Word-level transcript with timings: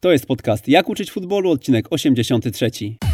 To 0.00 0.12
jest 0.12 0.26
podcast 0.26 0.68
Jak 0.68 0.88
uczyć 0.88 1.10
futbolu, 1.10 1.50
odcinek 1.50 1.86
83. 1.90 3.07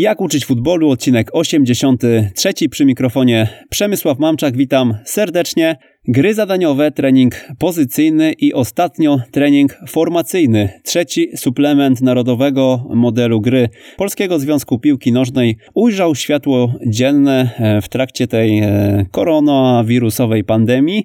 Jak 0.00 0.20
uczyć 0.20 0.44
futbolu, 0.44 0.90
odcinek 0.90 1.30
83 1.32 2.68
przy 2.70 2.84
mikrofonie 2.84 3.48
Przemysław 3.70 4.18
Mamczak, 4.18 4.56
witam 4.56 4.94
serdecznie. 5.04 5.76
Gry 6.08 6.34
zadaniowe, 6.34 6.90
trening 6.90 7.34
pozycyjny 7.58 8.32
i 8.32 8.54
ostatnio 8.54 9.20
trening 9.30 9.78
formacyjny. 9.88 10.68
Trzeci 10.84 11.28
suplement 11.36 12.00
narodowego 12.00 12.86
modelu 12.94 13.40
gry 13.40 13.68
Polskiego 13.96 14.38
Związku 14.38 14.78
Piłki 14.78 15.12
Nożnej 15.12 15.56
ujrzał 15.74 16.14
światło 16.14 16.74
dzienne 16.86 17.50
e, 17.58 17.82
w 17.82 17.88
trakcie 17.88 18.26
tej 18.26 18.58
e, 18.58 19.06
koronawirusowej 19.10 20.44
pandemii. 20.44 21.04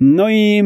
No 0.00 0.28
i 0.30 0.60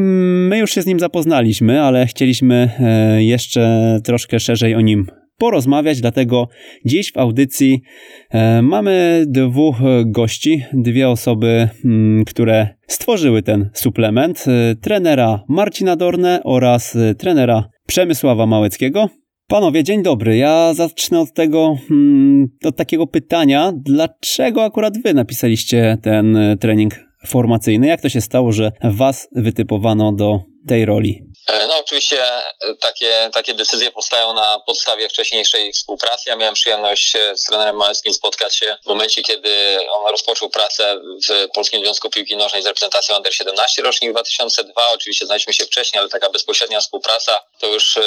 my 0.48 0.58
już 0.58 0.70
się 0.70 0.82
z 0.82 0.86
nim 0.86 1.00
zapoznaliśmy, 1.00 1.82
ale 1.82 2.06
chcieliśmy 2.06 2.70
e, 2.80 3.24
jeszcze 3.24 3.98
troszkę 4.04 4.40
szerzej 4.40 4.74
o 4.74 4.80
nim 4.80 5.06
porozmawiać, 5.38 6.00
dlatego 6.00 6.48
dziś 6.84 7.12
w 7.12 7.16
audycji 7.16 7.82
e, 8.30 8.62
mamy 8.62 9.24
dwóch 9.26 9.76
gości, 10.06 10.64
dwie 10.72 11.08
osoby, 11.08 11.68
mm, 11.84 12.24
które 12.24 12.68
stworzyły 12.86 13.42
ten 13.42 13.70
suplement, 13.74 14.44
e, 14.48 14.74
trenera 14.74 15.44
Marcina 15.48 15.96
Dorne 15.96 16.40
oraz 16.44 16.96
e, 16.96 17.14
trenera 17.14 17.68
Przemysława 17.86 18.46
Małeckiego. 18.46 19.08
Panowie, 19.48 19.84
dzień 19.84 20.02
dobry. 20.02 20.36
Ja 20.36 20.74
zacznę 20.74 21.20
od 21.20 21.32
tego, 21.32 21.76
mm, 21.90 22.48
od 22.64 22.76
takiego 22.76 23.06
pytania, 23.06 23.72
dlaczego 23.76 24.64
akurat 24.64 25.02
wy 25.02 25.14
napisaliście 25.14 25.98
ten 26.02 26.38
trening 26.60 26.94
formacyjny? 27.26 27.86
Jak 27.86 28.00
to 28.00 28.08
się 28.08 28.20
stało, 28.20 28.52
że 28.52 28.72
was 28.84 29.28
wytypowano 29.32 30.12
do 30.12 30.40
tej 30.66 30.84
roli? 30.84 31.22
E, 31.46 31.66
no 31.66 31.78
oczywiście 31.78 32.24
e, 32.24 32.74
takie, 32.80 33.30
takie 33.32 33.54
decyzje 33.54 33.90
powstają 33.90 34.32
na 34.32 34.60
podstawie 34.60 35.08
wcześniejszej 35.08 35.72
współpracy. 35.72 36.30
Ja 36.30 36.36
miałem 36.36 36.54
przyjemność 36.54 37.16
z 37.34 37.42
trenerem 37.42 37.76
Małeckim 37.76 38.14
spotkać 38.14 38.56
się 38.56 38.76
w 38.84 38.86
momencie, 38.86 39.22
kiedy 39.22 39.78
on 39.90 40.10
rozpoczął 40.10 40.50
pracę 40.50 41.00
w 41.28 41.48
Polskim 41.54 41.82
Związku 41.82 42.10
Piłki 42.10 42.36
Nożnej 42.36 42.62
z 42.62 42.66
reprezentacją 42.66 43.16
Under 43.16 43.34
17 43.34 43.82
rocznik 43.82 44.12
2002. 44.12 44.88
Oczywiście 44.88 45.26
znaliśmy 45.26 45.52
się 45.52 45.64
wcześniej, 45.64 46.00
ale 46.00 46.08
taka 46.08 46.30
bezpośrednia 46.30 46.80
współpraca 46.80 47.40
to 47.60 47.66
już 47.66 47.96
e, 47.96 48.02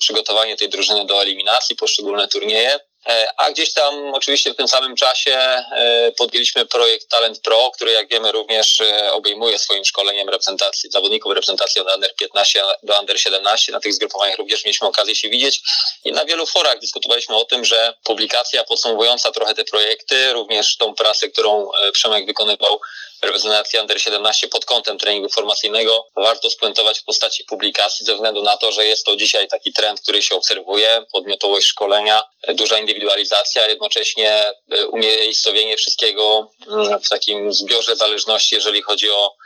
przygotowanie 0.00 0.56
tej 0.56 0.68
drużyny 0.68 1.06
do 1.06 1.22
eliminacji, 1.22 1.76
poszczególne 1.76 2.28
turnieje. 2.28 2.80
E, 3.08 3.28
a 3.36 3.50
gdzieś 3.50 3.72
tam 3.72 4.14
oczywiście 4.14 4.52
w 4.52 4.56
tym 4.56 4.68
samym 4.68 4.96
czasie 4.96 5.36
e, 5.36 6.12
podjęliśmy 6.16 6.66
projekt 6.66 7.08
Talent 7.08 7.40
Pro, 7.40 7.70
który 7.74 7.92
jak 7.92 8.08
wiemy 8.08 8.32
również 8.32 8.80
e, 8.80 9.12
obejmuje 9.12 9.58
swoim 9.58 9.84
szkoleniem 9.84 10.28
reprezentacji, 10.28 10.90
zawodników 10.90 11.32
reprezentacji 11.32 11.80
od 11.80 11.94
Under 11.94 12.14
15 12.16 12.62
do 12.82 13.00
Under 13.00 13.20
17. 13.20 13.72
Na 13.72 13.80
tych 13.80 13.94
zgrupowaniach 13.94 14.38
również 14.38 14.64
mieliśmy 14.64 14.88
okazję 14.88 15.14
się 15.14 15.28
widzieć 15.28 15.60
i 16.04 16.12
na 16.12 16.24
wielu 16.24 16.46
forach 16.46 16.78
dyskutowaliśmy 16.78 17.36
o 17.36 17.44
tym, 17.44 17.64
że 17.64 17.94
publikacja 18.04 18.64
podsumowująca 18.64 19.32
trochę 19.32 19.54
te 19.54 19.64
projekty, 19.64 20.32
również 20.32 20.76
tą 20.76 20.94
pracę, 20.94 21.28
którą 21.28 21.70
Przemek 21.92 22.26
wykonywał 22.26 22.80
reprezentacji 23.22 23.78
Under 23.78 24.00
17 24.00 24.48
pod 24.48 24.64
kątem 24.64 24.98
treningu 24.98 25.28
formacyjnego 25.28 26.06
warto 26.16 26.50
spuentować 26.50 26.98
w 26.98 27.04
postaci 27.04 27.44
publikacji 27.44 28.06
ze 28.06 28.14
względu 28.14 28.42
na 28.42 28.56
to, 28.56 28.72
że 28.72 28.86
jest 28.86 29.06
to 29.06 29.16
dzisiaj 29.16 29.48
taki 29.48 29.72
trend, 29.72 30.00
który 30.00 30.22
się 30.22 30.34
obserwuje, 30.34 31.06
podmiotowość 31.12 31.66
szkolenia, 31.66 32.22
duża 32.48 32.78
indywidualizacja, 32.78 33.66
jednocześnie 33.66 34.30
e, 34.70 34.86
umiejscowienie 34.86 35.76
wszystkiego 35.76 36.50
mm, 36.66 37.00
w 37.00 37.08
takim 37.08 37.52
zbiorze 37.52 37.96
zależności, 37.96 38.54
jeżeli 38.54 38.82
chodzi 38.82 39.10
o 39.10 39.36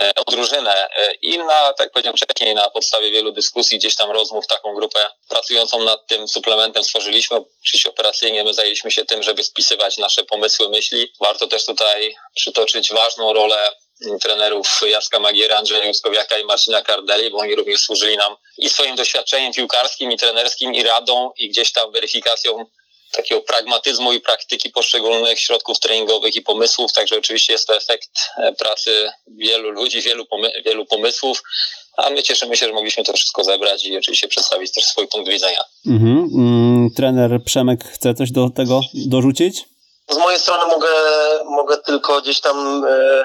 E, 0.00 0.12
o 0.14 0.30
drużynę. 0.30 0.88
E, 0.88 1.14
I 1.22 1.38
na, 1.38 1.72
tak 1.72 1.90
powiedziałem 1.92 2.16
wcześniej, 2.16 2.54
na 2.54 2.70
podstawie 2.70 3.10
wielu 3.10 3.32
dyskusji, 3.32 3.78
gdzieś 3.78 3.94
tam 3.94 4.10
rozmów, 4.10 4.46
taką 4.46 4.74
grupę 4.74 4.98
pracującą 5.28 5.84
nad 5.84 6.06
tym 6.06 6.28
suplementem 6.28 6.84
stworzyliśmy. 6.84 7.36
Oczywiście 7.62 7.90
operacyjnie 7.90 8.44
my 8.44 8.54
zajęliśmy 8.54 8.90
się 8.90 9.04
tym, 9.04 9.22
żeby 9.22 9.44
spisywać 9.44 9.98
nasze 9.98 10.24
pomysły, 10.24 10.68
myśli. 10.68 11.12
Warto 11.20 11.46
też 11.46 11.66
tutaj 11.66 12.14
przytoczyć 12.36 12.92
ważną 12.92 13.32
rolę 13.32 13.72
trenerów 14.22 14.80
Jacka 14.86 15.20
Magiera, 15.20 15.56
Andrzeja 15.56 15.84
Juskowiaka 15.84 16.38
i 16.38 16.44
Marcina 16.44 16.82
Kardeli, 16.82 17.30
bo 17.30 17.38
oni 17.38 17.54
również 17.54 17.80
służyli 17.80 18.16
nam 18.16 18.36
i 18.58 18.70
swoim 18.70 18.96
doświadczeniem 18.96 19.52
piłkarskim, 19.52 20.12
i 20.12 20.16
trenerskim, 20.16 20.74
i 20.74 20.82
radą, 20.82 21.30
i 21.38 21.48
gdzieś 21.48 21.72
tam 21.72 21.92
weryfikacją 21.92 22.66
takiego 23.12 23.40
pragmatyzmu 23.40 24.12
i 24.12 24.20
praktyki 24.20 24.70
poszczególnych 24.70 25.40
środków 25.40 25.78
treningowych 25.78 26.36
i 26.36 26.42
pomysłów. 26.42 26.92
Także 26.92 27.18
oczywiście 27.18 27.52
jest 27.52 27.66
to 27.66 27.76
efekt 27.76 28.10
e, 28.36 28.52
pracy 28.52 29.10
wielu 29.26 29.70
ludzi, 29.70 30.02
wielu, 30.02 30.26
pomy 30.26 30.52
wielu 30.64 30.86
pomysłów. 30.86 31.42
A 31.96 32.10
my 32.10 32.22
cieszymy 32.22 32.56
się, 32.56 32.66
że 32.66 32.72
mogliśmy 32.72 33.04
to 33.04 33.12
wszystko 33.12 33.44
zebrać 33.44 33.84
i 33.84 33.96
oczywiście 33.96 34.28
przedstawić 34.28 34.72
też 34.72 34.84
swój 34.84 35.08
punkt 35.08 35.30
widzenia. 35.30 35.64
Mhm. 35.86 36.28
Mm, 36.34 36.90
trener 36.96 37.30
Przemek 37.44 37.84
chce 37.84 38.14
coś 38.14 38.30
do 38.30 38.50
tego 38.50 38.80
dorzucić? 38.94 39.64
Z 40.10 40.16
mojej 40.16 40.40
strony 40.40 40.66
mogę, 40.66 40.88
mogę 41.44 41.78
tylko 41.78 42.20
gdzieś 42.20 42.40
tam 42.40 42.84
e, 42.84 43.24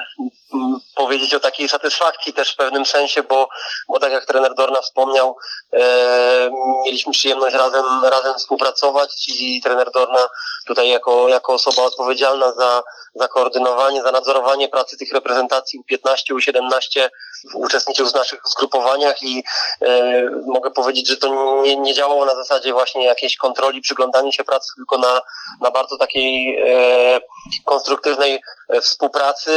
powiedzieć 0.94 1.34
o 1.34 1.40
takiej 1.40 1.68
satysfakcji 1.68 2.32
też 2.32 2.52
w 2.52 2.56
pewnym 2.56 2.86
sensie, 2.86 3.22
bo, 3.22 3.48
bo 3.88 4.00
tak 4.00 4.12
jak 4.12 4.26
trener 4.26 4.54
Dorna 4.54 4.80
wspomniał, 4.80 5.36
e, 5.72 6.50
mieliśmy 6.84 7.12
przyjemność 7.12 7.56
razem, 7.56 7.84
razem 8.04 8.34
współpracować 8.34 9.28
i 9.28 9.60
trener 9.62 9.90
Dorna 9.90 10.28
tutaj 10.66 10.88
jako, 10.88 11.28
jako 11.28 11.52
osoba 11.52 11.82
odpowiedzialna 11.82 12.52
za, 12.52 12.82
za 13.14 13.28
koordynowanie, 13.28 14.02
za 14.02 14.12
nadzorowanie 14.12 14.68
pracy 14.68 14.96
tych 14.96 15.12
reprezentacji 15.12 15.80
U15, 15.80 16.34
U17 16.34 17.08
uczestniczył 17.54 18.06
w 18.08 18.14
naszych 18.14 18.40
zgrupowaniach 18.44 19.22
i 19.22 19.44
e, 19.82 20.22
mogę 20.46 20.70
powiedzieć, 20.70 21.08
że 21.08 21.16
to 21.16 21.62
nie, 21.62 21.76
nie 21.76 21.94
działało 21.94 22.24
na 22.24 22.34
zasadzie 22.34 22.72
właśnie 22.72 23.04
jakiejś 23.04 23.36
kontroli, 23.36 23.80
przyglądania 23.80 24.32
się 24.32 24.44
pracy, 24.44 24.72
tylko 24.76 24.98
na, 24.98 25.20
na 25.60 25.70
bardzo 25.70 25.98
takiej 25.98 26.58
e, 26.58 27.20
konstruktywnej 27.64 28.40
współpracy, 28.82 29.50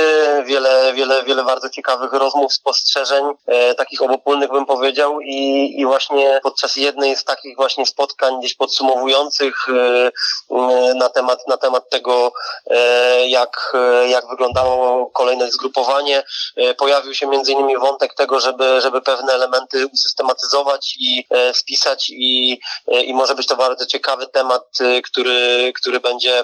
wiele, 0.45 0.93
wiele, 0.93 1.23
wiele 1.23 1.43
bardzo 1.43 1.69
ciekawych 1.69 2.13
rozmów, 2.13 2.53
spostrzeżeń, 2.53 3.25
e, 3.47 3.75
takich 3.75 4.01
obopólnych 4.01 4.51
bym 4.51 4.65
powiedział. 4.65 5.21
I, 5.21 5.73
i 5.77 5.85
właśnie 5.85 6.39
podczas 6.43 6.75
jednej 6.75 7.15
z 7.15 7.23
takich 7.23 7.55
właśnie 7.55 7.85
spotkań 7.85 8.39
gdzieś 8.39 8.55
podsumowujących 8.55 9.55
e, 9.69 10.11
e 10.51 10.93
na 10.93 11.09
temat, 11.09 11.47
na 11.47 11.57
temat 11.57 11.89
tego, 11.89 12.31
e, 12.71 13.27
jak, 13.27 13.73
jak 14.07 14.27
wyglądało 14.29 15.07
kolejne 15.07 15.51
zgrupowanie, 15.51 16.23
e, 16.55 16.73
pojawił 16.73 17.13
się 17.13 17.27
między 17.27 17.51
innymi 17.51 17.68
wątek 17.77 18.13
tego, 18.13 18.39
żeby, 18.39 18.81
żeby 18.81 19.01
pewne 19.01 19.33
elementy 19.33 19.87
usystematyzować 19.87 20.95
i 20.99 21.25
e, 21.29 21.53
spisać 21.53 22.09
i, 22.09 22.59
i 22.87 23.13
może 23.13 23.35
być 23.35 23.47
to 23.47 23.55
bardzo 23.55 23.85
ciekawy 23.85 24.27
temat, 24.27 24.77
który, 25.03 25.73
który 25.75 25.99
będzie 25.99 26.43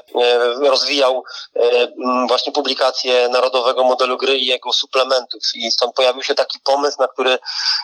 rozwijał 0.60 1.24
właśnie 2.28 2.54
publikację 2.54 3.30
narodowego 3.30 3.84
modelu 3.84 4.18
gry 4.18 4.38
i 4.38 4.46
jego 4.46 4.74
suplementów. 4.74 5.42
I 5.56 5.72
stąd 5.72 5.96
pojawił 5.96 6.24
się 6.24 6.36
taki 6.36 6.60
pomysł, 6.60 6.98
na 7.00 7.08
który 7.08 7.40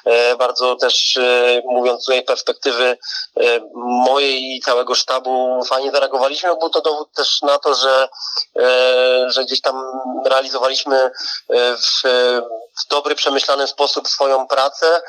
e, 0.06 0.35
bardzo 0.35 0.75
też, 0.75 1.18
e, 1.18 1.62
mówiąc 1.66 2.06
tej 2.06 2.24
perspektywy 2.24 2.97
e, 3.38 3.59
mojej 3.75 4.56
i 4.56 4.62
całego 4.62 4.96
sztabu, 4.96 5.63
fajnie 5.66 5.91
zareagowaliśmy. 5.91 6.50
Był 6.59 6.69
to 6.69 6.81
dowód 6.81 7.12
też 7.13 7.41
na 7.41 7.59
to, 7.59 7.74
że, 7.75 8.09
że 9.28 9.46
gdzieś 9.46 9.62
tam 9.62 9.75
realizowaliśmy 10.25 11.12
w 11.50 12.01
w 12.80 12.88
dobry, 12.88 13.15
przemyślany 13.31 13.68
sposób 13.68 14.07
swoją 14.07 14.48
pracę 14.48 15.01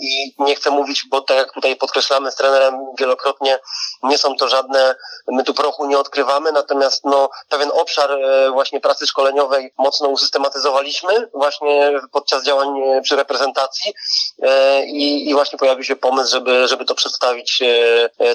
i 0.00 0.34
nie 0.38 0.54
chcę 0.56 0.70
mówić, 0.70 1.04
bo 1.10 1.20
tak 1.20 1.36
jak 1.36 1.52
tutaj 1.52 1.76
podkreślamy 1.76 2.32
z 2.32 2.34
trenerem 2.34 2.86
wielokrotnie, 2.98 3.58
nie 4.02 4.18
są 4.18 4.36
to 4.36 4.48
żadne, 4.48 4.94
my 5.28 5.44
tu 5.44 5.54
prochu 5.54 5.86
nie 5.86 5.98
odkrywamy, 5.98 6.52
natomiast 6.52 7.04
no, 7.04 7.30
pewien 7.48 7.70
obszar 7.74 8.10
e, 8.12 8.50
właśnie 8.50 8.80
pracy 8.80 9.06
szkoleniowej 9.06 9.72
mocno 9.78 10.08
usystematyzowaliśmy 10.08 11.28
właśnie 11.34 12.00
podczas 12.12 12.44
działań 12.44 12.80
e, 12.80 13.02
przy 13.02 13.16
reprezentacji 13.16 13.94
e, 14.42 14.84
i, 14.86 15.28
i 15.28 15.34
właśnie 15.34 15.58
pojawił 15.58 15.84
się 15.84 15.96
pomysł, 15.96 16.30
żeby, 16.30 16.68
żeby 16.68 16.84
to 16.84 16.94
przedstawić 16.94 17.62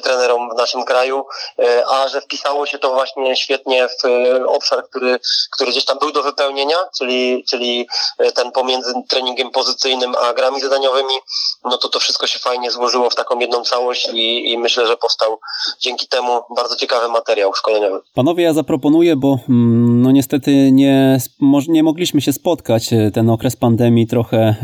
trenerom 0.04 0.50
w 0.50 0.58
naszym 0.58 0.84
kraju, 0.86 1.26
a 1.90 2.08
że 2.08 2.22
wpisało 2.22 2.66
się 2.66 2.80
to 2.80 2.94
właśnie 2.94 3.36
świetnie 3.36 3.88
w 3.88 4.04
obszar, 4.48 4.84
który, 4.90 5.20
który 5.52 5.72
gdzieś 5.72 5.86
tam 5.86 6.00
był 6.00 6.12
do 6.12 6.24
wypełnienia, 6.24 6.78
czyli 6.98 7.44
czyli 7.50 7.88
ten 8.36 8.52
pomiędzy 8.52 8.94
treningiem 9.10 9.52
pozycyjnym 9.52 10.16
a 10.16 10.34
grami 10.34 10.62
zadaniowymi, 10.62 11.14
no 11.66 11.78
to 11.78 11.90
to 11.90 12.00
wszystko 12.00 12.28
się 12.28 12.40
fajnie 12.40 12.72
złożyło 12.72 13.10
w 13.10 13.16
taką 13.16 13.40
jedną 13.40 13.62
całość 13.62 14.10
i, 14.14 14.52
i 14.52 14.58
myślę, 14.58 14.88
że 14.88 14.98
powstał 14.98 15.40
dzięki 15.80 16.08
temu 16.08 16.42
bardzo 16.56 16.76
ciekawy 16.76 17.08
materiał 17.08 17.54
szkoleniowy. 17.54 18.00
Panowie, 18.14 18.44
ja 18.44 18.54
zaproponuję, 18.54 19.16
bo 19.16 19.40
mm, 19.50 20.02
no 20.02 20.12
niestety 20.12 20.72
nie, 20.72 21.20
nie 21.68 21.84
mogliśmy 21.84 22.22
się 22.22 22.34
spotkać. 22.34 22.90
Ten 23.14 23.30
okres 23.30 23.56
pandemii 23.56 24.08
trochę 24.08 24.56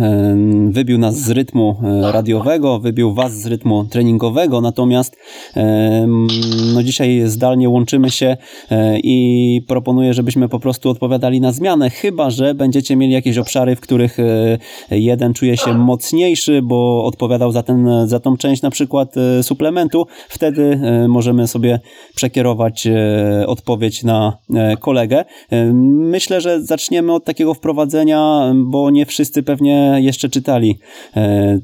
wybił 0.69 0.97
nas 0.97 1.15
z 1.15 1.29
rytmu 1.29 1.81
radiowego, 2.01 2.79
wybił 2.79 3.13
was 3.13 3.33
z 3.33 3.45
rytmu 3.45 3.85
treningowego, 3.91 4.61
natomiast 4.61 5.15
no 6.73 6.83
dzisiaj 6.83 7.21
zdalnie 7.25 7.69
łączymy 7.69 8.11
się 8.11 8.37
e, 8.71 8.99
i 8.99 9.61
proponuję, 9.67 10.13
żebyśmy 10.13 10.49
po 10.49 10.59
prostu 10.59 10.89
odpowiadali 10.89 11.41
na 11.41 11.51
zmianę, 11.51 11.89
chyba 11.89 12.29
że 12.29 12.53
będziecie 12.53 12.95
mieli 12.95 13.13
jakieś 13.13 13.37
obszary, 13.47 13.75
w 13.75 13.81
których 13.81 14.19
e, 14.19 14.57
jeden 14.91 15.33
czuje 15.33 15.57
się 15.57 15.73
mocniejszy, 15.73 16.61
bo 16.61 17.05
odpowiadał 17.05 17.51
za, 17.51 17.63
ten, 17.63 17.89
za 18.05 18.19
tą 18.19 18.37
część 18.37 18.61
na 18.61 18.69
przykład 18.69 19.17
e, 19.17 19.43
suplementu, 19.43 20.07
wtedy 20.29 20.79
możemy 21.07 21.47
sobie 21.47 21.79
przekierować 22.15 22.87
odpowiedź 23.47 24.03
na 24.03 24.37
kolegę. 24.79 25.25
Myślę, 25.83 26.41
że 26.41 26.61
zaczniemy 26.61 27.13
od 27.13 27.25
takiego 27.25 27.53
wprowadzenia, 27.53 28.51
bo 28.55 28.89
nie 28.89 29.05
wszyscy 29.05 29.43
pewnie 29.43 29.97
jeszcze 29.97 30.29
czytali 30.29 30.79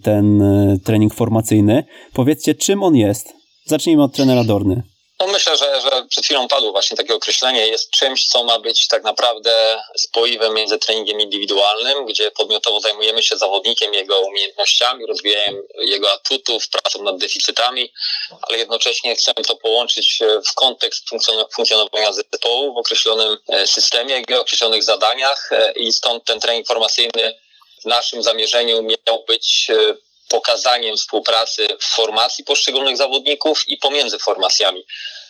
ten 0.04 0.44
trening 0.84 1.14
formacyjny. 1.14 1.84
Powiedzcie, 2.14 2.56
czym 2.56 2.84
on 2.84 2.96
jest? 2.96 3.34
Zacznijmy 3.66 4.04
od 4.04 4.14
trenera 4.14 4.44
Dorny. 4.44 4.93
No 5.25 5.31
myślę, 5.31 5.58
że, 5.58 5.81
że 5.81 6.06
przed 6.10 6.25
chwilą 6.25 6.48
padło 6.48 6.72
właśnie 6.72 6.98
takie 6.98 7.16
określenie. 7.16 7.68
Jest 7.68 7.90
czymś, 7.90 8.25
co 8.25 8.44
ma 8.44 8.60
być 8.60 8.88
tak 8.88 9.04
naprawdę 9.04 9.84
spoiwem 9.98 10.54
między 10.54 10.78
treningiem 10.78 11.20
indywidualnym, 11.20 12.06
gdzie 12.06 12.31
podmiotowo 12.31 12.80
zajmujemy 12.80 13.24
się 13.24 13.38
zawodnikiem, 13.38 13.94
jego 13.94 14.20
umiejętnościami, 14.20 15.06
rozwijaniem 15.06 15.62
jego 15.78 16.12
atutów, 16.12 16.70
pracą 16.70 17.04
nad 17.04 17.18
deficytami, 17.18 17.94
ale 18.42 18.58
jednocześnie 18.58 19.16
chcemy 19.16 19.44
to 19.48 19.56
połączyć 19.56 20.20
w 20.50 20.54
kontekst 20.54 21.10
funkcjonowania 21.56 22.14
zespołu 22.14 22.74
w 22.74 22.78
określonym 22.78 23.38
e, 23.48 23.68
systemie, 23.68 24.24
w 24.30 24.34
określonych 24.34 24.84
zadaniach 24.84 25.50
e, 25.52 25.72
i 25.72 25.94
stąd 25.94 26.25
ten 26.25 26.40
trening 26.40 26.68
formacyjny 26.68 27.40
w 27.81 27.86
naszym 27.86 28.24
zamierzeniu 28.24 28.84
miał 28.84 29.24
być 29.28 29.68
e, 29.70 29.96
pokazaniem 30.34 30.98
współpracy 30.98 31.68
w 31.82 31.96
formacji 31.96 32.44
poszczególnych 32.44 32.98
zawodników 32.98 33.64
i 33.68 33.78
pomiędzy 33.78 34.20
formacjami. 34.20 34.86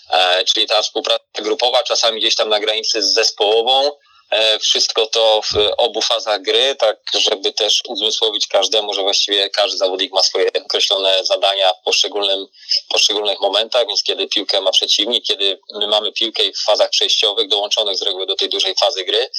E, 0.09 0.45
czyli 0.45 0.67
ta 0.67 0.81
współpraca 0.81 1.23
grupowa, 1.39 1.83
czasami 1.83 2.19
gdzieś 2.21 2.35
tam 2.35 2.49
na 2.49 2.59
granicy 2.59 3.03
z 3.03 3.13
zespołową, 3.13 3.91
e, 4.31 4.59
wszystko 4.59 5.07
to 5.07 5.41
w 5.41 5.53
obu 5.77 6.01
fazach 6.01 6.41
gry, 6.41 6.75
tak 6.75 6.97
żeby 7.13 7.53
też 7.53 7.81
uzmysłowić 7.87 8.47
każdemu, 8.47 8.93
że 8.93 9.01
właściwie 9.01 9.49
każdy 9.49 9.77
zawodnik 9.77 10.13
ma 10.13 10.23
swoje 10.23 10.53
określone 10.65 11.25
zadania 11.25 11.73
w 11.73 11.83
poszczególnym, 11.85 12.47
poszczególnych 12.89 13.39
momentach, 13.41 13.87
więc 13.87 14.03
kiedy 14.03 14.27
piłkę 14.27 14.61
ma 14.61 14.71
przeciwnik, 14.71 15.25
kiedy 15.25 15.59
my 15.75 15.87
mamy 15.87 16.11
piłkę 16.11 16.43
w 16.43 16.63
fazach 16.65 16.89
przejściowych 16.89 17.47
dołączonych 17.47 17.97
z 17.97 18.01
reguły 18.01 18.25
do 18.25 18.35
tej 18.35 18.49
dużej 18.49 18.75
fazy 18.75 19.03
gry, 19.05 19.29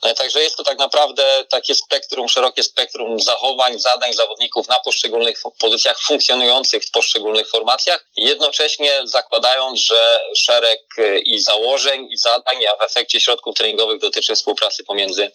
także 0.00 0.42
jest 0.42 0.56
to 0.56 0.64
tak 0.64 0.78
naprawdę 0.78 1.44
takie 1.48 1.74
spektrum, 1.74 2.28
szerokie 2.28 2.62
spektrum 2.62 3.20
zachowań, 3.20 3.78
zadań 3.78 4.12
zawodników 4.12 4.68
na 4.68 4.80
poszczególnych 4.80 5.42
pozycjach 5.58 6.00
funkcjonujących 6.00 6.84
w 6.84 6.90
poszczególnych 6.90 7.50
formacjach, 7.50 8.06
jednocześnie 8.16 9.00
zakładając, 9.04 9.80
że 9.80 10.20
szereg 10.36 10.80
e, 10.98 11.18
i 11.18 11.40
założeń, 11.40 12.08
i 12.10 12.16
zadań, 12.16 12.66
a 12.66 12.76
w 12.76 12.82
efekcie 12.82 13.20
środków 13.20 13.54
treningowych 13.54 14.00
dotyczy 14.00 14.34
współpracy 14.34 14.84
pomiędzy 14.84 15.30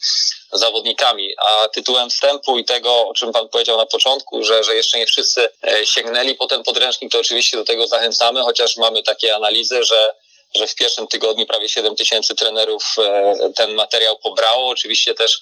zawodnikami. 0.54 1.36
A 1.38 1.68
tytułem 1.68 2.10
wstępu 2.10 2.58
i 2.58 2.66
tego, 2.66 3.08
o 3.08 3.14
czym 3.14 3.32
Pan 3.32 3.50
powiedział 3.50 3.78
na 3.78 3.86
początku, 3.86 4.44
że, 4.44 4.64
że 4.64 4.76
jeszcze 4.76 4.98
nie 4.98 5.06
wszyscy 5.06 5.50
e, 5.64 5.86
sięgnęli 5.86 6.36
po 6.36 6.48
ten 6.48 6.64
podręcznik, 6.64 7.12
to 7.12 7.20
oczywiście 7.20 7.58
do 7.58 7.64
tego 7.64 7.88
zachęcamy, 7.88 8.42
chociaż 8.42 8.78
mamy 8.78 9.04
takie 9.04 9.36
analizy, 9.36 9.84
że 9.84 10.16
że 10.56 10.68
w 10.68 10.76
pierwszym 10.76 11.08
tygodniu 11.08 11.46
prawie 11.46 11.70
7 11.70 11.96
tysięcy 11.96 12.36
trenerów 12.36 12.96
e, 12.98 13.34
ten 13.56 13.74
materiał 13.74 14.18
pobrało. 14.18 14.70
Oczywiście 14.70 15.14
też 15.14 15.42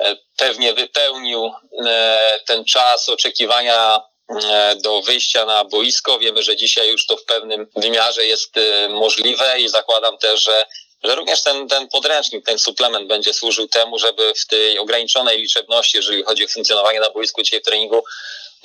e, 0.00 0.16
pewnie 0.36 0.72
wypełnił 0.72 1.50
e, 1.86 2.40
ten 2.46 2.64
czas 2.64 3.08
oczekiwania 3.08 4.00
do 4.82 5.02
wyjścia 5.02 5.44
na 5.44 5.64
boisko. 5.64 6.18
Wiemy, 6.18 6.42
że 6.42 6.56
dzisiaj 6.56 6.88
już 6.88 7.06
to 7.06 7.16
w 7.16 7.24
pewnym 7.24 7.66
wymiarze 7.76 8.26
jest 8.26 8.54
możliwe 8.88 9.60
i 9.60 9.68
zakładam 9.68 10.18
też, 10.18 10.42
że 10.42 10.66
że 11.04 11.14
również 11.14 11.42
ten, 11.42 11.68
ten 11.68 11.88
podręcznik, 11.88 12.46
ten 12.46 12.58
suplement 12.58 13.08
będzie 13.08 13.34
służył 13.34 13.68
temu, 13.68 13.98
żeby 13.98 14.32
w 14.34 14.46
tej 14.46 14.78
ograniczonej 14.78 15.38
liczebności, 15.38 15.96
jeżeli 15.96 16.22
chodzi 16.22 16.44
o 16.44 16.48
funkcjonowanie 16.48 17.00
na 17.00 17.10
boisku 17.10 17.42
dzisiaj 17.42 17.60
w 17.60 17.64
treningu, 17.64 18.04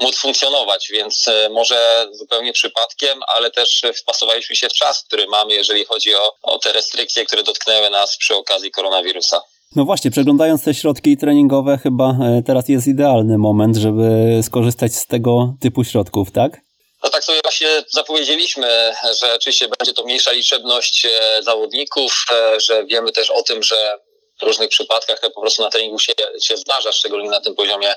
móc 0.01 0.18
funkcjonować, 0.18 0.89
więc 0.92 1.27
e, 1.27 1.50
może 1.50 2.07
zupełnie 2.12 2.53
przypadkiem, 2.53 3.19
ale 3.36 3.51
też 3.51 3.81
wpasowaliśmy 3.95 4.56
się 4.56 4.69
w 4.69 4.74
czas, 4.74 5.03
który 5.03 5.27
mamy, 5.27 5.53
jeżeli 5.53 5.86
chodzi 5.86 6.15
o, 6.15 6.36
o 6.42 6.59
te 6.59 6.74
restrykcje, 6.74 7.25
które 7.25 7.44
dotknęły 7.44 7.89
nas 7.89 8.18
przy 8.18 8.36
okazji 8.36 8.71
koronawirusa. 8.71 9.42
No 9.75 9.86
właśnie, 9.86 10.12
przeglądając 10.12 10.63
te 10.63 10.74
środki 10.74 11.18
treningowe, 11.18 11.77
chyba 11.83 12.06
e, 12.06 12.42
teraz 12.48 12.69
jest 12.69 12.88
idealny 12.88 13.38
moment, 13.38 13.77
żeby 13.77 14.03
skorzystać 14.44 14.95
z 14.95 15.07
tego 15.07 15.53
typu 15.62 15.83
środków, 15.83 16.31
tak? 16.31 16.62
No 17.03 17.09
tak 17.09 17.24
sobie 17.24 17.39
właśnie 17.44 17.68
zapowiedzieliśmy, 17.89 18.94
że 19.21 19.36
oczywiście 19.36 19.68
będzie 19.80 19.94
to 19.94 20.03
mniejsza 20.03 20.31
liczebność 20.31 21.06
e, 21.06 21.44
zawodników, 21.44 22.25
że 22.57 22.86
wiemy 22.86 23.12
też 23.12 23.30
o 23.30 23.44
tym, 23.44 23.63
że 23.63 23.98
w 24.42 24.44
różnych 24.44 24.69
przypadkach 24.69 25.19
to 25.19 25.31
po 25.31 25.42
prostu 25.42 25.63
na 25.63 25.69
treningu 25.69 26.00
się, 26.00 26.13
się 26.44 26.57
zdarza, 26.57 26.92
szczególnie 26.92 27.30
na 27.30 27.42
tym 27.42 27.56
poziomie 27.56 27.95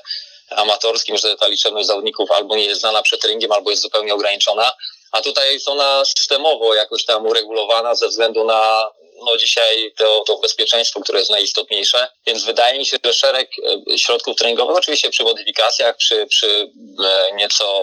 amatorskim, 0.49 1.17
że 1.17 1.35
ta 1.37 1.47
liczebność 1.47 1.87
zawodników 1.87 2.31
albo 2.31 2.55
nie 2.55 2.65
jest 2.65 2.81
znana 2.81 3.01
przed 3.01 3.21
treningiem, 3.21 3.51
albo 3.51 3.69
jest 3.69 3.81
zupełnie 3.81 4.13
ograniczona, 4.13 4.73
a 5.11 5.21
tutaj 5.21 5.53
jest 5.53 5.67
ona 5.67 6.05
systemowo 6.05 6.75
jakoś 6.75 7.05
tam 7.05 7.25
uregulowana 7.25 7.95
ze 7.95 8.07
względu 8.07 8.43
na 8.43 8.89
no 9.23 9.37
dzisiaj 9.37 9.93
to, 9.97 10.23
to 10.27 10.37
bezpieczeństwo, 10.37 11.01
które 11.01 11.19
jest 11.19 11.31
najistotniejsze, 11.31 12.07
więc 12.27 12.43
wydaje 12.43 12.79
mi 12.79 12.85
się, 12.85 12.97
że 13.05 13.13
szereg 13.13 13.49
e, 13.93 13.97
środków 13.97 14.35
treningowych, 14.35 14.77
oczywiście 14.77 15.09
przy 15.09 15.23
modyfikacjach, 15.23 15.97
przy, 15.97 16.25
przy 16.27 16.71
e, 17.05 17.35
nieco 17.35 17.81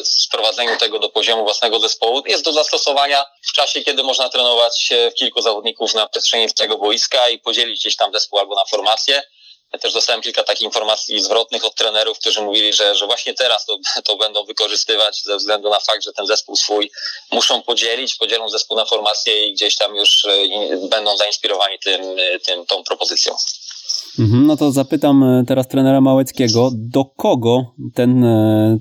e, 0.00 0.04
sprowadzeniu 0.04 0.76
tego 0.78 0.98
do 0.98 1.08
poziomu 1.08 1.44
własnego 1.44 1.80
zespołu, 1.80 2.22
jest 2.26 2.44
do 2.44 2.52
zastosowania 2.52 3.24
w 3.42 3.52
czasie, 3.52 3.84
kiedy 3.84 4.02
można 4.02 4.28
trenować 4.28 4.88
kilku 5.14 5.42
zawodników 5.42 5.94
na 5.94 6.08
przestrzeni 6.08 6.52
tego 6.52 6.78
boiska 6.78 7.28
i 7.28 7.38
podzielić 7.38 7.80
gdzieś 7.80 7.96
tam 7.96 8.12
zespół 8.12 8.38
albo 8.38 8.54
na 8.54 8.64
formację 8.64 9.22
ja 9.72 9.78
też 9.78 9.92
dostałem 9.92 10.22
kilka 10.22 10.44
takich 10.44 10.62
informacji 10.62 11.20
zwrotnych 11.20 11.64
od 11.64 11.74
trenerów, 11.74 12.18
którzy 12.18 12.42
mówili, 12.42 12.72
że, 12.72 12.94
że 12.94 13.06
właśnie 13.06 13.34
teraz 13.34 13.66
to, 13.66 13.78
to 14.06 14.16
będą 14.16 14.44
wykorzystywać 14.44 15.22
ze 15.24 15.36
względu 15.36 15.70
na 15.70 15.80
fakt, 15.80 16.04
że 16.04 16.12
ten 16.12 16.26
zespół 16.26 16.56
swój 16.56 16.90
muszą 17.32 17.62
podzielić, 17.62 18.14
podzielą 18.14 18.48
zespół 18.48 18.76
na 18.76 18.84
formację 18.84 19.46
i 19.46 19.54
gdzieś 19.54 19.76
tam 19.76 19.96
już 19.96 20.24
e, 20.24 20.88
będą 20.88 21.16
zainspirowani 21.16 21.78
tym, 21.84 22.02
e, 22.18 22.38
tym, 22.38 22.66
tą 22.66 22.84
propozycją. 22.84 23.34
Mhm, 24.18 24.46
no 24.46 24.56
to 24.56 24.72
zapytam 24.72 25.22
e, 25.22 25.44
teraz 25.46 25.68
trenera 25.68 26.00
Małeckiego, 26.00 26.70
do 26.74 27.04
kogo 27.04 27.74
ten 27.94 28.24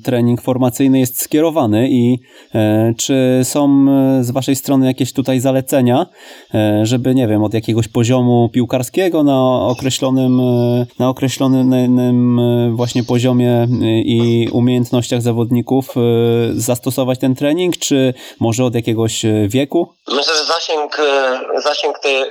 trening 0.03 0.41
formacyjny 0.41 0.99
jest 0.99 1.21
skierowany 1.21 1.89
i 1.89 2.17
czy 2.97 3.41
są 3.43 3.85
z 4.21 4.31
waszej 4.31 4.55
strony 4.55 4.85
jakieś 4.85 5.13
tutaj 5.13 5.39
zalecenia, 5.39 6.05
żeby, 6.83 7.15
nie 7.15 7.27
wiem, 7.27 7.43
od 7.43 7.53
jakiegoś 7.53 7.87
poziomu 7.87 8.49
piłkarskiego 8.53 9.23
na 9.23 9.41
określonym, 9.67 10.41
na 10.99 11.09
określonym 11.09 11.71
właśnie 12.75 13.03
poziomie 13.03 13.67
i 14.05 14.47
umiejętnościach 14.51 15.21
zawodników 15.21 15.95
zastosować 16.53 17.19
ten 17.19 17.35
trening, 17.35 17.77
czy 17.77 18.13
może 18.39 18.63
od 18.63 18.75
jakiegoś 18.75 19.25
wieku? 19.47 19.93
Myślę, 20.07 20.33
że 20.35 20.43
zasięg, 20.43 20.97
zasięg 21.63 21.99
tej, 21.99 22.23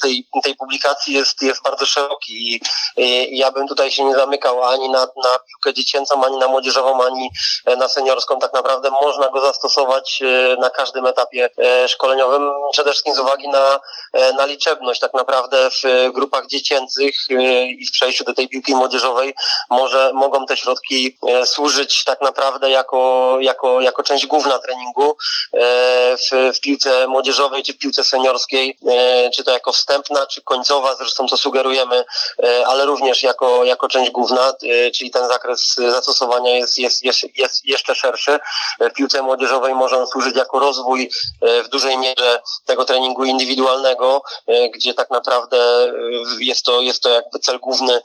tej, 0.00 0.26
tej 0.44 0.54
publikacji 0.54 1.14
jest, 1.14 1.42
jest 1.42 1.62
bardzo 1.62 1.86
szeroki 1.86 2.60
i 2.96 3.38
ja 3.38 3.52
bym 3.52 3.68
tutaj 3.68 3.90
się 3.90 4.04
nie 4.04 4.14
zamykał 4.14 4.64
ani 4.64 4.88
na, 4.88 5.00
na 5.00 5.38
piłkę 5.48 5.74
dziecięcą, 5.74 6.24
ani 6.24 6.36
na 6.36 6.48
młodzieżową, 6.48 7.04
ani 7.04 7.30
na 7.78 7.88
seniorską. 7.88 8.38
Tak 8.38 8.52
naprawdę 8.52 8.90
można 8.90 9.28
go 9.28 9.40
zastosować 9.40 10.22
e, 10.22 10.56
na 10.60 10.70
każdym 10.70 11.06
etapie 11.06 11.50
e, 11.58 11.88
szkoleniowym, 11.88 12.50
przede 12.72 12.90
wszystkim 12.90 13.14
z 13.14 13.20
uwagi 13.28 13.48
na, 13.48 13.80
e, 14.12 14.32
na 14.32 14.46
liczebność. 14.46 15.00
Tak 15.00 15.14
naprawdę 15.14 15.70
w 15.70 16.12
grupach 16.12 16.46
dziecięcych 16.46 17.14
i 17.68 17.86
w 17.86 17.92
przejściu 17.92 18.24
do 18.24 18.34
tej 18.34 18.48
piłki 18.48 18.74
młodzieżowej 18.74 19.34
może, 19.70 20.10
mogą 20.14 20.46
te 20.46 20.56
środki 20.56 21.18
służyć 21.44 22.04
tak 22.04 22.20
naprawdę 22.20 22.70
jako, 22.70 23.36
jako, 23.40 23.80
jako 23.80 24.02
część 24.02 24.26
główna 24.26 24.58
treningu 24.58 25.16
w, 26.18 26.54
w 26.56 26.60
piłce 26.60 27.06
młodzieżowej 27.06 27.62
czy 27.62 27.72
w 27.72 27.78
piłce 27.78 28.04
seniorskiej, 28.04 28.78
czy 29.34 29.44
to 29.44 29.50
jako 29.50 29.72
wstępna, 29.72 30.26
czy 30.26 30.42
końcowa, 30.42 30.94
zresztą 30.94 31.28
co 31.28 31.36
sugerujemy 31.36 32.04
ale 32.66 32.86
również 32.86 33.22
jako, 33.22 33.64
jako 33.64 33.88
część 33.88 34.10
główna, 34.10 34.52
czyli 34.94 35.10
ten 35.10 35.28
zakres 35.28 35.74
zastosowania 35.74 36.56
jest, 36.56 36.78
jest, 36.78 37.04
jest, 37.04 37.38
jest 37.38 37.64
jeszcze 37.64 37.94
szerszy. 37.94 38.38
W 38.80 38.92
piłce 38.92 39.22
młodzieżowej 39.22 39.74
może 39.74 39.96
on 39.96 40.06
służyć 40.06 40.36
jako 40.36 40.58
rozwój 40.58 41.10
w 41.64 41.68
dużej 41.68 41.98
mierze 41.98 42.42
tego 42.66 42.84
treningu 42.84 43.17
indywidualnego, 43.24 44.22
gdzie 44.74 44.94
tak 44.94 45.10
naprawdę 45.10 45.92
jest 46.40 46.64
to, 46.64 46.80
jest 46.80 47.02
to 47.02 47.08
jakby 47.08 47.38
cel 47.38 47.58
główny 47.58 48.00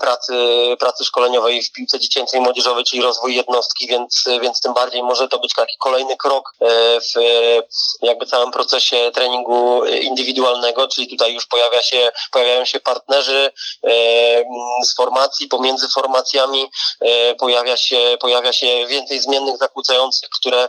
pracy, 0.00 0.34
pracy 0.78 1.04
szkoleniowej 1.04 1.62
w 1.62 1.72
piłce 1.72 1.98
dziecięcej 1.98 2.40
i 2.40 2.42
młodzieżowej, 2.42 2.84
czyli 2.84 3.02
rozwój 3.02 3.36
jednostki, 3.36 3.86
więc, 3.86 4.24
więc 4.40 4.60
tym 4.60 4.74
bardziej 4.74 5.02
może 5.02 5.28
to 5.28 5.38
być 5.38 5.54
taki 5.54 5.76
kolejny 5.78 6.16
krok 6.16 6.52
w 7.14 7.20
jakby 8.02 8.26
całym 8.26 8.50
procesie 8.50 9.10
treningu 9.14 9.84
indywidualnego, 9.84 10.88
czyli 10.88 11.08
tutaj 11.08 11.34
już 11.34 11.46
pojawia 11.46 11.82
się, 11.82 12.12
pojawiają 12.32 12.64
się 12.64 12.80
partnerzy 12.80 13.50
z 14.84 14.94
formacji, 14.96 15.48
pomiędzy 15.48 15.88
formacjami 15.88 16.70
pojawia 17.38 17.76
się, 17.76 18.16
pojawia 18.20 18.52
się 18.52 18.86
więcej 18.86 19.20
zmiennych 19.20 19.56
zakłócających, 19.56 20.28
które, 20.30 20.68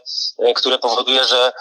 które 0.55 0.79
powoduje, 0.79 1.23
że, 1.23 1.51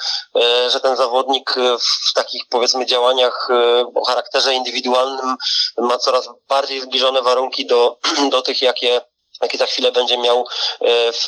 że 0.69 0.81
ten 0.81 0.97
zawodnik 0.97 1.55
w 1.81 2.00
takich 2.15 2.43
powiedzmy 2.49 2.87
działaniach 2.87 3.49
o 3.95 4.05
charakterze 4.05 4.55
indywidualnym 4.55 5.37
ma 5.79 5.99
coraz 5.99 6.29
bardziej 6.49 6.81
zbliżone 6.81 7.23
warunki 7.23 7.67
do, 7.67 7.99
do 8.31 8.43
tych, 8.43 8.63
jakie 8.63 9.01
jaki 9.43 9.59
za 9.59 9.67
chwilę 9.67 9.93
będzie 9.93 10.19
miał 10.19 10.47
e, 10.81 11.13
w, 11.13 11.27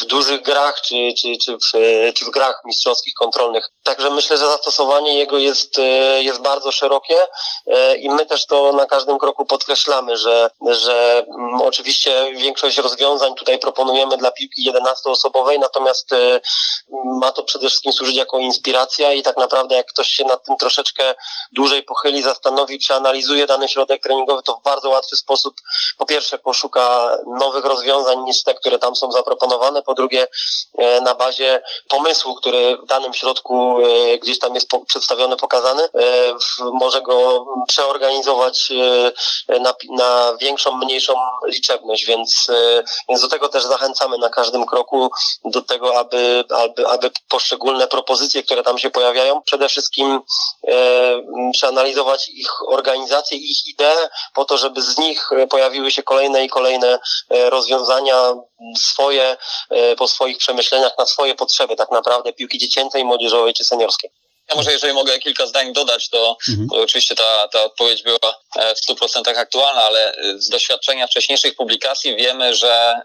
w 0.00 0.04
dużych 0.04 0.42
grach, 0.42 0.80
czy, 0.80 0.94
czy, 1.18 1.28
czy, 1.44 1.56
w, 1.56 1.70
czy 2.14 2.24
w 2.24 2.30
grach 2.30 2.62
mistrzowskich, 2.64 3.14
kontrolnych. 3.14 3.68
Także 3.82 4.10
myślę, 4.10 4.38
że 4.38 4.46
zastosowanie 4.46 5.18
jego 5.18 5.38
jest, 5.38 5.78
e, 5.78 6.22
jest 6.22 6.40
bardzo 6.40 6.72
szerokie 6.72 7.16
e, 7.66 7.96
i 7.96 8.10
my 8.10 8.26
też 8.26 8.46
to 8.46 8.72
na 8.72 8.86
każdym 8.86 9.18
kroku 9.18 9.46
podkreślamy, 9.46 10.16
że, 10.16 10.50
że 10.66 11.24
mm, 11.38 11.60
oczywiście 11.62 12.32
większość 12.36 12.78
rozwiązań 12.78 13.34
tutaj 13.34 13.58
proponujemy 13.58 14.16
dla 14.16 14.30
piłki 14.30 14.72
11-osobowej, 14.72 15.58
natomiast 15.58 16.10
ma 17.04 17.32
to 17.32 17.42
przede 17.42 17.66
wszystkim 17.66 17.92
służyć 17.92 18.16
jako 18.16 18.38
inspiracja 18.38 19.12
i 19.12 19.22
tak 19.22 19.36
naprawdę 19.36 19.74
jak 19.76 19.86
ktoś 19.86 20.08
się 20.08 20.24
nad 20.24 20.44
tym 20.44 20.56
troszeczkę 20.56 21.14
dłużej 21.52 21.82
pochyli, 21.82 22.22
zastanowi, 22.22 22.78
przeanalizuje 22.78 23.46
dany 23.46 23.68
środek 23.68 24.02
treningowy, 24.02 24.42
to 24.42 24.56
w 24.56 24.62
bardzo 24.62 24.90
łatwy 24.90 25.16
sposób 25.16 25.54
po 25.98 26.06
pierwsze 26.06 26.38
poszuka 26.38 27.16
nowych 27.40 27.64
rozwiązań 27.64 28.18
niż 28.24 28.42
te, 28.42 28.54
które 28.54 28.78
tam 28.78 28.96
są 28.96 29.12
zaproponowane. 29.12 29.82
Po 29.82 29.94
drugie, 29.94 30.26
e, 30.78 31.00
na 31.00 31.14
bazie 31.14 31.62
pomysłu, 31.88 32.34
który 32.34 32.76
w 32.76 32.86
danym 32.86 33.14
środku 33.14 33.78
e, 33.80 34.18
gdzieś 34.18 34.38
tam 34.38 34.54
jest 34.54 34.68
przedstawiony, 34.86 35.36
pokazany, 35.36 35.82
e, 35.82 35.88
może 36.72 37.02
go 37.02 37.46
przeorganizować 37.68 38.72
na, 39.60 39.74
na 39.90 40.36
większą, 40.40 40.76
mniejszą 40.76 41.14
liczebność, 41.46 42.06
więc, 42.06 42.46
więc 43.08 43.20
do 43.20 43.28
tego 43.28 43.48
też 43.48 43.64
zachęcamy 43.64 44.18
na 44.18 44.28
każdym 44.28 44.66
kroku, 44.66 45.10
do 45.44 45.62
tego, 45.62 45.98
aby, 45.98 46.44
aby, 46.56 46.88
aby 46.88 47.10
poszczególne 47.28 47.88
propozycje, 47.88 48.42
które 48.42 48.62
tam 48.62 48.78
się 48.78 48.90
pojawiają, 48.90 49.42
przede 49.42 49.68
wszystkim 49.68 50.20
przeanalizować 51.52 52.28
ich 52.28 52.68
organizację, 52.68 53.38
ich 53.38 53.66
idee, 53.66 54.08
po 54.34 54.44
to, 54.44 54.58
żeby 54.58 54.82
z 54.82 54.98
nich 54.98 55.30
pojawiły 55.50 55.90
się 55.90 56.02
kolejne 56.02 56.44
i 56.44 56.48
kolejne 56.48 56.98
rozwiązania 57.30 58.34
swoje, 58.78 59.36
e, 59.70 59.96
po 59.96 60.08
swoich 60.08 60.38
przemyśleniach 60.38 60.92
na 60.98 61.06
swoje 61.06 61.34
potrzeby, 61.34 61.76
tak 61.76 61.90
naprawdę 61.90 62.32
piłki 62.32 62.58
dziecięcej, 62.58 63.04
młodzieżowej 63.04 63.54
czy 63.54 63.64
seniorskiej. 63.64 64.10
Ja 64.48 64.56
może 64.56 64.72
jeżeli 64.72 64.92
mogę 64.92 65.18
kilka 65.18 65.46
zdań 65.46 65.72
dodać, 65.72 66.08
to, 66.08 66.36
mhm. 66.48 66.82
oczywiście 66.82 67.14
ta, 67.14 67.48
ta 67.48 67.64
odpowiedź 67.64 68.02
była 68.02 68.38
e, 68.56 68.74
w 68.74 68.78
100% 68.88 69.36
aktualna, 69.36 69.82
ale 69.82 70.14
z 70.36 70.48
doświadczenia 70.48 71.06
wcześniejszych 71.06 71.56
publikacji 71.56 72.16
wiemy, 72.16 72.54
że 72.54 73.00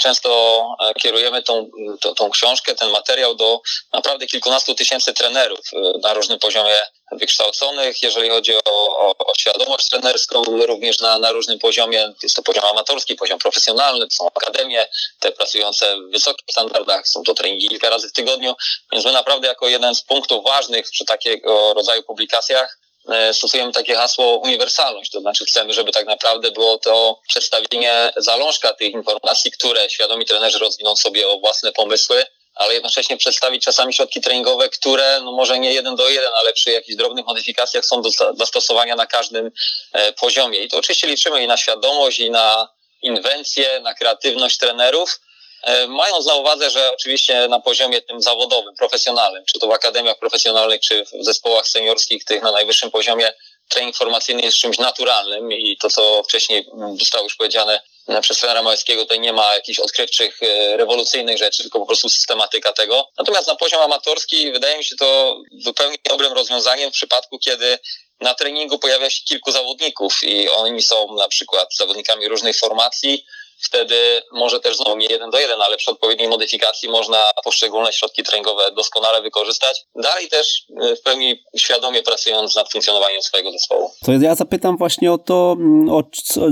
często 0.00 0.62
kierujemy 1.02 1.42
tą, 1.42 1.70
tą, 2.00 2.14
tą 2.14 2.30
książkę, 2.30 2.74
ten 2.74 2.90
materiał 2.90 3.34
do 3.34 3.60
naprawdę 3.92 4.26
kilkunastu 4.26 4.74
tysięcy 4.74 5.12
trenerów 5.12 5.60
na 6.02 6.14
różnym 6.14 6.38
poziomie 6.38 6.76
wykształconych, 7.12 8.02
jeżeli 8.02 8.30
chodzi 8.30 8.54
o, 8.54 8.60
o, 8.66 9.14
o 9.18 9.34
świadomość 9.38 9.88
trenerską, 9.88 10.42
również 10.44 11.00
na, 11.00 11.18
na 11.18 11.32
różnym 11.32 11.58
poziomie. 11.58 12.12
Jest 12.22 12.36
to 12.36 12.42
poziom 12.42 12.64
amatorski, 12.64 13.14
poziom 13.14 13.38
profesjonalny, 13.38 14.08
to 14.08 14.14
są 14.14 14.28
akademie, 14.34 14.86
te 15.20 15.32
pracujące 15.32 15.96
w 15.96 16.12
wysokich 16.12 16.44
standardach, 16.50 17.08
są 17.08 17.22
to 17.22 17.34
treningi 17.34 17.68
kilka 17.68 17.90
razy 17.90 18.08
w 18.08 18.12
tygodniu, 18.12 18.54
więc 18.92 19.04
my 19.04 19.12
naprawdę 19.12 19.48
jako 19.48 19.68
jeden 19.68 19.94
z 19.94 20.02
punktów 20.02 20.44
ważnych 20.44 20.90
przy 20.90 21.04
takiego 21.04 21.74
rodzaju 21.74 22.02
publikacjach 22.02 22.78
e, 23.08 23.34
stosujemy 23.34 23.72
takie 23.72 23.94
hasło 23.94 24.36
uniwersalność, 24.36 25.10
to 25.10 25.20
znaczy 25.20 25.44
chcemy, 25.44 25.72
żeby 25.72 25.92
tak 25.92 26.06
naprawdę 26.06 26.50
było 26.50 26.78
to 26.78 27.20
przedstawienie 27.28 28.12
zalążka 28.16 28.72
tych 28.72 28.92
informacji, 28.92 29.50
które 29.50 29.90
świadomi 29.90 30.24
trenerzy 30.24 30.58
rozwiną 30.58 30.96
sobie 30.96 31.28
o 31.28 31.38
własne 31.38 31.72
pomysły, 31.72 32.24
ale 32.58 32.74
jednocześnie 32.74 33.16
przedstawić 33.16 33.64
czasami 33.64 33.94
środki 33.94 34.20
treningowe, 34.20 34.68
które 34.68 35.20
no 35.20 35.32
może 35.32 35.58
nie 35.58 35.72
jeden 35.72 35.96
do 35.96 36.08
jeden, 36.08 36.30
ale 36.40 36.52
przy 36.52 36.70
jakichś 36.70 36.96
drobnych 36.96 37.26
modyfikacjach 37.26 37.84
są 37.84 38.02
do 38.02 38.10
zastosowania 38.38 38.96
na 38.96 39.06
każdym 39.06 39.50
e, 39.92 40.12
poziomie. 40.12 40.58
I 40.58 40.68
to 40.68 40.78
oczywiście 40.78 41.06
liczymy 41.06 41.42
i 41.42 41.46
na 41.46 41.56
świadomość, 41.56 42.18
i 42.18 42.30
na 42.30 42.68
inwencję, 43.02 43.80
na 43.80 43.94
kreatywność 43.94 44.58
trenerów, 44.58 45.20
e, 45.62 45.86
mając 45.86 46.26
na 46.26 46.34
uwadze, 46.34 46.70
że 46.70 46.92
oczywiście 46.92 47.48
na 47.48 47.60
poziomie 47.60 48.02
tym 48.02 48.22
zawodowym, 48.22 48.74
profesjonalnym, 48.74 49.44
czy 49.44 49.58
to 49.58 49.66
w 49.66 49.72
akademiach 49.72 50.18
profesjonalnych, 50.18 50.80
czy 50.80 51.04
w 51.04 51.24
zespołach 51.24 51.68
seniorskich, 51.68 52.24
tych 52.24 52.42
na 52.42 52.52
najwyższym 52.52 52.90
poziomie, 52.90 53.32
trening 53.68 53.96
formacyjny 53.96 54.42
jest 54.42 54.58
czymś 54.58 54.78
naturalnym 54.78 55.52
i 55.52 55.76
to, 55.76 55.90
co 55.90 56.22
wcześniej 56.22 56.66
zostało 56.98 57.24
już 57.24 57.36
powiedziane, 57.36 57.80
przez 58.22 58.38
trenera 58.38 58.62
Małeckiego 58.62 59.02
tutaj 59.02 59.20
nie 59.20 59.32
ma 59.32 59.54
jakichś 59.54 59.78
odkrywczych, 59.78 60.42
e, 60.42 60.76
rewolucyjnych 60.76 61.38
rzeczy, 61.38 61.62
tylko 61.62 61.80
po 61.80 61.86
prostu 61.86 62.08
systematyka 62.08 62.72
tego. 62.72 63.08
Natomiast 63.18 63.48
na 63.48 63.56
poziom 63.56 63.80
amatorski 63.80 64.52
wydaje 64.52 64.78
mi 64.78 64.84
się 64.84 64.96
to 64.96 65.40
zupełnie 65.58 65.96
dobrym 66.10 66.32
rozwiązaniem 66.32 66.90
w 66.90 66.94
przypadku, 66.94 67.38
kiedy 67.38 67.78
na 68.20 68.34
treningu 68.34 68.78
pojawia 68.78 69.10
się 69.10 69.22
kilku 69.24 69.52
zawodników 69.52 70.22
i 70.22 70.48
oni 70.48 70.82
są 70.82 71.14
na 71.14 71.28
przykład 71.28 71.74
zawodnikami 71.76 72.28
różnych 72.28 72.56
formacji, 72.56 73.26
wtedy 73.60 74.22
może 74.32 74.60
też 74.60 74.76
znowu 74.76 74.96
nie 74.96 75.06
jeden 75.06 75.30
do 75.30 75.38
jeden, 75.38 75.60
ale 75.60 75.76
przy 75.76 75.90
odpowiedniej 75.90 76.28
modyfikacji 76.28 76.88
można 76.88 77.30
poszczególne 77.44 77.92
środki 77.92 78.22
treningowe 78.22 78.70
doskonale 78.76 79.22
wykorzystać. 79.22 79.84
Dalej 80.02 80.28
też 80.28 80.66
y, 80.92 80.96
w 80.96 81.02
pełni 81.02 81.44
świadomie 81.56 82.02
pracując 82.02 82.56
nad 82.56 82.72
funkcjonowaniem 82.72 83.22
swojego 83.22 83.52
zespołu. 83.52 83.90
To 84.04 84.12
ja 84.12 84.34
zapytam 84.34 84.76
właśnie 84.76 85.12
o 85.12 85.18
to, 85.18 85.56
mm, 85.58 85.88
o 85.88 86.02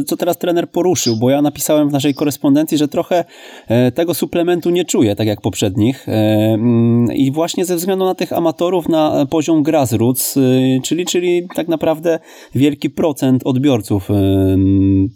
co, 0.07 0.17
teraz 0.17 0.39
trener 0.39 0.71
poruszył, 0.71 1.17
bo 1.17 1.31
ja 1.31 1.43
napisałem 1.43 1.89
w 1.89 1.93
naszej 1.93 2.15
korespondencji, 2.15 2.79
że 2.79 2.89
trochę 2.89 3.25
e, 3.69 3.93
tego 3.93 4.15
suplementu 4.15 4.71
nie 4.71 4.85
czuję, 4.85 5.17
tak 5.17 5.27
jak 5.27 5.41
poprzednich. 5.41 6.09
E, 6.09 6.13
mm, 6.13 7.13
I 7.13 7.33
właśnie 7.33 7.65
ze 7.65 7.77
względu 7.77 8.05
na 8.05 8.15
tych 8.15 8.33
amatorów 8.33 8.89
na 8.89 9.27
poziom 9.31 9.63
grassroots, 9.63 10.37
y, 10.37 10.81
czyli, 10.85 11.07
czyli 11.07 11.49
tak 11.57 11.69
naprawdę 11.69 12.19
wielki 12.55 12.91
procent 12.91 13.43
odbiorców 13.45 14.11
y, 14.11 14.15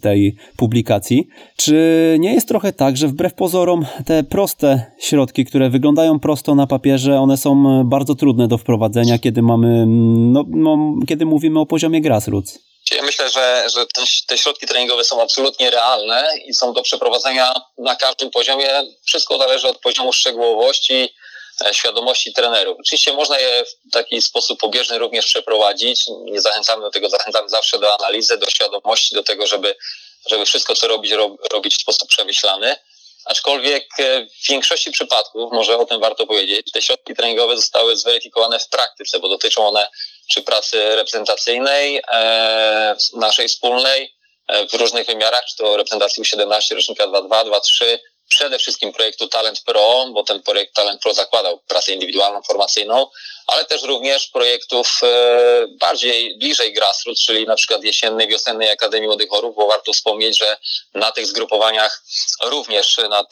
tej 0.01 0.35
publikacji. 0.57 1.27
Czy 1.57 1.80
nie 2.19 2.33
jest 2.33 2.47
trochę 2.47 2.73
tak, 2.73 2.97
że 2.97 3.07
wbrew 3.07 3.33
pozorom 3.33 3.85
te 4.05 4.23
proste 4.23 4.91
środki, 4.99 5.45
które 5.45 5.69
wyglądają 5.69 6.19
prosto 6.19 6.55
na 6.55 6.67
papierze, 6.67 7.19
one 7.19 7.37
są 7.37 7.83
bardzo 7.85 8.15
trudne 8.15 8.47
do 8.47 8.57
wprowadzenia, 8.57 9.19
kiedy 9.19 9.41
mamy, 9.41 9.85
no, 9.87 10.43
no 10.47 10.77
kiedy 11.07 11.25
mówimy 11.25 11.59
o 11.59 11.65
poziomie 11.65 12.01
grassroots? 12.01 12.59
Ja 12.91 13.03
myślę, 13.03 13.29
że, 13.29 13.63
że 13.75 13.85
te 14.27 14.37
środki 14.37 14.67
treningowe 14.67 15.03
są 15.03 15.21
absolutnie 15.21 15.71
realne 15.71 16.27
i 16.45 16.53
są 16.53 16.73
do 16.73 16.81
przeprowadzenia 16.81 17.53
na 17.77 17.95
każdym 17.95 18.31
poziomie. 18.31 18.67
Wszystko 19.05 19.37
zależy 19.37 19.67
od 19.67 19.77
poziomu 19.77 20.13
szczegółowości, 20.13 21.09
e, 21.65 21.73
świadomości 21.73 22.33
trenerów. 22.33 22.77
Oczywiście 22.79 23.13
można 23.13 23.39
je 23.39 23.63
w 23.65 23.91
taki 23.91 24.21
sposób 24.21 24.59
pobieżny 24.59 24.97
również 24.97 25.25
przeprowadzić. 25.25 26.05
Nie 26.23 26.41
zachęcamy 26.41 26.81
do 26.81 26.91
tego, 26.91 27.09
zachęcamy 27.09 27.49
zawsze 27.49 27.79
do 27.79 27.99
analizy, 27.99 28.37
do 28.37 28.49
świadomości, 28.49 29.15
do 29.15 29.23
tego, 29.23 29.47
żeby 29.47 29.75
żeby 30.29 30.45
wszystko, 30.45 30.75
co 30.75 30.87
robić, 30.87 31.11
robić 31.51 31.75
w 31.75 31.81
sposób 31.81 32.09
przemyślany. 32.09 32.75
Aczkolwiek 33.25 33.87
e, 33.99 34.25
w 34.25 34.47
większości 34.49 34.91
przypadków, 34.91 35.51
może 35.51 35.77
o 35.77 35.85
tym 35.85 35.99
warto 35.99 36.27
powiedzieć, 36.27 36.71
te 36.71 36.81
środki 36.81 37.15
treningowe 37.15 37.55
zostały 37.55 37.97
zweryfikowane 37.97 38.59
w 38.59 38.67
praktyce, 38.67 39.19
bo 39.19 39.29
dotyczą 39.29 39.67
one 39.67 39.89
czy 40.31 40.41
pracy 40.41 40.95
reprezentacyjnej, 40.95 42.01
e, 42.11 42.95
naszej 43.13 43.47
wspólnej, 43.47 44.15
e, 44.47 44.67
w 44.67 44.73
różnych 44.73 45.07
wymiarach, 45.07 45.45
czy 45.45 45.57
to 45.57 45.77
reprezentacji 45.77 46.23
U17, 46.23 46.75
rocznika 46.75 47.07
2.2, 47.07 47.43
2.3, 47.45 47.99
przede 48.35 48.59
wszystkim 48.59 48.93
projektu 48.93 49.27
Talent 49.27 49.61
Pro, 49.61 50.05
bo 50.13 50.23
ten 50.23 50.41
projekt 50.41 50.75
Talent 50.75 51.01
Pro 51.01 51.13
zakładał 51.13 51.59
pracę 51.59 51.93
indywidualną, 51.93 52.41
formacyjną, 52.41 53.07
ale 53.47 53.65
też 53.65 53.83
również 53.83 54.27
projektów 54.27 54.99
e, 55.03 55.67
bardziej 55.79 56.37
bliżej 56.37 56.73
grassroots, 56.73 57.25
czyli 57.25 57.45
na 57.45 57.55
przykład 57.55 57.83
jesiennej, 57.83 58.27
wiosennej 58.27 58.71
Akademii 58.71 59.07
Młodych 59.07 59.29
Chorób, 59.29 59.55
bo 59.55 59.67
warto 59.67 59.93
wspomnieć, 59.93 60.37
że 60.37 60.57
na 60.93 61.11
tych 61.11 61.27
zgrupowaniach 61.27 62.03
również 62.43 62.97
nad 63.09 63.27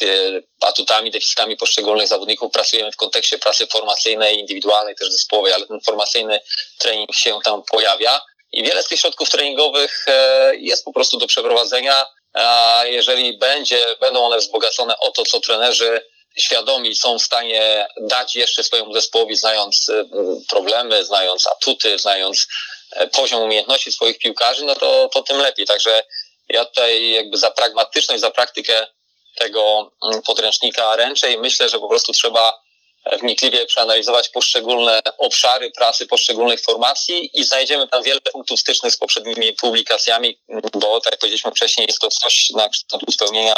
atutami, 0.62 1.12
deficytami 1.12 1.58
poszczególnych 1.58 2.08
zawodników 2.08 2.52
pracujemy 2.52 2.92
w 2.92 2.96
kontekście 2.96 3.38
pracy 3.38 3.68
formacyjnej, 3.68 4.40
indywidualnej, 4.40 4.96
też 4.96 5.12
zespołowej, 5.12 5.54
ale 5.54 5.68
ten 5.68 5.82
formacyjny 5.82 6.40
trening 6.78 7.16
się 7.16 7.40
tam 7.44 7.64
pojawia. 7.64 8.22
I 8.52 8.64
wiele 8.64 8.84
z 8.84 8.88
tych 8.88 9.00
środków 9.00 9.30
treningowych 9.30 10.06
e, 10.08 10.56
jest 10.56 10.86
po 10.86 10.94
prostu 10.94 11.18
do 11.18 11.28
przeprowadzenia, 11.28 12.06
a 12.40 12.82
jeżeli 12.86 13.38
będzie, 13.38 13.86
będą 14.00 14.26
one 14.26 14.38
wzbogacone 14.38 14.98
o 15.00 15.12
to, 15.12 15.24
co 15.26 15.40
trenerzy 15.40 16.02
świadomi 16.38 16.96
są 16.96 17.20
w 17.20 17.22
stanie 17.22 17.88
dać 18.02 18.36
jeszcze 18.36 18.64
swojemu 18.64 18.94
zespołowi, 18.94 19.36
znając 19.36 19.90
e, 19.90 20.06
problemy, 20.50 21.06
znając 21.06 21.48
atuty, 21.48 22.00
znając 22.00 22.48
e, 22.92 23.08
poziom 23.08 23.42
umiejętności 23.42 23.92
swoich 23.92 24.18
piłkarzy, 24.18 24.66
no 24.66 24.76
to, 24.76 25.10
to 25.14 25.24
tym 25.24 25.38
lepiej. 25.38 25.66
Także 25.66 26.04
ja 26.50 26.66
tutaj 26.66 27.12
jakby 27.12 27.38
za 27.38 27.52
pragmatyczność, 27.52 28.22
za 28.22 28.32
praktykę 28.32 28.88
tego 29.36 29.92
mm, 30.08 30.22
podręcznika 30.22 30.96
ręczę 30.96 31.32
i 31.32 31.38
myślę, 31.38 31.70
że 31.70 31.80
po 31.80 31.90
prostu 31.90 32.12
trzeba 32.12 32.54
wnikliwie 33.22 33.66
przeanalizować 33.66 34.30
poszczególne 34.30 35.02
obszary 35.18 35.72
pracy 35.72 36.08
poszczególnych 36.08 36.62
formacji 36.62 37.40
i 37.40 37.44
znajdziemy 37.44 37.88
tam 37.88 38.04
wiele 38.04 38.22
punktów 38.22 38.60
stycznych 38.60 38.94
z 38.94 38.98
poprzednimi 38.98 39.54
publikacjami, 39.54 40.40
bo 40.74 41.02
tak 41.02 41.14
jak 41.14 41.20
powiedzieliśmy 41.20 41.52
wcześniej, 41.52 41.88
jest 41.88 42.00
to 42.00 42.10
coś 42.10 42.50
na 42.50 42.70
kształt 42.70 43.14
spełnienia 43.14 43.54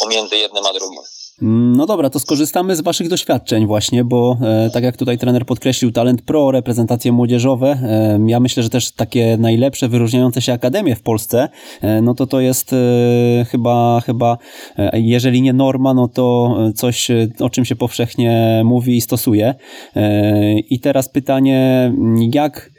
pomiędzy 0.00 0.36
jednym 0.36 0.66
a 0.66 0.72
drugim. 0.72 1.02
No 1.40 1.86
dobra, 1.86 2.10
to 2.10 2.18
skorzystamy 2.18 2.76
z 2.76 2.80
Waszych 2.80 3.08
doświadczeń 3.08 3.66
właśnie, 3.66 4.04
bo 4.04 4.36
e, 4.42 4.70
tak 4.70 4.84
jak 4.84 4.96
tutaj 4.96 5.18
trener 5.18 5.46
podkreślił, 5.46 5.92
talent 5.92 6.22
pro, 6.22 6.50
reprezentacje 6.50 7.12
młodzieżowe, 7.12 7.68
e, 7.68 8.18
ja 8.26 8.40
myślę, 8.40 8.62
że 8.62 8.70
też 8.70 8.92
takie 8.92 9.36
najlepsze, 9.36 9.88
wyróżniające 9.88 10.42
się 10.42 10.52
akademie 10.52 10.96
w 10.96 11.02
Polsce, 11.02 11.48
e, 11.80 12.02
no 12.02 12.14
to 12.14 12.26
to 12.26 12.40
jest 12.40 12.72
e, 12.72 13.44
chyba, 13.44 14.00
chyba, 14.06 14.38
e, 14.78 15.00
jeżeli 15.00 15.42
nie 15.42 15.52
norma, 15.52 15.94
no 15.94 16.08
to 16.08 16.56
coś, 16.74 17.08
o 17.40 17.50
czym 17.50 17.64
się 17.64 17.76
powszechnie 17.76 18.62
mówi 18.64 18.96
i 18.96 19.00
stosuje. 19.00 19.54
E, 19.96 20.58
I 20.58 20.80
teraz 20.80 21.08
pytanie, 21.08 21.92
jak 22.34 22.71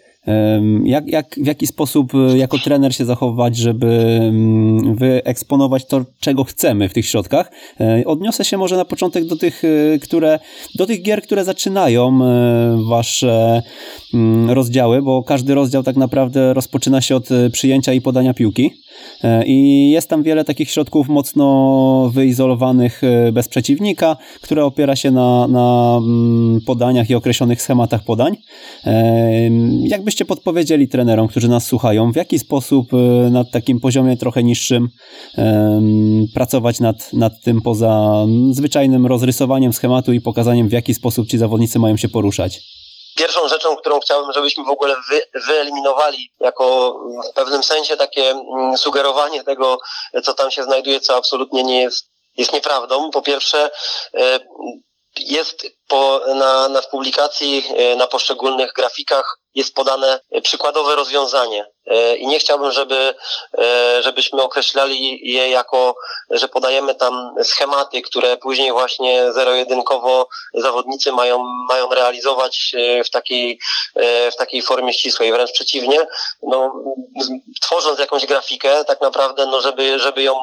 jak, 0.84 1.08
jak, 1.08 1.36
w 1.38 1.48
jaki 1.48 1.68
sposób 1.68 2.16
e, 2.16 2.38
jako 2.38 2.58
trener 2.58 2.96
się 2.96 3.06
zachować, 3.06 3.58
żeby 3.58 4.20
wyeksponować 4.96 5.86
to, 5.86 6.06
czego 6.20 6.44
chcemy 6.44 6.90
w 6.90 6.94
tych 6.94 7.06
środkach? 7.06 7.52
E, 7.80 8.04
odniosę 8.06 8.46
się 8.46 8.58
może 8.58 8.78
na 8.78 8.86
początek 8.86 9.26
do 9.26 9.36
tych, 9.36 9.64
e, 9.64 10.00
które, 10.00 10.40
do 10.76 10.86
tych 10.86 11.02
gier, 11.02 11.22
które 11.22 11.44
zaczynają 11.44 12.20
wasze 12.90 13.62
mm, 14.14 14.52
rozdziały, 14.52 15.02
bo 15.02 15.24
każdy 15.24 15.56
rozdział 15.56 15.84
tak 15.84 15.96
naprawdę 15.96 16.54
rozpoczyna 16.54 17.02
się 17.02 17.16
od 17.16 17.30
przyjęcia 17.52 17.94
i 17.94 18.02
podania 18.02 18.34
piłki. 18.34 18.72
I 19.46 19.90
jest 19.92 20.10
tam 20.10 20.24
wiele 20.24 20.44
takich 20.44 20.70
środków 20.70 21.10
mocno 21.10 22.12
wyizolowanych 22.14 23.02
bez 23.34 23.48
przeciwnika, 23.48 24.18
które 24.42 24.66
opiera 24.66 24.96
się 24.96 25.12
na, 25.12 25.48
na 25.48 25.98
mm, 25.98 26.62
podaniach 26.66 27.10
i 27.10 27.16
określonych 27.16 27.62
schematach 27.62 28.04
podań. 28.04 28.36
Jakby 29.84 30.06
byście 30.06 30.26
podpowiedzieli 30.26 30.88
trenerom, 30.88 31.28
którzy 31.28 31.48
nas 31.48 31.66
słuchają, 31.66 32.12
w 32.12 32.16
jaki 32.16 32.40
sposób 32.40 32.92
na 33.32 33.44
takim 33.44 33.80
poziomie 33.80 34.18
trochę 34.18 34.44
niższym 34.44 34.90
pracować 36.34 36.80
nad, 36.80 37.14
nad 37.14 37.42
tym 37.42 37.62
poza 37.62 38.26
zwyczajnym 38.52 39.06
rozrysowaniem 39.06 39.74
schematu 39.74 40.14
i 40.14 40.22
pokazaniem, 40.22 40.70
w 40.70 40.72
jaki 40.72 40.94
sposób 40.94 41.28
ci 41.28 41.38
zawodnicy 41.38 41.80
mają 41.80 41.98
się 41.98 42.10
poruszać? 42.10 42.83
Pierwszą 43.16 43.48
rzeczą, 43.48 43.76
którą 43.76 44.00
chciałbym, 44.00 44.34
żebyśmy 44.34 44.64
w 44.64 44.70
ogóle 44.70 44.96
wy, 45.10 45.22
wyeliminowali 45.48 46.32
jako 46.40 46.96
w 47.32 47.34
pewnym 47.34 47.64
sensie 47.64 47.98
takie 47.98 48.30
mm, 48.30 48.78
sugerowanie 48.78 49.44
tego, 49.44 49.78
co 50.24 50.34
tam 50.34 50.52
się 50.52 50.64
znajduje, 50.64 51.00
co 51.00 51.16
absolutnie 51.16 51.64
nie 51.64 51.82
jest, 51.82 52.10
jest 52.38 52.54
nieprawdą. 52.54 53.12
Po 53.12 53.22
pierwsze, 53.22 53.72
y, 54.16 54.20
jest 55.20 55.68
po, 55.88 56.22
na, 56.36 56.70
na 56.70 56.82
publikacji, 56.82 57.64
y, 57.94 57.96
na 57.96 58.08
poszczególnych 58.08 58.74
grafikach 58.74 59.40
jest 59.56 59.76
podane 59.76 60.20
przykładowe 60.44 60.96
rozwiązanie. 60.96 61.73
E, 61.86 62.16
I 62.16 62.28
nie 62.28 62.40
chciałbym, 62.40 62.72
żeby, 62.72 63.16
e, 63.58 64.04
żebyśmy 64.04 64.42
określali 64.42 65.32
je 65.32 65.50
jako, 65.50 65.96
że 66.30 66.48
podajemy 66.48 66.96
tam 66.96 67.36
schematy, 67.44 68.02
które 68.02 68.38
później 68.38 68.72
właśnie 68.72 69.34
zero-jedynkowo 69.34 70.28
zawodnicy 70.54 71.12
mają, 71.12 71.44
mają 71.70 71.90
realizować 71.90 72.72
e, 72.78 73.04
w 73.04 73.10
takiej, 73.10 73.60
w 74.32 74.36
takiej 74.36 74.62
formie 74.62 74.94
ścisłej. 74.94 75.32
Wręcz 75.32 75.52
przeciwnie, 75.52 76.08
no, 76.44 76.74
tworząc 77.62 78.00
jakąś 78.00 78.26
grafikę, 78.26 78.86
tak 78.86 79.02
naprawdę, 79.02 79.46
no, 79.46 79.62
żeby, 79.62 80.00
żeby 80.00 80.24
ją 80.24 80.36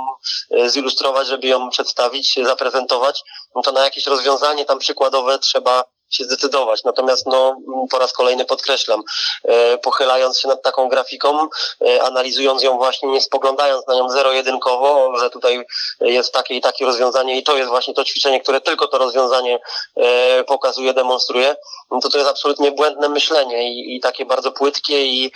zilustrować, 0.66 1.26
żeby 1.26 1.46
ją 1.46 1.70
przedstawić, 1.70 2.34
zaprezentować, 2.42 3.22
no 3.54 3.62
to 3.62 3.72
na 3.72 3.84
jakieś 3.84 4.06
rozwiązanie 4.06 4.64
tam 4.64 4.78
przykładowe 4.78 5.38
trzeba 5.38 5.84
się 6.10 6.24
zdecydować. 6.24 6.84
Natomiast 6.84 7.26
no, 7.26 7.56
po 7.90 7.98
raz 7.98 8.12
kolejny 8.12 8.44
podkreślam, 8.44 9.02
e, 9.44 9.78
pochylając 9.78 10.40
się 10.40 10.48
nad 10.48 10.62
taką 10.62 10.88
grafiką, 10.88 11.48
e, 11.86 12.02
analizując 12.02 12.62
ją 12.62 12.76
właśnie, 12.76 13.08
nie 13.08 13.20
spoglądając 13.20 13.86
na 13.86 13.94
nią 13.94 14.08
zero-jedynkowo, 14.08 15.18
że 15.18 15.30
tutaj 15.30 15.64
jest 16.00 16.32
takie 16.32 16.54
i 16.54 16.60
takie 16.60 16.84
rozwiązanie 16.84 17.38
i 17.38 17.42
to 17.42 17.56
jest 17.56 17.70
właśnie 17.70 17.94
to 17.94 18.04
ćwiczenie, 18.04 18.40
które 18.40 18.60
tylko 18.60 18.88
to 18.88 18.98
rozwiązanie 18.98 19.60
e, 19.96 20.44
pokazuje, 20.44 20.94
demonstruje, 20.94 21.56
to 22.02 22.08
to 22.08 22.18
jest 22.18 22.30
absolutnie 22.30 22.72
błędne 22.72 23.08
myślenie 23.08 23.72
i, 23.72 23.96
i 23.96 24.00
takie 24.00 24.24
bardzo 24.26 24.52
płytkie 24.52 25.06
i, 25.06 25.32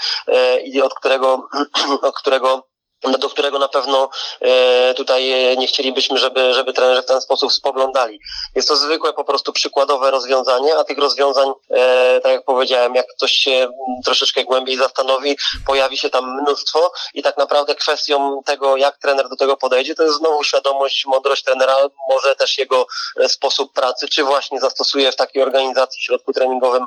i 0.65 0.83
od 0.83 0.95
którego, 0.95 1.49
od 2.03 2.15
którego 2.15 2.74
do 3.13 3.31
którego 3.31 3.59
na 3.59 3.69
pewno 3.69 4.11
e, 4.41 4.95
tutaj 4.95 5.31
e, 5.31 5.57
nie 5.57 5.67
chcielibyśmy, 5.67 6.19
żeby, 6.19 6.55
żeby 6.55 6.73
trenerzy 6.73 7.03
w 7.03 7.07
ten 7.07 7.21
sposób 7.21 7.53
spoglądali. 7.53 8.21
Jest 8.55 8.69
to 8.69 8.77
zwykłe 8.77 9.13
po 9.13 9.25
prostu 9.25 9.53
przykładowe 9.53 10.11
rozwiązanie, 10.11 10.77
a 10.77 10.85
tych 10.85 10.99
rozwiązań, 10.99 11.49
e, 11.71 12.21
tak 12.21 12.33
jak 12.33 12.45
powiedziałem, 12.45 12.95
jak 12.95 13.07
ktoś 13.17 13.33
się 13.33 13.69
troszeczkę 14.05 14.45
głębiej 14.45 14.77
zastanowi, 14.77 15.37
pojawi 15.67 15.99
się 15.99 16.11
tam 16.11 16.41
mnóstwo 16.43 16.93
i 17.15 17.23
tak 17.23 17.37
naprawdę 17.37 17.75
kwestią 17.75 18.43
tego, 18.45 18.77
jak 18.77 18.99
trener 18.99 19.29
do 19.29 19.37
tego 19.37 19.57
podejdzie, 19.57 19.95
to 19.95 20.03
jest 20.03 20.17
znowu 20.17 20.45
świadomość, 20.45 21.07
mądrość 21.07 21.43
trenera, 21.45 21.77
może 22.09 22.37
też 22.37 22.59
jego 22.59 22.87
sposób 23.29 23.73
pracy, 23.73 24.09
czy 24.09 24.25
właśnie 24.25 24.61
zastosuje 24.61 25.13
w 25.13 25.17
takiej 25.17 25.43
organizacji, 25.43 26.01
w 26.01 26.05
środku 26.05 26.33
treningowym 26.33 26.87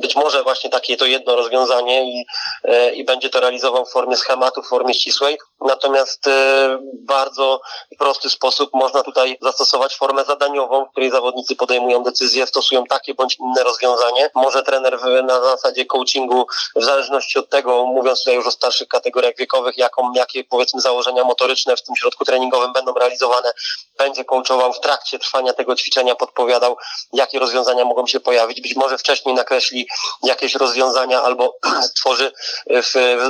być 0.00 0.16
może 0.16 0.42
właśnie 0.42 0.70
takie 0.70 0.96
to 0.96 1.06
jedno 1.06 1.36
rozwiązanie 1.36 2.12
i, 2.12 2.24
i 2.94 3.04
będzie 3.04 3.30
to 3.30 3.40
realizował 3.40 3.86
w 3.86 3.90
formie 3.90 4.16
schematu, 4.16 4.61
w 4.62 4.68
formie 4.68 4.94
ścisłej. 4.94 5.38
Natomiast 5.60 6.26
e, 6.26 6.30
w 7.02 7.06
bardzo 7.06 7.60
prosty 7.98 8.30
sposób 8.30 8.70
można 8.74 9.02
tutaj 9.02 9.38
zastosować 9.42 9.96
formę 9.96 10.24
zadaniową, 10.24 10.84
w 10.84 10.90
której 10.90 11.10
zawodnicy 11.10 11.56
podejmują 11.56 12.02
decyzje, 12.02 12.46
stosują 12.46 12.84
takie 12.84 13.14
bądź 13.14 13.36
inne 13.38 13.62
rozwiązanie. 13.64 14.30
Może 14.34 14.62
trener 14.62 14.98
na 15.24 15.40
zasadzie 15.40 15.86
coachingu, 15.86 16.46
w 16.76 16.84
zależności 16.84 17.38
od 17.38 17.48
tego, 17.48 17.86
mówiąc 17.86 18.18
tutaj 18.18 18.34
już 18.34 18.46
o 18.46 18.50
starszych 18.50 18.88
kategoriach 18.88 19.36
wiekowych, 19.36 19.78
jaką, 19.78 20.12
jakie 20.12 20.44
powiedzmy 20.44 20.80
założenia 20.80 21.24
motoryczne 21.24 21.76
w 21.76 21.82
tym 21.82 21.96
środku 21.96 22.24
treningowym 22.24 22.72
będą 22.72 22.94
realizowane, 22.94 23.52
będzie 23.98 24.24
coachował 24.24 24.72
w 24.72 24.80
trakcie 24.80 25.18
trwania 25.18 25.52
tego 25.52 25.76
ćwiczenia, 25.76 26.14
podpowiadał, 26.14 26.76
jakie 27.12 27.38
rozwiązania 27.38 27.84
mogą 27.84 28.06
się 28.06 28.20
pojawić. 28.20 28.60
Być 28.60 28.76
może 28.76 28.98
wcześniej 28.98 29.34
nakreśli 29.34 29.88
jakieś 30.22 30.54
rozwiązania 30.54 31.22
albo 31.22 31.56
stworzy, 31.90 32.32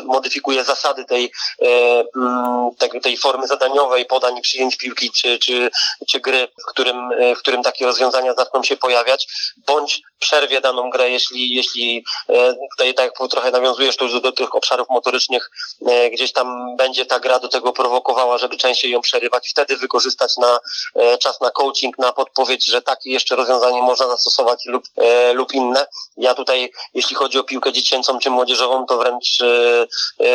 modyfikuje 0.04 0.64
zasady 0.64 1.04
tej 1.04 1.21
tej, 1.22 1.68
e, 1.68 2.04
mm, 2.16 3.00
tej 3.02 3.16
formy 3.16 3.46
zadaniowej, 3.46 4.06
podań, 4.06 4.42
przyjęć 4.42 4.76
piłki 4.76 5.10
czy, 5.10 5.38
czy, 5.38 5.70
czy 6.08 6.20
gry, 6.20 6.48
w 6.62 6.70
którym, 6.70 7.12
e, 7.12 7.34
w 7.34 7.38
którym 7.38 7.62
takie 7.62 7.86
rozwiązania 7.86 8.34
zaczną 8.34 8.62
się 8.62 8.76
pojawiać, 8.76 9.28
bądź 9.66 10.02
przerwie 10.18 10.60
daną 10.60 10.90
grę, 10.90 11.10
jeśli, 11.10 11.54
jeśli 11.54 12.04
e, 12.28 12.54
tutaj 12.70 12.94
tak 12.94 13.12
trochę 13.30 13.50
nawiązujesz 13.50 13.96
to 13.96 14.20
do 14.20 14.32
tych 14.32 14.54
obszarów 14.54 14.88
motorycznych, 14.90 15.50
gdzieś 16.12 16.32
tam 16.32 16.76
będzie 16.76 17.06
ta 17.06 17.20
gra 17.20 17.38
do 17.38 17.48
tego 17.48 17.72
prowokowała, 17.72 18.38
żeby 18.38 18.56
częściej 18.56 18.90
ją 18.90 19.00
przerywać, 19.00 19.48
wtedy 19.50 19.76
wykorzystać 19.76 20.36
na 20.36 20.58
czas 21.18 21.40
na 21.40 21.50
coaching, 21.50 21.98
na 21.98 22.12
podpowiedź, 22.12 22.66
że 22.66 22.82
takie 22.82 23.10
jeszcze 23.10 23.36
rozwiązanie 23.36 23.82
można 23.82 24.06
zastosować 24.08 24.66
lub, 24.66 24.84
lub 25.34 25.52
inne. 25.54 25.86
Ja 26.16 26.34
tutaj, 26.34 26.72
jeśli 26.94 27.16
chodzi 27.16 27.38
o 27.38 27.44
piłkę 27.44 27.72
dziecięcą 27.72 28.18
czy 28.18 28.30
młodzieżową, 28.30 28.86
to 28.86 28.98
wręcz 28.98 29.38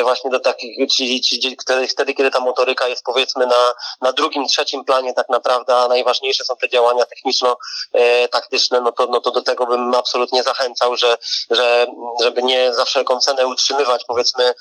właśnie 0.03 0.31
do 0.31 0.39
takich 0.39 0.76
czyli, 0.95 1.21
czyli 1.21 1.57
wtedy, 1.89 2.13
kiedy 2.13 2.31
ta 2.31 2.39
motoryka 2.39 2.87
jest 2.87 3.03
powiedzmy 3.03 3.47
na, 3.47 3.73
na 4.01 4.13
drugim, 4.13 4.47
trzecim 4.47 4.85
planie 4.85 5.13
tak 5.13 5.29
naprawdę, 5.29 5.75
a 5.75 5.87
najważniejsze 5.87 6.43
są 6.43 6.55
te 6.55 6.69
działania 6.69 7.05
techniczno-taktyczne, 7.05 8.81
no 8.81 8.91
to, 8.91 9.07
no 9.07 9.21
to 9.21 9.31
do 9.31 9.41
tego 9.41 9.65
bym 9.65 9.95
absolutnie 9.95 10.43
zachęcał, 10.43 10.97
że, 10.97 11.17
że 11.49 11.87
żeby 12.21 12.43
nie 12.43 12.73
za 12.73 12.85
wszelką 12.85 13.19
cenę 13.19 13.47
utrzymywać 13.47 14.03
powiedzmy 14.07 14.43
e, 14.43 14.53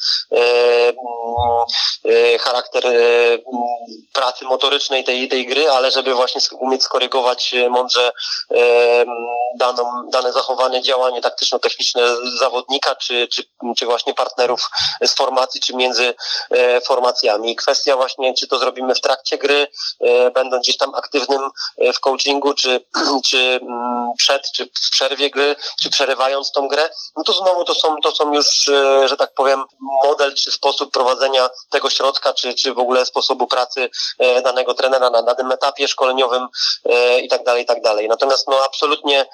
e, 2.05 2.39
charakter 2.39 2.87
e, 2.87 2.91
pracy 4.13 4.45
motorycznej 4.45 5.05
tej, 5.05 5.29
tej 5.29 5.47
gry, 5.47 5.71
ale 5.71 5.91
żeby 5.91 6.15
właśnie 6.15 6.41
umieć 6.61 6.83
skorygować 6.83 7.55
mądrze 7.71 8.13
daną, 9.59 9.85
dane 10.11 10.33
zachowanie, 10.33 10.83
działanie 10.83 11.21
taktyczno-techniczne 11.21 12.03
zawodnika, 12.39 12.95
czy, 12.95 13.29
czy, 13.29 13.45
czy 13.79 13.87
właśnie 13.87 14.15
partnerów 14.15 14.61
z 15.05 15.15
formacji, 15.15 15.61
czy 15.61 15.77
między 15.77 15.96
między 15.97 16.15
formacjami. 16.85 17.57
Kwestia 17.57 17.97
właśnie, 17.97 18.35
czy 18.35 18.49
to 18.49 18.59
zrobimy 18.59 18.95
w 18.95 19.01
trakcie 19.01 19.39
gry, 19.39 19.67
będąc 20.35 20.63
gdzieś 20.63 20.77
tam 20.77 20.95
aktywnym 20.95 21.51
w 21.95 22.01
coachingu, 22.01 22.55
czy, 22.55 22.81
czy 23.29 23.59
mm, 23.63 24.13
przed, 24.19 24.43
czy 24.53 24.67
w 24.67 24.91
przerwie 24.91 25.31
gry, 25.31 25.57
czy 25.83 25.91
przerywając 25.91 26.53
tą 26.53 26.69
grę, 26.69 26.91
no 27.17 27.25
to 27.25 27.33
znowu 27.33 27.65
to 27.65 27.75
są, 27.75 27.97
to 28.03 28.13
są 28.13 28.35
już, 28.35 28.71
że 29.05 29.17
tak 29.19 29.35
powiem, 29.35 29.65
model 30.05 30.35
czy 30.35 30.53
sposób 30.53 30.93
prowadzenia 30.93 31.51
tego 31.71 31.91
środka, 31.91 32.35
czy, 32.35 32.55
czy 32.55 32.75
w 32.75 32.79
ogóle 32.79 33.07
sposobu 33.07 33.47
pracy 33.47 33.91
danego 34.45 34.75
trenera 34.75 35.11
na 35.11 35.23
danym 35.23 35.53
etapie 35.53 35.89
szkoleniowym 35.89 36.49
i 37.23 37.29
tak 37.29 37.45
dalej, 37.45 37.63
i 37.63 37.67
tak 37.67 37.83
dalej. 37.83 38.09
Natomiast 38.09 38.49
no 38.49 38.65
absolutnie 38.65 39.27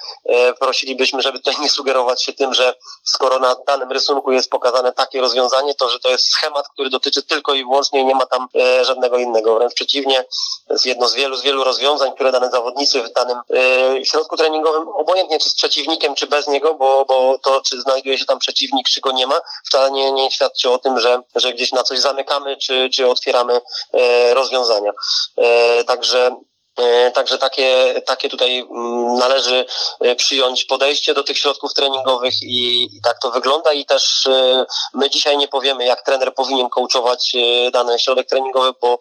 prosilibyśmy, 0.59 1.21
żeby 1.21 1.39
tutaj 1.39 1.61
nie 1.61 1.69
sugerować 1.69 2.23
się 2.23 2.33
tym, 2.33 2.53
że 2.53 2.73
skoro 3.03 3.39
na 3.39 3.55
danym 3.67 3.91
rysunku 3.91 4.31
jest 4.31 4.49
pokazane 4.49 4.93
takie 4.93 5.21
rozwiązanie, 5.21 5.75
to 5.75 5.89
że 5.89 5.99
to 5.99 6.09
jest 6.09 6.31
schemat, 6.31 6.52
który 6.73 6.89
dotyczy 6.89 7.23
tylko 7.23 7.53
i 7.53 7.63
wyłącznie 7.63 7.99
i 8.01 8.05
nie 8.05 8.15
ma 8.15 8.25
tam 8.25 8.47
e, 8.55 8.85
żadnego 8.85 9.17
innego. 9.17 9.55
Wręcz 9.55 9.73
przeciwnie, 9.73 10.25
to 10.67 10.73
jest 10.73 10.85
jedno 10.85 11.07
z 11.07 11.13
wielu, 11.13 11.35
z 11.35 11.41
wielu 11.41 11.63
rozwiązań, 11.63 12.13
które 12.15 12.31
dane 12.31 12.51
zawodnicy 12.51 13.01
w 13.01 13.13
danym 13.13 13.37
e, 13.53 14.05
środku 14.05 14.37
treningowym, 14.37 14.87
obojętnie 14.87 15.39
czy 15.39 15.49
z 15.49 15.55
przeciwnikiem, 15.55 16.15
czy 16.15 16.27
bez 16.27 16.47
niego, 16.47 16.73
bo, 16.73 17.05
bo 17.05 17.37
to, 17.43 17.61
czy 17.61 17.81
znajduje 17.81 18.17
się 18.17 18.25
tam 18.25 18.39
przeciwnik, 18.39 18.87
czy 18.89 19.01
go 19.01 19.11
nie 19.11 19.27
ma, 19.27 19.35
wcale 19.65 19.91
nie, 19.91 20.11
nie 20.11 20.31
świadczy 20.31 20.69
o 20.69 20.77
tym, 20.77 20.99
że, 20.99 21.19
że 21.35 21.53
gdzieś 21.53 21.71
na 21.71 21.83
coś 21.83 21.99
zamykamy, 21.99 22.57
czy, 22.57 22.89
czy 22.89 23.07
otwieramy 23.07 23.61
e, 23.93 24.33
rozwiązania. 24.33 24.91
E, 25.37 25.83
także 25.83 26.35
także 27.13 27.37
takie, 27.37 28.01
takie 28.05 28.29
tutaj 28.29 28.59
mm, 28.59 29.15
należy 29.17 29.65
e, 30.01 30.15
przyjąć 30.15 30.65
podejście 30.65 31.13
do 31.13 31.23
tych 31.23 31.37
środków 31.37 31.73
treningowych 31.73 32.33
i, 32.41 32.83
i, 32.83 33.01
tak 33.03 33.19
to 33.21 33.31
wygląda 33.31 33.73
i 33.73 33.85
też 33.85 34.27
e, 34.27 34.65
my 34.93 35.09
dzisiaj 35.09 35.37
nie 35.37 35.47
powiemy, 35.47 35.85
jak 35.85 36.05
trener 36.05 36.33
powinien 36.33 36.69
coachować 36.69 37.35
dany 37.73 37.99
środek 37.99 38.29
treningowy, 38.29 38.73
bo, 38.81 38.99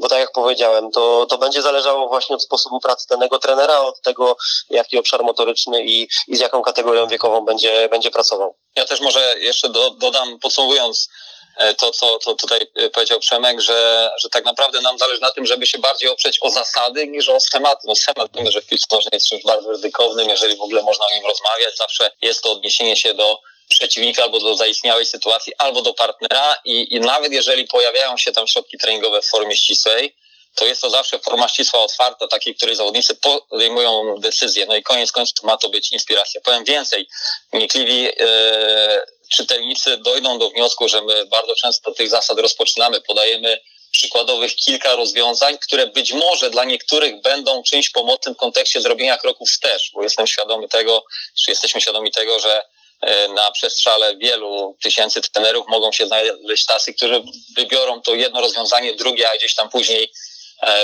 bo 0.00 0.08
tak 0.08 0.18
jak 0.18 0.32
powiedziałem, 0.32 0.90
to, 0.90 1.26
to 1.26 1.38
będzie 1.38 1.62
zależało 1.62 2.08
właśnie 2.08 2.36
od 2.36 2.42
sposobu 2.42 2.80
pracy 2.80 3.06
danego 3.10 3.38
trenera, 3.38 3.78
od 3.78 4.00
tego, 4.00 4.36
jaki 4.70 4.98
obszar 4.98 5.22
motoryczny 5.22 5.84
i, 5.84 6.08
i 6.28 6.36
z 6.36 6.40
jaką 6.40 6.62
kategorią 6.62 7.06
wiekową 7.06 7.44
będzie, 7.44 7.88
będzie 7.88 8.10
pracował. 8.10 8.56
Ja 8.76 8.84
też 8.84 9.00
może 9.00 9.38
jeszcze 9.38 9.68
do, 9.68 9.90
dodam, 9.90 10.38
podsumowując, 10.38 11.08
E, 11.08 11.33
to, 11.78 11.90
co 11.90 12.18
to 12.18 12.34
tutaj 12.34 12.60
e, 12.74 12.90
powiedział 12.90 13.20
Przemek, 13.20 13.60
że, 13.60 14.10
że 14.18 14.28
tak 14.28 14.44
naprawdę 14.44 14.80
nam 14.80 14.98
zależy 14.98 15.20
na 15.20 15.32
tym, 15.32 15.46
żeby 15.46 15.66
się 15.66 15.78
bardziej 15.78 16.08
oprzeć 16.08 16.38
o 16.40 16.50
zasady 16.50 17.06
niż 17.06 17.28
o 17.28 17.40
schematy. 17.40 17.82
No 17.84 17.94
schemat 17.94 18.30
wiemy, 18.34 18.52
że 18.52 18.60
w 18.60 18.66
piłce 18.66 18.86
nożnej 18.90 19.10
jest 19.12 19.28
czymś 19.28 19.42
bardzo 19.42 19.70
ryzykownym, 19.70 20.28
jeżeli 20.28 20.56
w 20.56 20.62
ogóle 20.62 20.82
można 20.82 21.06
o 21.06 21.14
nim 21.14 21.26
rozmawiać. 21.26 21.76
Zawsze 21.76 22.10
jest 22.22 22.42
to 22.42 22.52
odniesienie 22.52 22.96
się 22.96 23.14
do 23.14 23.38
przeciwnika 23.68 24.22
albo 24.22 24.40
do 24.40 24.54
zaistniałej 24.54 25.06
sytuacji, 25.06 25.52
albo 25.58 25.82
do 25.82 25.94
partnera 25.94 26.60
i, 26.64 26.94
i 26.94 27.00
nawet 27.00 27.32
jeżeli 27.32 27.66
pojawiają 27.66 28.16
się 28.16 28.32
tam 28.32 28.46
środki 28.46 28.78
treningowe 28.78 29.22
w 29.22 29.26
formie 29.26 29.56
ścisłej, 29.56 30.16
to 30.54 30.66
jest 30.66 30.80
to 30.80 30.90
zawsze 30.90 31.18
forma 31.18 31.48
ścisła 31.48 31.80
otwarta, 31.80 32.28
takiej, 32.28 32.54
której 32.54 32.76
zawodnicy 32.76 33.16
podejmują 33.16 34.14
decyzje. 34.18 34.66
No 34.66 34.76
i 34.76 34.82
koniec 34.82 35.12
końców 35.12 35.42
ma 35.42 35.56
to 35.56 35.68
być 35.68 35.92
inspiracja. 35.92 36.40
Powiem 36.40 36.64
więcej, 36.64 37.08
niekliwi 37.52 38.02
yy, 38.02 38.12
czytelnicy 39.28 39.96
dojdą 39.96 40.38
do 40.38 40.50
wniosku, 40.50 40.88
że 40.88 41.02
my 41.02 41.26
bardzo 41.26 41.54
często 41.54 41.92
tych 41.92 42.10
zasad 42.10 42.38
rozpoczynamy, 42.38 43.00
podajemy 43.00 43.60
przykładowych 43.90 44.56
kilka 44.56 44.96
rozwiązań, 44.96 45.58
które 45.58 45.86
być 45.86 46.12
może 46.12 46.50
dla 46.50 46.64
niektórych 46.64 47.20
będą 47.20 47.62
czymś 47.62 47.90
pomocnym 47.90 48.34
w 48.34 48.38
kontekście 48.38 48.80
zrobienia 48.80 49.18
kroków 49.18 49.48
wstecz, 49.48 49.90
bo 49.94 50.02
jestem 50.02 50.26
świadomy 50.26 50.68
tego, 50.68 51.04
czy 51.44 51.50
jesteśmy 51.50 51.80
świadomi 51.80 52.10
tego, 52.10 52.40
że 52.40 52.62
e, 53.00 53.28
na 53.28 53.50
przestrzale 53.50 54.16
wielu 54.16 54.76
tysięcy 54.82 55.20
trenerów 55.20 55.68
mogą 55.68 55.92
się 55.92 56.06
znaleźć 56.06 56.66
tacy, 56.66 56.94
którzy 56.94 57.22
wybiorą 57.56 58.02
to 58.02 58.14
jedno 58.14 58.40
rozwiązanie, 58.40 58.94
drugie, 58.94 59.30
a 59.30 59.36
gdzieś 59.36 59.54
tam 59.54 59.68
później 59.68 60.12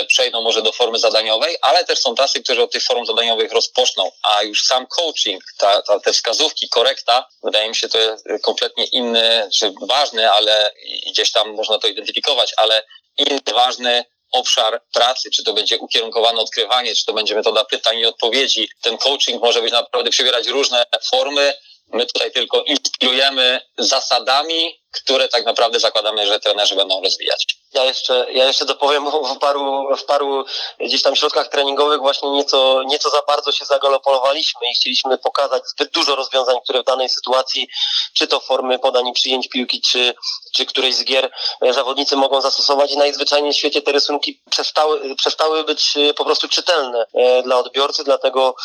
przejdą 0.07 0.41
może 0.41 0.61
do 0.61 0.71
formy 0.71 0.99
zadaniowej, 0.99 1.57
ale 1.61 1.85
też 1.85 1.99
są 1.99 2.15
tacy, 2.15 2.43
którzy 2.43 2.63
od 2.63 2.71
tych 2.71 2.83
form 2.83 3.05
zadaniowych 3.05 3.51
rozpoczną, 3.51 4.11
a 4.23 4.43
już 4.43 4.63
sam 4.63 4.87
coaching, 4.87 5.43
ta, 5.57 5.81
ta, 5.81 5.99
te 5.99 6.13
wskazówki, 6.13 6.69
korekta, 6.69 7.27
wydaje 7.43 7.69
mi 7.69 7.75
się 7.75 7.89
to 7.89 7.97
jest 7.97 8.25
kompletnie 8.43 8.85
inny, 8.85 9.49
czy 9.59 9.73
ważny, 9.81 10.31
ale 10.31 10.73
gdzieś 11.07 11.31
tam 11.31 11.53
można 11.53 11.79
to 11.79 11.87
identyfikować, 11.87 12.53
ale 12.57 12.83
inny 13.17 13.39
ważny 13.53 14.05
obszar 14.31 14.81
pracy, 14.93 15.29
czy 15.35 15.43
to 15.43 15.53
będzie 15.53 15.77
ukierunkowane 15.77 16.41
odkrywanie, 16.41 16.95
czy 16.95 17.05
to 17.05 17.13
będzie 17.13 17.35
metoda 17.35 17.65
pytań 17.65 17.99
i 17.99 18.05
odpowiedzi. 18.05 18.69
Ten 18.81 18.97
coaching 18.97 19.43
może 19.43 19.61
być 19.61 19.71
naprawdę 19.71 20.11
przybierać 20.11 20.47
różne 20.47 20.85
formy. 21.09 21.53
My 21.93 22.05
tutaj 22.05 22.31
tylko 22.31 22.63
inspirujemy 22.63 23.61
zasadami, 23.77 24.81
które 24.91 25.29
tak 25.29 25.45
naprawdę 25.45 25.79
zakładamy, 25.79 26.27
że 26.27 26.39
trenerzy 26.39 26.75
będą 26.75 27.01
rozwijać. 27.03 27.60
Ja 27.73 27.83
jeszcze, 27.83 28.25
ja 28.31 28.45
jeszcze 28.45 28.65
dopowiem 28.65 29.05
w 29.35 29.37
paru, 29.37 29.95
w 29.97 30.05
paru 30.05 30.45
gdzieś 30.79 31.01
tam 31.01 31.15
środkach 31.15 31.47
treningowych 31.47 31.99
właśnie 31.99 32.31
nieco, 32.31 32.83
nieco 32.85 33.09
za 33.09 33.21
bardzo 33.27 33.51
się 33.51 33.65
zagalopowaliśmy 33.65 34.61
i 34.71 34.73
chcieliśmy 34.73 35.17
pokazać 35.17 35.63
zbyt 35.67 35.91
dużo 35.91 36.15
rozwiązań, 36.15 36.55
które 36.63 36.81
w 36.81 36.85
danej 36.85 37.09
sytuacji, 37.09 37.67
czy 38.13 38.27
to 38.27 38.39
formy 38.39 38.79
podań 38.79 39.07
i 39.07 39.13
przyjęć 39.13 39.49
piłki, 39.49 39.81
czy, 39.81 40.13
czy 40.53 40.65
którejś 40.65 40.95
z 40.95 41.03
gier 41.03 41.31
e, 41.61 41.73
zawodnicy 41.73 42.15
mogą 42.15 42.41
zastosować. 42.41 42.91
I 42.91 42.97
najzwyczajniej 42.97 43.53
w 43.53 43.57
świecie 43.57 43.81
te 43.81 43.91
rysunki 43.91 44.41
przestały, 44.49 45.15
przestały 45.15 45.63
być 45.63 45.97
e, 45.97 46.13
po 46.13 46.25
prostu 46.25 46.47
czytelne 46.47 47.05
e, 47.13 47.43
dla 47.43 47.57
odbiorcy, 47.57 48.03
dlatego 48.03 48.55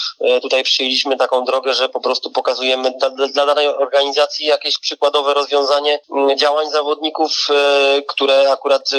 tutaj 0.43 0.65
przyjęliśmy 0.65 1.17
taką 1.17 1.45
drogę, 1.45 1.75
że 1.75 1.89
po 1.89 2.01
prostu 2.01 2.31
pokazujemy 2.31 2.93
dla, 2.99 3.11
dla 3.11 3.47
danej 3.47 3.69
organizacji 3.69 4.47
jakieś 4.47 4.79
przykładowe 4.79 5.35
rozwiązanie 5.35 6.01
działań 6.37 6.71
zawodników, 6.71 7.49
które 8.07 8.53
akurat 8.53 8.91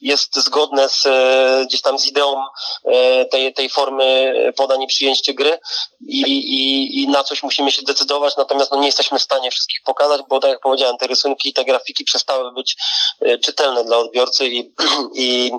jest 0.00 0.36
zgodne 0.36 0.88
z, 0.88 1.06
e, 1.06 1.64
gdzieś 1.66 1.82
tam 1.82 1.98
z 1.98 2.06
ideą 2.06 2.44
e, 2.84 3.24
tej, 3.24 3.54
tej 3.54 3.68
formy 3.68 4.34
podań 4.56 4.82
i 4.82 4.86
przyjęć 4.86 5.32
gry 5.32 5.58
i, 6.06 6.20
i, 6.20 7.02
i 7.02 7.08
na 7.08 7.24
coś 7.24 7.42
musimy 7.42 7.72
się 7.72 7.82
decydować, 7.82 8.36
natomiast 8.36 8.72
no, 8.72 8.78
nie 8.78 8.86
jesteśmy 8.86 9.18
w 9.18 9.22
stanie 9.22 9.50
wszystkich 9.50 9.82
pokazać, 9.84 10.20
bo 10.28 10.40
tak 10.40 10.50
jak 10.50 10.60
powiedziałem, 10.60 10.96
te 10.96 11.06
rysunki, 11.06 11.52
te 11.52 11.64
grafiki 11.64 12.04
przestały 12.04 12.52
być 12.52 12.76
czytelne 13.42 13.84
dla 13.84 13.98
odbiorcy 13.98 14.46
i, 14.48 14.72
i, 15.14 15.52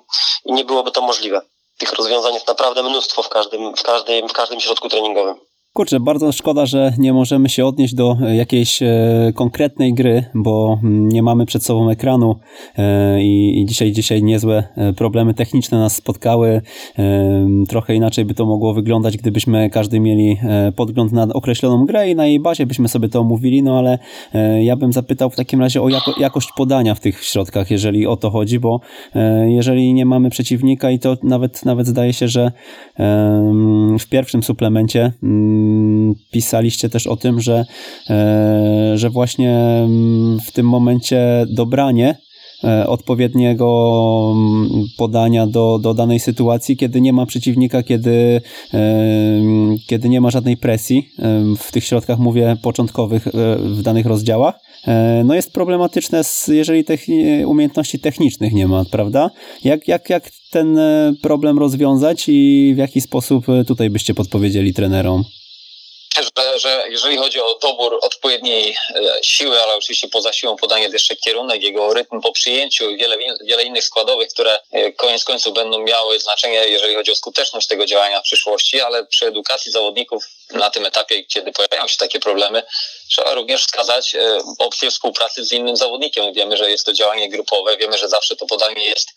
i 0.45 0.53
nie 0.53 0.65
byłoby 0.65 0.91
to 0.91 1.01
możliwe. 1.01 1.41
Tych 1.77 1.93
rozwiązań 1.93 2.33
jest 2.33 2.47
naprawdę 2.47 2.83
mnóstwo 2.83 3.23
w 3.23 3.29
każdym, 3.29 3.75
w 3.75 3.83
każdym, 3.83 4.29
w 4.29 4.33
każdym 4.33 4.61
środku 4.61 4.89
treningowym. 4.89 5.39
Kurczę, 5.75 5.99
bardzo 5.99 6.31
szkoda, 6.31 6.65
że 6.65 6.93
nie 6.97 7.13
możemy 7.13 7.49
się 7.49 7.65
odnieść 7.65 7.95
do 7.95 8.17
jakiejś 8.33 8.81
e, 8.81 8.87
konkretnej 9.35 9.93
gry, 9.93 10.25
bo 10.33 10.79
mm, 10.83 11.09
nie 11.09 11.23
mamy 11.23 11.45
przed 11.45 11.63
sobą 11.63 11.89
ekranu 11.89 12.35
e, 12.77 13.23
i 13.23 13.65
dzisiaj, 13.67 13.91
dzisiaj 13.91 14.23
niezłe 14.23 14.63
e, 14.75 14.93
problemy 14.93 15.33
techniczne 15.33 15.79
nas 15.79 15.95
spotkały. 15.95 16.61
Trochę 17.67 17.95
inaczej 17.95 18.25
by 18.25 18.33
to 18.33 18.45
mogło 18.45 18.73
wyglądać, 18.73 19.17
gdybyśmy 19.17 19.69
każdy 19.69 19.99
mieli 19.99 20.37
podgląd 20.75 21.11
na 21.11 21.23
określoną 21.33 21.85
grę 21.85 22.09
i 22.09 22.15
na 22.15 22.25
jej 22.25 22.39
bazie 22.39 22.65
byśmy 22.65 22.87
sobie 22.87 23.09
to 23.09 23.19
omówili, 23.19 23.63
no 23.63 23.79
ale 23.79 23.99
ja 24.61 24.75
bym 24.75 24.93
zapytał 24.93 25.29
w 25.29 25.35
takim 25.35 25.61
razie 25.61 25.81
o 25.81 25.89
jako, 25.89 26.13
jakość 26.19 26.49
podania 26.57 26.95
w 26.95 26.99
tych 26.99 27.23
środkach, 27.23 27.71
jeżeli 27.71 28.07
o 28.07 28.17
to 28.17 28.29
chodzi, 28.29 28.59
bo 28.59 28.79
jeżeli 29.47 29.93
nie 29.93 30.05
mamy 30.05 30.29
przeciwnika 30.29 30.91
i 30.91 30.99
to 30.99 31.17
nawet, 31.23 31.65
nawet 31.65 31.87
zdaje 31.87 32.13
się, 32.13 32.27
że 32.27 32.51
w 33.99 34.05
pierwszym 34.09 34.43
suplemencie 34.43 35.11
pisaliście 36.31 36.89
też 36.89 37.07
o 37.07 37.15
tym, 37.15 37.41
że, 37.41 37.65
e, 38.09 38.91
że 38.95 39.09
właśnie 39.09 39.51
mm, 39.51 40.39
w 40.39 40.51
tym 40.51 40.69
momencie 40.69 41.45
dobranie 41.49 42.17
e, 42.63 42.87
odpowiedniego 42.87 43.67
mm, 44.35 44.69
podania 44.97 45.47
do, 45.47 45.79
do 45.79 45.93
danej 45.93 46.19
sytuacji, 46.19 46.77
kiedy 46.77 47.01
nie 47.01 47.13
ma 47.13 47.25
przeciwnika, 47.25 47.83
kiedy, 47.83 48.41
e, 48.73 48.81
kiedy 49.87 50.09
nie 50.09 50.21
ma 50.21 50.31
żadnej 50.31 50.57
presji 50.57 51.09
w 51.57 51.71
tych 51.71 51.83
środkach, 51.83 52.19
mówię, 52.19 52.57
początkowych 52.61 53.27
w 53.59 53.81
danych 53.81 54.05
rozdziałach. 54.05 54.59
No 55.25 55.35
jest 55.35 55.53
problematyczne, 55.53 56.21
jeżeli 56.47 56.83
tych 56.83 57.05
umiejętności 57.45 57.99
technicznych 57.99 58.53
nie 58.53 58.67
ma, 58.67 58.85
prawda? 58.91 59.29
Jak, 59.63 59.87
jak, 59.87 60.09
jak 60.09 60.31
ten 60.51 60.79
problem 61.21 61.59
rozwiązać 61.59 62.25
i 62.27 62.71
w 62.75 62.77
jaki 62.77 63.01
sposób 63.01 63.45
tutaj 63.67 63.89
byście 63.89 64.13
podpowiedzieli 64.13 64.73
trenerom? 64.73 65.23
Że, 66.23 66.59
że 66.59 66.85
jeżeli 66.89 67.17
chodzi 67.17 67.41
o 67.41 67.59
dobór 67.61 67.99
odpowiedniej 68.01 68.77
e, 68.95 69.01
siły, 69.23 69.61
ale 69.61 69.75
oczywiście 69.75 70.07
poza 70.07 70.33
siłą 70.33 70.55
podanie 70.55 70.87
jeszcze 70.87 71.15
kierunek, 71.15 71.63
jego 71.63 71.93
rytm 71.93 72.21
po 72.21 72.31
przyjęciu 72.31 72.89
i 72.89 72.97
wiele, 72.97 73.17
wiele 73.41 73.63
innych 73.63 73.83
składowych, 73.83 74.29
które 74.29 74.59
e, 74.71 74.91
koniec 74.91 75.23
końców 75.23 75.53
będą 75.53 75.79
miały 75.79 76.19
znaczenie, 76.19 76.67
jeżeli 76.67 76.95
chodzi 76.95 77.11
o 77.11 77.15
skuteczność 77.15 77.67
tego 77.67 77.85
działania 77.85 78.19
w 78.19 78.23
przyszłości, 78.23 78.81
ale 78.81 79.05
przy 79.05 79.25
edukacji 79.25 79.71
zawodników 79.71 80.23
na 80.51 80.69
tym 80.69 80.85
etapie, 80.85 81.25
kiedy 81.25 81.51
pojawiają 81.51 81.87
się 81.87 81.97
takie 81.97 82.19
problemy, 82.19 82.63
trzeba 83.09 83.33
również 83.33 83.61
wskazać 83.61 84.15
e, 84.15 84.39
opcję 84.59 84.91
współpracy 84.91 85.45
z 85.45 85.51
innym 85.51 85.77
zawodnikiem. 85.77 86.33
Wiemy, 86.33 86.57
że 86.57 86.71
jest 86.71 86.85
to 86.85 86.93
działanie 86.93 87.29
grupowe, 87.29 87.77
wiemy, 87.77 87.97
że 87.97 88.09
zawsze 88.09 88.35
to 88.35 88.45
podanie 88.45 88.85
jest 88.85 89.09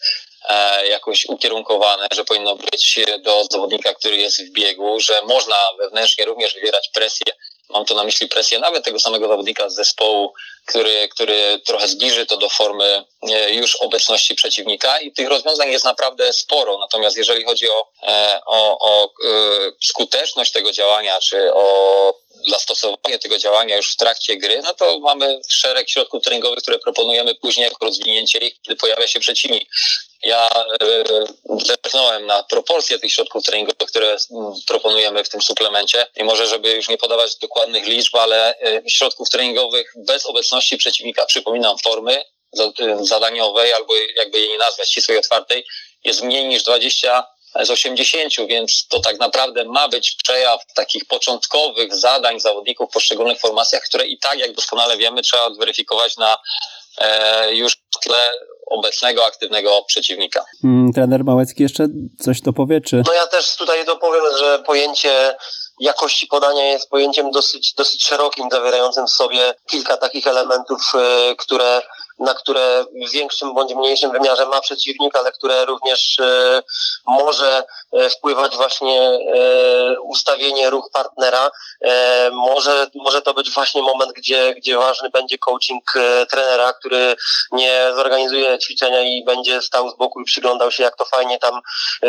jakoś 0.90 1.24
ukierunkowane, 1.24 2.06
że 2.14 2.24
powinno 2.24 2.56
być 2.56 3.00
do 3.18 3.44
zawodnika, 3.50 3.94
który 3.94 4.16
jest 4.16 4.44
w 4.44 4.52
biegu, 4.52 5.00
że 5.00 5.22
można 5.22 5.56
wewnętrznie 5.78 6.24
również 6.24 6.54
wywierać 6.54 6.90
presję 6.94 7.32
Mam 7.70 7.84
tu 7.84 7.94
na 7.94 8.04
myśli 8.04 8.28
presję 8.28 8.58
nawet 8.58 8.84
tego 8.84 9.00
samego 9.00 9.28
zawodnika 9.28 9.68
z 9.68 9.74
zespołu, 9.74 10.32
który, 10.66 11.08
który 11.08 11.60
trochę 11.66 11.88
zbliży 11.88 12.26
to 12.26 12.36
do 12.36 12.48
formy 12.48 13.04
e, 13.30 13.54
już 13.54 13.76
obecności 13.76 14.34
przeciwnika 14.34 15.00
i 15.00 15.12
tych 15.12 15.28
rozwiązań 15.28 15.70
jest 15.70 15.84
naprawdę 15.84 16.32
sporo. 16.32 16.78
Natomiast 16.78 17.16
jeżeli 17.16 17.44
chodzi 17.44 17.68
o, 17.70 17.88
e, 18.02 18.40
o, 18.46 18.78
o 18.78 19.04
e, 19.04 19.08
skuteczność 19.82 20.52
tego 20.52 20.72
działania, 20.72 21.20
czy 21.20 21.54
o 21.54 22.14
zastosowanie 22.50 23.18
tego 23.18 23.38
działania 23.38 23.76
już 23.76 23.92
w 23.92 23.96
trakcie 23.96 24.36
gry, 24.36 24.62
no 24.64 24.74
to 24.74 24.98
mamy 24.98 25.40
szereg 25.48 25.90
środków 25.90 26.22
treningowych, 26.22 26.58
które 26.58 26.78
proponujemy 26.78 27.34
później 27.34 27.64
jako 27.64 27.86
rozwinięcie 27.86 28.38
ich, 28.38 28.60
kiedy 28.62 28.76
pojawia 28.76 29.06
się 29.06 29.20
przeciwnik. 29.20 29.68
Ja 30.22 30.48
zerknąłem 31.66 32.26
na 32.26 32.42
proporcje 32.42 32.98
tych 32.98 33.12
środków 33.12 33.44
treningowych, 33.44 33.88
które 33.88 34.16
proponujemy 34.66 35.24
w 35.24 35.28
tym 35.28 35.42
suplemencie. 35.42 36.06
I 36.16 36.24
może, 36.24 36.46
żeby 36.46 36.70
już 36.70 36.88
nie 36.88 36.98
podawać 36.98 37.36
dokładnych 37.36 37.86
liczb, 37.86 38.16
ale 38.16 38.54
środków 38.88 39.30
treningowych 39.30 39.92
bez 39.96 40.26
obecności 40.26 40.76
przeciwnika, 40.76 41.26
przypominam, 41.26 41.78
formy 41.78 42.24
zadaniowej 43.00 43.72
albo 43.72 43.94
jakby 44.16 44.38
jej 44.38 44.48
nie 44.48 44.58
nazwać, 44.58 44.90
ścisłej 44.90 45.18
otwartej, 45.18 45.66
jest 46.04 46.22
mniej 46.22 46.44
niż 46.44 46.62
20 46.62 47.26
z 47.62 47.70
80, 47.70 48.34
więc 48.48 48.86
to 48.88 49.00
tak 49.00 49.18
naprawdę 49.18 49.64
ma 49.64 49.88
być 49.88 50.16
przejaw 50.22 50.62
takich 50.74 51.04
początkowych 51.06 51.94
zadań 51.94 52.40
zawodników 52.40 52.90
w 52.90 52.92
poszczególnych 52.92 53.40
formacjach, 53.40 53.82
które 53.82 54.06
i 54.06 54.18
tak, 54.18 54.38
jak 54.38 54.52
doskonale 54.52 54.96
wiemy, 54.96 55.22
trzeba 55.22 55.54
zweryfikować 55.54 56.16
na 56.16 56.38
e, 57.00 57.54
już 57.54 57.76
tle 58.02 58.32
obecnego, 58.70 59.26
aktywnego 59.26 59.82
przeciwnika. 59.86 60.44
Hmm, 60.62 60.92
trener 60.92 61.24
Małecki 61.24 61.62
jeszcze 61.62 61.86
coś 62.20 62.42
to 62.42 62.52
powie, 62.52 62.80
czy? 62.80 63.02
No 63.06 63.12
ja 63.12 63.26
też 63.26 63.56
tutaj 63.56 63.84
dopowiem, 63.84 64.22
że 64.38 64.58
pojęcie 64.58 65.36
jakości 65.80 66.26
podania 66.26 66.64
jest 66.64 66.90
pojęciem 66.90 67.30
dosyć, 67.30 67.74
dosyć 67.74 68.06
szerokim, 68.06 68.48
zawierającym 68.52 69.06
w 69.06 69.10
sobie 69.10 69.54
kilka 69.70 69.96
takich 69.96 70.26
elementów, 70.26 70.92
e, 70.94 71.34
które 71.36 71.82
na 72.18 72.34
które 72.34 72.84
w 73.06 73.10
większym 73.10 73.54
bądź 73.54 73.74
mniejszym 73.74 74.12
wymiarze 74.12 74.46
ma 74.46 74.60
przeciwnik, 74.60 75.16
ale 75.16 75.32
które 75.32 75.64
również 75.64 76.18
e, 76.20 76.62
może 77.06 77.64
e, 77.92 78.10
wpływać 78.10 78.56
właśnie 78.56 79.00
e, 79.00 80.00
ustawienie 80.00 80.70
ruch 80.70 80.90
partnera. 80.92 81.50
Może, 82.32 82.86
może 82.94 83.22
to 83.22 83.34
być 83.34 83.50
właśnie 83.50 83.82
moment, 83.82 84.12
gdzie, 84.12 84.54
gdzie 84.54 84.76
ważny 84.76 85.10
będzie 85.10 85.38
coaching 85.38 85.84
trenera, 86.30 86.72
który 86.72 87.16
nie 87.52 87.90
zorganizuje 87.94 88.58
ćwiczenia 88.58 89.00
i 89.00 89.24
będzie 89.24 89.62
stał 89.62 89.90
z 89.90 89.96
boku 89.96 90.20
i 90.20 90.24
przyglądał 90.24 90.70
się, 90.70 90.82
jak 90.82 90.96
to 90.96 91.04
fajnie 91.04 91.38
tam 91.38 91.60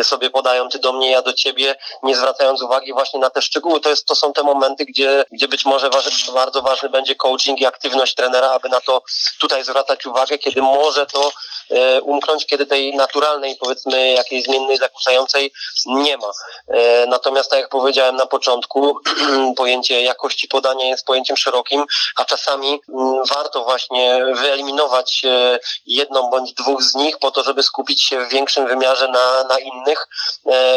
sobie 0.03 0.29
podają, 0.29 0.69
ty 0.69 0.79
do 0.79 0.93
mnie, 0.93 1.11
ja 1.11 1.21
do 1.21 1.33
ciebie, 1.33 1.75
nie 2.03 2.15
zwracając 2.15 2.61
uwagi 2.61 2.93
właśnie 2.93 3.19
na 3.19 3.29
te 3.29 3.41
szczegóły. 3.41 3.79
To, 3.79 3.89
jest, 3.89 4.05
to 4.05 4.15
są 4.15 4.33
te 4.33 4.43
momenty, 4.43 4.85
gdzie, 4.85 5.25
gdzie 5.31 5.47
być 5.47 5.65
może 5.65 5.89
bardzo 6.33 6.61
ważny 6.61 6.89
będzie 6.89 7.15
coaching 7.15 7.61
i 7.61 7.65
aktywność 7.65 8.15
trenera, 8.15 8.51
aby 8.51 8.69
na 8.69 8.81
to 8.81 9.01
tutaj 9.39 9.63
zwracać 9.63 9.98
zwracać 9.99 10.05
uwagę, 10.05 10.37
kiedy 10.37 10.61
może 10.61 11.05
to 11.05 11.31
e, 11.69 12.01
umknąć, 12.01 12.45
kiedy 12.45 12.65
tej 12.65 12.95
naturalnej, 12.95 13.55
powiedzmy, 13.59 14.13
jakiejś 14.13 14.43
zmiennej, 14.43 14.77
zakłócającej 14.77 15.51
nie 15.85 16.17
ma. 16.17 16.31
E, 16.67 17.05
natomiast, 17.05 17.49
tak 17.49 17.59
jak 17.59 17.69
powiedziałem 17.69 18.15
na 18.15 18.25
początku, 18.25 18.99
pojęcie 19.57 20.01
jakości 20.01 20.47
podania 20.47 20.85
jest 20.85 21.05
pojęciem 21.05 21.37
szerokim, 21.37 21.85
a 22.15 22.25
czasami 22.25 22.79
mm, 22.89 23.23
warto 23.25 23.63
właśnie 23.63 24.25
wyeliminować 24.33 25.21
e, 25.25 25.59
jedną 25.85 26.29
bądź 26.29 26.53
dwóch 26.53 26.83
z 26.83 26.95
nich 26.95 27.17
po 27.19 27.31
to, 27.31 27.43
żeby 27.43 27.63
skupić 27.63 28.03
się 28.03 28.25
w 28.25 28.29
większym 28.29 28.67
wymiarze 28.67 29.07
na, 29.07 29.43
na 29.43 29.59
innych 29.59 30.07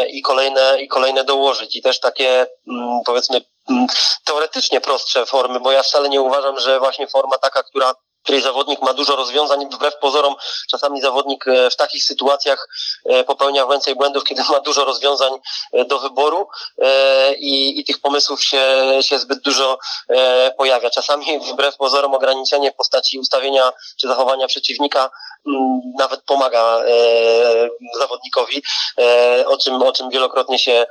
i 0.09 0.21
kolejne, 0.21 0.81
i 0.81 0.87
kolejne 0.87 1.23
dołożyć. 1.23 1.75
I 1.75 1.81
też 1.81 1.99
takie, 1.99 2.47
mm, 2.67 2.99
powiedzmy, 3.05 3.41
mm, 3.69 3.87
teoretycznie 4.25 4.81
prostsze 4.81 5.25
formy, 5.25 5.59
bo 5.59 5.71
ja 5.71 5.83
wcale 5.83 6.09
nie 6.09 6.21
uważam, 6.21 6.59
że 6.59 6.79
właśnie 6.79 7.07
forma 7.07 7.37
taka, 7.37 7.63
która 7.63 7.93
której 8.23 8.41
zawodnik 8.41 8.81
ma 8.81 8.93
dużo 8.93 9.15
rozwiązań, 9.15 9.69
wbrew 9.69 9.97
pozorom 9.97 10.35
czasami 10.69 11.01
zawodnik 11.01 11.47
e, 11.47 11.69
w 11.69 11.75
takich 11.75 12.03
sytuacjach 12.03 12.67
e, 13.05 13.23
popełnia 13.23 13.67
więcej 13.67 13.95
błędów, 13.95 14.23
kiedy 14.23 14.43
ma 14.49 14.59
dużo 14.59 14.85
rozwiązań 14.85 15.33
e, 15.73 15.85
do 15.85 15.99
wyboru 15.99 16.47
i, 17.37 17.79
i 17.79 17.85
tych 17.85 17.99
pomysłów 17.99 18.43
się, 18.43 18.63
się 19.01 19.19
zbyt 19.19 19.39
dużo 19.39 19.77
pojawia. 20.57 20.89
Czasami 20.89 21.39
wbrew 21.39 21.77
pozorom 21.77 22.13
ograniczenie 22.13 22.71
postaci 22.71 23.19
ustawienia 23.19 23.73
czy 23.97 24.07
zachowania 24.07 24.47
przeciwnika 24.47 25.09
nawet 25.99 26.21
pomaga 26.23 26.81
zawodnikowi, 27.99 28.63
o 29.45 29.57
czym, 29.57 29.81
o 29.81 29.91
czym 29.91 30.09
wielokrotnie 30.09 30.59
się 30.59 30.85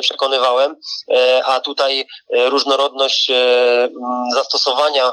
przekonywałem, 0.00 0.76
a 1.44 1.60
tutaj 1.60 2.06
różnorodność 2.30 3.30
zastosowania 4.34 5.12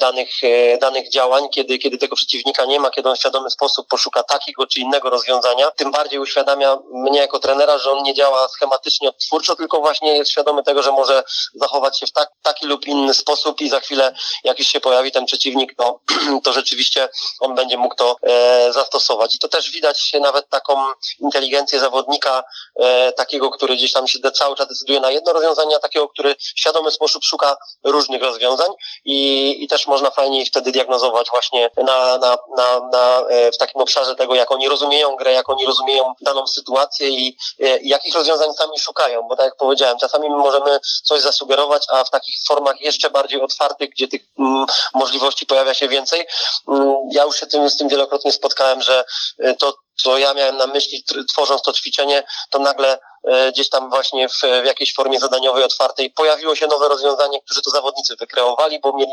danych 0.00 0.30
E, 0.42 0.78
danych 0.78 1.10
działań, 1.10 1.48
kiedy, 1.48 1.78
kiedy 1.78 1.98
tego 1.98 2.16
przeciwnika 2.16 2.64
nie 2.64 2.80
ma, 2.80 2.90
kiedy 2.90 3.08
on 3.08 3.16
w 3.16 3.18
świadomy 3.18 3.50
sposób 3.50 3.88
poszuka 3.88 4.22
takiego 4.22 4.66
czy 4.66 4.80
innego 4.80 5.10
rozwiązania, 5.10 5.70
tym 5.70 5.90
bardziej 5.90 6.18
uświadamia 6.18 6.78
mnie 6.92 7.20
jako 7.20 7.38
trenera, 7.38 7.78
że 7.78 7.90
on 7.90 8.02
nie 8.02 8.14
działa 8.14 8.48
schematycznie 8.48 9.08
odtwórczo, 9.08 9.56
tylko 9.56 9.80
właśnie 9.80 10.16
jest 10.16 10.30
świadomy 10.30 10.62
tego, 10.62 10.82
że 10.82 10.92
może 10.92 11.24
zachować 11.54 11.98
się 11.98 12.06
w 12.06 12.12
tak, 12.12 12.28
taki 12.42 12.66
lub 12.66 12.86
inny 12.86 13.14
sposób 13.14 13.60
i 13.60 13.68
za 13.68 13.80
chwilę 13.80 14.14
jak 14.44 14.58
już 14.58 14.68
się 14.68 14.80
pojawi 14.80 15.12
ten 15.12 15.26
przeciwnik, 15.26 15.74
to, 15.74 16.00
to 16.44 16.52
rzeczywiście 16.52 17.08
on 17.40 17.54
będzie 17.54 17.65
mógł 17.76 17.94
to 17.94 18.16
e, 18.22 18.72
zastosować. 18.72 19.34
I 19.34 19.38
to 19.38 19.48
też 19.48 19.70
widać 19.70 20.12
nawet 20.20 20.48
taką 20.48 20.76
inteligencję 21.18 21.80
zawodnika, 21.80 22.44
e, 22.76 23.12
takiego, 23.12 23.50
który 23.50 23.76
gdzieś 23.76 23.92
tam 23.92 24.08
się 24.08 24.18
cały 24.34 24.56
czas 24.56 24.68
decyduje 24.68 25.00
na 25.00 25.10
jedno 25.10 25.32
rozwiązanie, 25.32 25.76
a 25.76 25.78
takiego, 25.78 26.08
który 26.08 26.34
w 26.34 26.60
świadomy 26.60 26.90
sposób 26.90 27.24
szuka 27.24 27.56
różnych 27.84 28.22
rozwiązań 28.22 28.70
i, 29.04 29.64
i 29.64 29.68
też 29.68 29.86
można 29.86 30.10
fajnie 30.10 30.46
wtedy 30.46 30.72
diagnozować 30.72 31.30
właśnie 31.30 31.70
na, 31.76 32.18
na, 32.18 32.36
na, 32.56 32.80
na, 32.92 33.20
e, 33.28 33.52
w 33.52 33.58
takim 33.58 33.80
obszarze 33.80 34.14
tego, 34.16 34.34
jak 34.34 34.50
oni 34.50 34.68
rozumieją 34.68 35.16
grę, 35.16 35.32
jak 35.32 35.48
oni 35.48 35.66
rozumieją 35.66 36.14
daną 36.20 36.46
sytuację 36.46 37.08
i, 37.08 37.36
e, 37.60 37.78
i 37.78 37.88
jakich 37.88 38.14
rozwiązań 38.14 38.54
sami 38.54 38.78
szukają, 38.78 39.22
bo 39.22 39.36
tak 39.36 39.44
jak 39.44 39.56
powiedziałem, 39.56 39.98
czasami 39.98 40.30
my 40.30 40.36
możemy 40.36 40.80
coś 41.04 41.20
zasugerować, 41.20 41.86
a 41.88 42.04
w 42.04 42.10
takich 42.10 42.34
formach 42.48 42.80
jeszcze 42.80 43.10
bardziej 43.10 43.40
otwartych, 43.40 43.90
gdzie 43.90 44.08
tych 44.08 44.22
mm, 44.38 44.66
możliwości 44.94 45.46
pojawia 45.46 45.74
się 45.74 45.88
więcej, 45.88 46.26
mm, 46.68 46.94
ja 47.12 47.24
już 47.24 47.40
się 47.40 47.46
z 47.70 47.76
tym 47.76 47.88
wielokrotnie 47.88 48.32
spotkałem, 48.32 48.82
że 48.82 49.04
e, 49.38 49.54
to, 49.54 49.74
co 50.02 50.18
ja 50.18 50.34
miałem 50.34 50.56
na 50.56 50.66
myśli, 50.66 51.04
tworząc 51.28 51.62
to 51.62 51.72
ćwiczenie, 51.72 52.22
to 52.50 52.58
nagle 52.58 52.98
E, 53.26 53.52
gdzieś 53.52 53.68
tam 53.68 53.90
właśnie 53.90 54.28
w, 54.28 54.40
w 54.62 54.66
jakiejś 54.66 54.94
formie 54.94 55.20
zadaniowej, 55.20 55.64
otwartej 55.64 56.10
pojawiło 56.10 56.54
się 56.54 56.66
nowe 56.66 56.88
rozwiązanie, 56.88 57.38
które 57.44 57.60
to 57.60 57.70
zawodnicy 57.70 58.16
wykreowali, 58.20 58.80
bo 58.82 58.96
mieli 58.96 59.12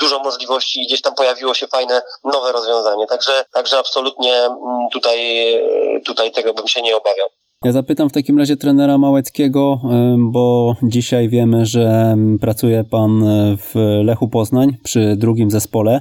dużo 0.00 0.18
możliwości 0.18 0.80
i 0.80 0.86
gdzieś 0.86 1.02
tam 1.02 1.14
pojawiło 1.14 1.54
się 1.54 1.66
fajne 1.66 2.02
nowe 2.24 2.52
rozwiązanie. 2.52 3.06
Także, 3.06 3.44
także 3.52 3.78
absolutnie 3.78 4.34
mm, 4.36 4.58
tutaj, 4.92 5.48
e, 5.54 6.00
tutaj 6.00 6.32
tego 6.32 6.54
bym 6.54 6.68
się 6.68 6.82
nie 6.82 6.96
obawiał. 6.96 7.28
Ja 7.64 7.72
zapytam 7.72 8.10
w 8.10 8.12
takim 8.12 8.38
razie 8.38 8.56
trenera 8.56 8.98
Małeckiego, 8.98 9.80
bo 10.18 10.74
dzisiaj 10.82 11.28
wiemy, 11.28 11.66
że 11.66 12.16
pracuje 12.40 12.84
pan 12.90 13.22
e, 13.22 13.56
w 13.56 13.74
Lechu 14.04 14.28
Poznań 14.28 14.76
przy 14.84 15.14
drugim 15.16 15.50
zespole, 15.50 16.00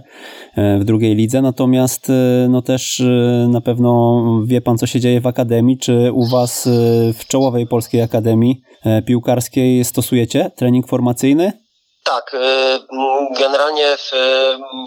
w 0.58 0.84
drugiej 0.84 1.16
lidze, 1.16 1.42
natomiast 1.42 2.10
e, 2.10 2.48
no 2.50 2.62
też 2.62 3.04
na 3.50 3.62
pewno 3.62 4.24
wie 4.46 4.62
pan, 4.62 4.78
co 4.78 4.88
się 4.88 5.00
dzieje 5.00 5.22
w 5.22 5.28
akademii. 5.28 5.78
Czy 5.78 6.12
u 6.14 6.26
was 6.26 6.70
w 7.14 7.28
czołowej 7.28 7.68
polskiej 7.68 8.02
akademii 8.02 8.62
piłkarskiej 9.06 9.84
stosujecie 9.84 10.52
trening 10.56 10.88
formacyjny? 10.88 11.63
Tak, 12.04 12.34
y, 12.34 12.40
generalnie 13.40 13.98
w, 13.98 14.12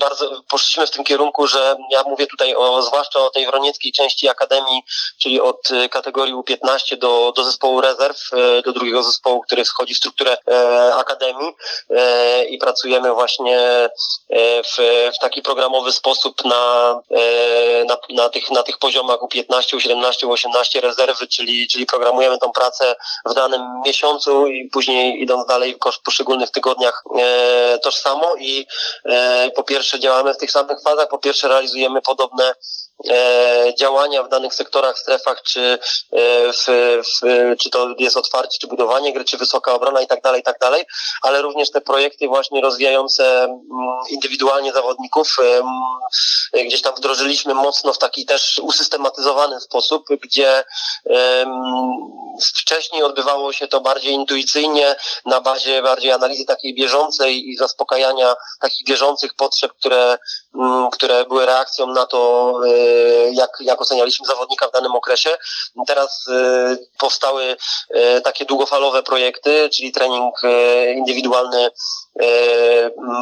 bardzo 0.01 0.43
poszliśmy 0.49 0.87
w 0.87 0.91
tym 0.91 1.05
kierunku, 1.05 1.47
że 1.47 1.77
ja 1.91 2.03
mówię 2.03 2.27
tutaj 2.27 2.55
o, 2.55 2.83
zwłaszcza 2.83 3.19
o 3.21 3.31
tej 3.31 3.47
wronieckiej 3.47 3.93
części 3.93 4.29
Akademii, 4.29 4.83
czyli 5.19 5.41
od 5.41 5.71
y, 5.71 5.89
kategorii 5.89 6.35
U15 6.35 6.97
do, 6.99 7.33
do 7.37 7.45
zespołu 7.45 7.81
rezerw, 7.81 8.33
y, 8.59 8.63
do 8.63 8.73
drugiego 8.73 9.03
zespołu, 9.03 9.41
który 9.41 9.65
wchodzi 9.65 9.95
w 9.95 9.97
strukturę 9.97 10.37
e, 10.51 10.95
Akademii 10.95 11.53
e, 11.91 12.45
i 12.45 12.59
pracujemy 12.59 13.15
właśnie 13.15 13.59
e, 13.59 13.91
w, 14.63 14.77
w 15.15 15.19
taki 15.19 15.43
programowy 15.43 15.93
sposób 15.93 16.45
na, 16.45 17.01
na, 17.87 17.97
na, 18.11 18.29
tych, 18.29 18.51
na 18.51 18.63
tych 18.63 18.79
poziomach 18.79 19.19
U15, 19.21 19.77
U17, 19.77 20.27
U18 20.27 20.81
rezerwy, 20.81 21.27
czyli, 21.27 21.69
czyli 21.69 21.87
programujemy 21.87 22.39
tą 22.39 22.53
pracę 22.53 22.97
w 23.27 23.35
danym 23.35 23.63
miesiącu 23.87 24.47
i 24.47 24.69
później 24.69 25.23
idąc 25.23 25.47
dalej 25.47 25.79
w 25.99 26.03
poszczególnych 26.03 26.51
tygodniach 26.51 27.06
tożsamo 27.83 28.35
i 28.39 28.67
e, 29.05 29.51
po 29.57 29.63
pierwsze 29.63 30.01
działamy 30.01 30.35
w 30.35 30.37
tych 30.37 30.51
samych 30.51 30.83
fazach, 30.83 31.09
po 31.09 31.19
pierwsze 31.19 31.49
realizujemy 31.49 32.03
podobne 32.03 32.45
e, 32.45 32.55
działania 33.79 34.23
w 34.23 34.29
danych 34.29 34.55
sektorach, 34.55 34.99
strefach, 34.99 35.43
czy, 35.43 35.79
e, 36.13 36.53
w, 36.53 36.67
w, 37.03 37.57
czy 37.59 37.71
to 37.71 37.95
jest 37.99 38.17
otwarcie, 38.17 38.59
czy 38.61 38.67
budowanie 38.67 39.13
gry, 39.13 39.25
czy 39.25 39.37
wysoka 39.37 39.75
obrona 39.75 40.01
i 40.01 40.07
tak 40.07 40.23
dalej, 40.23 40.41
i 40.41 40.45
tak 40.45 40.59
dalej, 40.59 40.85
ale 41.23 41.43
również 41.43 41.71
te 41.71 41.81
projekty 41.81 42.29
właśnie 42.29 42.61
rozwijające 42.61 43.45
mm, 43.45 43.61
indywidualnie 44.11 44.73
zawodników 44.73 45.37
gdzieś 46.67 46.83
tam 46.83 46.95
wdrożyliśmy 46.95 47.55
mocno 47.55 47.93
w 47.93 47.99
taki 47.99 48.27
też 48.27 48.61
usystematyzowany 48.63 49.61
sposób, 49.61 50.07
gdzie 50.23 50.65
wcześniej 52.55 53.03
odbywało 53.03 53.53
się 53.53 53.69
to 53.69 53.81
bardziej 53.81 54.13
intuicyjnie, 54.13 54.97
na 55.27 55.41
bazie 55.41 55.83
bardziej 55.83 56.13
analizy 56.13 56.45
takiej 56.45 56.75
bieżącej 56.75 57.49
i 57.49 57.57
zaspokajania 57.57 58.35
takich 58.61 58.87
bieżących 58.87 59.35
potrzeb, 59.35 59.73
które, 59.73 60.03
mm, 60.05 60.19
które 60.93 61.25
były 61.25 61.47
reakcją 61.47 61.87
na 61.87 62.07
to, 62.07 62.53
jak, 63.33 63.51
jak 63.61 63.81
ocenialiśmy 63.81 64.27
zawodnika 64.27 64.69
w 64.69 64.73
danym 64.73 64.93
okresie. 64.93 65.31
Teraz 65.87 66.27
powstały 66.99 67.57
takie 68.25 68.45
długofalowe 68.45 69.03
projekty, 69.03 69.71
czyli 69.71 69.93
trening 69.93 70.35
indywidualny 70.97 71.71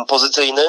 pozycyjny, 0.09 0.63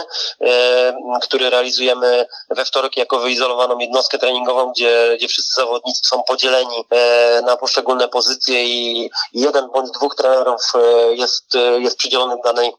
który 1.21 1.49
realizujemy 1.49 2.27
we 2.49 2.65
wtorek 2.65 2.97
jako 2.97 3.19
wyizolowaną 3.19 3.79
jednostkę 3.79 4.17
treningową, 4.17 4.71
gdzie, 4.71 5.15
gdzie 5.17 5.27
wszyscy 5.27 5.61
zawodnicy 5.61 6.01
są 6.03 6.23
podzieleni 6.23 6.85
na 7.45 7.57
poszczególne 7.57 8.07
pozycje 8.07 8.65
i 8.65 9.09
jeden 9.33 9.67
bądź 9.71 9.91
dwóch 9.91 10.15
trenerów 10.15 10.61
jest, 11.09 11.53
jest 11.79 11.97
przydzielonych 11.97 12.39
danej 12.43 12.73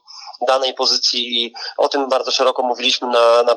danej 0.47 0.73
pozycji 0.73 1.43
i 1.43 1.53
o 1.77 1.89
tym 1.89 2.09
bardzo 2.09 2.31
szeroko 2.31 2.63
mówiliśmy 2.63 3.07
na, 3.07 3.43
na, 3.43 3.55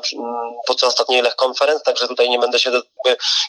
podczas 0.67 0.89
ostatniej 0.89 1.21
Lech 1.21 1.35
Conference, 1.43 1.83
także 1.83 2.07
tutaj 2.07 2.29
nie 2.29 2.39
będę 2.39 2.59
się 2.59 2.71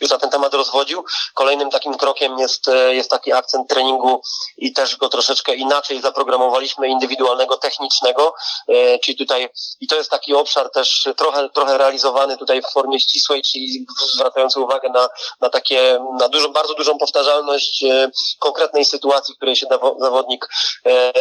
już 0.01 0.11
na 0.11 0.19
ten 0.19 0.31
temat 0.31 0.55
rozwodził. 0.55 1.05
Kolejnym 1.35 1.71
takim 1.71 1.95
krokiem 1.95 2.39
jest, 2.39 2.67
jest 2.91 3.11
taki 3.11 3.33
akcent 3.33 3.69
treningu 3.69 4.23
i 4.57 4.73
też 4.73 4.97
go 4.97 5.09
troszeczkę 5.09 5.55
inaczej 5.55 6.01
zaprogramowaliśmy 6.01 6.89
indywidualnego, 6.89 7.57
technicznego, 7.57 8.35
e, 8.69 8.99
czyli 8.99 9.17
tutaj 9.17 9.49
i 9.81 9.87
to 9.87 9.97
jest 9.97 10.11
taki 10.11 10.35
obszar 10.35 10.71
też 10.71 11.09
trochę, 11.17 11.49
trochę 11.51 11.79
realizowany 11.79 12.37
tutaj 12.37 12.63
w 12.63 12.73
formie 12.73 13.01
ścisłej, 13.01 13.43
czyli 13.43 13.87
zwracający 14.15 14.61
uwagę 14.61 14.89
na, 14.89 15.09
na 15.41 15.51
takie, 15.51 16.05
na 16.21 16.29
dużo, 16.29 16.49
bardzo 16.49 16.75
dużą 16.75 16.99
powtarzalność 16.99 17.85
e, 17.85 18.11
konkretnej 18.39 18.85
sytuacji, 18.85 19.35
w 19.35 19.37
której 19.37 19.57
się 19.57 19.67
zawodnik 19.99 20.49
e, 20.87 21.13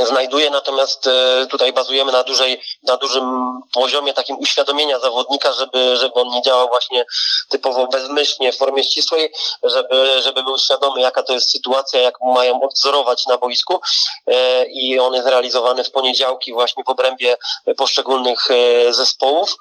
znajduje, 0.00 0.50
natomiast 0.50 1.06
e, 1.06 1.46
tutaj 1.50 1.72
bazujemy 1.72 2.12
na 2.12 2.22
dużej, 2.22 2.62
na 2.82 2.96
dużym 2.96 3.60
poziomie 3.74 4.14
takim 4.14 4.38
uświadomienia 4.38 4.98
zawodnika, 4.98 5.52
żeby, 5.52 5.96
żeby 5.96 6.14
on 6.14 6.28
nie 6.28 6.42
działał 6.42 6.68
właśnie 6.68 7.04
typowo 7.48 7.86
bezmyślnie 7.86 8.52
w 8.52 8.56
formie 8.56 8.84
ścisłej, 8.84 9.32
żeby, 9.62 10.22
żeby 10.22 10.42
był 10.42 10.58
świadomy, 10.58 11.00
jaka 11.00 11.22
to 11.22 11.32
jest 11.32 11.50
sytuacja, 11.50 12.00
jak 12.00 12.14
mają 12.20 12.62
odwzorować 12.62 13.26
na 13.26 13.38
boisku 13.38 13.80
e, 14.26 14.64
i 14.66 14.98
on 14.98 15.14
jest 15.14 15.26
realizowany 15.26 15.84
w 15.84 15.90
poniedziałki 15.90 16.52
właśnie 16.52 16.84
w 16.84 16.88
obrębie 16.88 17.36
poszczególnych 17.76 18.50
e, 18.50 18.92
zespołów, 18.92 19.56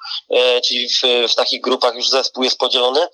czyli 0.65 0.89
w, 0.89 1.31
w 1.31 1.35
takich 1.35 1.61
grupach 1.61 1.95
już 1.95 2.09
zespół 2.09 2.43
jest 2.43 2.57
podzielony. 2.57 3.07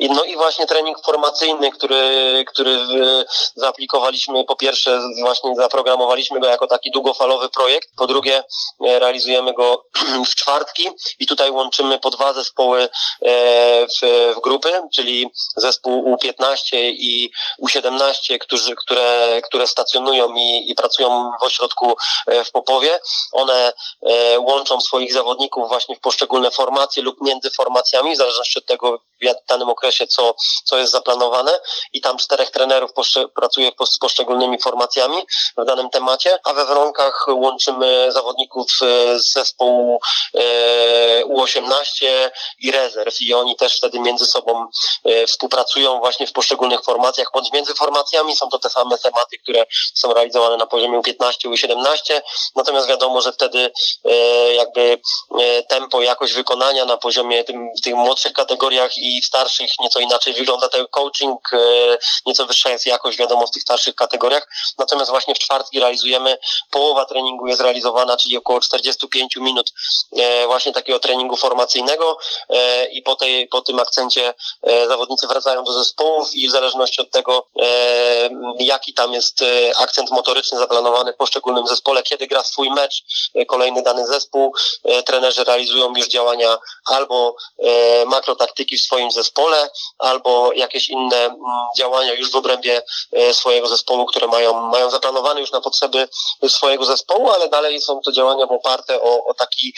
No 0.00 0.24
i 0.24 0.36
właśnie 0.36 0.66
trening 0.66 1.04
formacyjny, 1.04 1.70
który, 1.70 2.44
który 2.46 2.78
zaaplikowaliśmy, 3.54 4.44
po 4.44 4.56
pierwsze 4.56 5.00
właśnie 5.20 5.54
zaprogramowaliśmy 5.56 6.40
go 6.40 6.46
jako 6.48 6.59
taki 6.66 6.90
długofalowy 6.90 7.48
projekt. 7.48 7.88
Po 7.96 8.06
drugie, 8.06 8.44
e, 8.86 8.98
realizujemy 8.98 9.52
go 9.52 9.84
w 10.30 10.34
czwartki 10.34 10.88
i 11.18 11.26
tutaj 11.26 11.50
łączymy 11.50 11.98
po 11.98 12.10
dwa 12.10 12.32
zespoły 12.32 12.82
e, 12.82 12.88
w, 13.86 14.34
w 14.36 14.40
grupy, 14.40 14.82
czyli 14.94 15.30
zespół 15.56 16.16
U15 16.16 16.54
i 16.82 17.30
U17, 17.62 18.38
którzy, 18.38 18.76
które, 18.76 19.40
które 19.44 19.66
stacjonują 19.66 20.34
i, 20.34 20.70
i 20.70 20.74
pracują 20.74 21.30
w 21.40 21.42
ośrodku 21.42 21.96
e, 22.26 22.44
w 22.44 22.50
Popowie. 22.50 23.00
One 23.32 23.72
łączą 24.38 24.80
swoich 24.80 25.12
zawodników 25.12 25.68
właśnie 25.68 25.96
w 25.96 26.00
poszczególne 26.00 26.50
formacje 26.50 27.02
lub 27.02 27.20
między 27.20 27.50
formacjami, 27.50 28.14
w 28.14 28.18
zależności 28.18 28.58
od 28.58 28.66
tego, 28.66 28.98
w 28.98 29.48
danym 29.48 29.68
okresie, 29.68 30.06
co, 30.06 30.34
co 30.64 30.78
jest 30.78 30.92
zaplanowane. 30.92 31.52
I 31.92 32.00
tam 32.00 32.18
czterech 32.18 32.50
trenerów 32.50 32.90
pracuje 33.34 33.72
z 33.86 33.98
poszczególnymi 33.98 34.58
formacjami 34.58 35.16
w 35.56 35.64
danym 35.64 35.90
temacie, 35.90 36.38
a 36.50 36.54
we 36.54 36.64
warunkach 36.64 37.26
łączymy 37.28 38.12
zawodników 38.12 38.66
e, 38.82 39.18
z 39.18 39.32
zespołu 39.32 40.00
e, 40.34 41.24
U18 41.24 42.30
i 42.58 42.70
rezerw. 42.70 43.20
I 43.20 43.34
oni 43.34 43.56
też 43.56 43.76
wtedy 43.76 44.00
między 44.00 44.26
sobą 44.26 44.66
e, 45.04 45.26
współpracują 45.26 45.98
właśnie 45.98 46.26
w 46.26 46.32
poszczególnych 46.32 46.82
formacjach, 46.84 47.30
bądź 47.34 47.52
między 47.52 47.74
formacjami 47.74 48.36
są 48.36 48.48
to 48.48 48.58
te 48.58 48.70
same 48.70 48.98
tematy, 48.98 49.38
które 49.42 49.66
są 49.94 50.14
realizowane 50.14 50.56
na 50.56 50.66
poziomie 50.66 50.98
U15, 50.98 51.32
U17, 51.44 52.20
natomiast 52.56 52.88
wiadomo, 52.88 53.20
że 53.20 53.32
wtedy 53.32 53.72
jakby 54.56 55.00
tempo, 55.68 56.02
jakość 56.02 56.32
wykonania 56.32 56.84
na 56.84 56.96
poziomie 56.96 57.44
tym, 57.44 57.68
tych 57.84 57.94
młodszych 57.94 58.32
kategoriach 58.32 58.98
i 58.98 59.22
starszych 59.22 59.70
nieco 59.80 60.00
inaczej 60.00 60.34
wygląda. 60.34 60.68
Ten 60.68 60.86
coaching, 60.90 61.40
nieco 62.26 62.46
wyższa 62.46 62.70
jest 62.70 62.86
jakość 62.86 63.18
wiadomo 63.18 63.46
w 63.46 63.50
tych 63.50 63.62
starszych 63.62 63.94
kategoriach, 63.94 64.48
natomiast 64.78 65.10
właśnie 65.10 65.34
w 65.34 65.38
czwartki 65.38 65.80
realizujemy 65.80 66.29
połowa 66.70 67.04
treningu 67.04 67.46
jest 67.46 67.60
realizowana, 67.60 68.16
czyli 68.16 68.36
około 68.36 68.60
45 68.60 69.36
minut 69.36 69.72
e, 70.16 70.46
właśnie 70.46 70.72
takiego 70.72 70.98
treningu 70.98 71.36
formacyjnego 71.36 72.18
e, 72.48 72.86
i 72.86 73.02
po, 73.02 73.16
tej, 73.16 73.48
po 73.48 73.62
tym 73.62 73.78
akcencie 73.78 74.34
e, 74.62 74.88
zawodnicy 74.88 75.26
wracają 75.26 75.64
do 75.64 75.72
zespołów 75.72 76.34
i 76.34 76.48
w 76.48 76.50
zależności 76.50 77.00
od 77.00 77.10
tego, 77.10 77.46
jaki 78.58 78.94
tam 78.94 79.12
jest 79.12 79.44
akcent 79.78 80.10
motoryczny 80.10 80.58
zaplanowany 80.58 81.12
w 81.12 81.16
poszczególnym 81.16 81.66
zespole, 81.66 82.02
kiedy 82.02 82.26
gra 82.26 82.44
swój 82.44 82.70
mecz, 82.70 83.04
kolejny 83.48 83.82
dany 83.82 84.06
zespół, 84.06 84.54
trenerzy 85.06 85.44
realizują 85.44 85.92
już 85.96 86.08
działania 86.08 86.58
albo 86.84 87.36
makrotaktyki 88.06 88.76
w 88.76 88.80
swoim 88.80 89.10
zespole, 89.10 89.70
albo 89.98 90.52
jakieś 90.52 90.88
inne 90.88 91.36
działania 91.78 92.14
już 92.14 92.30
w 92.30 92.36
obrębie 92.36 92.82
swojego 93.32 93.68
zespołu, 93.68 94.06
które 94.06 94.26
mają, 94.26 94.70
mają 94.70 94.90
zaplanowane 94.90 95.40
już 95.40 95.52
na 95.52 95.60
potrzeby 95.60 96.08
swojego 96.48 96.84
zespołu, 96.84 97.30
ale 97.30 97.48
dalej 97.48 97.80
są 97.80 98.00
to 98.04 98.12
działania 98.12 98.44
oparte 98.44 99.00
o, 99.00 99.24
o 99.24 99.34
taki 99.34 99.74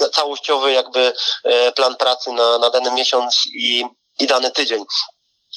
e, 0.00 0.10
całościowy 0.12 0.72
jakby 0.72 1.12
e, 1.44 1.72
plan 1.72 1.96
pracy 1.96 2.32
na, 2.32 2.58
na 2.58 2.70
dany 2.70 2.90
miesiąc 2.90 3.42
i, 3.54 3.84
i 4.20 4.26
dany 4.26 4.50
tydzień. 4.50 4.84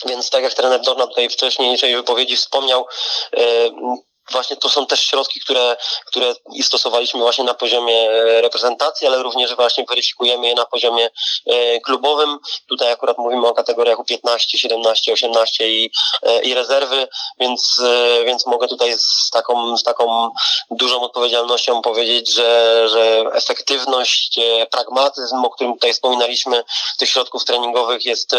Więc 0.06 0.30
tak 0.30 0.44
jak 0.44 0.54
trener 0.54 0.82
Dorna 0.82 1.08
tutaj 1.08 1.30
wcześniejszej 1.30 1.96
wypowiedzi 1.96 2.38
wspomniał, 2.38 2.86
e, 3.38 3.70
właśnie 4.32 4.58
to 4.58 4.70
są 4.70 4.86
też 4.86 5.00
środki, 5.02 5.40
które, 5.40 5.78
które 6.06 6.36
stosowaliśmy 6.62 7.20
właśnie 7.20 7.44
na 7.44 7.54
poziomie 7.54 8.10
e, 8.10 8.42
reprezentacji, 8.42 9.08
ale 9.08 9.24
również 9.24 9.56
właśnie 9.56 9.86
weryfikujemy 9.90 10.48
je 10.48 10.56
na 10.56 10.66
poziomie 10.66 11.10
e, 11.46 11.80
klubowym. 11.80 12.40
Tutaj 12.70 12.92
akurat 12.92 13.18
mówimy 13.18 13.48
o 13.48 13.54
kategoriach 13.54 13.98
U15, 13.98 14.38
17, 14.58 15.14
18 15.14 15.70
i, 15.70 15.92
e, 16.24 16.44
i 16.44 16.54
rezerwy, 16.54 17.08
więc, 17.40 17.82
więc 18.26 18.46
mogę 18.46 18.68
tutaj 18.68 18.94
z 18.98 19.30
taką, 19.32 19.78
z 19.78 19.84
taką 19.84 20.30
dużą 20.72 21.02
odpowiedzialnością 21.02 21.82
powiedzieć, 21.82 22.34
że, 22.34 22.90
że 22.90 23.24
efektywność, 23.34 24.40
pragmatyzm, 24.72 25.46
o 25.46 25.50
którym 25.50 25.74
tutaj 25.74 25.94
wspominaliśmy, 25.94 26.64
tych 26.98 27.10
środków 27.10 27.46
treningowych 27.46 28.06
jest, 28.06 28.36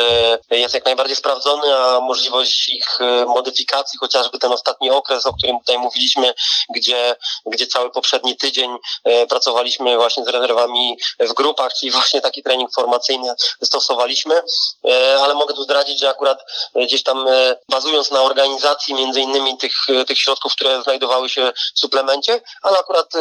jest 0.50 0.74
jak 0.74 0.84
najbardziej 0.84 1.16
sprawdzony, 1.16 1.76
a 1.76 2.00
możliwość 2.00 2.68
ich 2.68 2.98
modyfikacji, 3.26 3.98
chociażby 3.98 4.38
ten 4.38 4.52
ostatni 4.52 4.90
okres, 4.90 5.26
o 5.26 5.32
którym 5.32 5.58
tutaj 5.58 5.73
tutaj 5.74 5.84
mówiliśmy, 5.84 6.34
gdzie, 6.74 7.16
gdzie 7.46 7.66
cały 7.66 7.90
poprzedni 7.90 8.36
tydzień 8.36 8.76
e, 9.04 9.26
pracowaliśmy 9.26 9.96
właśnie 9.96 10.24
z 10.24 10.28
rezerwami 10.28 10.98
w 11.20 11.32
grupach, 11.32 11.72
czyli 11.74 11.92
właśnie 11.92 12.20
taki 12.20 12.42
trening 12.42 12.70
formacyjny 12.74 13.34
stosowaliśmy, 13.62 14.42
e, 14.88 15.18
ale 15.22 15.34
mogę 15.34 15.54
tu 15.54 15.62
zdradzić, 15.62 16.00
że 16.00 16.08
akurat 16.10 16.38
gdzieś 16.74 17.02
tam 17.02 17.28
e, 17.28 17.56
bazując 17.68 18.10
na 18.10 18.22
organizacji 18.22 18.94
między 18.94 19.20
innymi 19.20 19.58
tych, 19.58 19.74
tych 20.06 20.18
środków, 20.18 20.52
które 20.52 20.82
znajdowały 20.82 21.28
się 21.28 21.52
w 21.76 21.78
suplemencie, 21.78 22.40
ale 22.62 22.78
akurat 22.78 23.12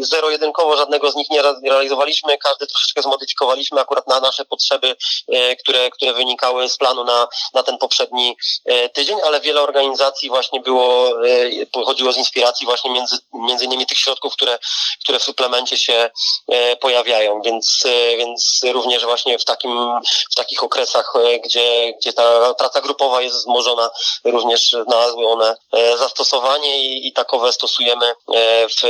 zero-jedynkowo 0.00 0.76
żadnego 0.76 1.10
z 1.10 1.14
nich 1.14 1.30
nie 1.30 1.42
realizowaliśmy, 1.42 2.38
każdy 2.38 2.66
troszeczkę 2.66 3.02
zmodyfikowaliśmy 3.02 3.80
akurat 3.80 4.06
na 4.06 4.20
nasze 4.20 4.44
potrzeby, 4.44 4.96
które, 5.62 5.90
które 5.90 6.12
wynikały 6.12 6.68
z 6.68 6.76
planu 6.76 7.04
na, 7.04 7.28
na 7.54 7.62
ten 7.62 7.78
poprzedni 7.78 8.36
tydzień, 8.92 9.18
ale 9.26 9.40
wiele 9.40 9.62
organizacji 9.62 10.28
właśnie 10.28 10.60
było, 10.60 11.10
chodziło 11.86 11.97
z 12.12 12.16
inspiracji 12.16 12.66
właśnie 12.66 12.90
między, 12.90 13.18
między 13.32 13.64
innymi 13.64 13.86
tych 13.86 13.98
środków, 13.98 14.32
które, 14.32 14.58
które 15.02 15.18
w 15.18 15.22
suplemencie 15.22 15.76
się 15.76 16.10
e, 16.48 16.76
pojawiają, 16.76 17.42
więc, 17.44 17.82
e, 17.84 18.16
więc 18.16 18.60
również 18.72 19.04
właśnie 19.04 19.38
w 19.38 19.44
takim, 19.44 20.00
w 20.32 20.34
takich 20.34 20.62
okresach, 20.62 21.12
e, 21.16 21.38
gdzie, 21.38 21.92
gdzie 22.00 22.12
ta 22.12 22.54
praca 22.54 22.80
grupowa 22.80 23.22
jest 23.22 23.36
wzmożona, 23.36 23.90
również 24.24 24.70
znalazły 24.86 25.26
one 25.26 25.56
zastosowanie 25.98 26.82
i, 26.82 27.08
i 27.08 27.12
takowe 27.12 27.52
stosujemy 27.52 28.14
w, 28.68 28.82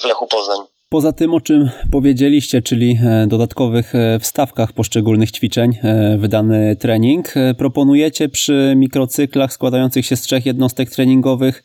w 0.00 0.04
Lechu 0.04 0.26
Poznań. 0.26 0.75
Poza 0.88 1.12
tym, 1.12 1.34
o 1.34 1.40
czym 1.40 1.70
powiedzieliście, 1.90 2.62
czyli 2.62 2.98
e, 3.04 3.26
dodatkowych 3.26 3.94
e, 3.94 4.18
wstawkach 4.18 4.72
poszczególnych 4.72 5.30
ćwiczeń, 5.30 5.72
e, 5.82 6.18
wydany 6.18 6.76
trening, 6.76 7.34
proponujecie 7.58 8.28
przy 8.28 8.74
mikrocyklach 8.76 9.52
składających 9.52 10.06
się 10.06 10.16
z 10.16 10.22
trzech 10.22 10.46
jednostek 10.46 10.90
treningowych 10.90 11.62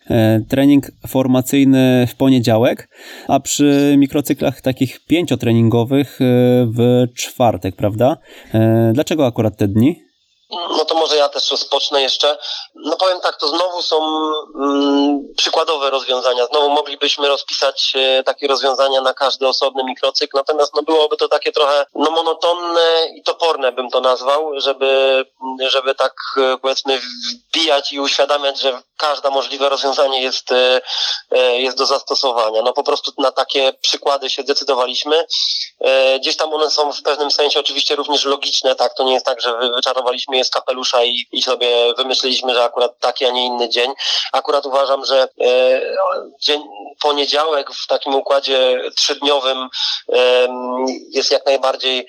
trening 0.47 0.91
formacyjny 1.07 2.07
w 2.07 2.15
poniedziałek, 2.15 2.89
a 3.27 3.39
przy 3.39 3.95
mikrocyklach 3.97 4.61
takich 4.61 5.05
pięciotreningowych 5.05 6.19
w 6.77 7.05
czwartek, 7.15 7.75
prawda? 7.75 8.17
Dlaczego 8.93 9.25
akurat 9.25 9.57
te 9.57 9.67
dni? 9.67 10.10
No 10.51 10.85
to 10.85 10.95
może 10.95 11.15
ja 11.15 11.29
też 11.29 11.51
rozpocznę 11.51 12.01
jeszcze. 12.01 12.37
No 12.75 12.95
powiem 12.95 13.21
tak, 13.21 13.37
to 13.37 13.47
znowu 13.47 13.81
są 13.81 13.97
mm, 14.55 15.19
przykładowe 15.37 15.89
rozwiązania. 15.89 16.45
Znowu 16.45 16.69
moglibyśmy 16.69 17.27
rozpisać 17.27 17.93
e, 17.95 18.23
takie 18.23 18.47
rozwiązania 18.47 19.01
na 19.01 19.13
każdy 19.13 19.47
osobny 19.47 19.83
mikrocykl, 19.83 20.37
natomiast 20.37 20.73
no 20.75 20.81
byłoby 20.81 21.17
to 21.17 21.27
takie 21.27 21.51
trochę 21.51 21.85
no 21.95 22.11
monotonne 22.11 23.07
i 23.15 23.23
toporne 23.23 23.71
bym 23.71 23.89
to 23.89 24.01
nazwał, 24.01 24.51
żeby, 24.59 25.25
żeby 25.59 25.95
tak 25.95 26.13
e, 26.37 26.57
powiedzmy 26.57 27.01
wbijać 27.49 27.93
i 27.93 27.99
uświadamiać, 27.99 28.59
że 28.59 28.81
każde 29.01 29.29
możliwe 29.29 29.69
rozwiązanie 29.69 30.21
jest, 30.21 30.51
e, 30.51 30.81
e, 31.31 31.61
jest 31.61 31.77
do 31.77 31.85
zastosowania. 31.85 32.61
No 32.61 32.73
po 32.73 32.83
prostu 32.83 33.11
na 33.17 33.31
takie 33.31 33.73
przykłady 33.81 34.29
się 34.29 34.43
decydowaliśmy. 34.43 35.25
E, 35.79 36.19
gdzieś 36.19 36.37
tam 36.37 36.53
one 36.53 36.71
są 36.71 36.93
w 36.93 37.01
pewnym 37.01 37.31
sensie 37.31 37.59
oczywiście 37.59 37.95
również 37.95 38.25
logiczne, 38.25 38.75
tak? 38.75 38.93
To 38.93 39.03
nie 39.03 39.13
jest 39.13 39.25
tak, 39.25 39.41
że 39.41 39.71
wyczarowaliśmy 39.75 40.37
je 40.37 40.43
z 40.43 40.49
kapelusza 40.49 41.03
i, 41.03 41.27
i 41.31 41.41
sobie 41.41 41.93
wymyśliliśmy, 41.97 42.53
że 42.53 42.63
akurat 42.63 42.99
taki, 42.99 43.25
a 43.25 43.31
nie 43.31 43.45
inny 43.45 43.69
dzień. 43.69 43.93
Akurat 44.33 44.65
uważam, 44.65 45.05
że 45.05 45.27
dzień, 46.41 46.63
poniedziałek 47.01 47.71
w 47.71 47.87
takim 47.87 48.15
układzie 48.15 48.81
trzydniowym 48.97 49.69
jest 51.11 51.31
jak 51.31 51.45
najbardziej 51.45 52.07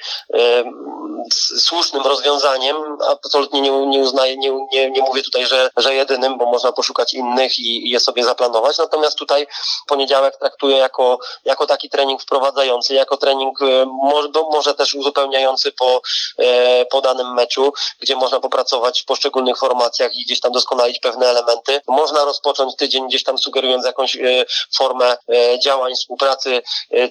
słusznym 1.58 2.02
rozwiązaniem. 2.02 2.76
Absolutnie 3.08 3.60
nie, 3.60 3.86
nie 3.86 3.98
uznaję, 3.98 4.36
nie, 4.36 4.50
nie, 4.72 4.90
nie 4.90 5.02
mówię 5.02 5.22
tutaj, 5.22 5.46
że, 5.46 5.70
że 5.76 5.94
jedynym, 5.94 6.38
bo 6.38 6.46
można 6.46 6.72
poszukać 6.82 7.14
innych 7.14 7.58
i, 7.58 7.86
i 7.86 7.90
je 7.90 8.00
sobie 8.00 8.24
zaplanować. 8.24 8.78
Natomiast 8.78 9.18
tutaj 9.18 9.46
poniedziałek 9.86 10.36
traktuję 10.36 10.76
jako, 10.76 11.18
jako 11.44 11.66
taki 11.66 11.90
trening 11.90 12.22
wprowadzający, 12.22 12.94
jako 12.94 13.16
trening 13.16 13.62
e, 13.62 13.86
może, 13.86 14.28
może 14.52 14.74
też 14.74 14.94
uzupełniający 14.94 15.72
po, 15.72 16.02
e, 16.38 16.84
po 16.86 17.00
danym 17.00 17.34
meczu, 17.34 17.72
gdzie 18.00 18.16
można 18.16 18.40
popracować 18.40 19.02
w 19.02 19.04
poszczególnych 19.04 19.58
formacjach 19.58 20.14
i 20.14 20.24
gdzieś 20.24 20.40
tam 20.40 20.52
doskonalić 20.52 20.98
pewne 21.00 21.26
elementy. 21.26 21.80
Można 21.86 22.24
rozpocząć 22.24 22.76
tydzień 22.76 23.08
gdzieś 23.08 23.24
tam 23.24 23.38
sugerując 23.38 23.86
jakąś 23.86 24.16
e, 24.16 24.44
formę 24.76 25.16
działań, 25.64 25.94
współpracy, 25.94 26.62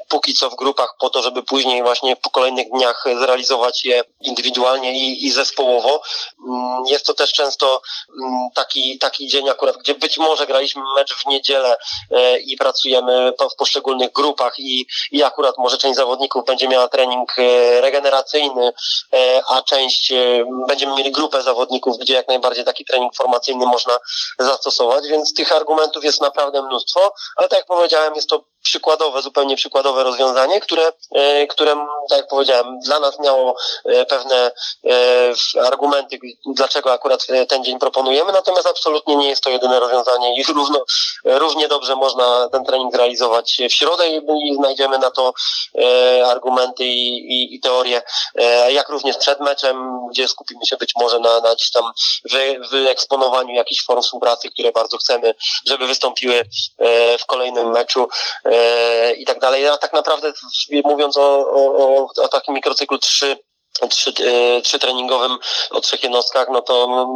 póki 0.10 0.34
co 0.34 0.50
w 0.50 0.56
grupach, 0.56 0.96
po 1.00 1.10
to, 1.10 1.22
żeby 1.22 1.44
później 1.44 1.84
właśnie 1.84 2.16
po 2.16 2.30
kolejnych 2.30 2.70
dniach 2.70 3.06
zrealizować 3.20 3.86
je 3.86 4.04
indywidualnie 4.22 4.94
i, 4.94 5.26
i 5.26 5.32
zespołowo. 5.32 6.02
Mm, 6.48 6.86
jest 6.86 7.06
to 7.06 7.14
też 7.14 7.32
często 7.32 7.82
mm, 8.24 8.50
taki, 8.56 9.00
taki 9.00 9.28
dzień 9.28 9.50
akurat, 9.62 9.78
gdzie 9.78 9.96
być 9.96 10.18
może 10.18 10.48
graliśmy 10.48 10.82
mecz 10.96 11.16
w 11.16 11.26
niedzielę 11.26 11.78
e, 12.12 12.40
i 12.40 12.58
pracujemy 12.58 13.34
w 13.52 13.56
poszczególnych 13.56 14.12
grupach 14.12 14.60
i, 14.60 14.86
i 15.12 15.24
akurat 15.24 15.58
może 15.58 15.78
część 15.78 15.96
zawodników 15.96 16.46
będzie 16.46 16.68
miała 16.68 16.88
trening 16.88 17.40
e, 17.40 17.82
regeneracyjny, 17.82 18.74
e, 19.14 19.42
a 19.48 19.62
część 19.62 20.14
będziemy 20.68 20.96
mieli 20.96 21.12
grupę 21.12 21.42
zawodników, 21.42 21.98
gdzie 21.98 22.14
jak 22.14 22.28
najbardziej 22.28 22.66
taki 22.66 22.86
trening 22.86 23.16
formacyjny 23.16 23.66
można 23.66 23.98
zastosować, 24.40 25.08
więc 25.08 25.34
tych 25.34 25.52
argumentów 25.52 26.04
jest 26.04 26.22
naprawdę 26.22 26.62
mnóstwo, 26.62 27.14
ale 27.36 27.48
tak 27.50 27.60
jak 27.60 27.68
powiedziałem, 27.68 28.16
jest 28.16 28.30
to 28.30 28.44
przykładowe, 28.62 29.22
zupełnie 29.22 29.56
przykładowe 29.56 30.04
rozwiązanie, 30.04 30.62
które, 30.62 30.92
e, 31.12 31.48
które, 31.48 31.76
tak 32.10 32.18
jak 32.18 32.28
powiedziałem, 32.28 32.80
dla 32.80 33.00
nas 33.00 33.20
miało 33.20 33.56
e, 33.86 34.06
pewne 34.06 34.52
e, 35.56 35.66
argumenty, 35.68 36.20
dlaczego 36.46 36.94
akurat 36.94 37.28
ten 37.48 37.64
dzień 37.64 37.80
proponujemy, 37.80 38.32
natomiast 38.32 38.68
absolutnie 38.68 39.16
nie 39.16 39.30
jest 39.30 39.44
to 39.44 39.50
jedyne 39.50 39.80
rozwiązanie 39.80 40.42
i 40.42 40.44
równo, 40.44 40.86
równie 41.26 41.68
dobrze 41.68 41.96
można 41.96 42.50
ten 42.52 42.66
trening 42.66 42.96
realizować 42.96 43.58
w 43.70 43.74
środę 43.74 44.08
i, 44.10 44.56
znajdziemy 44.56 44.98
na 45.00 45.12
to 45.12 45.34
argumenty 46.26 46.86
i, 46.86 47.18
i, 47.18 47.56
i 47.56 47.60
teorie, 47.60 48.02
jak 48.70 48.90
również 48.90 49.18
przed 49.18 49.40
meczem, 49.40 50.08
gdzie 50.10 50.28
skupimy 50.28 50.66
się 50.66 50.78
być 50.78 50.94
może 50.96 51.20
na, 51.20 51.40
na 51.40 51.56
gdzieś 51.56 51.72
tam 51.72 51.92
wy, 52.32 52.60
wyeksponowaniu 52.72 53.56
jakichś 53.56 53.86
form 53.86 54.02
współpracy, 54.02 54.52
które 54.52 54.72
bardzo 54.72 54.98
chcemy, 54.98 55.36
żeby 55.68 55.88
wystąpiły 55.88 56.46
w 57.20 57.26
kolejnym 57.26 57.72
meczu 57.72 58.08
i 59.18 59.26
tak 59.26 59.40
dalej. 59.40 59.68
A 59.68 59.78
tak 59.78 59.94
naprawdę 59.94 60.34
mówiąc 60.84 61.18
o, 61.18 61.48
o, 61.52 62.08
o 62.24 62.28
takim 62.28 62.54
mikrocyklu 62.54 62.98
3 62.98 63.38
trzy, 63.90 64.14
e, 64.20 64.62
trzy 64.62 64.80
treningowym 64.80 65.38
o 65.70 65.82
trzech 65.82 66.04
jednostkach, 66.04 66.48
no 66.52 66.62
to 66.62 67.08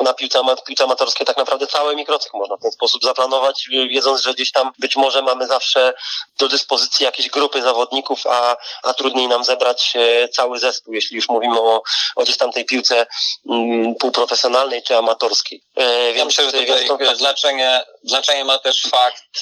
na 0.00 0.14
piłce, 0.14 0.38
piłce 0.66 0.84
amatorskiej 0.84 1.26
tak 1.26 1.36
naprawdę 1.36 1.66
cały 1.66 1.96
mikrocykl 1.96 2.36
można 2.38 2.56
w 2.56 2.60
ten 2.60 2.72
sposób 2.72 3.02
zaplanować, 3.02 3.68
wiedząc, 3.90 4.22
że 4.22 4.34
gdzieś 4.34 4.52
tam 4.52 4.72
być 4.78 4.96
może 4.96 5.22
mamy 5.22 5.46
zawsze 5.46 5.94
do 6.38 6.48
dyspozycji 6.48 7.04
jakieś 7.04 7.28
grupy 7.28 7.62
zawodników, 7.62 8.26
a, 8.26 8.56
a 8.82 8.94
trudniej 8.94 9.28
nam 9.28 9.44
zebrać 9.44 9.92
e, 9.96 10.28
cały 10.28 10.58
zespół, 10.58 10.94
jeśli 10.94 11.16
już 11.16 11.28
mówimy 11.28 11.60
o, 11.60 11.82
o 12.16 12.22
gdzieś 12.22 12.36
tam 12.36 12.52
tej 12.52 12.64
piłce 12.64 13.06
mm, 13.50 13.94
półprofesjonalnej 13.94 14.82
czy 14.82 14.96
amatorskiej. 14.96 15.62
E, 15.76 16.12
ja 16.12 16.24
myślę, 16.24 16.44
że 16.44 16.86
tutaj 16.88 17.16
znaczenie, 17.16 17.84
znaczenie 18.02 18.44
ma 18.44 18.58
też 18.58 18.82
fakt, 18.82 19.40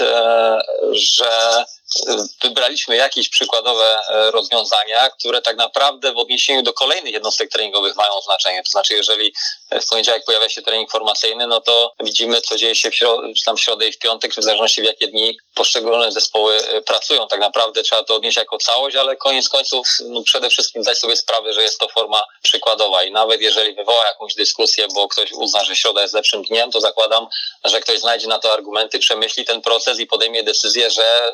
że 0.93 1.65
wybraliśmy 2.43 2.97
jakieś 2.97 3.29
przykładowe 3.29 4.01
e, 4.09 4.31
rozwiązania, 4.31 5.11
które 5.11 5.43
tak 5.43 5.57
naprawdę 5.57 6.13
w 6.13 6.19
odniesieniu 6.19 6.63
do 6.63 6.73
kolejnych 6.73 7.13
jednostek 7.13 7.51
treningowych 7.51 7.97
mają 7.97 8.21
znaczenie. 8.21 8.63
To 8.63 8.71
znaczy, 8.71 8.95
jeżeli 8.95 9.35
w 9.83 9.89
poniedziałek 9.89 10.25
pojawia 10.25 10.49
się 10.49 10.63
trening 10.63 10.91
formacyjny, 10.91 11.47
no 11.47 11.61
to 11.61 11.95
widzimy, 12.01 12.41
co 12.41 12.57
dzieje 12.57 12.75
się 12.75 12.91
w 12.91 12.95
środę, 12.95 13.35
czy 13.35 13.45
tam 13.45 13.57
w 13.57 13.61
środę 13.61 13.89
i 13.89 13.93
w 13.93 13.99
piątek, 13.99 14.35
czy 14.35 14.41
w 14.41 14.45
zależności 14.45 14.83
w 14.83 14.85
jakie 14.85 15.09
dni 15.09 15.39
poszczególne 15.55 16.13
zespoły 16.13 16.57
e, 16.57 16.83
pracują. 16.83 17.29
Tak 17.29 17.41
naprawdę 17.41 17.83
trzeba 17.83 18.05
to 18.05 18.15
odnieść 18.15 18.37
jako 18.37 18.59
całość, 18.59 18.97
ale 18.97 19.17
koniec 19.17 19.49
końców 19.49 19.89
no 20.05 20.23
przede 20.23 20.51
wszystkim 20.51 20.83
zdać 20.83 20.99
sobie 20.99 21.17
sprawę, 21.17 21.53
że 21.53 21.63
jest 21.63 21.79
to 21.79 21.89
forma 21.89 22.25
przykładowa 22.43 23.05
i 23.05 23.13
nawet 23.13 23.41
jeżeli 23.41 23.75
wywoła 23.75 24.07
jakąś 24.07 24.35
dyskusję, 24.35 24.87
bo 24.95 25.09
ktoś 25.09 25.33
uzna, 25.33 25.65
że 25.65 25.77
środa 25.77 26.03
jest 26.03 26.15
lepszym 26.15 26.43
dniem, 26.43 26.71
to 26.71 26.81
zakładam, 26.81 27.27
że 27.65 27.81
ktoś 27.81 27.99
znajdzie 27.99 28.27
na 28.27 28.39
to 28.39 28.53
argumenty, 28.53 28.99
przemyśli 28.99 29.45
ten 29.45 29.63
proces 29.63 30.01
i 30.01 30.07
podejmie 30.07 30.43
decyzję, 30.43 30.91
że 30.91 31.33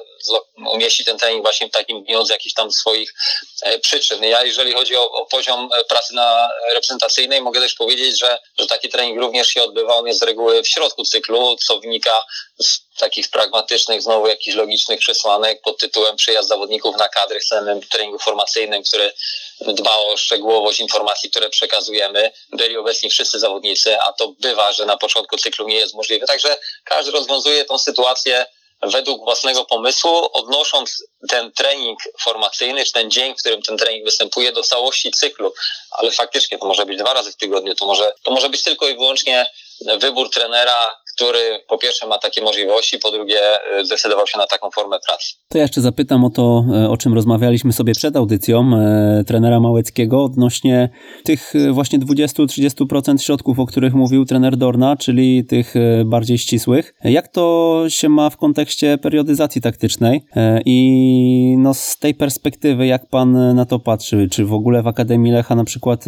umieści 0.57 1.05
ten 1.05 1.18
trening 1.18 1.42
właśnie 1.42 1.68
w 1.68 1.70
takim 1.70 2.05
dniu 2.05 2.24
z 2.24 2.30
jakichś 2.30 2.55
tam 2.55 2.72
swoich 2.72 3.14
e, 3.62 3.78
przyczyn. 3.78 4.24
Ja 4.24 4.42
jeżeli 4.42 4.72
chodzi 4.72 4.96
o, 4.96 5.12
o 5.12 5.26
poziom 5.26 5.68
e, 5.72 5.84
pracy 5.84 6.14
na 6.14 6.51
reprezentacyjnej, 6.72 7.42
mogę 7.42 7.61
też 7.61 7.74
powiedzieć, 7.74 8.18
że, 8.18 8.38
że 8.59 8.66
taki 8.66 8.88
trening 8.88 9.20
również 9.20 9.48
się 9.48 9.62
odbywa, 9.62 9.94
on 9.94 10.07
jest 10.07 10.20
z 10.20 10.22
reguły 10.22 10.62
w 10.62 10.68
środku 10.68 11.05
cyklu, 11.05 11.57
co 11.57 11.80
wynika 11.80 12.24
z 12.59 12.80
takich 12.98 13.30
pragmatycznych, 13.30 14.03
znowu 14.03 14.26
jakichś 14.26 14.57
logicznych 14.57 15.01
przesłanek 15.01 15.61
pod 15.62 15.78
tytułem 15.78 16.16
przyjazd 16.16 16.48
zawodników 16.48 16.96
na 16.96 17.09
kadry 17.09 17.40
w 17.40 17.44
samym 17.44 17.80
treningu 17.82 18.18
formacyjnym, 18.18 18.82
który 18.82 19.12
dba 19.61 19.96
o 19.96 20.16
szczegółowość 20.16 20.80
informacji, 20.80 21.30
które 21.30 21.51
przekazujemy. 21.51 22.32
Byli 22.53 22.76
obecni 22.76 23.11
wszyscy 23.11 23.38
zawodnicy, 23.38 24.01
a 24.01 24.12
to 24.12 24.28
bywa, 24.28 24.72
że 24.72 24.86
na 24.86 24.96
początku 24.96 25.36
cyklu 25.36 25.68
nie 25.68 25.76
jest 25.76 25.94
możliwe. 25.94 26.26
Także 26.26 26.59
każdy 26.84 27.12
rozwiązuje 27.12 27.64
tą 27.64 27.78
sytuację 27.78 28.46
według 28.83 29.24
własnego 29.24 29.64
pomysłu, 29.64 30.28
odnosząc 30.33 31.05
ten 31.28 31.53
trening 31.53 31.99
formacyjny, 32.20 32.85
czy 32.85 32.93
ten 32.93 33.11
dzień, 33.11 33.35
w 33.35 33.41
którym 33.41 33.62
ten 33.62 33.78
trening 33.78 34.05
występuje, 34.05 34.53
do 34.53 34.62
całości 34.62 35.11
cyklu. 35.11 35.53
Ale 35.91 36.11
faktycznie 36.11 36.59
to 36.59 36.66
może 36.66 36.87
być 36.87 36.99
dwa 36.99 37.14
razy 37.14 37.33
w 37.33 37.37
tygodniu, 37.37 37.74
to 37.74 37.87
może, 37.87 38.12
to 38.22 38.31
może 38.31 38.49
być 38.49 38.62
tylko 38.62 38.89
i 38.89 38.95
wyłącznie 38.95 39.51
wybór 39.99 40.31
trenera, 40.31 40.97
który 41.21 41.64
po 41.68 41.79
pierwsze 41.79 42.07
ma 42.07 42.18
takie 42.18 42.43
możliwości, 42.43 42.99
po 42.99 43.11
drugie 43.11 43.39
y, 43.81 43.85
zdecydował 43.85 44.27
się 44.27 44.39
na 44.39 44.47
taką 44.47 44.71
formę 44.71 44.97
pracy. 45.07 45.35
To 45.49 45.59
ja 45.59 45.64
jeszcze 45.64 45.81
zapytam 45.81 46.25
o 46.25 46.31
to, 46.31 46.64
e, 46.75 46.91
o 46.91 46.97
czym 46.97 47.14
rozmawialiśmy 47.14 47.73
sobie 47.73 47.93
przed 47.93 48.16
audycją 48.16 48.71
e, 48.77 49.25
trenera 49.27 49.61
Małeckiego 49.61 50.25
odnośnie 50.25 50.89
tych 51.25 51.57
e, 51.57 51.73
właśnie 51.73 51.99
20-30% 51.99 53.18
środków, 53.18 53.59
o 53.59 53.66
których 53.66 53.95
mówił 53.95 54.25
trener 54.25 54.57
Dorna, 54.57 54.97
czyli 54.97 55.45
tych 55.45 55.75
bardziej 56.05 56.39
ścisłych. 56.39 56.95
Jak 57.05 57.29
to 57.29 57.85
się 57.89 58.09
ma 58.09 58.31
w 58.31 58.37
kontekście 58.37 58.99
periodyzacji 58.99 59.61
taktycznej 59.61 60.25
i 60.66 61.57
no 61.59 61.75
z 61.75 61.99
tej 61.99 62.14
perspektywy, 62.14 62.87
jak 62.87 63.07
pan 63.07 63.55
na 63.55 63.64
to 63.64 63.79
patrzy? 63.79 64.29
Czy 64.31 64.45
w 64.45 64.53
ogóle 64.53 64.83
w 64.83 64.87
Akademii 64.87 65.33
Lecha 65.33 65.55
na 65.55 65.64
przykład 65.64 66.05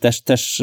też, 0.00 0.20
też 0.20 0.62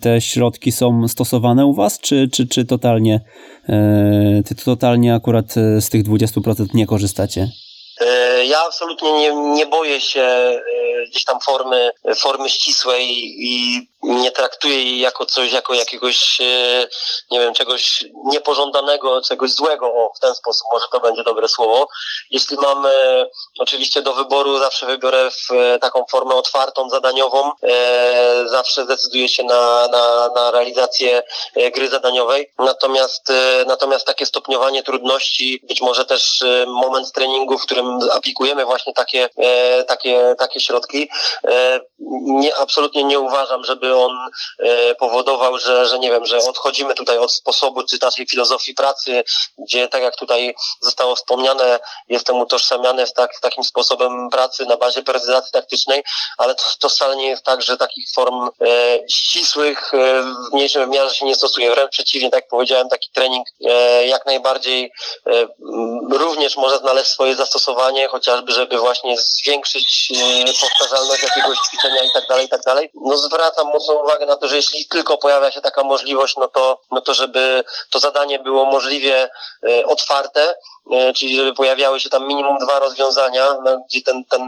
te 0.00 0.20
środki 0.20 0.72
są 0.72 1.08
stosowane 1.08 1.66
u 1.66 1.74
was, 1.74 2.00
czy 2.00 2.23
czy, 2.28 2.46
czy, 2.46 2.64
totalnie, 2.64 3.20
e, 3.68 4.42
ty 4.44 4.54
totalnie 4.54 5.14
akurat 5.14 5.56
e, 5.56 5.80
z 5.80 5.90
tych 5.90 6.04
20% 6.04 6.74
nie 6.74 6.86
korzystacie? 6.86 7.48
E, 8.00 8.44
ja 8.44 8.64
absolutnie 8.66 9.12
nie, 9.12 9.34
nie 9.34 9.66
boję 9.66 10.00
się 10.00 10.60
gdzieś 11.10 11.24
tam 11.24 11.40
formy, 11.40 11.92
formy 12.16 12.50
ścisłej 12.50 13.08
i 13.38 13.80
nie 14.02 14.30
traktuję 14.30 14.84
jej 14.84 15.00
jako 15.00 15.26
coś, 15.26 15.52
jako 15.52 15.74
jakiegoś, 15.74 16.38
nie 17.30 17.40
wiem, 17.40 17.54
czegoś 17.54 18.04
niepożądanego, 18.24 19.22
czegoś 19.22 19.50
złego, 19.50 19.86
o, 19.86 20.12
w 20.16 20.20
ten 20.20 20.34
sposób, 20.34 20.66
może 20.72 20.86
to 20.92 21.00
będzie 21.00 21.22
dobre 21.22 21.48
słowo. 21.48 21.88
Jeśli 22.30 22.56
mamy 22.56 22.90
oczywiście 23.58 24.02
do 24.02 24.14
wyboru, 24.14 24.58
zawsze 24.58 24.86
wybiorę 24.86 25.30
taką 25.80 26.04
formę 26.10 26.34
otwartą, 26.34 26.90
zadaniową, 26.90 27.52
zawsze 28.46 28.84
zdecyduję 28.84 29.28
się 29.28 29.44
na, 29.44 29.88
na, 29.88 30.28
na 30.34 30.50
realizację 30.50 31.22
gry 31.74 31.88
zadaniowej, 31.88 32.50
natomiast, 32.58 33.32
natomiast 33.66 34.06
takie 34.06 34.26
stopniowanie 34.26 34.82
trudności, 34.82 35.60
być 35.68 35.80
może 35.80 36.04
też 36.04 36.44
moment 36.66 37.12
treningu, 37.12 37.58
w 37.58 37.62
którym 37.62 37.83
aplikujemy 38.12 38.64
właśnie 38.64 38.92
takie, 38.92 39.28
takie, 39.86 40.34
takie 40.38 40.60
środki, 40.60 41.08
nie, 42.24 42.56
absolutnie 42.56 43.04
nie 43.04 43.20
uważam, 43.20 43.64
żeby 43.64 43.96
on 43.96 44.12
e, 44.58 44.94
powodował, 44.94 45.58
że, 45.58 45.86
że 45.86 45.98
nie 45.98 46.10
wiem, 46.10 46.26
że 46.26 46.38
odchodzimy 46.38 46.94
tutaj 46.94 47.18
od 47.18 47.32
sposobu 47.32 47.82
czy 47.82 47.96
naszej 48.02 48.26
filozofii 48.26 48.74
pracy, 48.74 49.24
gdzie 49.58 49.88
tak 49.88 50.02
jak 50.02 50.16
tutaj 50.16 50.54
zostało 50.80 51.16
wspomniane, 51.16 51.80
jestem 52.08 52.40
utożsamiany 52.40 53.06
w, 53.06 53.12
tak, 53.12 53.36
w 53.36 53.40
takim 53.40 53.64
sposobem 53.64 54.30
pracy 54.30 54.66
na 54.66 54.76
bazie 54.76 55.02
peryodizacji 55.02 55.52
taktycznej, 55.52 56.02
ale 56.38 56.54
to, 56.54 56.62
to 56.80 56.88
wcale 56.88 57.16
nie 57.16 57.28
jest 57.28 57.44
tak, 57.44 57.62
że 57.62 57.76
takich 57.76 58.06
form 58.14 58.48
e, 58.60 58.98
ścisłych 59.12 59.94
e, 59.94 60.22
w 60.22 60.52
mniejszym 60.52 60.90
wymiarze 60.90 61.14
się 61.14 61.26
nie 61.26 61.34
stosuje. 61.34 61.70
Wręcz 61.70 61.90
przeciwnie, 61.90 62.30
tak 62.30 62.42
jak 62.42 62.50
powiedziałem, 62.50 62.88
taki 62.88 63.10
trening 63.10 63.46
e, 63.64 64.06
jak 64.06 64.26
najbardziej 64.26 64.92
e, 65.26 65.46
również 66.10 66.56
może 66.56 66.78
znaleźć 66.78 67.10
swoje 67.10 67.34
zastosowanie, 67.34 67.73
chociażby, 68.10 68.52
żeby 68.52 68.78
właśnie 68.78 69.16
zwiększyć 69.18 70.12
e, 70.16 70.52
powtarzalność 70.60 71.22
jakiegoś 71.22 71.58
ćwiczenia 71.58 72.02
i 72.02 72.10
tak 72.14 72.28
dalej, 72.28 72.46
i 72.46 72.48
tak 72.48 72.62
dalej. 72.62 72.90
No 72.94 73.16
zwracam 73.16 73.66
mocną 73.66 73.94
uwagę 73.94 74.26
na 74.26 74.36
to, 74.36 74.48
że 74.48 74.56
jeśli 74.56 74.86
tylko 74.86 75.18
pojawia 75.18 75.50
się 75.50 75.60
taka 75.60 75.82
możliwość, 75.82 76.36
no 76.36 76.48
to, 76.48 76.80
no 76.90 77.00
to 77.00 77.14
żeby 77.14 77.64
to 77.90 77.98
zadanie 77.98 78.38
było 78.38 78.64
możliwie 78.64 79.30
e, 79.68 79.86
otwarte, 79.86 80.54
czyli 81.16 81.36
żeby 81.36 81.54
pojawiały 81.54 82.00
się 82.00 82.10
tam 82.10 82.28
minimum 82.28 82.58
dwa 82.58 82.78
rozwiązania, 82.78 83.56
no, 83.64 83.84
gdzie 83.88 84.02
ten, 84.02 84.24
ten 84.24 84.42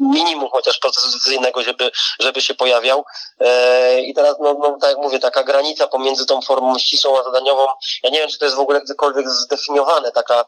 minimum 0.00 0.48
chociaż 0.52 0.78
procesu 0.78 1.06
decyzyjnego, 1.06 1.62
żeby, 1.62 1.90
żeby 2.20 2.40
się 2.40 2.54
pojawiał. 2.54 3.04
E, 3.40 4.00
I 4.00 4.14
teraz, 4.14 4.36
no, 4.40 4.54
no 4.54 4.78
tak 4.80 4.90
jak 4.90 4.98
mówię, 4.98 5.18
taka 5.18 5.44
granica 5.44 5.88
pomiędzy 5.88 6.26
tą 6.26 6.42
formą 6.42 6.78
ścisłą 6.78 7.20
a 7.20 7.22
zadaniową, 7.22 7.66
ja 8.02 8.10
nie 8.10 8.18
wiem, 8.18 8.28
czy 8.28 8.38
to 8.38 8.44
jest 8.44 8.56
w 8.56 8.60
ogóle 8.60 8.80
gdziekolwiek 8.80 9.28
zdefiniowane, 9.28 10.12
taka 10.12 10.44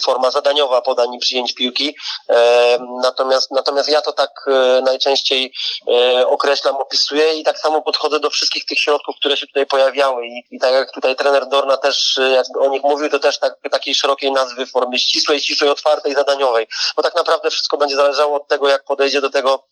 forma 0.00 0.30
zadaniowa 0.30 0.82
podań 0.82 1.14
i 1.14 1.18
przyjęć 1.18 1.54
piłki. 1.54 1.96
Natomiast, 3.02 3.50
natomiast 3.50 3.88
ja 3.88 4.02
to 4.02 4.12
tak 4.12 4.30
najczęściej 4.82 5.52
określam, 6.26 6.76
opisuję 6.76 7.34
i 7.34 7.44
tak 7.44 7.58
samo 7.58 7.82
podchodzę 7.82 8.20
do 8.20 8.30
wszystkich 8.30 8.66
tych 8.66 8.78
środków, 8.78 9.16
które 9.16 9.36
się 9.36 9.46
tutaj 9.46 9.66
pojawiały. 9.66 10.26
I, 10.26 10.42
i 10.50 10.58
tak 10.60 10.72
jak 10.72 10.92
tutaj 10.92 11.16
trener 11.16 11.48
Dorna 11.48 11.76
też 11.76 12.20
jak 12.34 12.46
o 12.60 12.68
nich 12.68 12.82
mówił, 12.82 13.10
to 13.10 13.18
też 13.18 13.38
tak, 13.38 13.54
takiej 13.70 13.94
szerokiej 13.94 14.32
nazwy 14.32 14.66
w 14.66 14.76
formie 14.88 14.98
ścisłej, 14.98 15.40
ścisłej, 15.40 15.70
otwartej, 15.70 16.14
zadaniowej. 16.14 16.66
Bo 16.96 17.02
tak 17.02 17.14
naprawdę 17.14 17.50
wszystko 17.50 17.76
będzie 17.76 17.96
zależało 17.96 18.36
od 18.36 18.48
tego, 18.48 18.68
jak 18.68 18.84
podejdzie 18.84 19.20
do 19.20 19.30
tego 19.30 19.64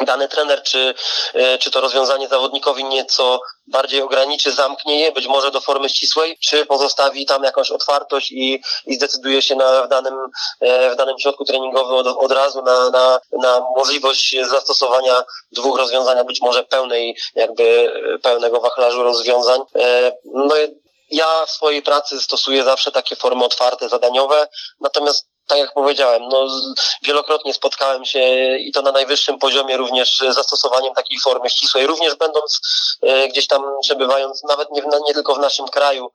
dany 0.00 0.28
trener, 0.28 0.62
czy, 0.62 0.94
e, 1.34 1.58
czy 1.58 1.70
to 1.70 1.80
rozwiązanie 1.80 2.28
zawodnikowi 2.28 2.84
nieco 2.84 3.40
bardziej 3.66 4.02
ograniczy, 4.02 4.52
zamknie 4.52 5.00
je, 5.00 5.12
być 5.12 5.26
może 5.26 5.50
do 5.50 5.60
formy 5.60 5.88
ścisłej, 5.88 6.38
czy 6.38 6.66
pozostawi 6.66 7.26
tam 7.26 7.44
jakąś 7.44 7.70
otwartość 7.70 8.32
i, 8.32 8.62
i 8.86 8.94
zdecyduje 8.94 9.42
się 9.42 9.56
na, 9.56 9.82
w, 9.82 9.88
danym, 9.88 10.14
e, 10.60 10.90
w 10.90 10.96
danym 10.96 11.18
środku 11.18 11.44
treningowym 11.44 11.94
od, 11.96 12.06
od 12.06 12.32
razu 12.32 12.62
na, 12.62 12.90
na, 12.90 13.20
na 13.32 13.60
możliwość 13.76 14.36
zastosowania 14.50 15.24
dwóch 15.52 15.78
rozwiązań, 15.78 16.26
być 16.26 16.40
może 16.40 16.64
pełnej, 16.64 17.16
jakby 17.34 17.92
pełnego 18.22 18.60
wachlarzu 18.60 19.02
rozwiązań. 19.02 19.60
E, 19.76 20.12
no 20.24 20.54
ja 21.10 21.46
w 21.46 21.50
swojej 21.50 21.82
pracy 21.82 22.20
stosuję 22.20 22.64
zawsze 22.64 22.92
takie 22.92 23.16
formy 23.16 23.44
otwarte, 23.44 23.88
zadaniowe, 23.88 24.48
natomiast 24.80 25.28
tak 25.48 25.58
jak 25.58 25.72
powiedziałem, 25.72 26.28
no, 26.28 26.46
wielokrotnie 27.02 27.54
spotkałem 27.54 28.04
się 28.04 28.20
i 28.58 28.72
to 28.72 28.82
na 28.82 28.92
najwyższym 28.92 29.38
poziomie 29.38 29.76
również 29.76 30.18
z 30.18 30.34
zastosowaniem 30.34 30.94
takiej 30.94 31.18
formy 31.20 31.50
ścisłej, 31.50 31.86
również 31.86 32.14
będąc 32.14 32.60
e, 33.02 33.28
gdzieś 33.28 33.46
tam 33.46 33.62
przebywając, 33.82 34.42
nawet 34.44 34.70
nie, 34.70 34.82
nie 35.06 35.14
tylko 35.14 35.34
w 35.34 35.38
naszym 35.38 35.68
kraju, 35.68 36.12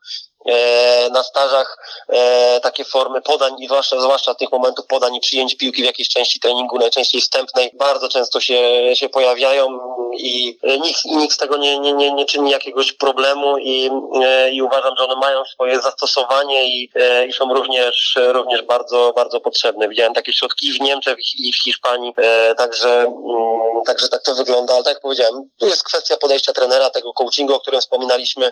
na 1.12 1.24
stażach 1.24 1.78
e, 2.10 2.60
takie 2.60 2.86
formy 2.86 3.22
podań 3.22 3.56
i 3.60 3.66
zwłaszcza, 3.66 4.02
zwłaszcza 4.02 4.36
tych 4.36 4.52
momentów 4.52 4.86
podań 4.86 5.16
i 5.16 5.20
przyjęć 5.20 5.58
piłki 5.58 5.82
w 5.82 5.86
jakiejś 5.86 6.10
części 6.10 6.40
treningu, 6.40 6.80
najczęściej 6.80 7.22
wstępnej, 7.22 7.72
bardzo 7.74 8.10
często 8.10 8.40
się, 8.40 8.60
się 8.94 9.10
pojawiają 9.10 9.80
i 10.18 10.60
nikt, 10.82 11.06
nikt 11.06 11.34
z 11.34 11.38
tego 11.38 11.58
nie, 11.58 11.80
nie, 11.80 11.94
nie, 11.94 12.12
nie 12.12 12.26
czyni 12.26 12.52
jakiegoś 12.52 12.94
problemu 12.94 13.58
i, 13.58 13.90
e, 14.24 14.52
i 14.52 14.62
uważam, 14.62 14.96
że 14.98 15.04
one 15.04 15.16
mają 15.16 15.46
swoje 15.46 15.82
zastosowanie 15.82 16.68
i, 16.68 16.90
i 17.28 17.34
są 17.34 17.54
również, 17.54 18.18
również 18.18 18.62
bardzo, 18.62 19.14
bardzo 19.16 19.42
potrzebne. 19.42 19.90
Widziałem 19.90 20.14
takie 20.14 20.34
środki 20.34 20.74
w 20.74 20.82
Niemczech 20.82 21.18
i 21.40 21.54
w 21.54 21.64
Hiszpanii, 21.64 22.14
także, 22.58 22.90
mm, 22.90 23.84
także 23.86 24.10
tak 24.10 24.24
to 24.24 24.36
wygląda, 24.36 24.74
ale 24.74 24.84
tak 24.84 24.94
jak 24.94 25.02
powiedziałem, 25.02 25.50
tu 25.60 25.68
jest 25.68 25.84
kwestia 25.84 26.18
podejścia 26.18 26.54
trenera, 26.54 26.90
tego 26.90 27.14
coachingu, 27.14 27.54
o 27.54 27.60
którym 27.60 27.82
wspominaliśmy 27.82 28.52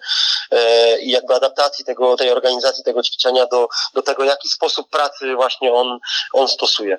i 1.01 1.11
jakby 1.11 1.33
adaptacji 1.33 1.80
tego, 1.83 2.17
tej 2.17 2.31
organizacji, 2.31 2.83
tego 2.83 3.03
ćwiczenia 3.03 3.45
do, 3.45 3.67
do 3.93 4.01
tego, 4.01 4.23
jaki 4.23 4.49
sposób 4.49 4.89
pracy 4.89 5.35
właśnie 5.35 5.73
on, 5.73 5.99
on 6.33 6.47
stosuje. 6.47 6.97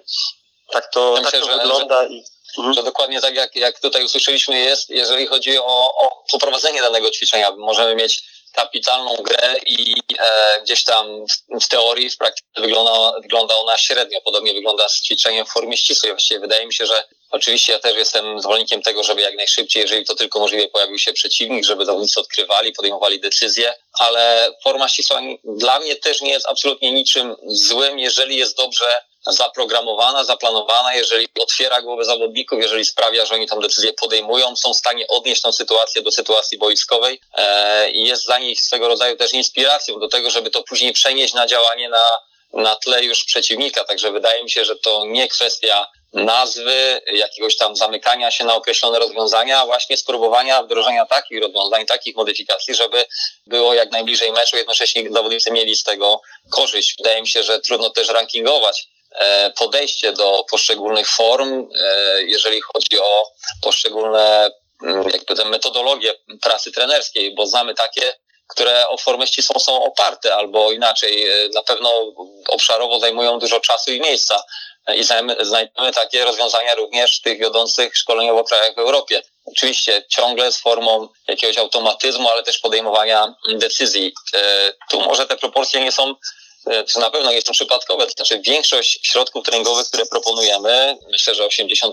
Tak 0.72 0.90
to, 0.92 1.14
tak 1.22 1.32
to 1.32 1.44
że, 1.44 1.58
wygląda 1.58 2.02
że... 2.02 2.08
i 2.08 2.24
mhm. 2.58 2.74
że 2.74 2.82
dokładnie 2.82 3.20
tak 3.20 3.34
jak, 3.34 3.56
jak 3.56 3.80
tutaj 3.80 4.04
usłyszeliśmy 4.04 4.58
jest, 4.58 4.90
jeżeli 4.90 5.26
chodzi 5.26 5.58
o, 5.58 5.94
o 5.94 6.24
poprowadzenie 6.32 6.82
danego 6.82 7.10
ćwiczenia. 7.10 7.50
Możemy 7.50 7.94
mieć 7.94 8.22
kapitalną 8.52 9.16
grę 9.16 9.54
i 9.66 9.94
e, 10.18 10.60
gdzieś 10.62 10.84
tam 10.84 11.06
w, 11.26 11.64
w, 11.64 11.68
teorii, 11.68 12.10
w 12.10 12.16
praktyce 12.16 12.60
wygląda, 12.60 13.20
wygląda 13.20 13.54
ona 13.56 13.78
średnio. 13.78 14.20
Podobnie 14.20 14.54
wygląda 14.54 14.88
z 14.88 15.02
ćwiczeniem 15.02 15.46
w 15.46 15.50
formie 15.50 15.76
ścisłej. 15.76 16.12
Właściwie 16.12 16.40
wydaje 16.40 16.66
mi 16.66 16.74
się, 16.74 16.86
że 16.86 17.04
oczywiście 17.32 17.72
ja 17.72 17.78
też 17.78 17.96
jestem 17.96 18.40
zwolennikiem 18.40 18.82
tego, 18.82 19.02
żeby 19.02 19.20
jak 19.20 19.36
najszybciej, 19.36 19.82
jeżeli 19.82 20.04
to 20.04 20.14
tylko 20.14 20.38
możliwe, 20.38 20.68
pojawił 20.68 20.98
się 20.98 21.12
przeciwnik, 21.12 21.64
żeby 21.64 21.84
zawodnicy 21.84 22.20
odkrywali, 22.20 22.72
podejmowali 22.72 23.20
decyzje, 23.20 23.74
ale 23.92 24.50
forma 24.62 24.88
ścisła 24.88 25.20
dla 25.44 25.80
mnie 25.80 25.96
też 25.96 26.20
nie 26.20 26.30
jest 26.30 26.46
absolutnie 26.46 26.92
niczym 26.92 27.36
złym, 27.46 27.98
jeżeli 27.98 28.36
jest 28.36 28.56
dobrze 28.56 29.02
zaprogramowana, 29.26 30.24
zaplanowana, 30.24 30.94
jeżeli 30.94 31.28
otwiera 31.40 31.82
głowę 31.82 32.04
zawodników, 32.04 32.58
jeżeli 32.62 32.84
sprawia, 32.84 33.26
że 33.26 33.34
oni 33.34 33.46
tą 33.46 33.60
decyzję 33.60 33.92
podejmują, 33.92 34.56
są 34.56 34.74
w 34.74 34.76
stanie 34.76 35.08
odnieść 35.08 35.42
tę 35.42 35.52
sytuację 35.52 36.02
do 36.02 36.12
sytuacji 36.12 36.58
boiskowej 36.58 37.20
i 37.92 38.06
jest 38.06 38.26
dla 38.26 38.38
nich 38.38 38.60
swego 38.60 38.88
rodzaju 38.88 39.16
też 39.16 39.32
inspiracją 39.32 40.00
do 40.00 40.08
tego, 40.08 40.30
żeby 40.30 40.50
to 40.50 40.62
później 40.62 40.92
przenieść 40.92 41.34
na 41.34 41.46
działanie 41.46 41.88
na, 41.88 42.06
na 42.52 42.76
tle 42.76 43.04
już 43.04 43.24
przeciwnika. 43.24 43.84
Także 43.84 44.12
wydaje 44.12 44.44
mi 44.44 44.50
się, 44.50 44.64
że 44.64 44.76
to 44.76 45.04
nie 45.06 45.28
kwestia 45.28 45.86
nazwy, 46.12 47.00
jakiegoś 47.12 47.56
tam 47.56 47.76
zamykania 47.76 48.30
się 48.30 48.44
na 48.44 48.54
określone 48.54 48.98
rozwiązania, 48.98 49.66
właśnie 49.66 49.96
spróbowania 49.96 50.62
wdrożenia 50.62 51.06
takich 51.06 51.40
rozwiązań, 51.40 51.86
takich 51.86 52.16
modyfikacji, 52.16 52.74
żeby 52.74 53.04
było 53.46 53.74
jak 53.74 53.90
najbliżej 53.92 54.32
meczu, 54.32 54.56
jednocześnie 54.56 55.10
zawodnicy 55.10 55.50
mieli 55.50 55.76
z 55.76 55.82
tego 55.82 56.20
korzyść. 56.50 56.94
Wydaje 56.98 57.20
mi 57.20 57.28
się, 57.28 57.42
że 57.42 57.60
trudno 57.60 57.90
też 57.90 58.08
rankingować 58.08 58.88
E, 59.14 59.50
podejście 59.50 60.12
do 60.12 60.44
poszczególnych 60.50 61.08
form, 61.08 61.68
e, 61.78 62.22
jeżeli 62.22 62.60
chodzi 62.60 62.98
o 63.00 63.32
poszczególne 63.62 64.50
mm, 64.82 65.08
jakby 65.12 65.34
te 65.34 65.44
metodologie 65.44 66.14
pracy 66.42 66.72
trenerskiej, 66.72 67.34
bo 67.34 67.46
znamy 67.46 67.74
takie, 67.74 68.14
które 68.48 68.88
o 68.88 68.98
formę 68.98 69.26
ścisłą 69.26 69.60
są 69.60 69.84
oparte, 69.84 70.34
albo 70.34 70.72
inaczej, 70.72 71.28
e, 71.28 71.48
na 71.54 71.62
pewno 71.62 72.12
obszarowo 72.48 73.00
zajmują 73.00 73.38
dużo 73.38 73.60
czasu 73.60 73.92
i 73.92 74.00
miejsca. 74.00 74.42
I 74.96 75.04
znajdziemy 75.40 75.92
takie 75.94 76.24
rozwiązania 76.24 76.74
również 76.74 77.18
w 77.18 77.22
tych 77.22 77.38
wiodących 77.38 77.96
szkoleniowo 77.96 78.44
krajach 78.44 78.74
w 78.74 78.78
Europie. 78.78 79.22
Oczywiście 79.44 80.04
ciągle 80.08 80.52
z 80.52 80.60
formą 80.60 81.08
jakiegoś 81.28 81.58
automatyzmu, 81.58 82.28
ale 82.28 82.42
też 82.42 82.58
podejmowania 82.58 83.34
decyzji. 83.54 84.14
Tu 84.90 85.00
może 85.00 85.26
te 85.26 85.36
proporcje 85.36 85.80
nie 85.80 85.92
są 85.92 86.14
E, 86.14 86.41
to 86.94 87.00
na 87.00 87.10
pewno 87.10 87.32
nie 87.32 87.42
są 87.42 87.52
przypadkowe. 87.52 88.06
To 88.06 88.12
znaczy 88.12 88.40
większość 88.40 89.00
środków 89.02 89.44
treningowych, 89.44 89.86
które 89.86 90.06
proponujemy, 90.06 90.98
myślę, 91.10 91.34
że 91.34 91.46
80% 91.46 91.92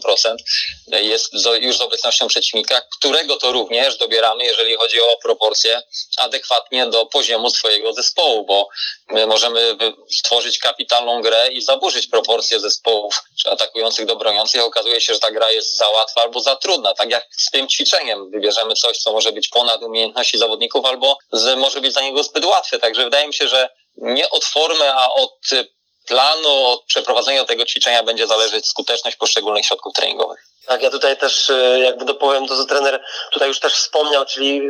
jest 0.87 1.33
już 1.59 1.77
z 1.77 1.81
obecnością 1.81 2.27
przeciwnika, 2.27 2.81
którego 2.97 3.37
to 3.37 3.51
również 3.51 3.97
dobieramy, 3.97 4.43
jeżeli 4.43 4.75
chodzi 4.75 5.01
o 5.01 5.17
proporcje 5.23 5.81
adekwatnie 6.17 6.87
do 6.87 7.05
poziomu 7.05 7.49
swojego 7.49 7.93
zespołu, 7.93 8.45
bo 8.45 8.69
my 9.07 9.27
możemy 9.27 9.77
stworzyć 10.17 10.59
kapitalną 10.59 11.21
grę 11.21 11.49
i 11.51 11.61
zaburzyć 11.61 12.07
proporcje 12.07 12.59
zespołów 12.59 13.23
atakujących 13.45 14.05
do 14.05 14.15
broniących. 14.15 14.63
Okazuje 14.63 15.01
się, 15.01 15.13
że 15.13 15.19
ta 15.19 15.31
gra 15.31 15.51
jest 15.51 15.77
za 15.77 15.89
łatwa 15.89 16.21
albo 16.21 16.39
za 16.39 16.55
trudna. 16.55 16.93
Tak 16.93 17.09
jak 17.09 17.27
z 17.37 17.51
tym 17.51 17.67
ćwiczeniem 17.67 18.31
wybierzemy 18.31 18.73
coś, 18.73 18.97
co 18.97 19.11
może 19.11 19.31
być 19.31 19.47
ponad 19.47 19.81
umiejętności 19.81 20.37
zawodników 20.37 20.85
albo 20.85 21.17
może 21.57 21.81
być 21.81 21.93
dla 21.93 22.01
niego 22.01 22.23
zbyt 22.23 22.45
łatwe. 22.45 22.79
Także 22.79 23.03
wydaje 23.03 23.27
mi 23.27 23.33
się, 23.33 23.47
że 23.47 23.69
nie 24.01 24.29
od 24.29 24.45
formy, 24.45 24.93
a 24.93 25.13
od 25.13 25.39
planu, 26.07 26.65
od 26.65 26.85
przeprowadzenia 26.85 27.45
tego 27.45 27.65
ćwiczenia 27.65 28.03
będzie 28.03 28.27
zależeć 28.27 28.67
skuteczność 28.67 29.17
poszczególnych 29.17 29.65
środków 29.65 29.93
treningowych. 29.93 30.48
Tak, 30.69 30.81
ja 30.81 30.89
tutaj 30.89 31.17
też 31.17 31.49
e, 31.49 31.79
jakby 31.79 32.05
dopowiem 32.05 32.47
to, 32.47 32.57
co 32.57 32.65
trener 32.65 33.03
tutaj 33.31 33.47
już 33.47 33.59
też 33.59 33.73
wspomniał, 33.73 34.25
czyli 34.25 34.61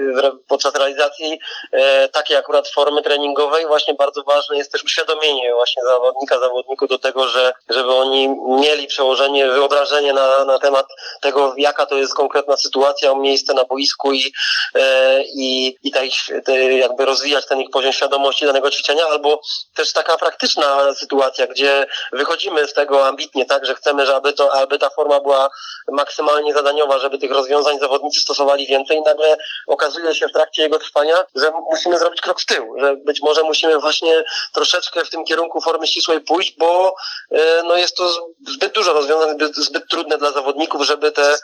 podczas 0.47 0.75
realizacji 0.75 1.39
e, 1.71 2.09
takiej 2.09 2.37
akurat 2.37 2.67
formy 2.67 3.01
treningowej 3.01 3.67
właśnie 3.67 3.93
bardzo 3.93 4.23
ważne 4.23 4.57
jest 4.57 4.71
też 4.71 4.83
uświadomienie 4.83 5.53
właśnie 5.53 5.83
zawodnika, 5.83 6.39
zawodników 6.39 6.89
do 6.89 6.99
tego, 6.99 7.27
że 7.27 7.53
żeby 7.69 7.93
oni 7.93 8.29
mieli 8.47 8.87
przełożenie, 8.87 9.47
wyobrażenie 9.47 10.13
na, 10.13 10.45
na 10.45 10.59
temat 10.59 10.85
tego, 11.21 11.53
jaka 11.57 11.85
to 11.85 11.95
jest 11.95 12.13
konkretna 12.13 12.57
sytuacja, 12.57 13.15
miejsce 13.15 13.53
na 13.53 13.63
boisku 13.63 14.13
i, 14.13 14.33
e, 14.75 15.23
i, 15.23 15.75
i 15.83 15.91
ta 15.91 16.03
ich, 16.03 16.19
te, 16.45 16.73
jakby 16.73 17.05
rozwijać 17.05 17.45
ten 17.47 17.61
ich 17.61 17.69
poziom 17.69 17.93
świadomości 17.93 18.45
danego 18.45 18.71
ćwiczenia, 18.71 19.05
albo 19.05 19.41
też 19.75 19.93
taka 19.93 20.17
praktyczna 20.17 20.93
sytuacja, 20.93 21.47
gdzie 21.47 21.87
wychodzimy 22.11 22.67
z 22.67 22.73
tego 22.73 23.07
ambitnie, 23.07 23.45
tak, 23.45 23.65
że 23.65 23.75
chcemy, 23.75 24.05
żeby 24.05 24.33
to, 24.33 24.53
aby 24.53 24.79
ta 24.79 24.89
forma 24.89 25.19
była 25.19 25.49
maksymalnie 25.91 26.53
zadaniowa, 26.53 26.99
żeby 26.99 27.17
tych 27.17 27.31
rozwiązań 27.31 27.79
zawodnicy 27.79 28.19
stosowali 28.19 28.67
więcej. 28.67 29.01
Nagle 29.01 29.37
okazuje 29.67 30.15
się 30.15 30.27
w 30.27 30.31
trakcie 30.31 30.61
jego 30.61 30.79
trwania, 30.79 31.15
że 31.35 31.51
musimy 31.71 31.99
zrobić 31.99 32.21
krok 32.21 32.41
w 32.41 32.45
tył, 32.45 32.75
że 32.79 32.95
być 32.95 33.21
może 33.21 33.43
musimy 33.43 33.79
właśnie 33.79 34.23
troszeczkę 34.53 35.05
w 35.05 35.09
tym 35.09 35.25
kierunku 35.25 35.61
formy 35.61 35.87
ścisłej 35.87 36.21
pójść, 36.21 36.55
bo 36.57 36.95
e, 37.31 37.63
no 37.63 37.75
jest 37.75 37.97
to 37.97 38.09
zbyt 38.47 38.73
dużo 38.73 38.93
rozwiązań, 38.93 39.33
zbyt, 39.33 39.55
zbyt 39.55 39.87
trudne 39.89 40.17
dla 40.17 40.31
zawodników, 40.31 40.83
żeby 40.83 41.11
te, 41.11 41.35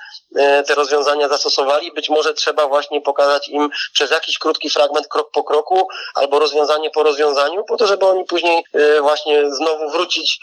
te 0.67 0.76
rozwiązania 0.76 1.30
zastosowali. 1.30 1.91
Być 1.91 2.09
może 2.09 2.34
trzeba 2.34 2.67
właśnie 2.67 3.01
pokazać 3.01 3.49
im 3.49 3.69
przez 3.93 4.11
jakiś 4.11 4.38
krótki 4.38 4.69
fragment, 4.69 5.07
krok 5.07 5.32
po 5.32 5.43
kroku, 5.43 5.88
albo 6.15 6.39
rozwiązanie 6.39 6.89
po 6.89 7.03
rozwiązaniu, 7.03 7.63
po 7.63 7.78
to, 7.78 7.88
żeby 7.88 8.05
oni 8.05 8.26
później 8.26 8.63
e, 8.73 9.01
właśnie 9.01 9.51
znowu 9.51 9.89
wrócić, 9.89 10.39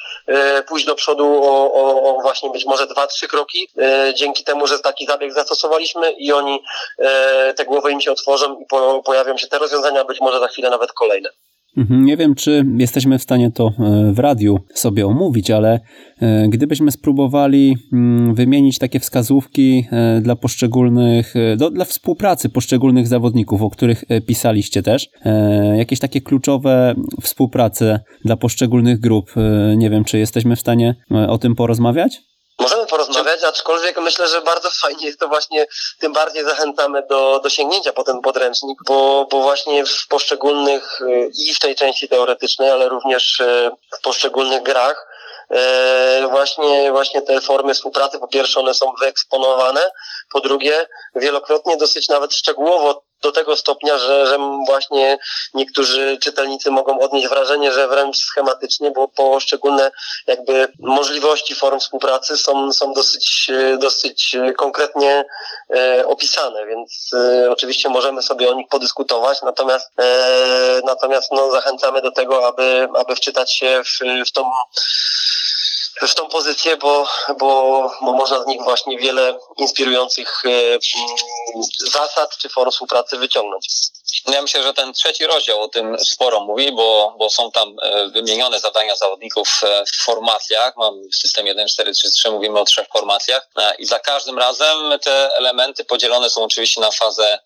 pójść 0.69 0.87
do 0.87 0.95
przodu 0.95 1.27
o, 1.27 1.73
o, 1.73 2.03
o 2.03 2.23
właśnie 2.23 2.51
być 2.51 2.65
może 2.65 2.87
dwa, 2.87 3.07
trzy 3.07 3.29
kroki, 3.29 3.69
dzięki 4.15 4.45
temu, 4.45 4.67
że 4.67 4.79
taki 4.79 5.07
zabieg 5.07 5.33
zastosowaliśmy 5.33 6.13
i 6.13 6.33
oni 6.33 6.63
te 7.57 7.65
głowy 7.65 7.91
im 7.91 8.01
się 8.01 8.13
otworzą 8.13 8.61
i 8.61 8.67
po, 8.67 9.03
pojawią 9.03 9.39
się 9.39 9.47
te 9.47 9.59
rozwiązania, 9.59 10.05
być 10.05 10.21
może 10.21 10.41
za 10.41 10.49
chwilę 10.49 10.71
nawet 10.71 10.93
kolejne. 10.93 11.31
Mhm, 11.77 12.05
nie 12.05 12.17
wiem, 12.17 12.35
czy 12.35 12.65
jesteśmy 12.79 13.19
w 13.19 13.23
stanie 13.23 13.51
to 13.51 13.67
e, 13.67 14.13
w 14.13 14.19
radiu 14.19 14.59
sobie 14.75 15.07
omówić, 15.07 15.51
ale 15.51 15.71
e, 15.73 15.81
gdybyśmy 16.49 16.93
spróbowali 16.93 17.77
mm, 17.93 18.35
wymienić 18.35 18.79
takie 18.79 19.01
wskazówki 19.01 19.89
e, 19.93 20.21
dla 20.21 20.37
poszczególnych, 20.37 21.35
dla 21.73 21.85
współpracy 21.85 22.49
poszczególnych 22.49 23.09
zawodników, 23.09 23.63
o 23.63 23.71
których 23.71 24.05
pisaliście 24.27 24.83
też, 24.83 25.09
jakieś 25.77 25.99
takie 25.99 26.21
kluczowe 26.21 26.95
współprace 27.23 28.01
dla 28.25 28.37
poszczególnych 28.37 29.01
grup, 29.01 29.31
nie 29.77 29.91
wiem, 29.91 30.05
czy 30.05 30.19
jesteśmy 30.19 30.57
w 30.57 30.61
stanie 30.61 30.95
o 31.29 31.39
tym 31.39 31.55
porozmawiać? 31.55 32.21
Możemy 32.61 32.87
porozmawiać, 32.87 33.45
aczkolwiek 33.45 34.01
myślę, 34.01 34.29
że 34.29 34.43
bardzo 34.43 34.71
fajnie 34.71 35.07
jest 35.07 35.21
to 35.21 35.29
właśnie, 35.29 35.67
tym 36.01 36.13
bardziej 36.13 36.45
zachęcamy 36.45 37.03
do, 37.11 37.41
do 37.43 37.51
sięgnięcia 37.51 37.93
po 37.93 38.05
ten 38.05 38.21
podręcznik, 38.21 38.79
bo, 38.87 39.27
bo 39.31 39.43
właśnie 39.43 39.87
w 39.87 40.09
poszczególnych 40.09 41.01
i 41.49 41.55
w 41.55 41.59
tej 41.59 41.75
części 41.75 42.09
teoretycznej, 42.09 42.71
ale 42.71 42.89
również 42.89 43.43
w 43.99 44.01
poszczególnych 44.03 44.63
grach 44.63 45.07
właśnie, 46.31 46.93
właśnie 46.93 47.23
te 47.23 47.41
formy 47.41 47.75
współpracy, 47.75 48.19
po 48.19 48.29
pierwsze 48.29 48.61
one 48.61 48.75
są 48.75 48.93
wyeksponowane, 49.01 49.81
po 50.33 50.41
drugie 50.41 50.87
wielokrotnie 51.15 51.77
dosyć 51.77 52.09
nawet 52.09 52.35
szczegółowo 52.35 53.05
do 53.23 53.33
tego 53.33 53.57
stopnia, 53.57 53.99
że, 53.99 54.27
że 54.27 54.39
właśnie 54.67 55.19
niektórzy 55.55 56.19
czytelnicy 56.21 56.71
mogą 56.71 57.01
odnieść 57.01 57.29
wrażenie, 57.29 57.73
że 57.73 57.89
wręcz 57.89 58.17
schematycznie, 58.17 58.91
bo 58.91 59.09
poszczególne 59.09 59.91
jakby 60.27 60.73
możliwości 60.79 61.55
form 61.55 61.81
współpracy 61.81 62.37
są, 62.37 62.73
są 62.73 62.93
dosyć, 62.93 63.51
dosyć 63.79 64.37
konkretnie 64.57 65.25
e, 65.71 66.07
opisane, 66.07 66.67
więc 66.67 67.11
e, 67.15 67.51
oczywiście 67.51 67.89
możemy 67.89 68.23
sobie 68.23 68.51
o 68.51 68.55
nich 68.55 68.69
podyskutować, 68.69 69.43
natomiast 69.43 69.91
e, 69.99 70.81
natomiast 70.85 71.33
no, 71.33 71.51
zachęcamy 71.51 72.03
do 72.03 72.13
tego, 72.13 72.47
aby, 72.47 72.89
aby 72.97 73.17
wczytać 73.17 73.53
się 73.53 73.83
w, 73.85 74.27
w 74.29 74.33
tą 74.33 74.51
w 76.01 76.15
tą 76.15 76.29
pozycję, 76.29 76.77
bo, 76.77 77.07
bo, 77.39 77.91
bo 78.03 78.13
można 78.13 78.43
z 78.43 78.47
nich 78.47 78.63
właśnie 78.63 78.99
wiele 78.99 79.39
inspirujących 79.59 80.43
e, 80.45 80.49
mm, 80.49 80.79
zasad 81.93 82.37
czy 82.39 82.49
form 82.49 82.71
współpracy 82.71 83.17
wyciągnąć. 83.17 83.69
Ja 84.27 84.43
myślę, 84.43 84.63
że 84.63 84.75
ten 84.75 84.93
trzeci 84.93 85.27
rozdział 85.27 85.63
o 85.63 85.69
tym 85.69 85.99
sporo 85.99 86.41
mówi, 86.41 86.73
bo, 86.73 87.15
bo 87.19 87.31
są 87.31 87.51
tam 87.51 87.77
e, 87.83 88.09
wymienione 88.09 88.61
zadania 88.61 88.97
zawodników 88.97 89.61
e, 89.63 89.85
w 89.87 90.05
formacjach. 90.05 90.77
Mam 90.77 90.95
system 91.13 91.47
1, 91.47 91.69
4, 91.69 91.93
3, 91.93 92.11
3, 92.11 92.31
mówimy 92.31 92.61
o 92.61 92.65
trzech 92.65 92.89
formacjach 92.89 93.49
i 93.79 93.87
za 93.87 93.99
każdym 93.99 94.39
razem 94.39 94.99
te 95.03 95.37
elementy 95.37 95.85
podzielone 95.85 96.31
są 96.31 96.45
oczywiście 96.45 96.81
na 96.81 96.91
fazę 96.91 97.39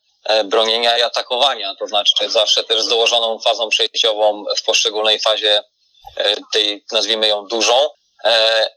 bronienia 0.44 0.98
i 0.98 1.02
atakowania, 1.02 1.74
to 1.74 1.86
znaczy 1.86 2.30
zawsze 2.30 2.64
też 2.64 2.82
z 2.82 2.88
dołożoną 2.88 3.38
fazą 3.38 3.68
przejściową 3.68 4.44
w 4.56 4.62
poszczególnej 4.62 5.20
fazie 5.20 5.62
tej, 6.52 6.84
nazwijmy 6.92 7.28
ją 7.28 7.46
dużą, 7.46 7.88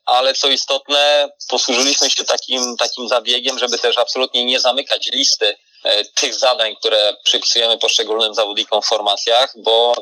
ale 0.05 0.33
co 0.33 0.47
istotne, 0.47 1.29
posłużyliśmy 1.49 2.09
się 2.09 2.23
takim, 2.23 2.77
takim 2.77 3.07
zabiegiem, 3.07 3.59
żeby 3.59 3.79
też 3.79 3.97
absolutnie 3.97 4.45
nie 4.45 4.59
zamykać 4.59 5.07
listy 5.07 5.57
e, 5.83 6.05
tych 6.05 6.35
zadań, 6.35 6.75
które 6.75 7.15
przypisujemy 7.23 7.77
poszczególnym 7.77 8.33
zawodnikom 8.33 8.81
w 8.81 8.85
formacjach, 8.85 9.53
bo 9.57 9.93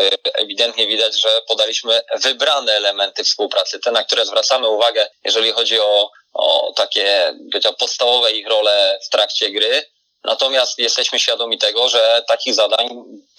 e, 0.00 0.10
ewidentnie 0.34 0.86
widać, 0.86 1.20
że 1.20 1.28
podaliśmy 1.48 2.02
wybrane 2.14 2.72
elementy 2.72 3.24
współpracy, 3.24 3.80
te, 3.80 3.90
na 3.90 4.04
które 4.04 4.26
zwracamy 4.26 4.68
uwagę, 4.68 5.10
jeżeli 5.24 5.52
chodzi 5.52 5.80
o, 5.80 6.10
o 6.34 6.72
takie 6.76 7.34
podstawowe 7.78 8.32
ich 8.32 8.48
role 8.48 8.98
w 9.06 9.08
trakcie 9.08 9.50
gry, 9.50 9.93
Natomiast 10.24 10.78
jesteśmy 10.78 11.18
świadomi 11.18 11.58
tego, 11.58 11.88
że 11.88 12.24
takich 12.28 12.54
zadań 12.54 12.88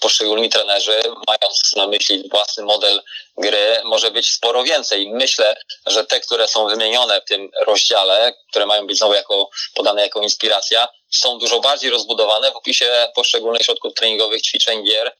poszczególni 0.00 0.50
trenerzy, 0.50 1.02
mając 1.04 1.76
na 1.76 1.86
myśli 1.86 2.28
własny 2.30 2.64
model 2.64 3.02
gry, 3.38 3.80
może 3.84 4.10
być 4.10 4.32
sporo 4.32 4.64
więcej. 4.64 5.10
Myślę, 5.12 5.56
że 5.86 6.04
te, 6.04 6.20
które 6.20 6.48
są 6.48 6.66
wymienione 6.66 7.20
w 7.20 7.24
tym 7.24 7.50
rozdziale, 7.66 8.34
które 8.50 8.66
mają 8.66 8.86
być 8.86 8.98
znowu 8.98 9.14
jako, 9.14 9.48
podane 9.74 10.02
jako 10.02 10.20
inspiracja, 10.20 10.88
są 11.10 11.38
dużo 11.38 11.60
bardziej 11.60 11.90
rozbudowane 11.90 12.52
w 12.52 12.56
opisie 12.56 13.08
poszczególnych 13.14 13.62
środków 13.62 13.94
treningowych, 13.94 14.42
ćwiczeń, 14.42 14.84
gier. 14.84 15.16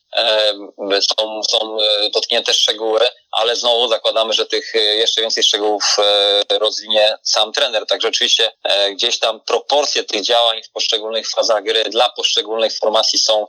Są, 1.01 1.43
są 1.51 1.79
e, 1.81 2.11
dotknięte 2.11 2.55
szczegóły, 2.55 3.01
ale 3.31 3.57
znowu 3.57 3.89
zakładamy, 3.89 4.33
że 4.33 4.47
tych 4.47 4.75
e, 4.75 4.79
jeszcze 4.79 5.21
więcej 5.21 5.43
szczegółów 5.43 5.97
e, 5.99 6.59
rozwinie 6.59 7.19
sam 7.23 7.53
trener. 7.53 7.87
Także 7.87 8.09
oczywiście 8.09 8.53
gdzieś 8.93 9.19
tam 9.19 9.41
proporcje 9.41 10.05
tych 10.05 10.23
działań 10.23 10.63
w 10.63 10.71
poszczególnych 10.71 11.31
fazach 11.31 11.65
gry 11.65 11.85
dla 11.85 12.09
poszczególnych 12.09 12.79
formacji 12.79 13.19
są 13.19 13.47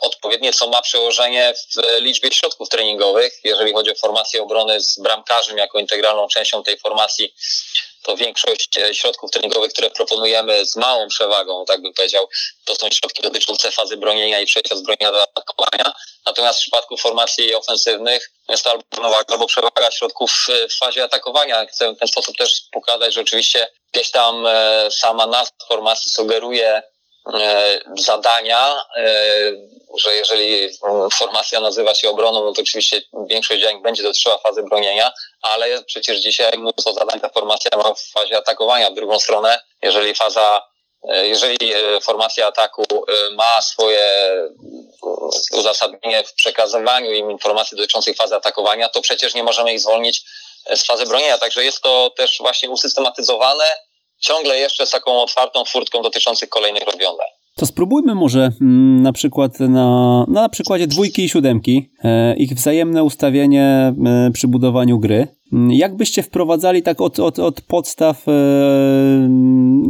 odpowiednie, 0.00 0.52
co 0.52 0.66
ma 0.66 0.82
przełożenie 0.82 1.54
w 1.54 2.00
liczbie 2.00 2.32
środków 2.32 2.68
treningowych. 2.68 3.40
Jeżeli 3.44 3.72
chodzi 3.72 3.90
o 3.90 3.94
formację 3.94 4.42
obrony 4.42 4.80
z 4.80 4.98
bramkarzem 4.98 5.58
jako 5.58 5.78
integralną 5.78 6.28
częścią 6.28 6.62
tej 6.62 6.78
formacji, 6.78 7.34
to 8.02 8.16
większość 8.16 8.78
e, 8.78 8.94
środków 8.94 9.30
treningowych, 9.30 9.72
które 9.72 9.90
proponujemy 9.90 10.66
z 10.66 10.76
małą 10.76 11.08
przewagą, 11.08 11.64
tak 11.64 11.82
bym 11.82 11.92
powiedział, 11.92 12.28
to 12.64 12.74
są 12.76 12.90
środki 12.90 13.22
dotyczące 13.22 13.70
fazy 13.70 13.96
bronienia 13.96 14.40
i 14.40 14.46
przejścia 14.46 14.76
z 14.76 14.82
bronienia 14.82 15.12
do 15.12 15.22
atakowania. 15.22 15.92
Natomiast 16.26 16.58
w 16.58 16.62
przypadku 16.62 16.96
formacji 16.96 17.54
ofensywnych 17.54 18.30
jest 18.48 18.64
to 18.64 18.70
albo 18.70 18.82
równowaga, 18.94 19.24
albo 19.28 19.46
przewaga 19.46 19.90
środków 19.90 20.46
e, 20.48 20.68
w 20.68 20.74
fazie 20.74 21.04
atakowania. 21.04 21.66
Chcę 21.66 21.92
w 21.92 21.98
ten 21.98 22.08
sposób 22.08 22.36
też 22.36 22.60
pokazać, 22.72 23.14
że 23.14 23.20
oczywiście 23.20 23.68
gdzieś 23.92 24.10
tam 24.10 24.46
e, 24.46 24.88
sama 24.90 25.26
nazwa 25.26 25.56
formacji 25.68 26.10
sugeruje 26.10 26.82
zadania, 27.98 28.76
że 29.96 30.14
jeżeli 30.14 30.68
formacja 31.18 31.60
nazywa 31.60 31.94
się 31.94 32.10
obroną, 32.10 32.44
no 32.44 32.52
to 32.52 32.62
oczywiście 32.62 33.02
większość 33.26 33.60
działań 33.60 33.82
będzie 33.82 34.02
dotyczyła 34.02 34.38
fazy 34.38 34.62
bronienia, 34.62 35.12
ale 35.42 35.82
przecież 35.82 36.18
dzisiaj 36.18 36.58
mnóstwo 36.58 36.92
zadań 36.92 37.20
ta 37.20 37.28
formacja 37.28 37.70
ma 37.76 37.94
w 37.94 38.02
fazie 38.02 38.36
atakowania. 38.36 38.90
W 38.90 38.94
drugą 38.94 39.18
stronę, 39.18 39.60
jeżeli 39.82 40.14
faza, 40.14 40.62
e, 41.08 41.26
jeżeli 41.26 41.74
e, 41.74 42.00
formacja 42.00 42.46
ataku 42.46 42.82
e, 42.92 43.34
ma 43.34 43.62
swoje 43.62 44.32
uzasadnienie 45.52 46.24
w 46.24 46.34
przekazywaniu 46.34 47.12
im 47.12 47.30
informacji 47.30 47.76
dotyczących 47.76 48.16
fazy 48.16 48.36
atakowania, 48.36 48.88
to 48.88 49.00
przecież 49.00 49.34
nie 49.34 49.44
możemy 49.44 49.72
ich 49.72 49.80
zwolnić 49.80 50.22
z 50.74 50.86
fazy 50.86 51.06
bronienia. 51.06 51.38
Także 51.38 51.64
jest 51.64 51.80
to 51.80 52.10
też 52.16 52.38
właśnie 52.40 52.70
usystematyzowane, 52.70 53.64
ciągle 54.20 54.58
jeszcze 54.58 54.86
z 54.86 54.90
taką 54.90 55.22
otwartą 55.22 55.64
furtką 55.64 56.02
dotyczących 56.02 56.48
kolejnych 56.48 56.82
rozwiązań. 56.82 57.26
To 57.56 57.66
spróbujmy 57.66 58.14
może 58.14 58.52
mm, 58.60 59.02
na 59.02 59.12
przykład 59.12 59.60
na, 59.60 60.24
na 60.28 60.48
przykładzie 60.48 60.86
dwójki 60.86 61.24
i 61.24 61.28
siódemki, 61.28 61.90
e, 62.04 62.36
ich 62.36 62.54
wzajemne 62.54 63.04
ustawienie 63.04 63.94
e, 64.06 64.30
przy 64.32 64.48
budowaniu 64.48 64.98
gry. 64.98 65.28
Mm, 65.52 65.72
jak 65.72 65.96
byście 65.96 66.22
wprowadzali 66.22 66.82
tak 66.82 67.00
od, 67.00 67.20
od, 67.20 67.38
od 67.38 67.60
podstaw, 67.60 68.28
e, 68.28 68.32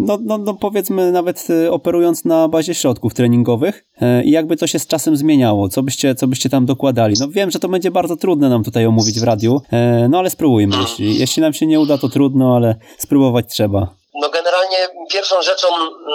no, 0.07 0.19
no, 0.25 0.39
no 0.39 0.55
powiedzmy 0.55 1.13
nawet 1.13 1.49
operując 1.71 2.25
na 2.25 2.49
bazie 2.49 2.75
środków 2.75 3.15
treningowych 3.15 3.85
i 4.25 4.31
jakby 4.31 4.57
to 4.57 4.67
się 4.67 4.79
z 4.79 4.87
czasem 4.87 5.17
zmieniało? 5.17 5.69
Co 5.69 5.83
byście, 5.83 6.15
co 6.15 6.27
byście 6.27 6.49
tam 6.49 6.67
dokładali? 6.67 7.15
No 7.21 7.29
wiem, 7.29 7.51
że 7.51 7.59
to 7.59 7.69
będzie 7.69 7.91
bardzo 7.91 8.17
trudne 8.17 8.49
nam 8.49 8.65
tutaj 8.65 8.87
omówić 8.87 9.21
w 9.21 9.23
radiu, 9.23 9.61
no 10.09 10.19
ale 10.19 10.31
spróbujmy. 10.31 10.77
Jeśli, 10.81 11.19
jeśli 11.19 11.43
nam 11.43 11.53
się 11.53 11.67
nie 11.67 11.81
uda, 11.81 11.99
to 11.99 12.09
trudno, 12.09 12.57
ale 12.57 12.77
spróbować 12.99 13.47
trzeba. 13.49 14.00
No 14.21 14.29
generalnie 14.29 14.89
pierwszą 15.13 15.43
rzeczą, 15.43 15.69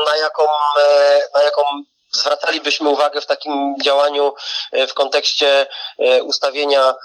na 0.05 0.17
jaką, 0.17 0.43
e, 0.79 1.21
na 1.33 1.43
jaką 1.43 1.61
zwracalibyśmy 2.11 2.89
uwagę 2.89 3.21
w 3.21 3.25
takim 3.25 3.75
działaniu 3.83 4.33
e, 4.71 4.87
w 4.87 4.93
kontekście 4.93 5.67
e, 5.99 6.23
ustawienia 6.23 6.95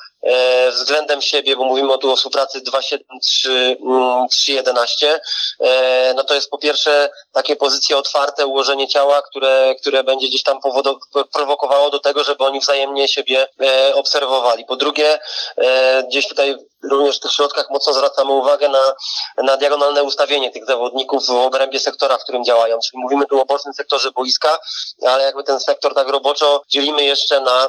względem 0.71 1.23
siebie, 1.23 1.57
bo 1.57 1.64
mówimy 1.64 1.99
tu 1.99 2.12
o 2.12 2.16
współpracy 2.16 2.61
2-7-3-11, 2.61 5.07
mm, 5.07 5.21
e, 5.61 6.14
no 6.14 6.25
to 6.25 6.35
jest 6.35 6.51
po 6.51 6.59
pierwsze 6.59 7.11
takie 7.33 7.57
pozycje 7.57 7.97
otwarte, 7.97 8.47
ułożenie 8.47 8.89
ciała, 8.89 9.23
które, 9.23 9.75
które 9.81 10.05
będzie 10.05 10.29
gdzieś 10.29 10.43
tam 10.43 10.61
powodo, 10.61 10.99
prowokowało 11.33 11.91
do 11.91 11.99
tego, 11.99 12.25
żeby 12.25 12.45
oni 12.45 12.61
wzajemnie 12.61 13.09
siebie 13.09 13.49
e, 13.61 13.95
obserwowali. 13.95 14.64
Po 14.64 14.77
drugie, 14.77 15.18
e, 15.57 16.03
gdzieś 16.03 16.29
tutaj 16.29 16.57
również 16.83 17.16
w 17.16 17.21
tych 17.21 17.33
środkach 17.33 17.71
mocno 17.71 17.93
zwracamy 17.93 18.33
uwagę 18.33 18.68
na, 18.68 18.95
na 19.43 19.57
diagonalne 19.57 20.03
ustawienie 20.03 20.51
tych 20.51 20.66
zawodników 20.66 21.27
w 21.27 21.31
obrębie 21.31 21.81
sektora, 21.81 22.18
w 22.18 22.23
którym 22.23 22.45
działają. 22.45 22.79
Czyli 22.79 23.03
mówimy 23.03 23.27
tu 23.27 23.41
o 23.41 23.45
bocznym 23.45 23.75
sektorze 23.75 24.11
boiska, 24.11 24.59
ale 25.07 25.25
jakby 25.25 25.45
ten 25.45 25.61
sektor 25.61 25.95
tak 25.95 26.09
roboczo 26.09 26.62
dzielimy 26.68 27.05
jeszcze 27.05 27.41
na 27.41 27.68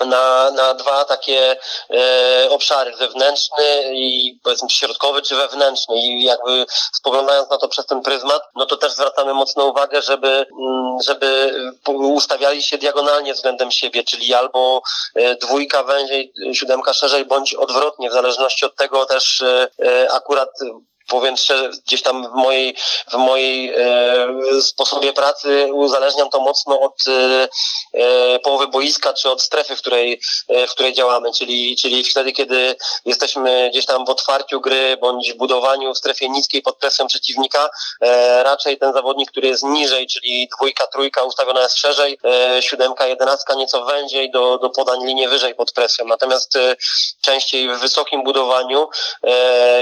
na, 0.00 0.50
na 0.50 0.74
dwa 0.74 1.04
takie 1.04 1.56
e, 1.90 2.50
obszary, 2.50 2.96
wewnętrzny 2.96 3.64
i 3.94 4.38
powiedzmy 4.42 4.70
środkowy 4.70 5.22
czy 5.22 5.36
wewnętrzny. 5.36 5.96
I 5.96 6.22
jakby 6.24 6.66
spoglądając 6.92 7.50
na 7.50 7.58
to 7.58 7.68
przez 7.68 7.86
ten 7.86 8.02
pryzmat, 8.02 8.42
no 8.54 8.66
to 8.66 8.76
też 8.76 8.92
zwracamy 8.92 9.34
mocną 9.34 9.68
uwagę, 9.68 10.02
żeby, 10.02 10.46
mm, 10.60 10.96
żeby 11.04 11.54
ustawiali 11.88 12.62
się 12.62 12.78
diagonalnie 12.78 13.34
względem 13.34 13.70
siebie, 13.70 14.04
czyli 14.04 14.34
albo 14.34 14.82
e, 15.14 15.34
dwójka 15.34 15.82
węziej, 15.82 16.32
siódemka 16.52 16.92
szerzej, 16.92 17.24
bądź 17.24 17.54
odwrotnie, 17.54 18.10
w 18.10 18.12
zależności 18.12 18.66
od 18.66 18.76
tego 18.76 19.06
też 19.06 19.42
e, 19.42 19.68
e 19.78 20.12
akurat 20.12 20.50
powiem 21.12 21.36
szczerze, 21.36 21.70
gdzieś 21.86 22.02
tam 22.02 22.28
w 22.28 22.34
mojej, 22.34 22.76
w 23.12 23.14
mojej 23.14 23.74
e, 23.76 24.62
sposobie 24.62 25.12
pracy 25.12 25.68
uzależniam 25.72 26.30
to 26.30 26.40
mocno 26.40 26.80
od 26.80 26.96
e, 27.08 27.48
e, 27.92 28.38
połowy 28.38 28.68
boiska, 28.68 29.12
czy 29.12 29.30
od 29.30 29.42
strefy, 29.42 29.76
w 29.76 29.78
której, 29.78 30.20
e, 30.48 30.66
w 30.66 30.70
której 30.70 30.92
działamy, 30.92 31.32
czyli, 31.32 31.76
czyli 31.76 32.04
wtedy, 32.04 32.32
kiedy 32.32 32.76
jesteśmy 33.04 33.70
gdzieś 33.70 33.86
tam 33.86 34.04
w 34.04 34.10
otwarciu 34.10 34.60
gry, 34.60 34.96
bądź 34.96 35.32
w 35.32 35.36
budowaniu 35.36 35.94
w 35.94 35.98
strefie 35.98 36.28
niskiej 36.28 36.62
pod 36.62 36.76
presją 36.76 37.06
przeciwnika, 37.06 37.70
e, 38.00 38.42
raczej 38.42 38.78
ten 38.78 38.92
zawodnik, 38.92 39.30
który 39.30 39.48
jest 39.48 39.62
niżej, 39.62 40.06
czyli 40.06 40.48
dwójka, 40.56 40.86
trójka 40.86 41.22
ustawiona 41.22 41.62
jest 41.62 41.78
szerzej, 41.78 42.18
e, 42.24 42.62
siódemka, 42.62 43.06
jedenastka 43.06 43.54
nieco 43.54 43.84
węziej 43.84 44.30
do, 44.30 44.58
do 44.58 44.70
podań 44.70 45.06
linię 45.06 45.28
wyżej 45.28 45.54
pod 45.54 45.72
presją. 45.72 46.04
Natomiast 46.04 46.58
częściej 47.20 47.68
w 47.68 47.78
wysokim 47.78 48.24
budowaniu, 48.24 48.88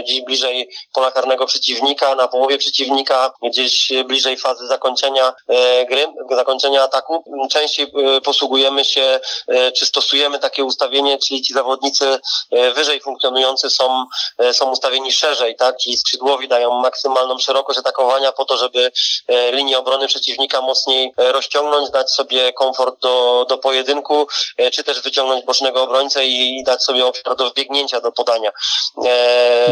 gdzieś 0.02 0.20
bliżej 0.20 0.70
pola 0.92 1.10
karnego 1.20 1.46
przeciwnika, 1.46 2.14
na 2.14 2.28
połowie 2.28 2.58
przeciwnika, 2.58 3.32
gdzieś 3.42 3.92
bliżej 4.04 4.36
fazy 4.36 4.66
zakończenia 4.66 5.32
e, 5.48 5.86
gry, 5.86 6.06
zakończenia 6.30 6.82
ataku. 6.82 7.24
Częściej 7.50 7.92
e, 8.16 8.20
posługujemy 8.20 8.84
się, 8.84 9.20
e, 9.48 9.72
czy 9.72 9.86
stosujemy 9.86 10.38
takie 10.38 10.64
ustawienie, 10.64 11.18
czyli 11.18 11.42
ci 11.42 11.54
zawodnicy 11.54 12.20
wyżej 12.74 13.00
funkcjonujący 13.00 13.70
są, 13.70 14.04
są 14.52 14.70
ustawieni 14.70 15.12
szerzej, 15.12 15.56
tak? 15.56 15.76
Ci 15.76 15.98
skrzydłowi 15.98 16.48
dają 16.48 16.80
maksymalną 16.80 17.38
szerokość 17.38 17.78
atakowania 17.78 18.32
po 18.32 18.44
to, 18.44 18.56
żeby 18.56 18.92
linię 19.52 19.78
obrony 19.78 20.06
przeciwnika 20.06 20.60
mocniej 20.60 21.12
rozciągnąć, 21.16 21.90
dać 21.90 22.10
sobie 22.10 22.52
komfort 22.52 23.00
do, 23.00 23.46
do 23.48 23.58
pojedynku, 23.58 24.26
czy 24.72 24.84
też 24.84 25.02
wyciągnąć 25.02 25.44
bocznego 25.44 25.82
obrońcę 25.82 26.26
i 26.26 26.64
dać 26.64 26.84
sobie 26.84 27.06
obszar 27.06 27.36
do 27.36 27.50
wbiegnięcia, 27.50 28.00
do 28.00 28.12
podania. 28.12 28.50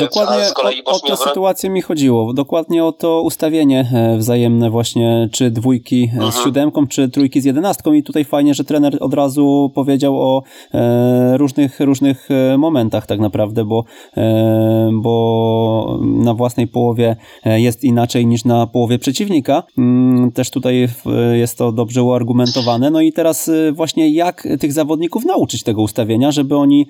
Dokładnie 0.01 0.43
a 0.43 0.45
z 0.45 0.53
kolei 0.53 0.85
o, 0.85 0.91
o 0.91 1.01
tę 1.01 1.17
sytuację 1.29 1.71
mi 1.71 1.83
chodziło. 1.83 2.33
Dokładnie 2.33 2.85
o 2.85 2.93
to 2.93 3.23
ustawienie 3.23 3.91
e, 3.93 4.17
wzajemne 4.17 4.71
właśnie, 4.71 5.29
czy 5.33 5.51
dwójki 5.51 6.11
Aha. 6.21 6.33
z 6.33 6.45
siódemką, 6.45 6.87
czy 6.87 7.09
trójki 7.09 7.41
z 7.41 7.45
jedenastką 7.45 7.93
i 7.93 8.03
tutaj 8.03 8.25
fajnie, 8.25 8.55
że 8.55 8.65
trener 8.65 8.97
od 9.01 9.15
razu 9.15 9.71
powiedział 9.75 10.17
o 10.17 10.43
e, 10.75 11.39
różnych, 11.39 11.81
różnych 11.81 12.29
e, 12.31 12.59
momentach 12.59 13.07
tak 13.07 13.21
naprawdę, 13.21 13.65
bo, 13.65 13.85
e, 14.17 14.91
bo 15.03 15.99
na 16.03 16.35
własnej 16.35 16.67
połowie 16.67 17.17
e, 17.45 17.61
jest 17.61 17.85
inaczej 17.85 18.27
niż 18.27 18.45
na 18.45 18.67
połowie 18.67 18.99
przeciwnika. 18.99 19.63
Mm, 19.79 20.33
też 20.33 20.51
tutaj 20.51 20.89
jest 21.33 21.59
to 21.59 21.73
dobrze 21.73 22.03
uargumentowane. 22.03 22.91
No 22.91 23.01
i 23.01 23.13
teraz 23.13 23.51
właśnie 23.73 24.11
jak 24.11 24.49
tych 24.61 24.73
zawodników 24.73 25.25
nauczyć 25.25 25.63
tego 25.63 25.83
ustawienia, 25.83 26.33
żeby 26.33 26.57
oni 26.57 26.87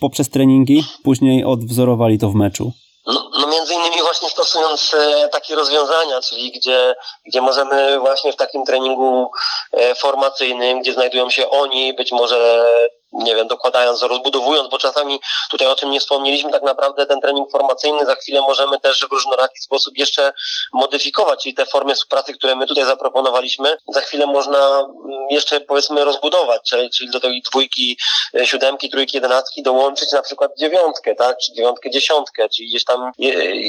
poprzez 0.00 0.28
treningi 0.28 0.82
później 1.02 1.44
odwzorowali 1.44 2.18
to 2.18 2.30
w 2.30 2.34
meczu? 2.34 2.72
No, 3.06 3.30
no 3.38 3.46
między 3.46 3.74
innymi 3.74 4.02
właśnie 4.02 4.28
stosując 4.28 4.94
e, 4.94 5.28
takie 5.28 5.54
rozwiązania, 5.54 6.20
czyli 6.20 6.52
gdzie, 6.52 6.94
gdzie 7.26 7.40
możemy 7.40 7.98
właśnie 7.98 8.32
w 8.32 8.36
takim 8.36 8.64
treningu 8.64 9.30
e, 9.72 9.94
formacyjnym, 9.94 10.80
gdzie 10.80 10.92
znajdują 10.92 11.30
się 11.30 11.50
oni, 11.50 11.94
być 11.94 12.12
może 12.12 12.66
nie 13.14 13.34
wiem, 13.34 13.48
dokładając, 13.48 14.02
rozbudowując, 14.02 14.70
bo 14.70 14.78
czasami 14.78 15.20
tutaj 15.50 15.68
o 15.68 15.76
czym 15.76 15.90
nie 15.90 16.00
wspomnieliśmy, 16.00 16.52
tak 16.52 16.62
naprawdę 16.62 17.06
ten 17.06 17.20
trening 17.20 17.50
formacyjny 17.50 18.06
za 18.06 18.14
chwilę 18.14 18.40
możemy 18.40 18.80
też 18.80 19.00
w 19.00 19.12
różnoraki 19.12 19.60
sposób 19.60 19.98
jeszcze 19.98 20.32
modyfikować, 20.72 21.42
czyli 21.42 21.54
te 21.54 21.66
formy 21.66 21.94
współpracy, 21.94 22.34
które 22.34 22.56
my 22.56 22.66
tutaj 22.66 22.84
zaproponowaliśmy, 22.84 23.76
za 23.88 24.00
chwilę 24.00 24.26
można 24.26 24.58
mm, 24.58 25.26
jeszcze 25.30 25.60
powiedzmy 25.60 26.04
rozbudować, 26.04 26.60
czyli, 26.70 26.90
czyli 26.90 27.10
do 27.10 27.20
tej 27.20 27.42
dwójki, 27.42 27.98
e, 28.34 28.46
siódemki, 28.46 28.90
trójki, 28.90 29.16
jedenastki 29.16 29.62
dołączyć 29.62 30.12
na 30.12 30.22
przykład 30.22 30.50
dziewiątkę, 30.58 31.14
tak, 31.14 31.38
czy 31.38 31.52
dziewiątkę, 31.52 31.90
dziesiątkę, 31.90 32.48
czyli 32.48 32.68
gdzieś 32.68 32.84
tam 32.84 33.12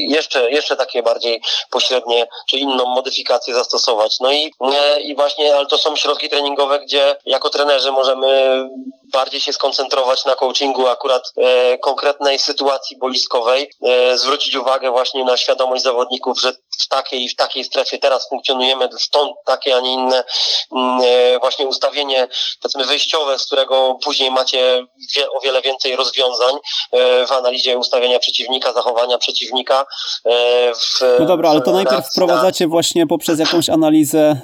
jeszcze, 0.10 0.52
jeszcze 0.52 0.76
takie 0.76 1.04
bardziej 1.04 1.42
pośrednie, 1.72 2.28
czy 2.50 2.58
inną 2.58 2.86
modyfikację 2.86 3.54
zastosować. 3.54 4.20
No 4.20 4.32
i, 4.32 4.54
e, 4.62 5.02
i 5.02 5.16
właśnie, 5.16 5.56
ale 5.56 5.66
to 5.66 5.78
są 5.78 5.96
środki 5.96 6.30
treningowe, 6.30 6.80
gdzie 6.80 7.16
jako 7.26 7.50
trenerzy 7.50 7.92
możemy 7.92 8.26
bardziej 9.16 9.42
się 9.42 9.54
skoncentrować 9.54 10.26
na 10.26 10.36
coachingu 10.36 10.88
akurat 10.88 11.34
e, 11.38 11.78
konkretnej 11.78 12.40
sytuacji 12.40 12.98
boiskowej, 12.98 13.72
e, 13.84 14.18
zwrócić 14.18 14.56
uwagę 14.56 14.92
właśnie 14.92 15.26
na 15.26 15.38
świadomość 15.38 15.84
zawodników, 15.84 16.40
że 16.42 16.54
w 16.80 16.88
takiej 16.88 17.24
i 17.24 17.30
w 17.30 17.36
takiej 17.36 17.64
strefie 17.64 17.98
teraz 17.98 18.30
funkcjonujemy, 18.30 18.90
stąd 19.00 19.32
takie, 19.46 19.76
a 19.76 19.80
nie 19.80 19.94
inne 19.94 20.24
mm, 20.72 21.02
e, 21.04 21.40
właśnie 21.40 21.68
ustawienie, 21.68 22.28
powiedzmy 22.62 22.86
wyjściowe, 22.86 23.40
z 23.40 23.46
którego 23.46 23.98
później 24.04 24.32
macie 24.32 24.86
wie, 25.16 25.32
o 25.32 25.40
wiele 25.44 25.62
więcej 25.62 25.96
rozwiązań 25.96 26.56
e, 26.92 27.28
w 27.28 27.32
analizie 27.32 27.78
ustawienia 27.78 28.20
przeciwnika, 28.20 28.74
zachowania 28.74 29.18
przeciwnika. 29.18 29.86
E, 30.26 30.74
w, 30.76 31.00
no 31.20 31.26
dobra, 31.26 31.50
ale 31.50 31.62
to 31.62 31.72
najpierw 31.72 32.12
wprowadzacie 32.12 32.68
właśnie 32.68 33.08
poprzez 33.08 33.40
jakąś 33.40 33.70
analizę 33.70 34.36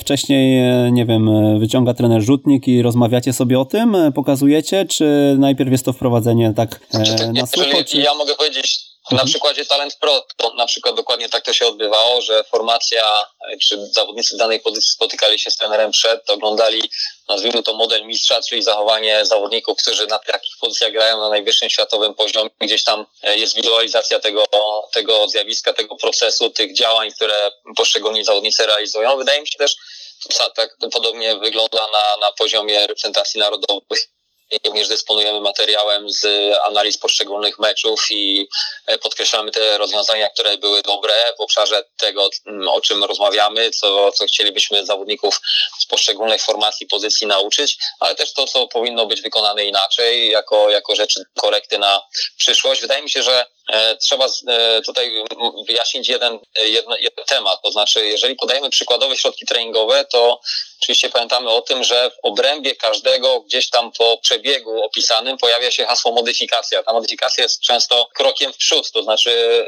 wcześniej, 0.00 0.72
nie 0.92 1.06
wiem, 1.06 1.58
wyciąga 1.60 1.94
trener 1.94 2.22
rzutnik 2.22 2.68
i 2.68 2.82
rozmawiacie 2.82 3.32
sobie 3.32 3.60
o 3.60 3.64
tym, 3.64 3.96
pokazujecie, 4.14 4.84
czy 4.84 5.36
najpierw 5.38 5.70
jest 5.70 5.84
to 5.84 5.92
wprowadzenie 5.92 6.52
tak 6.56 6.80
e, 6.94 7.32
na 7.32 7.46
sucho? 7.46 7.84
Czy... 7.84 7.98
Ja 7.98 8.14
mogę 8.14 8.34
powiedzieć 8.34 8.91
na 9.12 9.22
mhm. 9.22 9.28
przykładzie 9.28 9.66
Talent 9.66 9.96
Pro, 9.96 10.26
to 10.36 10.54
na 10.54 10.66
przykład 10.66 10.94
dokładnie 10.94 11.28
tak 11.28 11.44
to 11.44 11.52
się 11.52 11.66
odbywało, 11.66 12.22
że 12.22 12.44
formacja, 12.44 13.26
czy 13.62 13.86
zawodnicy 13.86 14.36
danej 14.36 14.60
pozycji 14.60 14.90
spotykali 14.90 15.38
się 15.38 15.50
z 15.50 15.56
trenerem 15.56 15.90
przed, 15.90 16.30
oglądali, 16.30 16.90
nazwijmy 17.28 17.62
to 17.62 17.74
model 17.74 18.06
mistrza, 18.06 18.40
czyli 18.42 18.62
zachowanie 18.62 19.26
zawodników, 19.26 19.78
którzy 19.78 20.06
na 20.06 20.18
takich 20.18 20.56
pozycjach 20.60 20.92
grają 20.92 21.18
na 21.18 21.28
najwyższym 21.28 21.70
światowym 21.70 22.14
poziomie. 22.14 22.50
Gdzieś 22.60 22.84
tam 22.84 23.06
e, 23.22 23.38
jest 23.38 23.56
wizualizacja 23.56 24.20
tego, 24.20 24.44
tego 24.92 25.28
zjawiska, 25.28 25.72
tego 25.72 25.96
procesu, 25.96 26.50
tych 26.50 26.74
działań, 26.74 27.12
które 27.12 27.52
poszczególni 27.76 28.24
zawodnicy 28.24 28.66
realizują. 28.66 29.16
Wydaje 29.16 29.40
mi 29.40 29.48
się 29.48 29.58
też, 29.58 29.76
tak 30.54 30.76
podobnie 30.92 31.36
wygląda 31.36 31.86
na, 31.92 32.26
na 32.26 32.32
poziomie 32.32 32.86
reprezentacji 32.86 33.40
narodowych 33.40 34.08
również 34.64 34.88
dysponujemy 34.88 35.40
materiałem 35.40 36.10
z 36.10 36.26
analiz 36.64 36.98
poszczególnych 36.98 37.58
meczów 37.58 38.06
i 38.10 38.48
e, 38.86 38.98
podkreślamy 38.98 39.50
te 39.50 39.78
rozwiązania, 39.78 40.28
które 40.28 40.58
były 40.58 40.82
dobre 40.82 41.14
w 41.38 41.40
obszarze 41.40 41.84
tego, 41.96 42.28
mm, 42.46 42.68
o 42.68 42.80
czym 42.80 43.04
rozmawiamy, 43.04 43.70
co, 43.70 44.12
co 44.12 44.26
chcielibyśmy 44.26 44.86
zawodników 44.86 45.40
z 45.80 45.86
poszczególnych 45.86 46.42
formacji, 46.42 46.86
pozycji 46.86 47.26
nauczyć, 47.26 47.78
ale 48.00 48.14
też 48.14 48.32
to, 48.32 48.46
co 48.46 48.66
powinno 48.66 49.06
być 49.06 49.22
wykonane 49.22 49.64
inaczej, 49.64 50.30
jako, 50.30 50.70
jako 50.70 50.94
rzeczy 50.94 51.24
korekty 51.40 51.78
na 51.78 52.02
przyszłość. 52.36 52.80
Wydaje 52.80 53.02
mi 53.02 53.10
się, 53.10 53.22
że 53.22 53.40
e, 53.40 53.46
trzeba 54.00 54.26
e, 54.48 54.82
tutaj 54.82 55.24
wyjaśnić 55.66 56.08
jeden, 56.08 56.38
jeden, 56.56 56.92
jeden 57.00 57.24
temat, 57.24 57.62
to 57.62 57.72
znaczy, 57.72 58.06
jeżeli 58.06 58.36
podajemy 58.36 58.70
przykładowe 58.70 59.16
środki 59.16 59.46
treningowe, 59.46 60.04
to 60.04 60.40
Oczywiście 60.82 61.10
pamiętamy 61.10 61.50
o 61.50 61.62
tym, 61.62 61.84
że 61.84 62.10
w 62.10 62.14
obrębie 62.22 62.76
każdego 62.76 63.40
gdzieś 63.40 63.70
tam 63.70 63.92
po 63.92 64.18
przebiegu 64.18 64.84
opisanym 64.84 65.38
pojawia 65.38 65.70
się 65.70 65.84
hasło 65.84 66.12
modyfikacja. 66.12 66.82
Ta 66.82 66.92
modyfikacja 66.92 67.42
jest 67.42 67.60
często 67.60 68.08
krokiem 68.14 68.52
w 68.52 68.56
przód, 68.56 68.90
to 68.92 69.02
znaczy 69.02 69.64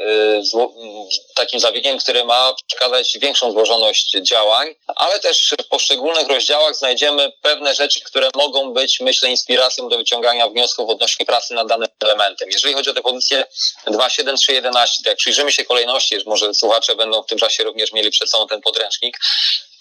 takim 1.35 1.61
zabiegiem, 1.61 1.99
który 1.99 2.25
ma 2.25 2.55
przekazać 2.67 3.19
większą 3.19 3.53
złożoność 3.53 4.11
działań, 4.23 4.75
ale 4.97 5.19
też 5.19 5.55
w 5.65 5.69
poszczególnych 5.69 6.29
rozdziałach 6.29 6.77
znajdziemy 6.77 7.33
pewne 7.43 7.75
rzeczy, 7.75 8.01
które 8.01 8.29
mogą 8.35 8.73
być, 8.73 9.01
myślę, 9.01 9.31
inspiracją 9.31 9.89
do 9.89 9.99
wyciągania 9.99 10.49
wniosków 10.49 10.91
odnośnie 10.91 11.27
pracy 11.27 11.55
nad 11.55 11.69
danym 11.69 11.89
elementem. 12.01 12.51
Jeżeli 12.51 12.75
chodzi 12.75 12.91
o 12.91 12.95
te 12.95 13.03
pozycje 13.03 13.45
2, 13.87 14.11
7, 14.11 14.37
3, 14.37 14.53
11, 14.53 15.03
to 15.05 15.11
jak 15.11 15.19
przyjrzymy 15.19 15.53
się 15.53 15.65
kolejności, 15.65 16.17
może 16.27 16.55
słuchacze 16.55 16.97
będą 16.97 17.23
w 17.23 17.27
tym 17.27 17.39
czasie 17.39 17.65
również 17.65 17.93
mieli 17.93 18.11
przed 18.11 18.31
sobą 18.31 18.47
ten 18.47 18.61
podręcznik, 18.61 19.19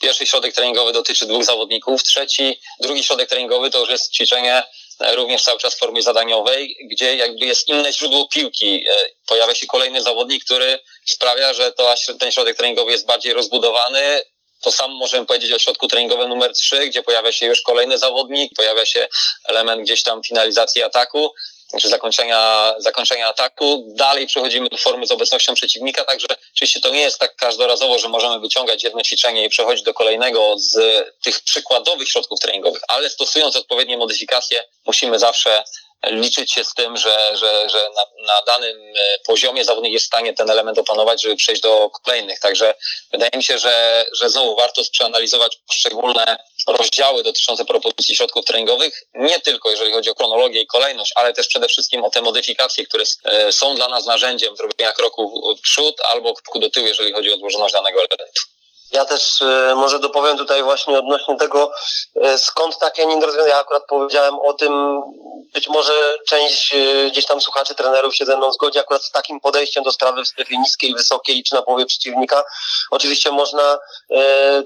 Pierwszy 0.04 0.26
środek 0.26 0.56
treningowy 0.56 0.94
dotyczy 0.94 1.26
dwóch 1.26 1.46
zawodników, 1.46 2.04
trzeci, 2.04 2.60
drugi 2.80 3.04
środek 3.04 3.30
treningowy 3.30 3.72
to 3.72 3.80
już 3.80 3.90
jest 3.90 4.12
ćwiczenie 4.12 4.64
również 5.00 5.44
cały 5.44 5.60
czas 5.60 5.76
w 5.76 5.80
formie 5.80 6.02
zadaniowej, 6.02 6.78
gdzie 6.92 7.16
jakby 7.16 7.46
jest 7.46 7.68
inne 7.68 7.94
źródło 7.94 8.28
piłki. 8.28 8.86
Pojawia 9.28 9.56
się 9.56 9.68
kolejny 9.68 10.02
zawodnik, 10.02 10.44
który 10.46 10.80
sprawia, 11.06 11.54
że 11.54 11.72
to, 11.72 11.96
ten 12.20 12.32
środek 12.32 12.58
treningowy 12.58 12.92
jest 12.92 13.06
bardziej 13.06 13.34
rozbudowany, 13.34 14.22
to 14.62 14.72
samo 14.72 14.96
możemy 14.96 15.26
powiedzieć 15.26 15.52
o 15.52 15.60
środku 15.60 15.88
treningowym 15.88 16.30
numer 16.30 16.54
3, 16.54 16.88
gdzie 16.88 17.04
pojawia 17.04 17.32
się 17.32 17.46
już 17.46 17.62
kolejny 17.62 17.98
zawodnik, 17.98 18.52
pojawia 18.56 18.86
się 18.86 19.08
element 19.50 19.82
gdzieś 19.82 20.04
tam 20.04 20.24
finalizacji 20.24 20.84
ataku 20.84 21.34
czy 21.82 21.90
zakończenia, 21.90 22.74
zakończenia 22.78 23.28
ataku. 23.28 23.86
Dalej 23.96 24.28
przechodzimy 24.28 24.70
do 24.70 24.78
formy 24.78 25.08
z 25.08 25.12
obecnością 25.12 25.54
przeciwnika, 25.54 26.06
także 26.06 26.28
oczywiście 26.56 26.82
to 26.82 26.90
nie 26.90 27.02
jest 27.02 27.20
tak 27.20 27.36
każdorazowo, 27.36 28.00
że 28.00 28.10
możemy 28.10 28.40
wyciągać 28.40 28.84
jedno 28.84 29.02
ćwiczenie 29.02 29.46
i 29.46 29.50
przechodzić 29.50 29.84
do 29.84 29.94
kolejnego 29.94 30.56
z 30.58 30.78
tych 31.24 31.40
przykładowych 31.40 32.10
środków 32.10 32.40
treningowych, 32.40 32.82
ale 32.88 33.10
stosując 33.10 33.56
odpowiednie 33.56 33.98
modyfikacje, 33.98 34.64
musimy 34.86 35.20
zawsze 35.20 35.64
liczyć 36.12 36.52
się 36.52 36.64
z 36.64 36.74
tym, 36.74 36.98
że, 36.98 37.38
że, 37.38 37.70
że 37.70 37.90
na, 37.96 38.26
na 38.26 38.42
danym 38.48 38.78
e, 38.96 39.20
poziomie 39.26 39.66
zawodnik 39.66 39.94
jest 39.94 40.06
w 40.06 40.08
stanie 40.08 40.34
ten 40.34 40.50
element 40.50 40.78
opanować, 40.78 41.22
żeby 41.22 41.36
przejść 41.36 41.62
do 41.62 41.90
kolejnych. 41.90 42.40
Także 42.40 42.74
wydaje 43.12 43.32
mi 43.36 43.44
się, 43.44 43.58
że, 43.58 44.06
że 44.12 44.30
znowu 44.30 44.56
warto 44.56 44.82
przeanalizować 44.92 45.58
poszczególne 45.68 46.38
rozdziały 46.68 47.24
dotyczące 47.24 47.66
propozycji 47.66 48.16
środków 48.16 48.46
treningowych, 48.46 49.04
nie 49.14 49.40
tylko 49.40 49.72
jeżeli 49.72 49.92
chodzi 49.92 50.10
o 50.10 50.16
chronologię 50.16 50.62
i 50.62 50.68
kolejność, 50.68 51.14
ale 51.16 51.34
też 51.34 51.48
przede 51.48 51.68
wszystkim 51.68 52.04
o 52.04 52.10
te 52.10 52.22
modyfikacje, 52.22 52.86
które 52.86 53.04
e, 53.26 53.52
są 53.52 53.76
dla 53.76 53.88
nas 53.88 54.06
narzędziem 54.06 54.58
zrobienia 54.58 54.92
kroku 54.92 55.56
w 55.58 55.62
przód 55.62 55.96
albo 56.12 56.34
kroku 56.34 56.60
do 56.60 56.70
tyłu, 56.70 56.88
jeżeli 56.88 57.14
chodzi 57.14 57.34
o 57.34 57.38
złożoność 57.38 57.74
danego 57.74 58.00
elementu. 58.00 58.42
Ja 58.94 59.06
też 59.06 59.42
y, 59.42 59.76
może 59.76 60.00
dopowiem 60.00 60.38
tutaj 60.38 60.64
właśnie 60.64 61.00
odnośnie 61.00 61.38
tego, 61.38 61.72
y, 62.26 62.38
skąd 62.38 62.78
takie 62.78 63.04
rozwiązania. 63.04 63.54
Ja 63.54 63.60
akurat 63.60 63.84
powiedziałem 63.88 64.40
o 64.40 64.54
tym, 64.54 65.02
być 65.54 65.68
może 65.68 65.94
część 66.28 66.74
y, 66.74 67.10
gdzieś 67.12 67.26
tam 67.26 67.42
słuchaczy, 67.42 67.76
trenerów 67.76 68.16
się 68.16 68.26
ze 68.26 68.38
mną 68.38 68.52
zgodzi 68.52 68.80
akurat 68.80 69.04
z 69.04 69.12
takim 69.12 69.40
podejściem 69.40 69.84
do 69.84 69.92
sprawy 69.92 70.24
w 70.24 70.28
strefie 70.28 70.58
niskiej, 70.58 70.94
wysokiej 70.94 71.44
czy 71.44 71.56
na 71.56 71.62
połowie 71.62 71.86
przeciwnika. 71.86 72.44
Oczywiście 72.92 73.32
można, 73.32 73.78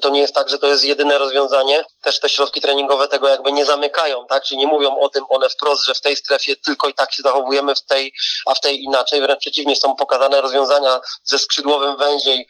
to 0.02 0.10
nie 0.10 0.22
jest 0.22 0.36
tak, 0.36 0.50
że 0.50 0.60
to 0.60 0.68
jest 0.68 0.84
jedyne 0.84 1.18
rozwiązanie. 1.18 1.86
Też 2.02 2.20
te 2.20 2.30
środki 2.30 2.62
treningowe 2.62 3.08
tego 3.08 3.28
jakby 3.28 3.52
nie 3.52 3.66
zamykają, 3.66 4.26
tak? 4.26 4.44
Czyli 4.44 4.58
nie 4.58 4.68
mówią 4.68 5.00
o 5.00 5.10
tym 5.10 5.24
one 5.30 5.50
wprost, 5.50 5.86
że 5.86 5.94
w 5.94 6.02
tej 6.02 6.16
strefie 6.16 6.56
tylko 6.56 6.88
i 6.88 6.94
tak 6.94 7.14
się 7.14 7.22
zachowujemy, 7.22 7.76
w 7.76 7.82
tej, 7.82 8.14
a 8.46 8.54
w 8.54 8.62
tej 8.62 8.84
inaczej. 8.84 9.22
Wręcz 9.22 9.40
przeciwnie, 9.40 9.76
są 9.76 9.96
pokazane 9.96 10.42
rozwiązania 10.42 11.02
ze 11.24 11.40
skrzydłowym 11.40 11.98
węziej, 11.98 12.50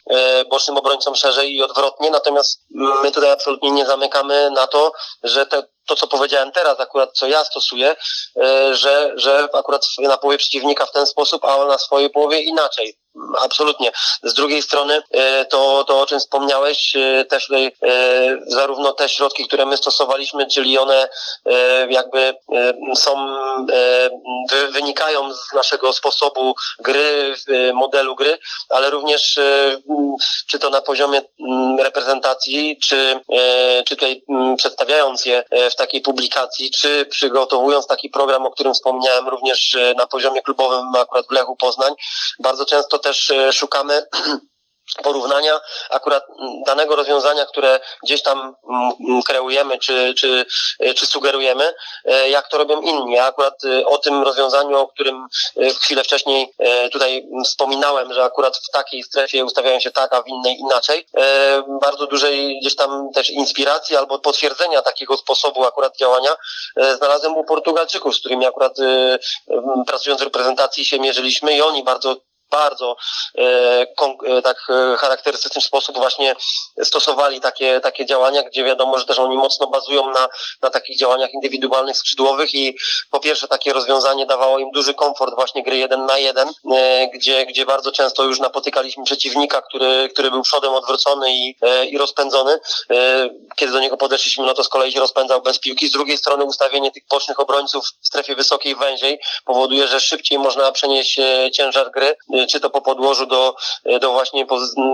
bocznym 0.50 0.76
obrońcą 0.76 1.14
szerzej 1.14 1.54
i 1.54 1.62
odwrotnie, 1.70 2.10
natomiast 2.10 2.64
my 3.02 3.12
tutaj 3.12 3.30
absolutnie 3.30 3.70
nie 3.70 3.86
zamykamy 3.86 4.50
na 4.50 4.66
to, 4.66 4.92
że 5.22 5.46
te, 5.46 5.62
to, 5.86 5.96
co 5.96 6.06
powiedziałem 6.06 6.52
teraz, 6.52 6.80
akurat 6.80 7.12
co 7.12 7.26
ja 7.26 7.44
stosuję, 7.44 7.96
e, 8.42 8.74
że, 8.74 9.12
że 9.16 9.48
akurat 9.52 9.86
na 9.98 10.18
połowie 10.18 10.38
przeciwnika 10.38 10.86
w 10.86 10.92
ten 10.92 11.06
sposób, 11.06 11.44
a 11.44 11.64
na 11.64 11.78
swojej 11.78 12.10
połowie 12.10 12.40
inaczej. 12.40 12.98
Absolutnie. 13.44 13.92
Z 14.22 14.34
drugiej 14.34 14.62
strony 14.62 15.02
e, 15.10 15.44
to, 15.44 15.84
to 15.84 16.00
o 16.00 16.06
czym 16.06 16.20
wspomniałeś, 16.20 16.96
e, 16.96 17.24
też 17.24 17.46
tutaj 17.46 17.72
zarówno 18.46 18.92
te 18.92 19.08
środki, 19.08 19.46
które 19.46 19.66
my 19.66 19.76
stosowaliśmy, 19.76 20.46
czyli 20.46 20.78
one 20.78 21.08
jakby 21.88 22.34
są, 22.94 23.26
wynikają 24.70 25.34
z 25.34 25.52
naszego 25.52 25.92
sposobu 25.92 26.54
gry, 26.78 27.34
modelu 27.74 28.14
gry, 28.16 28.38
ale 28.68 28.90
również 28.90 29.38
czy 30.50 30.58
to 30.58 30.70
na 30.70 30.82
poziomie 30.82 31.22
reprezentacji, 31.78 32.78
czy, 32.82 33.20
czy 33.86 33.96
tutaj 33.96 34.22
przedstawiając 34.56 35.26
je 35.26 35.44
w 35.70 35.74
takiej 35.74 36.00
publikacji, 36.00 36.70
czy 36.70 37.06
przygotowując 37.06 37.86
taki 37.86 38.10
program, 38.10 38.46
o 38.46 38.50
którym 38.50 38.74
wspomniałem 38.74 39.28
również 39.28 39.74
e, 39.74 39.94
na 39.94 40.06
poziomie 40.06 40.42
klubowym 40.42 40.94
akurat 40.94 41.26
w 41.26 41.30
Lechu 41.30 41.56
Poznań, 41.56 41.94
bardzo 42.38 42.64
często 42.64 42.98
też 43.08 43.30
e, 43.30 43.52
szukamy 43.52 44.02
porównania 45.02 45.60
akurat 45.90 46.24
danego 46.66 46.96
rozwiązania, 46.96 47.46
które 47.46 47.80
gdzieś 48.02 48.22
tam 48.22 48.54
kreujemy 49.26 49.78
czy, 49.78 50.14
czy, 50.14 50.46
czy 50.96 51.06
sugerujemy, 51.06 51.74
e, 52.04 52.30
jak 52.30 52.48
to 52.48 52.58
robią 52.58 52.80
inni. 52.80 53.14
Ja 53.14 53.26
akurat 53.26 53.64
e, 53.64 53.86
o 53.86 53.98
tym 53.98 54.22
rozwiązaniu, 54.22 54.76
o 54.76 54.88
którym 54.88 55.26
e, 55.56 55.70
chwilę 55.70 56.04
wcześniej 56.04 56.54
tutaj 56.92 57.28
wspominałem, 57.44 58.12
że 58.12 58.24
akurat 58.24 58.56
w 58.56 58.70
takiej 58.70 59.02
strefie 59.02 59.44
ustawiają 59.44 59.80
się 59.80 59.90
tak, 59.90 60.14
a 60.14 60.22
w 60.22 60.28
innej 60.28 60.56
inaczej, 60.58 61.06
bardzo 61.80 62.06
dużej 62.06 62.58
gdzieś 62.60 62.76
tam 62.76 63.08
też 63.14 63.30
inspiracji 63.30 63.96
albo 63.96 64.18
potwierdzenia 64.18 64.82
takiego 64.82 65.16
sposobu 65.16 65.64
akurat 65.64 65.96
działania 65.96 66.36
znalazłem 66.96 67.36
u 67.36 67.44
Portugalczyków, 67.44 68.16
z 68.16 68.20
którymi 68.20 68.46
akurat 68.46 68.76
pracując 69.86 70.20
w 70.20 70.24
reprezentacji 70.24 70.84
się 70.84 70.98
mierzyliśmy 70.98 71.56
i 71.56 71.62
oni 71.62 71.84
bardzo 71.84 72.16
bardzo 72.50 72.96
e, 73.38 73.86
e, 74.26 74.42
tak 74.42 74.56
e, 74.70 74.96
charakterystyczny 74.96 75.62
sposób 75.62 75.96
właśnie 75.96 76.36
stosowali 76.82 77.40
takie, 77.40 77.80
takie 77.80 78.06
działania, 78.06 78.42
gdzie 78.42 78.64
wiadomo, 78.64 78.98
że 78.98 79.04
też 79.04 79.18
oni 79.18 79.36
mocno 79.36 79.66
bazują 79.66 80.10
na, 80.10 80.28
na 80.62 80.70
takich 80.70 80.98
działaniach 80.98 81.32
indywidualnych, 81.32 81.96
skrzydłowych 81.96 82.54
i 82.54 82.78
po 83.10 83.20
pierwsze 83.20 83.48
takie 83.48 83.72
rozwiązanie 83.72 84.26
dawało 84.26 84.58
im 84.58 84.70
duży 84.70 84.94
komfort 84.94 85.34
właśnie 85.34 85.62
gry 85.62 85.76
jeden 85.76 86.06
na 86.06 86.18
jeden, 86.18 86.48
gdzie, 87.14 87.46
gdzie 87.46 87.66
bardzo 87.66 87.92
często 87.92 88.24
już 88.24 88.40
napotykaliśmy 88.40 89.04
przeciwnika, 89.04 89.62
który, 89.62 90.08
który 90.12 90.30
był 90.30 90.42
przodem 90.42 90.74
odwrócony 90.74 91.32
i, 91.32 91.56
i 91.90 91.98
rozpędzony. 91.98 92.58
Kiedy 93.56 93.72
do 93.72 93.80
niego 93.80 93.96
podeszliśmy, 93.96 94.46
no 94.46 94.54
to 94.54 94.64
z 94.64 94.68
kolei 94.68 94.92
się 94.92 95.00
rozpędzał 95.00 95.42
bez 95.42 95.58
piłki. 95.58 95.88
Z 95.88 95.92
drugiej 95.92 96.18
strony 96.18 96.44
ustawienie 96.44 96.90
tych 96.90 97.02
bocznych 97.10 97.40
obrońców 97.40 97.84
w 98.00 98.06
strefie 98.06 98.34
wysokiej, 98.34 98.76
węziej 98.76 99.20
powoduje, 99.44 99.88
że 99.88 100.00
szybciej 100.00 100.38
można 100.38 100.72
przenieść 100.72 101.20
ciężar 101.52 101.90
gry 101.90 102.16
czy 102.46 102.60
to 102.60 102.70
po 102.70 102.80
podłożu 102.80 103.26
do, 103.26 103.54
y, 103.86 103.98
do 103.98 104.12
właśnie 104.12 104.46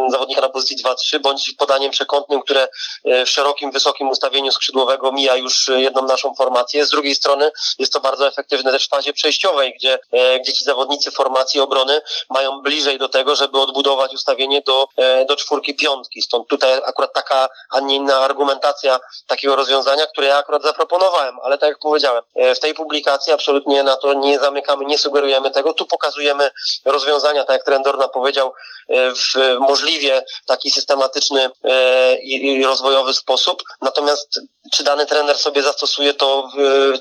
zawodnika 0.09 0.41
na 0.41 0.49
pozycji 0.49 0.77
2-3, 0.77 1.19
bądź 1.21 1.53
podaniem 1.59 1.91
przekątnym, 1.91 2.43
które 2.43 2.69
y, 3.07 3.25
w 3.27 3.31
szerokim, 3.31 3.71
wysokim 3.71 4.09
ustawieniu 4.09 4.53
skrzydłowego 4.53 5.13
mija 5.13 5.37
już 5.37 5.71
jedną 5.77 6.03
naszą 6.03 6.35
formację. 6.35 6.87
Z 6.87 6.91
drugiej 6.91 7.15
strony 7.15 7.51
jest 7.79 7.93
to 7.93 8.01
bardzo 8.01 8.27
efektywne 8.27 8.73
też 8.73 8.87
w 8.87 8.89
fazie 8.89 9.13
przejściowej, 9.13 9.75
gdzie, 9.75 9.99
gdzie 10.41 10.53
ci 10.53 10.65
zawodnicy 10.65 11.11
formacji 11.11 11.61
obrony 11.61 12.01
mają 12.31 12.63
bliżej 12.63 12.99
do 12.99 13.09
tego, 13.09 13.37
żeby 13.37 13.61
odbudować 13.61 14.15
ustawienie 14.15 14.63
do, 14.63 14.89
do 15.29 15.37
czwórki, 15.37 15.75
piątki. 15.75 16.23
Stąd 16.23 16.49
tutaj 16.49 16.81
akurat 16.87 17.13
taka, 17.13 17.49
a 17.71 17.81
nie 17.81 17.97
inna 17.97 18.17
argumentacja 18.17 19.01
takiego 19.27 19.57
rozwiązania, 19.57 20.07
które 20.07 20.27
ja 20.27 20.39
akurat 20.39 20.63
zaproponowałem, 20.63 21.37
ale 21.43 21.59
tak 21.59 21.69
jak 21.69 21.79
powiedziałem, 21.79 22.23
w 22.57 22.59
tej 22.59 22.75
publikacji 22.75 23.33
absolutnie 23.33 23.83
na 23.83 23.97
to 23.97 24.15
nie 24.15 24.39
zamykamy, 24.39 24.85
nie 24.85 24.99
sugerujemy 24.99 25.51
tego. 25.51 25.75
Tu 25.75 25.87
pokazujemy 25.87 26.51
rozwiązania 26.85 27.34
tak 27.41 27.55
jak 27.55 27.65
trener 27.65 27.85
Dorna 27.85 28.09
powiedział, 28.09 28.53
e, 28.89 29.15
w 29.15 29.59
możliwie 29.61 30.25
taki 30.47 30.71
systematyczny 30.71 31.51
e, 31.65 32.17
i 32.17 32.65
rozwojowy 32.65 33.15
sposób. 33.15 33.63
Natomiast 33.81 34.41
czy 34.73 34.85
dany 34.85 35.07
trener 35.07 35.39
sobie 35.39 35.63
zastosuje 35.63 36.15
to, 36.15 36.49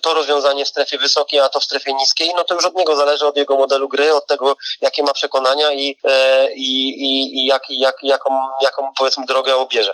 to 0.01 0.13
rozwiązanie 0.13 0.65
w 0.65 0.67
strefie 0.67 0.97
wysokiej, 0.97 1.39
a 1.39 1.49
to 1.49 1.59
w 1.59 1.63
strefie 1.63 1.93
niskiej, 1.93 2.33
no 2.35 2.43
to 2.43 2.55
już 2.55 2.65
od 2.65 2.75
niego 2.75 2.95
zależy, 2.95 3.27
od 3.27 3.37
jego 3.37 3.57
modelu 3.57 3.89
gry, 3.89 4.13
od 4.13 4.27
tego, 4.27 4.55
jakie 4.81 5.03
ma 5.03 5.13
przekonania 5.13 5.71
i, 5.71 5.97
e, 6.03 6.53
i, 6.53 6.89
i, 6.89 7.37
i 7.37 7.45
jak, 7.45 7.63
jak, 7.69 7.95
jaką, 8.03 8.29
jaką 8.61 8.93
powiedzmy 8.97 9.25
drogę 9.25 9.55
obierze. 9.55 9.93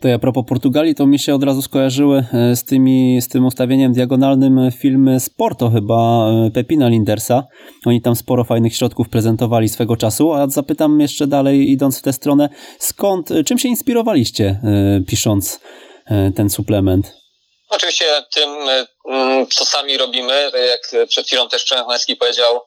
To 0.00 0.08
ja 0.08 0.14
a 0.14 0.18
propos 0.18 0.44
Portugalii, 0.48 0.94
to 0.94 1.06
mi 1.06 1.18
się 1.18 1.34
od 1.34 1.44
razu 1.44 1.62
skojarzyły 1.62 2.24
e, 2.34 2.56
z, 2.56 2.64
tymi, 2.64 3.22
z 3.22 3.28
tym 3.28 3.46
ustawieniem 3.46 3.92
diagonalnym 3.92 4.70
filmy 4.78 5.20
Sporto 5.20 5.70
chyba 5.70 6.30
e, 6.46 6.50
Pepina 6.50 6.88
Lindersa. 6.88 7.42
Oni 7.86 8.02
tam 8.02 8.16
sporo 8.16 8.44
fajnych 8.44 8.76
środków 8.76 9.08
prezentowali 9.08 9.68
swego 9.68 9.96
czasu, 9.96 10.32
a 10.32 10.48
zapytam 10.48 11.00
jeszcze 11.00 11.26
dalej, 11.26 11.70
idąc 11.70 11.98
w 11.98 12.02
tę 12.02 12.12
stronę, 12.12 12.48
skąd, 12.78 13.30
e, 13.30 13.44
czym 13.44 13.58
się 13.58 13.68
inspirowaliście 13.68 14.60
pisząc 15.08 15.60
ten 16.36 16.50
suplement? 16.50 17.12
Oczywiście 17.68 18.04
tym, 18.34 18.50
co 19.50 19.64
sami 19.64 19.96
robimy, 19.96 20.50
jak 20.70 21.08
przed 21.08 21.26
chwilą 21.26 21.48
też 21.48 21.64
Przemysł 21.64 22.16
powiedział, 22.18 22.60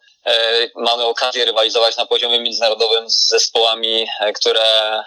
mamy 0.76 1.06
okazję 1.06 1.46
rywalizować 1.46 1.98
na 1.98 2.06
poziomie 2.06 2.40
międzynarodowym 2.40 3.10
z 3.10 3.30
zespołami, 3.30 4.08
e, 4.20 4.34
które 4.34 4.64
e, 5.00 5.04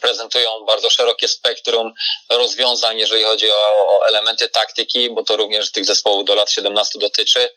prezentują 0.00 0.50
bardzo 0.66 0.90
szerokie 0.90 1.28
spektrum 1.28 1.92
rozwiązań, 2.30 2.98
jeżeli 2.98 3.24
chodzi 3.24 3.50
o, 3.50 4.00
elementy 4.08 4.48
taktyki, 4.48 5.10
bo 5.10 5.24
to 5.24 5.36
również 5.36 5.72
tych 5.72 5.84
zespołów 5.84 6.24
do 6.24 6.34
lat 6.34 6.50
17 6.50 6.98
dotyczy. 6.98 7.50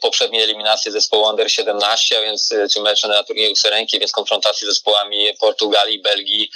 Poprzednie 0.00 0.42
eliminacje 0.42 0.92
zespołu 0.92 1.28
Under 1.28 1.52
17, 1.52 2.18
a 2.18 2.20
więc 2.20 2.54
czy 2.72 2.80
mecze 2.80 3.08
na 3.08 3.24
turnieju 3.24 3.56
Serenki, 3.56 3.98
więc 3.98 4.12
konfrontacje 4.12 4.66
z 4.66 4.70
zespołami 4.70 5.34
Portugalii, 5.40 6.02
Belgii, 6.02 6.50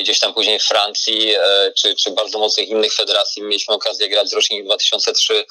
gdzieś 0.00 0.18
tam 0.18 0.34
później 0.34 0.60
Francji, 0.60 1.34
czy, 1.76 1.94
czy 1.96 2.10
bardzo 2.10 2.38
mocnych 2.38 2.68
innych 2.68 2.94
federacji. 2.94 3.42
Mieliśmy 3.42 3.74
okazję 3.74 4.08
grać 4.08 4.28
z 4.28 4.32
rocznik 4.32 4.64
2003 4.64 5.44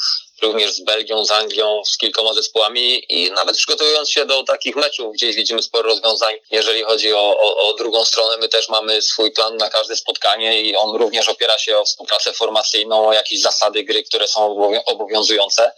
również 0.43 0.71
z 0.71 0.83
Belgią, 0.83 1.25
z 1.25 1.31
Anglią, 1.31 1.81
z 1.85 1.97
kilkoma 1.97 2.33
zespołami 2.33 3.05
i 3.09 3.31
nawet 3.31 3.57
przygotowując 3.57 4.09
się 4.09 4.25
do 4.25 4.43
takich 4.43 4.75
meczów, 4.75 5.13
gdzieś 5.13 5.35
widzimy 5.35 5.63
sporo 5.63 5.89
rozwiązań, 5.89 6.35
jeżeli 6.51 6.83
chodzi 6.83 7.13
o, 7.13 7.37
o, 7.39 7.69
o 7.69 7.73
drugą 7.73 8.05
stronę. 8.05 8.37
My 8.37 8.49
też 8.49 8.69
mamy 8.69 9.01
swój 9.01 9.31
plan 9.31 9.57
na 9.57 9.69
każde 9.69 9.95
spotkanie 9.95 10.61
i 10.61 10.75
on 10.75 10.95
również 10.95 11.29
opiera 11.29 11.57
się 11.57 11.77
o 11.77 11.85
współpracę 11.85 12.33
formacyjną, 12.33 13.07
o 13.07 13.13
jakieś 13.13 13.41
zasady 13.41 13.83
gry, 13.83 14.03
które 14.03 14.27
są 14.27 14.71
obowiązujące. 14.85 15.71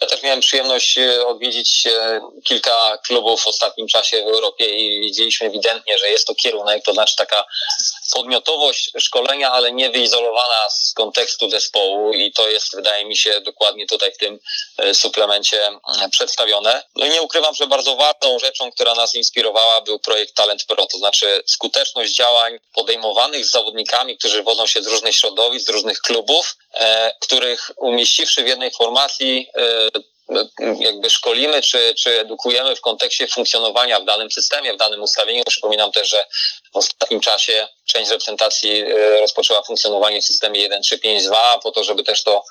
Ja 0.00 0.06
też 0.06 0.22
miałem 0.22 0.40
przyjemność 0.40 0.98
e, 0.98 1.26
odwiedzić 1.26 1.86
e, 1.86 2.20
kilka 2.44 2.98
klubów 3.06 3.42
w 3.42 3.46
ostatnim 3.46 3.88
czasie 3.88 4.24
w 4.24 4.28
Europie 4.28 4.64
i 4.64 5.00
widzieliśmy 5.00 5.46
ewidentnie, 5.46 5.98
że 5.98 6.10
jest 6.10 6.26
to 6.26 6.34
kierunek, 6.34 6.84
to 6.84 6.92
znaczy 6.92 7.16
taka 7.16 7.44
podmiotowość 8.14 8.90
szkolenia, 8.98 9.52
ale 9.52 9.72
nie 9.72 9.90
wyizolowana 9.90 10.70
z 10.70 10.92
kontekstu 10.94 11.50
zespołu 11.50 12.12
i 12.12 12.32
to 12.32 12.48
jest, 12.48 12.76
wydaje 12.76 13.04
mi 13.04 13.16
się, 13.16 13.40
dokładnie 13.40 13.86
tutaj 13.86 14.09
w 14.10 14.18
tym 14.18 14.38
e, 14.78 14.94
suplemencie 14.94 15.70
przedstawione. 16.10 16.82
No 16.96 17.06
i 17.06 17.10
nie 17.10 17.22
ukrywam, 17.22 17.54
że 17.54 17.66
bardzo 17.66 17.96
ważną 17.96 18.38
rzeczą, 18.38 18.72
która 18.72 18.94
nas 18.94 19.14
inspirowała 19.14 19.80
był 19.80 19.98
projekt 19.98 20.34
Talent 20.34 20.64
Pro, 20.64 20.86
to 20.86 20.98
znaczy 20.98 21.42
skuteczność 21.46 22.14
działań 22.14 22.58
podejmowanych 22.74 23.46
z 23.46 23.50
zawodnikami, 23.50 24.18
którzy 24.18 24.42
wodzą 24.42 24.66
się 24.66 24.82
z 24.82 24.86
różnych 24.86 25.16
środowisk, 25.16 25.66
z 25.66 25.68
różnych 25.68 26.00
klubów, 26.00 26.56
których 27.20 27.70
umieściwszy 27.76 28.44
w 28.44 28.48
jednej 28.48 28.70
formacji 28.70 29.48
jakby 30.80 31.10
szkolimy 31.10 31.62
czy, 31.62 31.94
czy 31.94 32.20
edukujemy 32.20 32.76
w 32.76 32.80
kontekście 32.80 33.28
funkcjonowania 33.28 34.00
w 34.00 34.04
danym 34.04 34.30
systemie, 34.30 34.74
w 34.74 34.76
danym 34.76 35.02
ustawieniu. 35.02 35.42
Przypominam 35.46 35.92
też, 35.92 36.08
że 36.08 36.26
w 36.74 36.76
ostatnim 36.76 37.20
czasie 37.20 37.68
część 37.86 38.10
reprezentacji 38.10 38.82
e, 38.82 39.20
rozpoczęła 39.20 39.62
funkcjonowanie 39.62 40.22
w 40.22 40.24
systemie 40.24 40.68
1.3.5.2 40.68 41.34
po 41.62 41.70
to, 41.70 41.84
żeby 41.84 42.04
też 42.04 42.22
to 42.22 42.44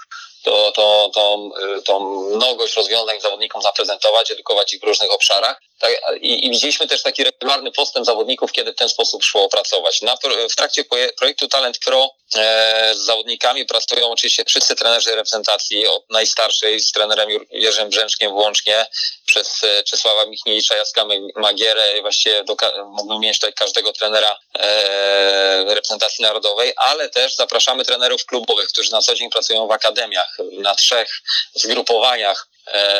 to, 0.43 0.71
to, 0.71 1.09
to, 1.13 1.49
y, 1.77 1.81
tą 1.81 1.99
mnogość 2.35 2.75
rozwiązań 2.75 3.21
zawodnikom 3.21 3.61
zaprezentować, 3.61 4.31
edukować 4.31 4.73
ich 4.73 4.81
w 4.81 4.83
różnych 4.83 5.11
obszarach. 5.11 5.61
Tak, 5.79 5.91
i, 6.21 6.45
I 6.45 6.49
widzieliśmy 6.49 6.87
też 6.87 7.03
taki 7.03 7.23
regularny 7.23 7.71
postęp 7.71 8.05
zawodników, 8.05 8.51
kiedy 8.51 8.73
w 8.73 8.75
ten 8.75 8.89
sposób 8.89 9.23
szło 9.23 9.49
pracować. 9.49 10.01
Na, 10.01 10.17
w 10.51 10.55
trakcie 10.55 10.85
projektu 11.17 11.47
Talent 11.47 11.77
Pro 11.85 12.15
e, 12.35 12.91
z 12.95 12.97
zawodnikami 12.97 13.65
pracują 13.65 14.11
oczywiście 14.11 14.45
wszyscy 14.45 14.75
trenerzy 14.75 15.09
reprezentacji, 15.09 15.87
od 15.87 16.09
najstarszej 16.09 16.79
z 16.79 16.91
trenerem 16.91 17.29
Jerzym 17.51 17.89
Brzęczkiem 17.89 18.31
włącznie, 18.31 18.85
przez 19.25 19.63
e, 19.63 19.83
Czesława 19.83 20.25
Michniewicza, 20.25 20.75
Jaska 20.75 21.05
Magierę, 21.35 22.01
właściwie 22.01 22.43
do, 22.43 22.55
mógłbym 22.85 23.19
mieć 23.19 23.39
tutaj 23.39 23.53
każdego 23.53 23.93
trenera 23.93 24.37
e, 24.59 25.75
reprezentacji 25.75 26.23
narodowej, 26.23 26.73
ale 26.75 27.09
też 27.09 27.35
zapraszamy 27.35 27.85
trenerów 27.85 28.25
klubowych, 28.25 28.69
którzy 28.69 28.91
na 28.91 29.01
co 29.01 29.15
dzień 29.15 29.29
pracują 29.29 29.67
w 29.67 29.71
akademiach, 29.71 30.37
na 30.51 30.75
trzech 30.75 31.21
zgrupowaniach 31.55 32.47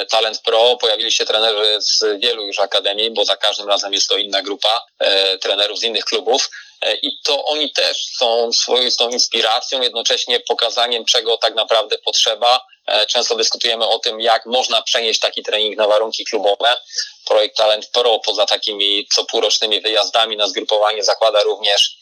Talent 0.09 0.41
Pro 0.41 0.78
pojawili 0.78 1.11
się 1.11 1.26
trenerzy 1.26 1.82
z 1.82 2.03
wielu 2.20 2.45
już 2.45 2.59
akademii, 2.59 3.11
bo 3.11 3.26
za 3.26 3.38
każdym 3.38 3.67
razem 3.67 3.93
jest 3.93 4.09
to 4.09 4.17
inna 4.17 4.41
grupa 4.41 4.86
e, 4.99 5.38
trenerów 5.38 5.80
z 5.80 5.84
innych 5.84 6.05
klubów. 6.05 6.49
E, 6.82 6.95
I 6.95 7.20
to 7.24 7.45
oni 7.45 7.72
też 7.72 8.05
są 8.17 8.53
swoistą 8.53 9.09
inspiracją, 9.09 9.82
jednocześnie 9.82 10.39
pokazaniem, 10.39 11.05
czego 11.05 11.38
tak 11.38 11.55
naprawdę 11.55 11.97
potrzeba. 11.97 12.65
Często 13.07 13.36
dyskutujemy 13.36 13.88
o 13.88 13.99
tym, 13.99 14.22
jak 14.22 14.45
można 14.45 14.82
przenieść 14.82 15.20
taki 15.20 15.43
trening 15.43 15.78
na 15.78 15.88
warunki 15.88 16.26
klubowe. 16.26 16.78
Projekt 17.26 17.57
Talent 17.57 17.88
Pro 17.88 18.20
poza 18.20 18.45
takimi 18.45 19.07
co 19.15 19.26
półrocznymi 19.26 19.82
wyjazdami 19.82 20.38
na 20.38 20.47
zgrupowanie 20.47 21.03
zakłada 21.03 21.43
również 21.43 21.97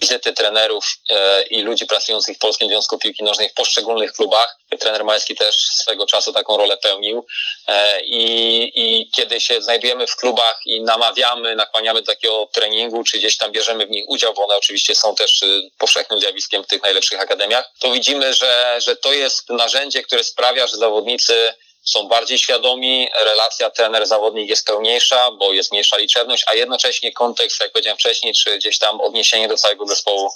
wizyty 0.00 0.32
trenerów 0.32 0.84
e, 1.10 1.42
i 1.42 1.62
ludzi 1.62 1.86
pracujących 1.86 2.36
w 2.36 2.38
Polskim 2.38 2.68
Związku 2.68 2.98
Piłki 2.98 3.24
Nożnej 3.24 3.48
w 3.48 3.54
poszczególnych 3.54 4.12
klubach. 4.12 4.56
Trener 4.80 5.04
Majski 5.04 5.34
też 5.34 5.56
swego 5.56 6.06
czasu 6.06 6.32
taką 6.32 6.56
rolę 6.56 6.76
pełnił. 6.76 7.26
E, 7.68 8.00
I, 8.00 8.72
I 8.74 9.10
kiedy 9.10 9.40
się 9.40 9.62
znajdujemy 9.62 10.06
w 10.06 10.16
klubach 10.16 10.60
i 10.66 10.82
namawiamy, 10.82 11.56
nakłaniamy 11.56 12.00
do 12.00 12.12
takiego 12.12 12.48
treningu, 12.52 13.04
czy 13.04 13.18
gdzieś 13.18 13.36
tam 13.36 13.52
bierzemy 13.52 13.86
w 13.86 13.90
nich 13.90 14.04
udział, 14.08 14.34
bo 14.34 14.44
one 14.44 14.56
oczywiście 14.56 14.94
są 14.94 15.14
też 15.14 15.42
y, 15.42 15.70
powszechnym 15.78 16.20
zjawiskiem 16.20 16.64
w 16.64 16.66
tych 16.66 16.82
najlepszych 16.82 17.20
akademiach, 17.20 17.70
to 17.78 17.92
widzimy, 17.92 18.34
że, 18.34 18.80
że 18.86 18.96
to 18.96 19.12
jest 19.12 19.48
narzędzie, 19.48 20.02
które 20.02 20.24
sprawia, 20.24 20.66
że 20.66 20.76
zawodnicy 20.76 21.54
są 21.84 22.08
bardziej 22.08 22.38
świadomi, 22.38 23.08
relacja 23.24 23.70
trener-zawodnik 23.70 24.48
jest 24.48 24.66
pełniejsza, 24.66 25.30
bo 25.38 25.52
jest 25.52 25.72
mniejsza 25.72 25.98
liczebność, 25.98 26.44
a 26.50 26.54
jednocześnie 26.54 27.12
kontekst, 27.12 27.60
jak 27.60 27.72
powiedziałem 27.72 27.98
wcześniej, 27.98 28.34
czy 28.34 28.58
gdzieś 28.58 28.78
tam 28.78 29.00
odniesienie 29.00 29.48
do 29.48 29.56
całego 29.56 29.86
zespołu 29.86 30.30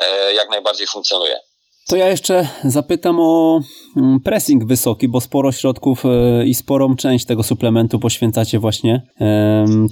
e, 0.00 0.32
jak 0.34 0.50
najbardziej 0.50 0.86
funkcjonuje. 0.86 1.40
To 1.88 1.96
ja 1.96 2.08
jeszcze 2.08 2.48
zapytam 2.64 3.20
o 3.20 3.60
mm, 3.96 4.20
pressing 4.24 4.64
wysoki, 4.64 5.08
bo 5.08 5.20
sporo 5.20 5.52
środków 5.52 6.04
e, 6.04 6.44
i 6.46 6.54
sporą 6.54 6.96
część 6.96 7.26
tego 7.26 7.42
suplementu 7.42 7.98
poświęcacie 7.98 8.58
właśnie 8.58 9.02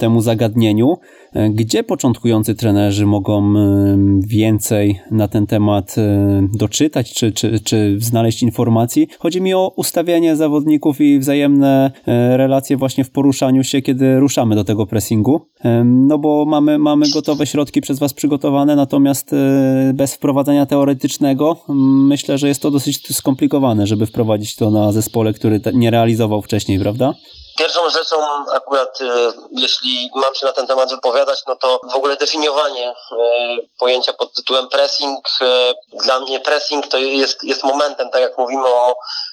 temu 0.00 0.20
zagadnieniu. 0.20 0.96
E, 1.32 1.50
gdzie 1.50 1.84
początkujący 1.84 2.54
trenerzy 2.54 3.06
mogą 3.06 3.54
więcej 4.26 5.00
na 5.10 5.28
ten 5.28 5.46
temat 5.46 5.98
e, 5.98 6.48
doczytać 6.54 7.14
czy, 7.14 7.32
czy, 7.32 7.60
czy 7.60 7.96
znaleźć 8.00 8.42
informacji? 8.42 9.08
Chodzi 9.18 9.40
mi 9.40 9.54
o 9.54 9.72
ustawienie 9.76 10.36
zawodników 10.36 11.00
i 11.00 11.18
wzajemne 11.18 11.90
relacje 12.36 12.76
właśnie 12.76 13.04
w 13.04 13.10
poruszaniu 13.10 13.64
się, 13.64 13.82
kiedy 13.82 14.20
ruszamy 14.20 14.54
do 14.54 14.64
tego 14.64 14.86
pressingu. 14.86 15.40
No 15.84 16.18
bo 16.18 16.44
mamy, 16.44 16.78
mamy 16.78 17.06
gotowe 17.14 17.46
środki 17.46 17.80
przez 17.80 17.98
Was 17.98 18.14
przygotowane, 18.14 18.76
natomiast 18.76 19.34
bez 19.94 20.14
wprowadzenia 20.14 20.66
teoretycznego 20.66 21.56
myślę, 22.08 22.38
że 22.38 22.48
jest 22.48 22.62
to 22.62 22.70
dosyć 22.70 23.16
skomplikowane, 23.16 23.86
żeby 23.86 24.06
wprowadzić 24.06 24.56
to 24.56 24.70
na 24.70 24.92
zespole, 24.92 25.32
który 25.32 25.60
nie 25.74 25.90
realizował 25.90 26.42
wcześniej, 26.42 26.78
prawda? 26.78 27.14
Pierwszą 27.60 27.90
rzeczą 27.90 28.16
akurat, 28.52 29.00
y, 29.00 29.04
jeśli 29.50 30.10
mam 30.14 30.34
się 30.34 30.46
na 30.46 30.52
ten 30.52 30.66
temat 30.66 30.90
wypowiadać, 30.90 31.42
no 31.46 31.56
to 31.56 31.80
w 31.92 31.94
ogóle 31.94 32.16
definiowanie 32.16 32.90
y, 32.90 33.14
pojęcia 33.78 34.12
pod 34.12 34.34
tytułem 34.34 34.68
pressing. 34.68 35.28
Y, 35.40 35.74
dla 36.04 36.20
mnie 36.20 36.40
pressing 36.40 36.88
to 36.88 36.98
jest, 36.98 37.44
jest 37.44 37.64
momentem, 37.64 38.10
tak 38.10 38.20
jak 38.20 38.38
mówimy 38.38 38.66
o 38.68 38.94
E, 38.94 39.29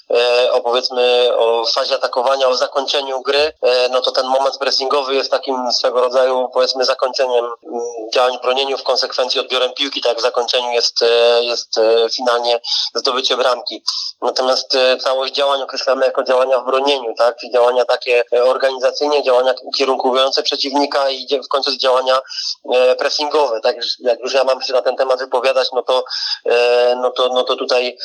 o 0.51 0.61
powiedzmy 0.61 1.31
o 1.37 1.65
fazie 1.65 1.95
atakowania, 1.95 2.47
o 2.47 2.55
zakończeniu 2.55 3.21
gry, 3.21 3.53
e, 3.61 3.89
no 3.89 4.01
to 4.01 4.11
ten 4.11 4.25
moment 4.25 4.57
pressingowy 4.57 5.15
jest 5.15 5.31
takim 5.31 5.71
swego 5.71 6.01
rodzaju 6.01 6.49
powiedzmy 6.53 6.85
zakończeniem 6.85 7.45
mm, 7.45 7.81
działań 8.13 8.37
bronieniu, 8.41 8.77
w 8.77 8.83
konsekwencji 8.83 9.39
odbiorem 9.39 9.73
piłki, 9.73 10.01
tak 10.01 10.17
w 10.17 10.21
zakończeniu 10.21 10.71
jest, 10.71 11.01
e, 11.01 11.43
jest 11.43 11.79
finalnie 12.15 12.59
zdobycie 12.95 13.37
bramki. 13.37 13.83
Natomiast 14.21 14.77
całość 14.99 15.33
działań 15.33 15.61
określamy 15.61 16.05
jako 16.05 16.23
działania 16.23 16.59
w 16.59 16.65
bronieniu, 16.65 17.13
tak, 17.17 17.37
czyli 17.37 17.51
działania 17.51 17.85
takie 17.85 18.23
organizacyjne, 18.45 19.23
działania 19.23 19.53
ukierunkowujące 19.63 20.43
przeciwnika 20.43 21.09
i 21.09 21.27
w 21.45 21.47
końcu 21.47 21.77
działania 21.77 22.21
pressingowe, 22.97 23.61
tak, 23.61 23.75
jak 23.99 24.19
już 24.19 24.33
ja 24.33 24.43
mam 24.43 24.61
się 24.61 24.73
na 24.73 24.81
ten 24.81 24.95
temat 24.95 25.19
wypowiadać, 25.19 25.67
no 25.73 25.83
to, 25.83 26.03
no 26.95 27.11
to, 27.11 27.29
no 27.33 27.43
to 27.43 27.55
tutaj 27.55 27.97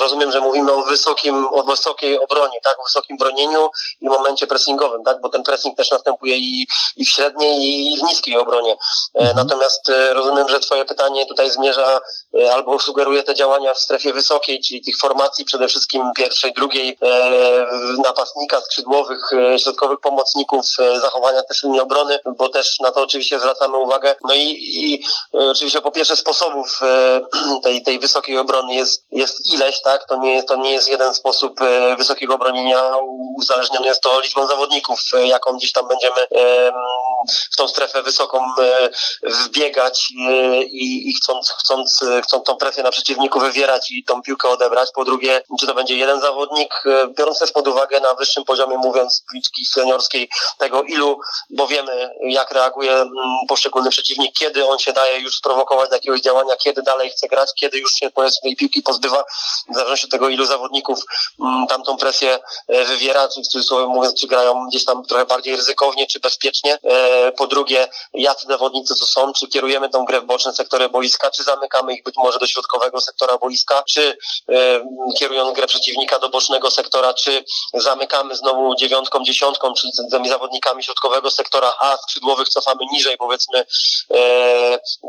rozumiem, 0.00 0.32
że 0.32 0.40
mówimy 0.40 0.57
mówimy 0.62 0.82
o 0.82 0.82
wysokim, 0.82 1.46
o 1.46 1.62
wysokiej 1.62 2.18
obronie, 2.18 2.60
tak, 2.64 2.80
o 2.80 2.84
wysokim 2.84 3.16
bronieniu 3.16 3.70
i 4.00 4.08
momencie 4.08 4.46
pressingowym, 4.46 5.04
tak, 5.04 5.20
bo 5.20 5.28
ten 5.28 5.42
pressing 5.42 5.76
też 5.76 5.90
następuje 5.90 6.36
i, 6.36 6.66
i 6.96 7.04
w 7.04 7.08
średniej 7.08 7.92
i 7.92 7.98
w 7.98 8.02
niskiej 8.02 8.36
obronie. 8.36 8.72
E, 9.14 9.18
mhm. 9.18 9.36
Natomiast 9.36 9.88
e, 9.88 10.14
rozumiem, 10.14 10.48
że 10.48 10.60
twoje 10.60 10.84
pytanie 10.84 11.26
tutaj 11.26 11.50
zmierza 11.50 12.00
e, 12.40 12.52
albo 12.52 12.78
sugeruje 12.78 13.22
te 13.22 13.34
działania 13.34 13.74
w 13.74 13.78
strefie 13.78 14.12
wysokiej, 14.12 14.60
czyli 14.60 14.82
tych 14.82 14.98
formacji 14.98 15.44
przede 15.44 15.68
wszystkim 15.68 16.02
pierwszej, 16.16 16.52
drugiej 16.52 16.98
napastnika, 18.04 18.60
skrzydłowych, 18.60 19.30
środkowych 19.58 20.00
pomocników, 20.00 20.66
zachowania 21.00 21.42
też 21.42 21.62
linii 21.62 21.80
obrony, 21.80 22.18
bo 22.38 22.48
też 22.48 22.80
na 22.80 22.92
to 22.92 23.02
oczywiście 23.02 23.38
zwracamy 23.38 23.76
uwagę. 23.76 24.14
No 24.24 24.34
i, 24.34 24.58
i 24.60 25.04
oczywiście 25.32 25.80
po 25.80 25.90
pierwsze 25.90 26.16
sposobów 26.16 26.80
tej, 27.64 27.82
tej 27.82 27.98
wysokiej 27.98 28.38
obrony 28.38 28.74
jest, 28.74 29.04
jest 29.12 29.46
ileś, 29.46 29.82
tak, 29.82 30.06
to 30.08 30.16
nie 30.16 30.34
jest 30.34 30.47
to 30.48 30.56
nie 30.56 30.72
jest 30.72 30.88
jeden 30.88 31.14
sposób 31.14 31.60
e, 31.60 31.96
wysokiego 31.96 32.38
bronienia, 32.38 32.92
uzależniony 33.36 33.86
jest 33.86 34.02
to 34.02 34.20
liczbą 34.20 34.46
zawodników, 34.46 35.00
e, 35.14 35.26
jaką 35.26 35.56
gdzieś 35.56 35.72
tam 35.72 35.88
będziemy 35.88 36.26
w 37.52 37.56
tą 37.56 37.68
strefę 37.68 38.02
wysoką 38.02 38.44
e, 38.60 38.90
wbiegać 39.22 40.08
i, 40.64 41.10
i 41.10 41.14
chcąc, 41.14 41.50
chcąc, 41.50 42.00
chcąc 42.24 42.44
tą 42.44 42.56
presję 42.56 42.82
na 42.82 42.90
przeciwniku 42.90 43.40
wywierać 43.40 43.90
i 43.90 44.04
tą 44.04 44.22
piłkę 44.22 44.48
odebrać. 44.48 44.90
Po 44.94 45.04
drugie, 45.04 45.42
czy 45.60 45.66
to 45.66 45.74
będzie 45.74 45.96
jeden 45.96 46.20
zawodnik, 46.20 46.74
biorąc 47.18 47.38
też 47.38 47.52
pod 47.52 47.68
uwagę 47.68 48.00
na 48.00 48.14
wyższym 48.14 48.44
poziomie, 48.44 48.78
mówiąc 48.78 49.24
piłki 49.32 49.66
seniorskiej, 49.66 50.28
tego 50.58 50.82
ilu, 50.82 51.20
bo 51.50 51.66
wiemy 51.66 52.10
jak 52.20 52.50
reaguje 52.50 53.04
poszczególny 53.48 53.90
przeciwnik, 53.90 54.34
kiedy 54.38 54.66
on 54.66 54.78
się 54.78 54.92
daje 54.92 55.18
już 55.18 55.36
sprowokować 55.36 55.90
do 55.90 55.96
jakiegoś 55.96 56.20
działania, 56.20 56.56
kiedy 56.56 56.82
dalej 56.82 57.10
chce 57.10 57.28
grać, 57.28 57.50
kiedy 57.60 57.78
już 57.78 57.92
się 57.92 58.10
powiedzmy 58.10 58.56
piłki 58.56 58.82
pozbywa, 58.82 59.24
w 59.70 59.74
zależności 59.74 60.06
od 60.06 60.12
tego 60.12 60.28
ile 60.28 60.37
ilu 60.38 60.46
zawodników 60.46 60.98
mm, 61.40 61.66
tamtą 61.66 61.96
presję 61.96 62.38
wywiera, 62.68 63.28
czy 63.28 63.42
w 63.42 63.48
cudzysłowie 63.48 63.86
mówiąc, 63.86 64.20
czy 64.20 64.26
grają 64.26 64.66
gdzieś 64.68 64.84
tam 64.84 65.04
trochę 65.04 65.26
bardziej 65.26 65.56
ryzykownie, 65.56 66.06
czy 66.06 66.20
bezpiecznie. 66.20 66.78
Po 67.36 67.46
drugie, 67.46 67.88
jacy 68.14 68.46
zawodnicy 68.46 68.94
to 69.00 69.06
są, 69.06 69.32
czy 69.32 69.48
kierujemy 69.48 69.88
tą 69.88 70.04
grę 70.04 70.20
w 70.20 70.24
boczne 70.24 70.52
sektory 70.52 70.88
boiska, 70.88 71.30
czy 71.30 71.42
zamykamy 71.42 71.94
ich 71.94 72.02
być 72.02 72.14
może 72.16 72.38
do 72.38 72.46
środkowego 72.46 73.00
sektora 73.00 73.38
boiska, 73.38 73.82
czy 73.88 74.18
kierując 75.18 75.56
grę 75.56 75.66
przeciwnika 75.66 76.18
do 76.18 76.28
bocznego 76.28 76.70
sektora, 76.70 77.14
czy 77.14 77.44
zamykamy 77.74 78.36
znowu 78.36 78.74
dziewiątką, 78.74 79.24
dziesiątką, 79.24 79.74
czyli 79.74 79.92
tymi 80.10 80.28
zawodnikami 80.28 80.82
środkowego 80.82 81.30
sektora 81.30 81.72
A, 81.80 81.96
skrzydłowych 81.96 82.48
cofamy 82.48 82.80
niżej, 82.92 83.16
powiedzmy, 83.16 83.66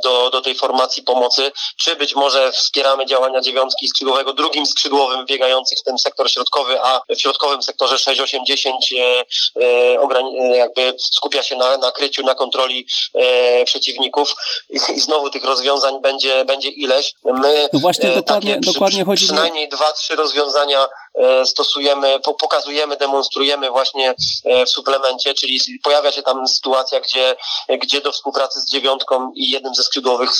do, 0.03 0.29
do 0.29 0.41
tej 0.41 0.55
formacji 0.55 1.03
pomocy, 1.03 1.51
czy 1.77 1.95
być 1.95 2.15
może 2.15 2.51
wspieramy 2.51 3.05
działania 3.05 3.41
dziewiątki 3.41 3.87
skrzydłowego 3.87 4.33
drugim 4.33 4.65
skrzydłowym 4.65 5.18
biegających 5.25 5.79
w 5.79 5.83
ten 5.83 5.97
sektor 5.97 6.31
środkowy, 6.31 6.81
a 6.81 7.01
w 7.15 7.21
środkowym 7.21 7.63
sektorze 7.63 7.95
6-8-10 7.95 8.69
e, 8.99 9.25
e, 9.61 10.57
jakby 10.57 10.93
skupia 10.99 11.43
się 11.43 11.55
na 11.55 11.77
nakryciu, 11.77 12.23
na 12.23 12.35
kontroli 12.35 12.87
e, 13.13 13.65
przeciwników 13.65 14.35
I, 14.69 14.79
i 14.95 14.99
znowu 14.99 15.29
tych 15.29 15.43
rozwiązań 15.43 16.01
będzie, 16.01 16.45
będzie 16.45 16.69
ileś. 16.69 17.13
My 17.25 17.69
no 17.73 17.79
właśnie 17.79 18.09
dokładnie, 18.09 18.53
takie, 18.53 18.71
dokładnie 18.71 19.05
chodzi 19.05 19.25
przynajmniej 19.25 19.69
dwa, 19.69 19.93
trzy 19.93 20.15
rozwiązania 20.15 20.87
stosujemy, 21.45 22.19
pokazujemy, 22.39 22.97
demonstrujemy 22.97 23.69
właśnie 23.69 24.15
w 24.65 24.69
suplemencie, 24.69 25.33
czyli 25.33 25.59
pojawia 25.83 26.11
się 26.11 26.23
tam 26.23 26.47
sytuacja, 26.47 26.99
gdzie, 26.99 27.35
gdzie 27.69 28.01
do 28.01 28.11
współpracy 28.11 28.61
z 28.61 28.65
dziewiątką 28.65 29.31
i 29.35 29.49
jednym 29.49 29.75
ze 29.75 29.83
skrzydłowych 29.83 30.31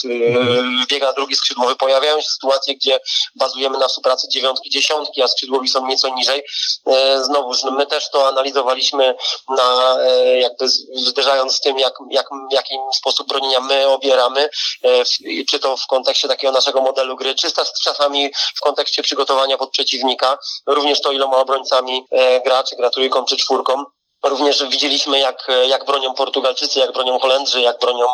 biega 0.90 1.14
drugi 1.14 1.36
skrzydłowy. 1.36 1.76
Pojawiają 1.76 2.22
się 2.22 2.30
sytuacje, 2.30 2.76
gdzie 2.76 3.00
bazujemy 3.36 3.78
na 3.78 3.88
współpracy 3.88 4.28
dziewiątki, 4.30 4.70
dziesiątki, 4.70 5.22
a 5.22 5.28
skrzydłowi 5.28 5.68
są 5.68 5.88
nieco 5.88 6.10
niżej. 6.10 6.44
E, 6.88 7.24
znowuż, 7.24 7.64
no 7.64 7.72
my 7.72 7.86
też 7.86 8.10
to 8.10 8.28
analizowaliśmy 8.28 9.16
na, 9.50 9.98
e, 10.00 10.40
jakby 10.40 10.70
zderzając 10.94 11.54
z 11.54 11.62
tym, 11.62 11.80
jak, 11.80 11.94
jak, 12.12 12.26
w 12.52 12.54
jaki 12.54 12.76
sposób 12.96 13.28
bronienia 13.28 13.60
my 13.60 13.88
obieramy, 13.88 14.50
e, 14.84 15.06
czy 15.50 15.60
to 15.60 15.78
w 15.78 15.88
kontekście 15.88 16.28
takiego 16.28 16.54
naszego 16.54 16.82
modelu 16.82 17.16
gry, 17.16 17.36
czy 17.36 17.48
czasami 17.84 18.30
w 18.56 18.62
kontekście 18.62 19.04
przygotowania 19.04 19.58
pod 19.58 19.72
przeciwnika, 19.72 20.38
również 20.68 21.02
to 21.02 21.12
iloma 21.12 21.38
obrońcami 21.38 22.06
czy 22.44 22.76
gra 22.76 22.90
trójką, 22.90 23.26
czy 23.26 23.38
czwórką. 23.38 23.84
Również 24.24 24.64
widzieliśmy, 24.64 25.20
jak, 25.20 25.48
jak 25.68 25.86
bronią 25.86 26.14
Portugalczycy, 26.14 26.80
jak 26.80 26.92
bronią 26.92 27.20
Holendrzy, 27.20 27.62
jak 27.62 27.80
bronią 27.80 28.06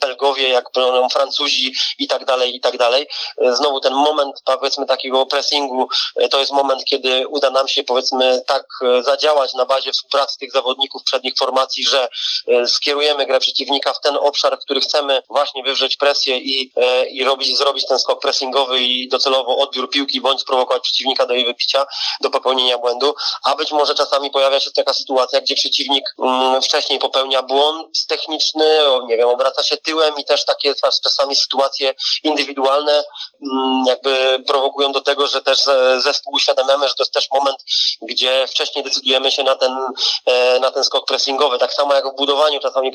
Belgowie, 0.00 0.48
jak 0.48 0.64
bronią 0.74 1.08
Francuzi 1.08 1.74
i 1.98 2.08
tak 2.08 2.24
dalej, 2.24 2.56
i 2.56 2.60
tak 2.60 2.76
dalej. 2.76 3.06
Znowu 3.52 3.80
ten 3.80 3.92
moment, 3.92 4.42
powiedzmy, 4.44 4.86
takiego 4.86 5.26
pressingu, 5.26 5.88
to 6.30 6.38
jest 6.38 6.52
moment, 6.52 6.84
kiedy 6.84 7.28
uda 7.28 7.50
nam 7.50 7.68
się, 7.68 7.84
powiedzmy, 7.84 8.42
tak 8.46 8.66
zadziałać 9.00 9.54
na 9.54 9.64
bazie 9.64 9.92
współpracy 9.92 10.38
tych 10.38 10.52
zawodników 10.52 11.02
przednich 11.02 11.34
formacji, 11.38 11.84
że 11.84 12.08
e, 12.48 12.66
skierujemy 12.66 13.26
grę 13.26 13.40
przeciwnika 13.40 13.92
w 13.92 14.00
ten 14.00 14.16
obszar, 14.16 14.58
w 14.58 14.64
który 14.64 14.80
chcemy 14.80 15.22
właśnie 15.28 15.62
wywrzeć 15.62 15.96
presję 15.96 16.38
i, 16.38 16.72
e, 16.76 17.06
i 17.06 17.24
robić, 17.24 17.58
zrobić 17.58 17.86
ten 17.86 17.98
skok 17.98 18.22
pressingowy 18.22 18.80
i 18.80 19.08
docelowo 19.08 19.56
odbiór 19.56 19.90
piłki, 19.90 20.20
bądź 20.20 20.40
sprowokować 20.40 20.82
przeciwnika 20.82 21.26
do 21.26 21.34
jej 21.34 21.44
wypicia, 21.44 21.86
do 22.20 22.30
popełnienia 22.30 22.78
błędu, 22.78 23.14
a 23.44 23.56
być 23.56 23.72
może 23.72 23.94
czasami 23.94 24.30
pojawia 24.30 24.60
się 24.60 24.70
taka 24.70 24.94
sytuacja, 24.94 25.19
gdzie 25.42 25.54
przeciwnik 25.54 26.04
mm, 26.18 26.62
wcześniej 26.62 26.98
popełnia 26.98 27.42
błąd 27.42 28.06
techniczny, 28.06 28.78
nie 29.06 29.16
wiem, 29.16 29.28
obraca 29.28 29.62
się 29.62 29.76
tyłem 29.76 30.14
i 30.18 30.24
też 30.24 30.44
takie 30.44 30.74
czasami 31.02 31.36
sytuacje 31.36 31.94
indywidualne 32.22 33.04
mm, 33.42 33.84
jakby 33.86 34.42
prowokują 34.46 34.92
do 34.92 35.00
tego, 35.00 35.26
że 35.26 35.42
też 35.42 35.64
zespół 35.98 36.34
uświadamiamy, 36.34 36.88
że 36.88 36.94
to 36.94 37.02
jest 37.02 37.14
też 37.14 37.28
moment, 37.32 37.58
gdzie 38.02 38.46
wcześniej 38.48 38.84
decydujemy 38.84 39.30
się 39.30 39.42
na 39.42 39.56
ten, 39.56 39.78
e, 40.26 40.60
na 40.60 40.70
ten 40.70 40.84
skok 40.84 41.06
pressingowy. 41.06 41.58
Tak 41.58 41.72
samo 41.72 41.94
jak 41.94 42.12
w 42.12 42.16
budowaniu 42.16 42.60
czasami 42.60 42.92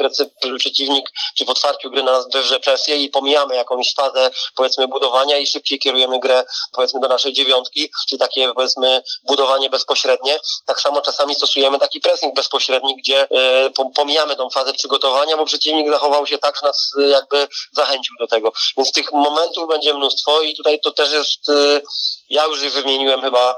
przeciwnik, 0.58 1.12
czy 1.38 1.46
w 1.46 1.50
otwarciu 1.50 1.90
gry 1.90 2.04
na 2.04 2.12
nas 2.12 2.26
wywrze 2.34 2.60
presję 2.60 2.98
i 2.98 3.10
pomijamy 3.10 3.56
jakąś 3.56 3.94
fazę, 3.94 4.32
powiedzmy, 4.56 4.88
budowania 4.88 5.38
i 5.38 5.48
szybciej 5.48 5.80
kierujemy 5.80 6.20
grę, 6.20 6.46
powiedzmy, 6.72 7.00
do 7.00 7.08
naszej 7.08 7.34
dziewiątki, 7.34 7.92
czy 8.10 8.18
takie, 8.18 8.54
powiedzmy, 8.54 9.04
budowanie 9.24 9.70
bezpośrednie. 9.70 10.40
Tak 10.66 10.82
samo 10.82 11.02
czasami 11.02 11.36
stosujemy 11.36 11.80
taki 11.80 12.00
pressing 12.00 12.15
pressing 12.16 12.36
bezpośredni, 12.36 12.96
gdzie 12.98 13.28
e, 13.32 13.70
pomijamy 13.96 14.36
tą 14.36 14.50
fazę 14.50 14.74
przygotowania, 14.74 15.38
bo 15.38 15.46
przeciwnik 15.46 15.90
zachował 15.90 16.28
się 16.28 16.38
tak, 16.38 16.56
że 16.62 16.68
nas 16.68 16.92
e, 17.00 17.08
jakby 17.08 17.48
zachęcił 17.72 18.16
do 18.20 18.28
tego. 18.28 18.52
Więc 18.78 18.92
tych 18.92 19.12
momentów 19.12 19.70
będzie 19.70 19.94
mnóstwo 19.94 20.42
i 20.42 20.56
tutaj 20.56 20.80
to 20.80 20.92
też 20.92 21.12
jest, 21.12 21.50
e, 21.50 21.82
ja 22.30 22.46
już 22.46 22.60
wymieniłem 22.60 23.22
chyba 23.22 23.56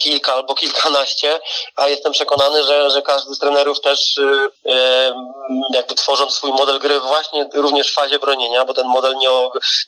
kilka 0.00 0.34
albo 0.34 0.54
kilkanaście, 0.54 1.40
a 1.76 1.88
jestem 1.88 2.12
przekonany, 2.12 2.64
że, 2.64 2.90
że 2.90 3.02
każdy 3.02 3.34
z 3.34 3.38
trenerów 3.38 3.80
też 3.80 4.20
jakby 5.74 5.94
tworząc 5.94 6.34
swój 6.34 6.52
model 6.52 6.78
gry 6.78 7.00
właśnie 7.00 7.48
również 7.54 7.90
w 7.90 7.94
fazie 7.94 8.18
bronienia, 8.18 8.64
bo 8.64 8.74
ten 8.74 8.86
model 8.86 9.16
nie, 9.16 9.28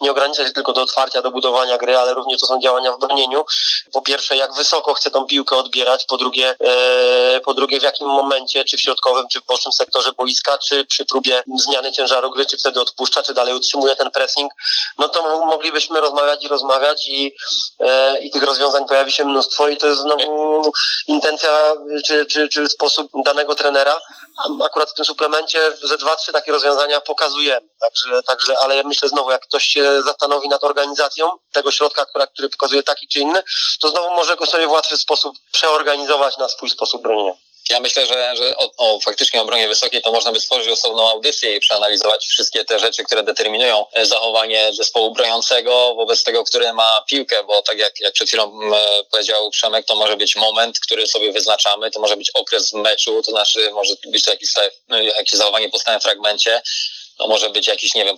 nie 0.00 0.10
ogranicza 0.10 0.46
się 0.46 0.52
tylko 0.52 0.72
do 0.72 0.82
otwarcia, 0.82 1.22
do 1.22 1.30
budowania 1.30 1.78
gry, 1.78 1.98
ale 1.98 2.14
również 2.14 2.40
to 2.40 2.46
są 2.46 2.60
działania 2.60 2.92
w 2.92 2.98
bronieniu. 2.98 3.44
Po 3.92 4.02
pierwsze, 4.02 4.36
jak 4.36 4.54
wysoko 4.54 4.94
chce 4.94 5.10
tą 5.10 5.26
piłkę 5.26 5.56
odbierać, 5.56 6.04
po 6.04 6.16
drugie, 6.16 6.56
po 7.44 7.54
drugie 7.54 7.80
w 7.80 7.82
jakim 7.82 8.08
momencie, 8.08 8.64
czy 8.64 8.76
w 8.76 8.80
środkowym, 8.80 9.26
czy 9.32 9.40
w 9.40 9.44
bocznym 9.44 9.72
sektorze 9.72 10.12
boiska, 10.12 10.58
czy 10.58 10.84
przy 10.84 11.04
próbie 11.04 11.42
zmiany 11.56 11.92
ciężaru 11.92 12.30
gry, 12.30 12.46
czy 12.46 12.58
wtedy 12.58 12.80
odpuszcza, 12.80 13.22
czy 13.22 13.34
dalej 13.34 13.54
utrzymuje 13.54 13.96
ten 13.96 14.10
pressing, 14.10 14.52
no 14.98 15.08
to 15.08 15.46
moglibyśmy 15.46 16.00
rozmawiać 16.00 16.44
i 16.44 16.48
rozmawiać 16.48 17.08
i, 17.08 17.34
e, 17.80 17.87
i 18.22 18.30
tych 18.30 18.42
rozwiązań 18.42 18.86
pojawi 18.86 19.12
się 19.12 19.24
mnóstwo 19.24 19.68
i 19.68 19.76
to 19.76 19.86
jest 19.86 20.00
znowu 20.00 20.72
intencja, 21.06 21.74
czy, 22.04 22.26
czy, 22.26 22.48
czy 22.48 22.68
sposób 22.68 23.10
danego 23.24 23.54
trenera. 23.54 24.00
Akurat 24.64 24.90
w 24.90 24.94
tym 24.94 25.04
suplemencie 25.04 25.72
ze 25.82 25.98
dwa, 25.98 26.16
trzy 26.16 26.32
takie 26.32 26.52
rozwiązania 26.52 27.00
pokazujemy. 27.00 27.68
Także, 27.80 28.22
także, 28.22 28.58
ale 28.58 28.76
ja 28.76 28.82
myślę 28.82 29.08
znowu, 29.08 29.30
jak 29.30 29.42
ktoś 29.42 29.64
się 29.64 30.02
zastanowi 30.02 30.48
nad 30.48 30.64
organizacją 30.64 31.30
tego 31.52 31.70
środka, 31.70 32.06
która, 32.06 32.26
który 32.26 32.48
pokazuje 32.48 32.82
taki 32.82 33.08
czy 33.08 33.20
inny, 33.20 33.42
to 33.80 33.88
znowu 33.88 34.10
może 34.10 34.36
go 34.36 34.46
sobie 34.46 34.66
w 34.66 34.70
łatwy 34.70 34.96
sposób 34.96 35.36
przeorganizować 35.52 36.38
na 36.38 36.48
swój 36.48 36.70
sposób 36.70 37.02
bronienia. 37.02 37.47
Ja 37.70 37.80
myślę, 37.80 38.06
że, 38.06 38.36
że 38.36 38.56
o, 38.56 38.70
o 38.76 39.00
faktycznie 39.00 39.42
obronie 39.42 39.68
wysokiej 39.68 40.02
to 40.02 40.12
można 40.12 40.32
by 40.32 40.40
stworzyć 40.40 40.68
osobną 40.68 41.10
audycję 41.10 41.56
i 41.56 41.60
przeanalizować 41.60 42.26
wszystkie 42.26 42.64
te 42.64 42.78
rzeczy, 42.78 43.04
które 43.04 43.22
determinują 43.22 43.84
e, 43.92 44.06
zachowanie 44.06 44.72
zespołu 44.72 45.14
broniącego 45.14 45.94
wobec 45.94 46.22
tego, 46.24 46.44
który 46.44 46.72
ma 46.72 47.04
piłkę, 47.10 47.44
bo 47.44 47.62
tak 47.62 47.78
jak, 47.78 48.00
jak 48.00 48.12
przed 48.12 48.28
chwilą 48.28 48.60
e, 48.74 49.04
powiedział 49.10 49.50
Przemek, 49.50 49.86
to 49.86 49.96
może 49.96 50.16
być 50.16 50.36
moment, 50.36 50.80
który 50.80 51.06
sobie 51.06 51.32
wyznaczamy, 51.32 51.90
to 51.90 52.00
może 52.00 52.16
być 52.16 52.30
okres 52.34 52.72
meczu, 52.72 53.22
to 53.22 53.30
znaczy 53.30 53.70
może 53.72 53.94
być 54.06 54.24
to 54.24 54.30
jakieś, 54.30 54.48
jakieś 55.16 55.38
zachowanie 55.38 55.68
po 55.68 55.78
stałym 55.78 56.00
fragmencie, 56.00 56.62
to 57.18 57.28
może 57.28 57.50
być 57.50 57.66
jakieś, 57.66 57.94
nie 57.94 58.04
wiem, 58.04 58.16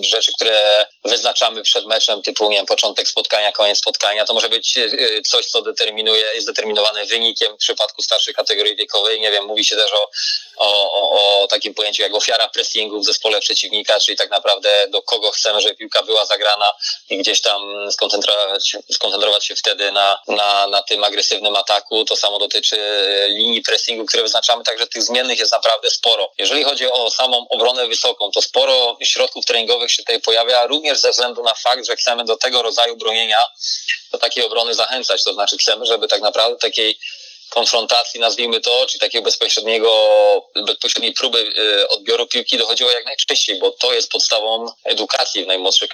y, 0.00 0.04
rzeczy, 0.04 0.32
które 0.32 0.86
wyznaczamy 1.04 1.62
przed 1.62 1.86
meczem, 1.86 2.22
typu, 2.22 2.50
nie 2.50 2.56
wiem, 2.56 2.66
początek 2.66 3.08
spotkania, 3.08 3.52
koniec 3.52 3.78
spotkania. 3.78 4.24
To 4.24 4.34
może 4.34 4.48
być 4.48 4.76
y, 4.76 5.22
coś, 5.26 5.46
co 5.46 5.62
determinuje, 5.62 6.24
jest 6.34 6.46
determinowane 6.46 7.06
wynikiem 7.06 7.54
w 7.54 7.58
przypadku 7.58 8.02
starszej 8.02 8.34
kategorii 8.34 8.76
wiekowej. 8.76 9.20
Nie 9.20 9.30
wiem, 9.30 9.44
mówi 9.44 9.64
się 9.64 9.76
też 9.76 9.92
o, 9.92 10.10
o, 10.56 11.42
o 11.42 11.46
takim 11.48 11.74
pojęciu 11.74 12.02
jak 12.02 12.14
ofiara 12.14 12.48
pressingu 12.48 13.00
w 13.00 13.04
zespole 13.04 13.40
przeciwnika, 13.40 14.00
czyli 14.00 14.16
tak 14.16 14.30
naprawdę 14.30 14.86
do 14.88 15.02
kogo 15.02 15.30
chcemy, 15.30 15.60
żeby 15.60 15.74
piłka 15.74 16.02
była 16.02 16.26
zagrana 16.26 16.72
i 17.10 17.18
gdzieś 17.18 17.40
tam 17.40 17.90
skoncentrować, 17.92 18.76
skoncentrować 18.92 19.46
się 19.46 19.56
wtedy 19.56 19.92
na, 19.92 20.18
na, 20.28 20.66
na 20.66 20.82
tym 20.82 21.04
agresywnym 21.04 21.56
ataku. 21.56 22.04
To 22.04 22.16
samo 22.16 22.38
dotyczy 22.38 22.76
linii 23.28 23.62
pressingu, 23.62 24.06
które 24.06 24.22
wyznaczamy, 24.22 24.64
także 24.64 24.86
tych 24.86 25.02
zmiennych 25.02 25.38
jest 25.38 25.52
naprawdę 25.52 25.90
sporo. 25.90 26.32
Jeżeli 26.38 26.64
chodzi 26.64 26.90
o 26.90 27.10
samą 27.10 27.46
obronę 27.48 27.88
wysoką, 27.88 28.21
to 28.30 28.42
sporo 28.42 28.96
środków 29.02 29.44
treningowych 29.44 29.92
się 29.92 30.02
tutaj 30.02 30.20
pojawia, 30.20 30.66
również 30.66 30.98
ze 30.98 31.10
względu 31.10 31.42
na 31.42 31.54
fakt, 31.54 31.86
że 31.86 31.96
chcemy 31.96 32.24
do 32.24 32.36
tego 32.36 32.62
rodzaju 32.62 32.96
bronienia, 32.96 33.46
do 34.12 34.18
takiej 34.18 34.44
obrony 34.44 34.74
zachęcać. 34.74 35.24
To 35.24 35.34
znaczy 35.34 35.58
chcemy, 35.58 35.86
żeby 35.86 36.08
tak 36.08 36.20
naprawdę 36.20 36.56
takiej 36.56 36.98
konfrontacji, 37.52 38.20
nazwijmy 38.20 38.60
to, 38.60 38.86
czy 38.86 38.98
takiego 38.98 39.24
bezpośredniego, 39.24 39.90
bezpośredniej 40.66 41.12
próby 41.12 41.38
y, 41.38 41.88
odbioru 41.88 42.26
piłki 42.26 42.58
dochodziło 42.58 42.90
jak 42.90 43.04
najczęściej, 43.04 43.58
bo 43.58 43.70
to 43.70 43.92
jest 43.92 44.10
podstawą 44.10 44.66
edukacji 44.84 45.44
w 45.44 45.46
najmłodszej, 45.46 45.88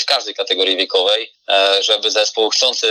w 0.00 0.04
każdej 0.04 0.34
kategorii 0.34 0.76
wiekowej, 0.76 1.32
e, 1.48 1.82
żeby 1.82 2.10
zespół 2.10 2.50
chcący, 2.50 2.86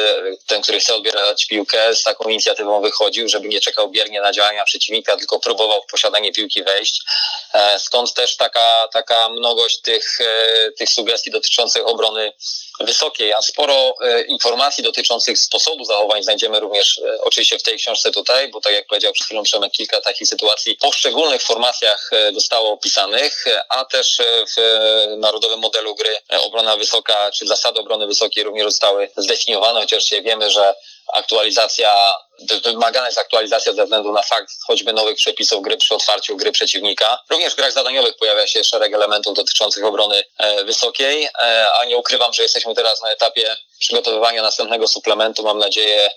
ten, 0.48 0.62
który 0.62 0.80
chce 0.80 0.96
odbierać 0.96 1.46
piłkę, 1.46 1.96
z 1.96 2.04
taką 2.04 2.30
inicjatywą 2.30 2.82
wychodził, 2.82 3.30
żeby 3.30 3.48
nie 3.48 3.62
czekał 3.62 3.90
biernie 3.90 4.22
na 4.22 4.32
działania 4.32 4.66
przeciwnika, 4.66 5.18
tylko 5.18 5.40
próbował 5.40 5.82
w 5.82 5.92
posiadanie 5.92 6.32
piłki 6.32 6.64
wejść. 6.64 7.02
E, 7.54 7.80
stąd 7.80 8.14
też 8.14 8.38
taka, 8.38 8.88
taka 8.94 9.30
mnogość 9.30 9.82
tych, 9.82 10.22
e, 10.22 10.72
tych 10.72 10.90
sugestii 10.90 11.32
dotyczących 11.32 11.88
obrony 11.88 12.34
wysokiej, 12.80 13.34
a 13.34 13.42
sporo 13.42 13.96
e, 14.02 14.22
informacji 14.22 14.84
dotyczących 14.84 15.40
sposobu 15.40 15.86
zachowań 15.86 16.24
znajdziemy 16.24 16.60
również 16.60 16.98
e, 16.98 17.22
oczywiście 17.22 17.60
w 17.60 17.64
tej 17.64 17.78
książce 17.78 18.12
tutaj, 18.12 18.50
bo 18.50 18.62
tak 18.62 18.74
jak 18.74 18.88
powiedział 18.88 19.14
przed 19.14 19.26
chwilą 19.26 19.44
Przemek, 19.44 19.72
kilka 19.72 20.02
takich 20.02 20.28
sytuacji 20.28 20.76
w 20.76 20.80
poszczególnych 20.80 21.42
formacjach 21.42 22.10
e, 22.14 22.34
zostało 22.34 22.72
opisanych, 22.72 23.46
a 23.70 23.86
też 23.86 24.18
w 24.58 24.62
narodowym 25.18 25.60
modelu 25.60 25.96
gry 25.96 26.18
obrona 26.30 26.78
wysoka, 26.78 27.32
czy 27.32 27.48
zasady 27.48 27.80
obrony 27.80 28.08
wysokiej 28.08 28.44
również 28.44 28.66
zostały 28.66 29.10
zdefiniowane, 29.18 29.82
chociaż 29.82 30.10
wiemy, 30.24 30.52
że 30.52 30.76
aktualizacja, 31.14 32.14
wymagana 32.64 33.06
jest 33.06 33.20
aktualizacja 33.20 33.74
ze 33.74 33.84
względu 33.84 34.12
na 34.12 34.22
fakt 34.22 34.50
choćby 34.68 34.94
nowych 34.94 35.16
przepisów 35.16 35.62
gry 35.62 35.78
przy 35.78 35.96
otwarciu 35.96 36.38
gry 36.38 36.52
przeciwnika. 36.52 37.20
Również 37.30 37.54
w 37.54 37.56
grach 37.56 37.72
zadaniowych 37.72 38.18
pojawia 38.18 38.48
się 38.48 38.64
szereg 38.64 38.94
elementów 38.94 39.34
dotyczących 39.34 39.86
obrony 39.86 40.24
e, 40.38 40.64
wysokiej, 40.64 41.24
e, 41.42 41.68
a 41.80 41.86
nie 41.86 41.98
ukrywam, 41.98 42.34
że 42.34 42.44
jesteśmy 42.44 42.76
teraz 42.76 43.02
na 43.02 43.12
etapie 43.12 43.58
przygotowywania 43.80 44.42
następnego 44.42 44.88
suplementu. 44.88 45.44
Mam 45.44 45.58
nadzieję, 45.58 46.10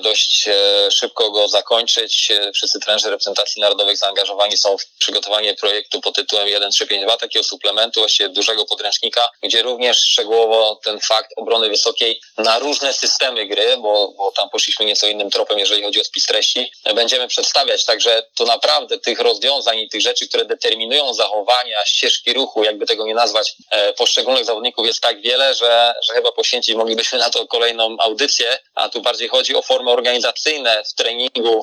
dość 0.00 0.48
e, 0.48 0.90
szybko 0.90 1.30
go 1.30 1.48
zakończyć. 1.48 2.30
E, 2.30 2.52
wszyscy 2.52 2.80
trenerzy 2.80 3.10
reprezentacji 3.10 3.62
narodowych 3.62 3.96
zaangażowani 3.96 4.58
są 4.58 4.78
w 4.78 4.86
przygotowanie 4.98 5.54
projektu 5.54 6.00
pod 6.00 6.14
tytułem 6.14 6.44
1352, 6.44 7.16
takiego 7.16 7.44
suplementu, 7.44 8.00
właściwie 8.00 8.28
dużego 8.28 8.64
podręcznika, 8.64 9.30
gdzie 9.42 9.62
również 9.62 9.98
szczegółowo 9.98 10.80
ten 10.84 11.00
fakt 11.00 11.30
obrony 11.36 11.68
wysokiej 11.68 12.20
na 12.38 12.58
różne 12.58 12.92
systemy 12.92 13.46
gry, 13.46 13.76
bo, 13.76 14.12
bo 14.16 14.32
tam 14.32 14.50
poszliśmy 14.50 14.86
nieco 14.86 15.06
innym 15.06 15.30
tropem, 15.30 15.58
jeżeli 15.58 15.82
chodzi 15.82 16.00
o 16.00 16.04
spis 16.04 16.26
treści, 16.26 16.72
będziemy 16.94 17.28
przedstawiać. 17.28 17.84
Także 17.84 18.22
to 18.34 18.44
naprawdę 18.44 18.98
tych 18.98 19.20
rozwiązań 19.20 19.78
i 19.78 19.88
tych 19.88 20.00
rzeczy, 20.00 20.28
które 20.28 20.44
determinują 20.44 21.14
zachowania, 21.14 21.84
ścieżki 21.86 22.32
ruchu, 22.32 22.64
jakby 22.64 22.86
tego 22.86 23.06
nie 23.06 23.14
nazwać, 23.14 23.54
poszczególnych 23.96 24.44
zawodników 24.44 24.86
jest 24.86 25.00
tak 25.00 25.20
wiele, 25.20 25.54
że, 25.54 25.94
że 26.08 26.14
chyba 26.14 26.32
poświęcić 26.32 26.74
moglibyśmy 26.74 27.18
na 27.18 27.30
to 27.30 27.46
kolejną 27.46 27.96
audycję, 28.00 28.58
a 28.74 28.88
tu 28.88 29.02
bardziej 29.02 29.28
chodzi 29.28 29.55
o 29.56 29.62
formy 29.62 29.90
organizacyjne 29.90 30.84
w 30.84 30.94
treningu 30.94 31.60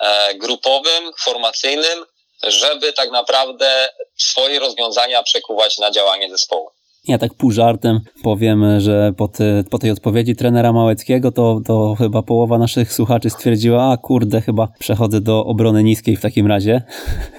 e, 0.00 0.34
grupowym, 0.34 1.12
formacyjnym, 1.24 2.06
żeby 2.42 2.92
tak 2.92 3.10
naprawdę 3.10 3.88
swoje 4.16 4.58
rozwiązania 4.58 5.22
przekuwać 5.22 5.78
na 5.78 5.90
działanie 5.90 6.30
zespołu. 6.30 6.70
Ja 7.08 7.18
tak 7.18 7.34
pół 7.34 7.52
żartem 7.52 8.00
powiem, 8.22 8.80
że 8.80 9.12
po, 9.18 9.28
ty, 9.28 9.64
po 9.70 9.78
tej 9.78 9.90
odpowiedzi 9.90 10.36
trenera 10.36 10.72
Małeckiego 10.72 11.32
to, 11.32 11.60
to 11.66 11.94
chyba 11.98 12.22
połowa 12.22 12.58
naszych 12.58 12.92
słuchaczy 12.92 13.30
stwierdziła, 13.30 13.92
a 13.92 13.96
kurde, 13.96 14.40
chyba 14.40 14.68
przechodzę 14.78 15.20
do 15.20 15.44
obrony 15.44 15.82
niskiej 15.82 16.16
w 16.16 16.20
takim 16.20 16.46
razie. 16.46 16.82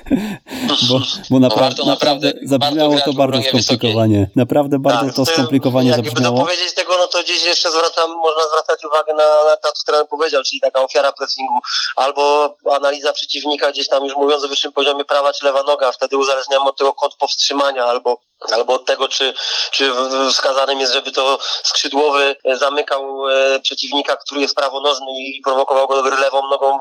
bo, 0.89 0.99
bo 1.29 1.39
naprawdę, 1.39 1.83
no 1.85 1.91
naprawdę 1.91 2.33
zabrzmiało 2.43 2.99
to 3.05 3.13
bardzo 3.13 3.41
skomplikowanie. 3.41 4.19
Wysokiej. 4.19 4.35
Naprawdę 4.35 4.79
bardzo 4.79 5.05
tak, 5.05 5.15
to 5.15 5.25
skomplikowanie 5.25 5.89
jak 5.89 5.97
zabrzmiało. 5.97 6.37
Jak 6.37 6.45
powiedzieć 6.45 6.73
tego, 6.73 6.93
no 6.97 7.07
to 7.07 7.23
gdzieś 7.23 7.45
jeszcze 7.45 7.71
zwracam, 7.71 8.11
można 8.11 8.41
zwracać 8.47 8.85
uwagę 8.85 9.13
na, 9.13 9.49
na 9.49 9.57
to, 9.57 9.71
co 9.71 9.83
trener 9.85 10.07
powiedział, 10.07 10.43
czyli 10.43 10.61
taka 10.61 10.81
ofiara 10.81 11.11
pressingu, 11.11 11.59
albo 11.95 12.55
analiza 12.71 13.13
przeciwnika 13.13 13.71
gdzieś 13.71 13.87
tam 13.87 14.03
już 14.03 14.15
mówiąc 14.15 14.43
o 14.43 14.47
wyższym 14.47 14.71
poziomie 14.71 15.05
prawa 15.05 15.33
czy 15.33 15.45
lewa 15.45 15.63
noga, 15.63 15.91
wtedy 15.91 16.17
uzależniamy 16.17 16.65
od 16.65 16.77
tego 16.77 16.93
kąt 16.93 17.15
powstrzymania, 17.15 17.85
albo 17.85 18.17
albo 18.51 18.73
od 18.73 18.85
tego, 18.85 19.07
czy, 19.07 19.33
czy 19.71 19.91
wskazanym 20.29 20.79
jest, 20.79 20.93
żeby 20.93 21.11
to 21.11 21.39
skrzydłowy 21.63 22.35
zamykał 22.45 23.29
e, 23.29 23.59
przeciwnika, 23.59 24.15
który 24.15 24.41
jest 24.41 24.55
prawonożny 24.55 25.05
i 25.17 25.41
prowokował 25.43 25.87
go 25.87 26.01
lewą 26.01 26.49
nogą 26.49 26.79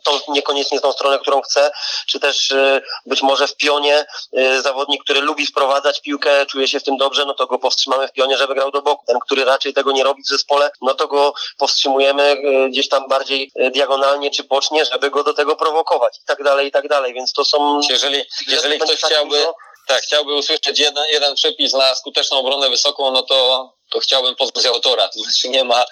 w 0.00 0.04
tą, 0.04 0.32
niekoniecznie 0.32 0.80
tą 0.80 0.92
stronę, 0.92 1.18
którą 1.18 1.42
chce, 1.42 1.72
czy 2.06 2.20
też 2.20 2.50
e, 2.50 2.82
być 3.06 3.22
może 3.22 3.46
w 3.46 3.56
pionie 3.56 4.06
e, 4.36 4.62
zawodnik, 4.62 5.04
który 5.04 5.20
lubi 5.20 5.46
sprowadzać 5.46 6.00
piłkę, 6.00 6.46
czuje 6.46 6.68
się 6.68 6.80
w 6.80 6.84
tym 6.84 6.96
dobrze, 6.96 7.24
no 7.24 7.34
to 7.34 7.46
go 7.46 7.58
powstrzymamy 7.58 8.08
w 8.08 8.12
pionie, 8.12 8.36
żeby 8.36 8.54
grał 8.54 8.70
do 8.70 8.82
boku. 8.82 9.04
Ten, 9.06 9.18
który 9.18 9.44
raczej 9.44 9.74
tego 9.74 9.92
nie 9.92 10.04
robi 10.04 10.22
w 10.22 10.28
zespole, 10.28 10.70
no 10.82 10.94
to 10.94 11.08
go 11.08 11.34
powstrzymujemy 11.58 12.36
gdzieś 12.68 12.88
tam 12.88 13.08
bardziej 13.08 13.52
diagonalnie 13.72 14.30
czy 14.30 14.44
bocznie, 14.44 14.84
żeby 14.84 15.10
go 15.10 15.24
do 15.24 15.34
tego 15.34 15.56
prowokować 15.56 16.18
i 16.18 16.24
tak 16.24 16.42
dalej, 16.42 16.68
i 16.68 16.70
tak 16.70 16.88
dalej. 16.88 17.14
Więc 17.14 17.32
to 17.32 17.44
są... 17.44 17.80
Jeżeli, 17.90 18.24
jeżeli 18.46 18.78
ktoś 18.78 18.96
chciałby... 18.96 19.36
Dużo, 19.36 19.54
tak, 19.86 20.02
chciałby 20.02 20.34
usłyszeć 20.34 20.78
jeden, 20.78 21.04
jeden 21.12 21.34
przepis 21.34 21.72
na 21.72 21.94
skuteczną 21.94 22.38
obronę 22.38 22.70
wysoką, 22.70 23.10
no 23.10 23.22
to 23.22 23.70
to 23.92 24.00
chciałbym 24.00 24.36
pozwać 24.36 24.66
autora. 24.66 25.08
To 25.12 25.20
znaczy 25.20 25.48
nie 25.48 25.64
ma, 25.64 25.84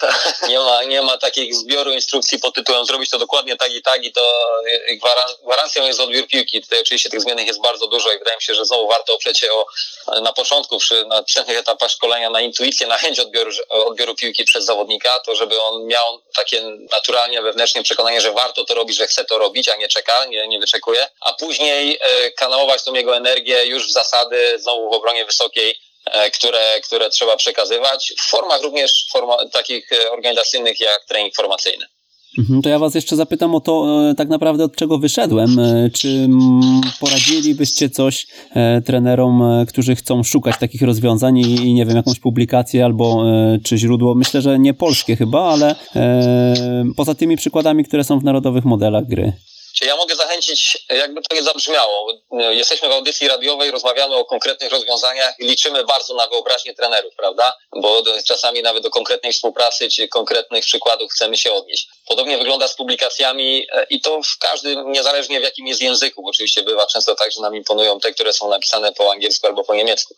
nie 0.49 0.59
ma, 0.59 0.85
nie 0.85 1.03
ma 1.03 1.19
takich 1.19 1.55
zbioru 1.55 1.93
instrukcji 1.93 2.39
pod 2.39 2.55
tytułem 2.55 2.87
zrobić 2.87 3.11
to 3.11 3.19
dokładnie 3.19 3.57
tak 3.57 3.73
i 3.73 3.83
tak 3.83 4.05
i 4.05 4.13
to 4.13 4.33
gwaran 4.97 5.29
gwarancją 5.45 5.87
jest 5.87 6.01
odbiór 6.01 6.27
piłki. 6.27 6.63
Tutaj 6.63 6.81
oczywiście 6.81 7.11
tych 7.11 7.21
zmiennych 7.21 7.47
jest 7.47 7.61
bardzo 7.61 7.87
dużo 7.87 8.13
i 8.13 8.19
wydaje 8.19 8.37
mi 8.37 8.43
się, 8.43 8.55
że 8.55 8.65
znowu 8.65 8.89
warto 8.89 9.15
oprzeć 9.15 9.39
się 9.39 9.53
o, 9.53 9.67
na 10.21 10.33
początku, 10.33 10.79
przy, 10.79 11.05
na 11.05 11.25
etapach 11.59 11.91
szkolenia, 11.91 12.31
na 12.31 12.41
intuicję, 12.41 12.87
na 12.87 12.97
chęć 12.97 13.21
odbioru, 13.21 13.51
odbioru 13.69 14.15
piłki 14.15 14.45
przez 14.45 14.65
zawodnika, 14.65 15.21
to 15.21 15.35
żeby 15.35 15.61
on 15.61 15.87
miał 15.87 16.23
takie 16.37 16.63
naturalnie 16.93 17.43
wewnętrzne 17.43 17.83
przekonanie, 17.83 18.21
że 18.21 18.33
warto 18.33 18.65
to 18.65 18.75
robić, 18.75 18.97
że 18.97 19.07
chce 19.07 19.25
to 19.25 19.39
robić, 19.39 19.69
a 19.69 19.77
nie 19.77 19.89
czeka, 19.89 20.25
nie, 20.25 20.49
nie 20.49 20.61
wyczekuje, 20.61 21.07
a 21.21 21.33
później 21.33 21.99
e, 22.01 22.31
kanałować 22.31 22.83
tą 22.83 22.95
jego 22.95 23.17
energię 23.17 23.67
już 23.67 23.87
w 23.89 23.93
zasady 23.93 24.59
znowu 24.59 24.91
w 24.91 24.93
obronie 24.93 25.25
wysokiej 25.25 25.51
E, 25.61 25.90
które, 26.33 26.81
które 26.85 27.11
trzeba 27.11 27.37
przekazywać 27.37 28.13
w 28.19 28.31
formach 28.31 28.63
również 28.63 29.07
forma, 29.13 29.37
takich 29.53 29.93
e, 29.93 30.11
organizacyjnych 30.11 30.81
jak 30.81 31.05
trening 31.09 31.35
formacyjny. 31.35 31.85
Mhm, 32.39 32.63
to 32.63 32.69
ja 32.69 32.79
Was 32.79 32.95
jeszcze 32.95 33.17
zapytam 33.17 33.55
o 33.55 33.61
to, 33.61 33.87
e, 34.11 34.15
tak 34.15 34.29
naprawdę 34.29 34.65
od 34.65 34.77
czego 34.77 34.99
wyszedłem. 34.99 35.57
Czy 35.95 36.29
poradzilibyście 37.01 37.91
coś 37.91 38.27
trenerom, 38.87 39.43
którzy 39.69 39.97
chcą 39.97 40.23
szukać 40.23 40.57
takich 40.61 40.83
rozwiązań 40.83 41.39
i 41.39 41.75
nie 41.75 41.87
wiem, 41.87 41.97
jakąś 41.97 42.21
publikację 42.21 42.85
albo 42.85 43.25
czy 43.65 43.79
źródło? 43.79 44.15
Myślę, 44.15 44.43
że 44.43 44.59
nie 44.59 44.75
polskie 44.75 45.17
chyba, 45.17 45.53
ale 45.53 45.75
poza 46.97 47.15
tymi 47.15 47.37
przykładami, 47.37 47.85
które 47.85 48.05
są 48.05 48.21
w 48.21 48.25
narodowych 48.25 48.65
modelach 48.65 49.07
gry. 49.07 49.33
Czy 49.75 49.85
ja 49.85 49.97
mogę 49.97 50.17
zachęcić, 50.17 50.79
jakby 50.89 51.23
to 51.23 51.37
nie 51.37 51.43
zabrzmiało. 51.43 52.13
Jesteśmy 52.51 52.89
w 52.89 52.93
audycji 52.93 53.29
radiowej, 53.29 53.71
rozmawiamy 53.71 54.17
o 54.17 54.25
konkretnych 54.25 54.71
rozwiązaniach 54.71 55.35
i 55.39 55.45
liczymy 55.45 55.85
bardzo 55.85 56.15
na 56.15 56.27
wyobraźnię 56.27 56.75
trenerów, 56.75 57.15
prawda? 57.17 57.57
Bo 57.77 58.03
czasami 58.25 58.63
nawet 58.63 58.83
do 58.83 58.91
konkretnej 58.91 59.33
współpracy 59.33 59.89
czy 59.89 60.09
konkretnych 60.09 60.65
przykładów 60.65 61.13
chcemy 61.13 61.37
się 61.37 61.53
odnieść. 61.53 61.89
Podobnie 62.09 62.39
wygląda 62.39 62.69
z 62.69 62.75
publikacjami 62.75 63.67
e, 63.73 63.87
i 63.91 64.01
to 64.01 64.21
w 64.23 64.39
każdym, 64.39 64.93
niezależnie 64.93 65.41
w 65.41 65.43
jakim 65.43 65.67
jest 65.67 65.83
języku, 65.83 66.29
oczywiście 66.29 66.63
bywa 66.63 66.87
często 66.87 67.15
tak, 67.15 67.33
że 67.33 67.41
nam 67.41 67.57
imponują 67.57 68.01
te, 68.01 68.13
które 68.13 68.33
są 68.33 68.49
napisane 68.49 68.93
po 68.93 69.13
angielsku 69.13 69.47
albo 69.47 69.65
po 69.65 69.75
niemiecku. 69.75 70.15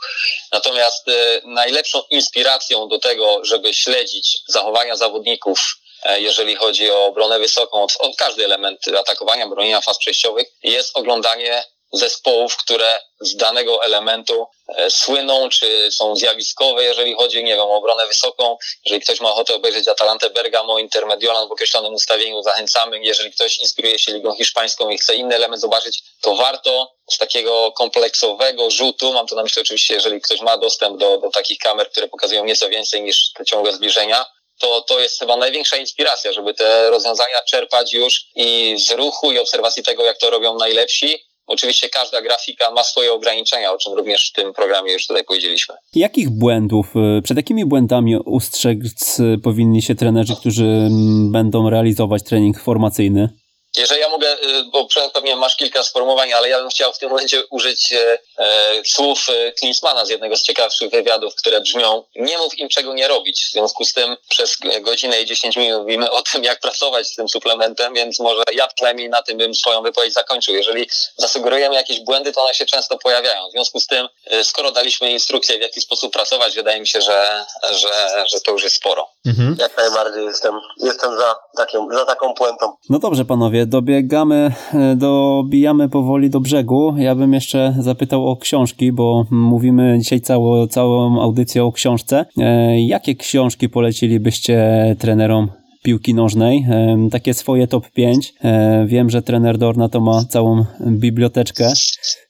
Natomiast 0.52 1.08
e, 1.08 1.40
najlepszą 1.44 2.02
inspiracją 2.10 2.88
do 2.88 2.98
tego, 2.98 3.44
żeby 3.44 3.74
śledzić 3.74 4.38
zachowania 4.48 4.96
zawodników 4.96 5.81
E, 5.81 5.81
jeżeli 6.16 6.56
chodzi 6.56 6.90
o 6.90 7.04
obronę 7.04 7.38
wysoką, 7.38 7.86
o 7.98 8.10
każdy 8.18 8.44
element 8.44 8.88
atakowania, 8.98 9.46
bronienia 9.46 9.80
faz 9.80 9.98
przejściowych, 9.98 10.48
jest 10.62 10.96
oglądanie 10.96 11.64
zespołów, 11.92 12.56
które 12.56 13.00
z 13.20 13.36
danego 13.36 13.84
elementu 13.84 14.46
e, 14.68 14.90
słyną, 14.90 15.48
czy 15.48 15.92
są 15.92 16.16
zjawiskowe, 16.16 16.84
jeżeli 16.84 17.14
chodzi, 17.14 17.44
nie 17.44 17.54
wiem, 17.54 17.64
o 17.64 17.76
obronę 17.76 18.06
wysoką. 18.06 18.56
Jeżeli 18.84 19.02
ktoś 19.02 19.20
ma 19.20 19.30
ochotę 19.30 19.54
obejrzeć 19.54 19.88
Atalantę 19.88 20.30
Bergamo, 20.30 20.78
Intermediolan 20.78 21.48
w 21.48 21.52
określonym 21.52 21.94
ustawieniu, 21.94 22.42
zachęcamy. 22.42 22.98
Jeżeli 22.98 23.32
ktoś 23.32 23.60
inspiruje 23.60 23.98
się 23.98 24.12
Ligą 24.12 24.34
Hiszpańską 24.36 24.90
i 24.90 24.98
chce 24.98 25.14
inny 25.14 25.34
element 25.34 25.60
zobaczyć, 25.60 26.02
to 26.20 26.34
warto 26.34 26.92
z 27.10 27.18
takiego 27.18 27.72
kompleksowego 27.72 28.70
rzutu, 28.70 29.12
mam 29.12 29.26
tu 29.26 29.36
na 29.36 29.42
myśli 29.42 29.62
oczywiście, 29.62 29.94
jeżeli 29.94 30.20
ktoś 30.20 30.40
ma 30.40 30.58
dostęp 30.58 30.98
do, 30.98 31.18
do 31.18 31.30
takich 31.30 31.58
kamer, 31.58 31.90
które 31.90 32.08
pokazują 32.08 32.44
nieco 32.44 32.68
więcej 32.68 33.02
niż 33.02 33.32
te 33.32 33.44
ciągłe 33.44 33.72
zbliżenia, 33.72 34.26
to, 34.62 34.80
to 34.88 35.00
jest 35.00 35.18
chyba 35.18 35.36
największa 35.36 35.76
inspiracja, 35.76 36.32
żeby 36.32 36.54
te 36.54 36.90
rozwiązania 36.90 37.36
czerpać 37.48 37.92
już 37.92 38.24
i 38.34 38.76
z 38.78 38.90
ruchu 38.90 39.32
i 39.32 39.38
obserwacji 39.38 39.82
tego, 39.82 40.04
jak 40.04 40.18
to 40.18 40.30
robią 40.30 40.58
najlepsi. 40.58 41.18
Oczywiście 41.46 41.88
każda 41.88 42.22
grafika 42.22 42.70
ma 42.70 42.84
swoje 42.84 43.12
ograniczenia, 43.12 43.72
o 43.72 43.78
czym 43.78 43.92
również 43.92 44.30
w 44.30 44.32
tym 44.32 44.52
programie 44.52 44.92
już 44.92 45.06
tutaj 45.06 45.24
powiedzieliśmy. 45.24 45.74
Jakich 45.94 46.30
błędów, 46.30 46.86
y, 47.18 47.22
przed 47.22 47.36
jakimi 47.36 47.64
błędami 47.64 48.16
ustrzec 48.16 49.18
powinni 49.42 49.82
się 49.82 49.94
trenerzy, 49.94 50.36
którzy 50.36 50.64
mm, 50.64 51.32
będą 51.32 51.70
realizować 51.70 52.22
trening 52.22 52.60
formacyjny? 52.60 53.41
Jeżeli 53.76 54.00
ja 54.00 54.08
mogę, 54.08 54.32
y, 54.32 54.64
bo 54.64 54.88
pewnie 55.14 55.36
masz 55.36 55.56
kilka 55.56 55.82
sformułowań, 55.82 56.32
ale 56.32 56.48
ja 56.48 56.58
bym 56.58 56.68
chciał 56.68 56.92
w 56.92 56.98
tym 56.98 57.08
momencie 57.08 57.46
użyć 57.46 57.92
e, 57.92 58.18
e 58.38 58.82
słów 58.86 59.26
e, 59.28 59.52
Klinsmana 59.52 60.06
z 60.06 60.10
jednego 60.10 60.36
z 60.36 60.42
ciekawszych 60.42 60.90
wywiadów, 60.90 61.34
które 61.34 61.60
brzmią 61.60 62.04
nie 62.16 62.38
mów 62.38 62.58
im 62.58 62.68
czego 62.68 62.94
nie 62.94 63.08
robić. 63.08 63.44
W 63.48 63.52
związku 63.52 63.84
z 63.84 63.92
tym 63.92 64.16
przez 64.28 64.56
godzinę 64.80 65.22
i 65.22 65.26
10 65.26 65.56
minut 65.56 65.82
mówimy 65.82 66.10
o 66.10 66.22
tym, 66.22 66.44
jak 66.44 66.60
pracować 66.60 67.06
z 67.06 67.14
tym 67.14 67.28
suplementem, 67.28 67.94
więc 67.94 68.20
może 68.20 68.42
ja 68.52 68.68
przynajmniej 68.68 69.08
na 69.08 69.22
tym 69.22 69.38
bym 69.38 69.54
swoją 69.54 69.82
wypowiedź 69.82 70.12
zakończył. 70.12 70.54
Jeżeli 70.54 70.88
zasugerujemy 71.16 71.74
jakieś 71.74 72.00
błędy, 72.00 72.32
to 72.32 72.42
one 72.42 72.54
się 72.54 72.66
często 72.66 72.98
pojawiają. 72.98 73.48
W 73.48 73.52
związku 73.52 73.80
z 73.80 73.86
tym, 73.86 74.08
e, 74.26 74.44
skoro 74.44 74.72
daliśmy 74.72 75.12
instrukcję, 75.12 75.58
w 75.58 75.62
jaki 75.62 75.80
sposób 75.80 76.12
pracować, 76.12 76.54
wydaje 76.54 76.80
mi 76.80 76.88
się, 76.88 77.00
że, 77.00 77.44
że, 77.70 78.24
że 78.26 78.40
to 78.40 78.52
już 78.52 78.64
jest 78.64 78.76
sporo. 78.76 79.08
Mhm. 79.26 79.56
Jak 79.58 79.76
najbardziej 79.76 80.24
jestem, 80.24 80.60
jestem 80.76 81.16
za, 81.16 81.34
takim, 81.56 81.88
za 81.92 82.04
taką 82.04 82.34
puentą. 82.34 82.72
No 82.90 82.98
dobrze, 82.98 83.24
panowie, 83.24 83.61
dobiegamy, 83.66 84.52
e, 84.74 84.96
dobijamy 84.96 85.88
powoli 85.88 86.30
do 86.30 86.40
brzegu. 86.40 86.94
Ja 86.98 87.14
bym 87.14 87.32
jeszcze 87.32 87.74
zapytał 87.78 88.28
o 88.28 88.36
książki, 88.36 88.92
bo 88.92 89.26
mówimy 89.30 89.98
dzisiaj 89.98 90.20
cało, 90.20 90.66
całą 90.66 91.22
audycję 91.22 91.64
o 91.64 91.72
książce. 91.72 92.24
E, 92.38 92.80
jakie 92.80 93.14
książki 93.14 93.68
polecilibyście 93.68 94.96
trenerom 94.98 95.48
piłki 95.82 96.14
nożnej, 96.14 96.66
takie 97.10 97.34
swoje 97.34 97.66
top 97.66 97.90
5. 97.90 98.34
E, 98.44 98.86
wiem, 98.86 99.10
że 99.10 99.22
trener 99.22 99.58
Dorna 99.58 99.88
to 99.88 100.00
ma 100.00 100.24
całą 100.24 100.64
biblioteczkę 100.86 101.72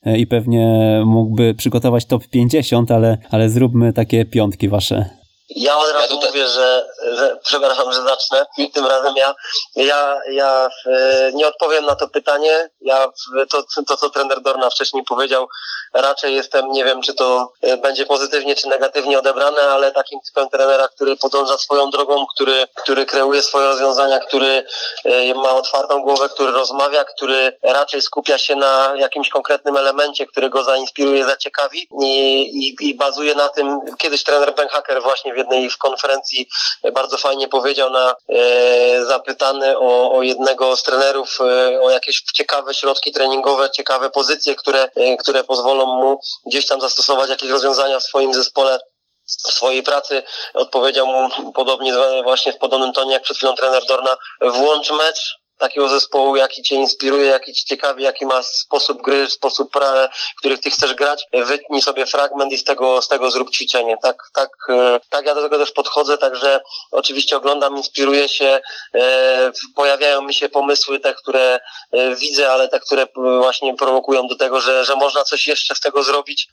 e, 0.05 0.17
i 0.17 0.27
pewnie 0.27 1.01
mógłby 1.05 1.53
przygotować 1.53 2.05
top 2.05 2.27
50, 2.27 2.91
ale, 2.91 3.17
ale 3.29 3.49
zróbmy 3.49 3.93
takie 3.93 4.25
piątki 4.25 4.69
wasze. 4.69 5.22
Ja 5.49 5.77
od 5.77 5.91
razu 5.91 6.01
ja 6.01 6.07
tutaj... 6.07 6.29
mówię, 6.29 6.47
że, 6.47 6.89
że 7.13 7.37
przepraszam, 7.43 7.93
że 7.93 8.01
zacznę 8.01 8.45
tym 8.73 8.85
razem 8.85 9.15
ja, 9.15 9.35
ja, 9.75 10.19
ja 10.31 10.69
e, 10.85 11.31
nie 11.33 11.47
odpowiem 11.47 11.85
na 11.85 11.95
to 11.95 12.07
pytanie. 12.07 12.69
Ja 12.81 13.07
to, 13.49 13.63
to, 13.87 13.97
co 13.97 14.09
trener 14.09 14.41
Dorna 14.41 14.69
wcześniej 14.69 15.03
powiedział, 15.03 15.47
raczej 15.93 16.35
jestem, 16.35 16.71
nie 16.71 16.85
wiem, 16.85 17.01
czy 17.01 17.13
to 17.13 17.53
e, 17.61 17.77
będzie 17.77 18.05
pozytywnie, 18.05 18.55
czy 18.55 18.67
negatywnie 18.67 19.19
odebrane, 19.19 19.61
ale 19.61 19.91
takim 19.91 20.19
typem 20.21 20.49
trenera, 20.49 20.87
który 20.87 21.17
podąża 21.17 21.57
swoją 21.57 21.89
drogą, 21.89 22.25
który, 22.35 22.67
który 22.75 23.05
kreuje 23.05 23.41
swoje 23.41 23.67
rozwiązania, 23.67 24.19
który 24.19 24.65
e, 25.05 25.33
ma 25.33 25.51
otwartą 25.51 26.01
głowę, 26.01 26.29
który 26.29 26.51
rozmawia, 26.51 27.03
który 27.03 27.57
raczej 27.63 28.01
skupia 28.01 28.37
się 28.37 28.55
na 28.55 28.93
jakimś 28.95 29.29
konkretnym 29.29 29.77
elemencie, 29.77 30.27
który 30.27 30.49
go 30.49 30.63
zainspiruje, 30.63 31.25
zaciekawi 31.25 31.87
i, 32.01 32.41
i, 32.41 32.89
i 32.89 32.95
bazuje 32.95 33.35
na 33.35 33.49
tym, 33.49 33.79
kiedyś 33.97 34.23
trener 34.23 34.55
Ben 34.55 34.67
Hacker 34.67 35.01
właśnie 35.01 35.33
w 35.33 35.37
jednej 35.37 35.69
z 35.69 35.77
konferencji 35.77 36.47
bardzo 36.93 37.17
fajnie 37.17 37.47
powiedział 37.47 37.89
na 37.89 38.15
e, 38.29 39.05
zapytany 39.05 39.77
o, 39.77 40.11
o 40.11 40.21
jednego 40.21 40.75
z 40.75 40.83
trenerów 40.83 41.39
e, 41.41 41.81
o 41.81 41.89
jakieś 41.89 42.21
ciekawe 42.21 42.73
środki 42.73 43.11
treningowe, 43.11 43.69
ciekawe 43.69 44.09
pozycje, 44.09 44.55
które, 44.55 44.89
e, 44.95 45.17
które 45.17 45.43
pozwolą 45.43 45.82
mu 45.85 46.19
gdzieś 46.45 46.65
tam 46.65 46.81
zastosować 46.81 47.29
jakieś 47.29 47.49
rozwiązania 47.49 47.99
w 47.99 48.03
swoim 48.03 48.33
zespole 48.33 48.79
w 49.27 49.53
swojej 49.53 49.83
pracy. 49.83 50.23
Odpowiedział 50.53 51.07
mu 51.07 51.51
podobnie 51.53 51.93
właśnie 52.23 52.53
w 52.53 52.57
podobnym 52.57 52.93
tonie 52.93 53.13
jak 53.13 53.23
przed 53.23 53.37
chwilą 53.37 53.55
trener 53.55 53.85
Dorna. 53.87 54.17
Włącz 54.41 54.91
mecz, 54.91 55.35
takiego 55.63 55.89
zespołu, 55.89 56.35
jaki 56.35 56.63
cię 56.63 56.75
inspiruje, 56.75 57.25
jaki 57.25 57.53
ci 57.53 57.65
ciekawi, 57.65 58.03
jaki 58.03 58.25
ma 58.25 58.43
sposób 58.43 59.01
gry, 59.01 59.29
sposób, 59.29 59.71
pra, 59.71 60.09
których 60.37 60.59
ty 60.59 60.69
chcesz 60.69 60.93
grać, 60.93 61.25
wytnij 61.33 61.81
sobie 61.81 62.05
fragment 62.05 62.53
i 62.53 62.57
z 62.57 62.63
tego, 62.63 63.01
z 63.01 63.07
tego 63.07 63.31
zrób 63.31 63.51
ćwiczenie. 63.51 63.97
Tak, 64.01 64.23
tak, 64.33 64.49
e, 64.69 64.99
tak 65.09 65.25
ja 65.25 65.35
do 65.35 65.41
tego 65.41 65.57
też 65.57 65.71
podchodzę, 65.71 66.17
także 66.17 66.61
oczywiście 66.91 67.37
oglądam, 67.37 67.77
inspiruję 67.77 68.29
się, 68.29 68.61
e, 68.95 69.51
pojawiają 69.75 70.21
mi 70.21 70.33
się 70.33 70.49
pomysły 70.49 70.99
te, 70.99 71.13
które 71.13 71.59
e, 71.91 72.15
widzę, 72.15 72.51
ale 72.51 72.67
te, 72.67 72.79
które 72.79 73.07
właśnie 73.15 73.75
prowokują 73.75 74.27
do 74.27 74.35
tego, 74.35 74.61
że, 74.61 74.85
że 74.85 74.95
można 74.95 75.23
coś 75.23 75.47
jeszcze 75.47 75.75
z 75.75 75.79
tego 75.79 76.03
zrobić 76.03 76.47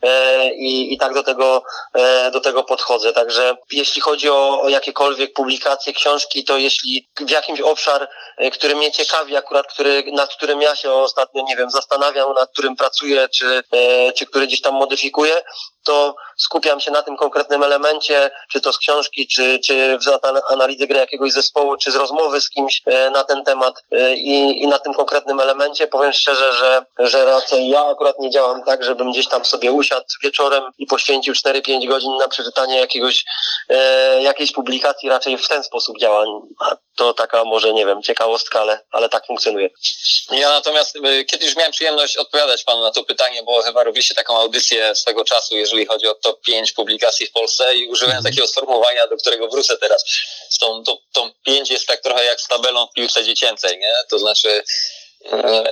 i, 0.54 0.94
i 0.94 0.98
tak 0.98 1.14
do 1.14 1.22
tego, 1.22 1.62
do 2.32 2.40
tego 2.40 2.64
podchodzę. 2.64 3.12
Także 3.12 3.56
jeśli 3.72 4.00
chodzi 4.02 4.30
o, 4.30 4.60
o 4.62 4.68
jakiekolwiek 4.68 5.32
publikacje, 5.32 5.92
książki, 5.92 6.44
to 6.44 6.58
jeśli 6.58 7.08
w 7.20 7.30
jakimś 7.30 7.60
obszar, 7.60 8.08
który 8.52 8.74
mnie 8.74 8.90
ciekawi 9.04 9.36
akurat, 9.36 9.66
który, 9.66 10.04
nad 10.12 10.30
którym 10.30 10.62
ja 10.62 10.76
się 10.76 10.92
ostatnio, 10.92 11.42
nie 11.42 11.56
wiem, 11.56 11.70
zastanawiam, 11.70 12.34
nad 12.34 12.50
którym 12.50 12.76
pracuję, 12.76 13.28
czy, 13.28 13.62
e, 13.72 14.12
czy 14.12 14.26
który 14.26 14.46
gdzieś 14.46 14.60
tam 14.60 14.74
modyfikuję, 14.74 15.42
to 15.84 16.14
skupiam 16.36 16.80
się 16.80 16.90
na 16.90 17.02
tym 17.02 17.16
konkretnym 17.16 17.62
elemencie, 17.62 18.30
czy 18.52 18.60
to 18.60 18.72
z 18.72 18.78
książki, 18.78 19.28
czy, 19.28 19.58
czy 19.66 19.98
z 20.00 20.24
analizy 20.52 20.86
gry 20.86 20.98
jakiegoś 20.98 21.32
zespołu, 21.32 21.76
czy 21.76 21.90
z 21.90 21.96
rozmowy 21.96 22.40
z 22.40 22.50
kimś 22.50 22.82
e, 22.86 23.10
na 23.10 23.24
ten 23.24 23.44
temat 23.44 23.74
e, 23.92 24.14
i, 24.14 24.62
i 24.62 24.66
na 24.66 24.78
tym 24.78 24.94
konkretnym 24.94 25.40
elemencie. 25.40 25.86
Powiem 25.86 26.12
szczerze, 26.12 26.52
że, 26.52 26.84
że 26.98 27.24
raczej 27.24 27.68
ja 27.68 27.86
akurat 27.86 28.18
nie 28.18 28.30
działam 28.30 28.62
tak, 28.64 28.84
żebym 28.84 29.12
gdzieś 29.12 29.28
tam 29.28 29.44
sobie 29.44 29.72
usiadł 29.72 30.06
wieczorem 30.22 30.64
i 30.78 30.86
poświęcił 30.86 31.34
4-5 31.34 31.88
godzin 31.88 32.16
na 32.16 32.28
przeczytanie 32.28 32.80
jakiegoś, 32.80 33.24
e, 33.68 34.22
jakiejś 34.22 34.52
publikacji, 34.52 35.08
raczej 35.08 35.38
w 35.38 35.48
ten 35.48 35.62
sposób 35.62 35.98
działam. 35.98 36.26
To 36.96 37.14
taka 37.14 37.44
może, 37.44 37.72
nie 37.72 37.86
wiem, 37.86 38.02
ciekawostka, 38.02 38.60
ale, 38.60 38.80
ale 38.90 39.08
tak 39.08 39.26
funkcjonuje. 39.26 39.70
Ja 40.30 40.50
natomiast 40.50 40.98
kiedyś 41.26 41.56
miałem 41.56 41.72
przyjemność 41.72 42.16
odpowiadać 42.16 42.64
panu 42.64 42.82
na 42.82 42.90
to 42.90 43.04
pytanie, 43.04 43.42
bo 43.42 43.62
chyba 43.62 43.84
robiliście 43.84 44.14
taką 44.14 44.38
audycję 44.38 44.94
swego 44.94 45.24
czasu, 45.24 45.56
jeżeli 45.56 45.86
chodzi 45.86 46.06
o 46.06 46.14
top 46.14 46.40
5 46.40 46.72
publikacji 46.72 47.26
w 47.26 47.32
Polsce 47.32 47.74
i 47.76 47.88
użyłem 47.88 48.16
mhm. 48.16 48.24
takiego 48.24 48.48
sformułowania, 48.48 49.06
do 49.06 49.16
którego 49.16 49.48
wrócę 49.48 49.78
teraz. 49.78 50.04
Tą, 50.60 50.82
tą, 50.82 50.96
tą 51.12 51.30
5 51.44 51.70
jest 51.70 51.86
tak 51.86 52.00
trochę 52.00 52.24
jak 52.24 52.40
z 52.40 52.48
tabelą 52.48 52.86
w 52.86 52.92
piłce 52.92 53.24
dziecięcej, 53.24 53.78
nie? 53.78 53.94
To 54.10 54.18
znaczy 54.18 54.62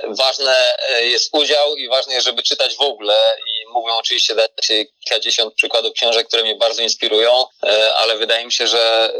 ważne 0.07 0.55
e, 0.89 1.05
jest 1.05 1.29
udział 1.33 1.75
i 1.75 1.89
ważne 1.89 2.13
jest, 2.13 2.25
żeby 2.25 2.43
czytać 2.43 2.75
w 2.75 2.81
ogóle 2.81 3.15
i 3.47 3.67
mógłbym 3.73 3.95
oczywiście 3.95 4.35
dać 4.35 4.49
kilkadziesiąt 5.03 5.53
przykładów 5.53 5.93
książek, 5.93 6.27
które 6.27 6.43
mnie 6.43 6.55
bardzo 6.55 6.81
inspirują, 6.81 7.45
e, 7.63 7.93
ale 7.95 8.17
wydaje 8.17 8.45
mi 8.45 8.51
się, 8.51 8.67
że 8.67 9.13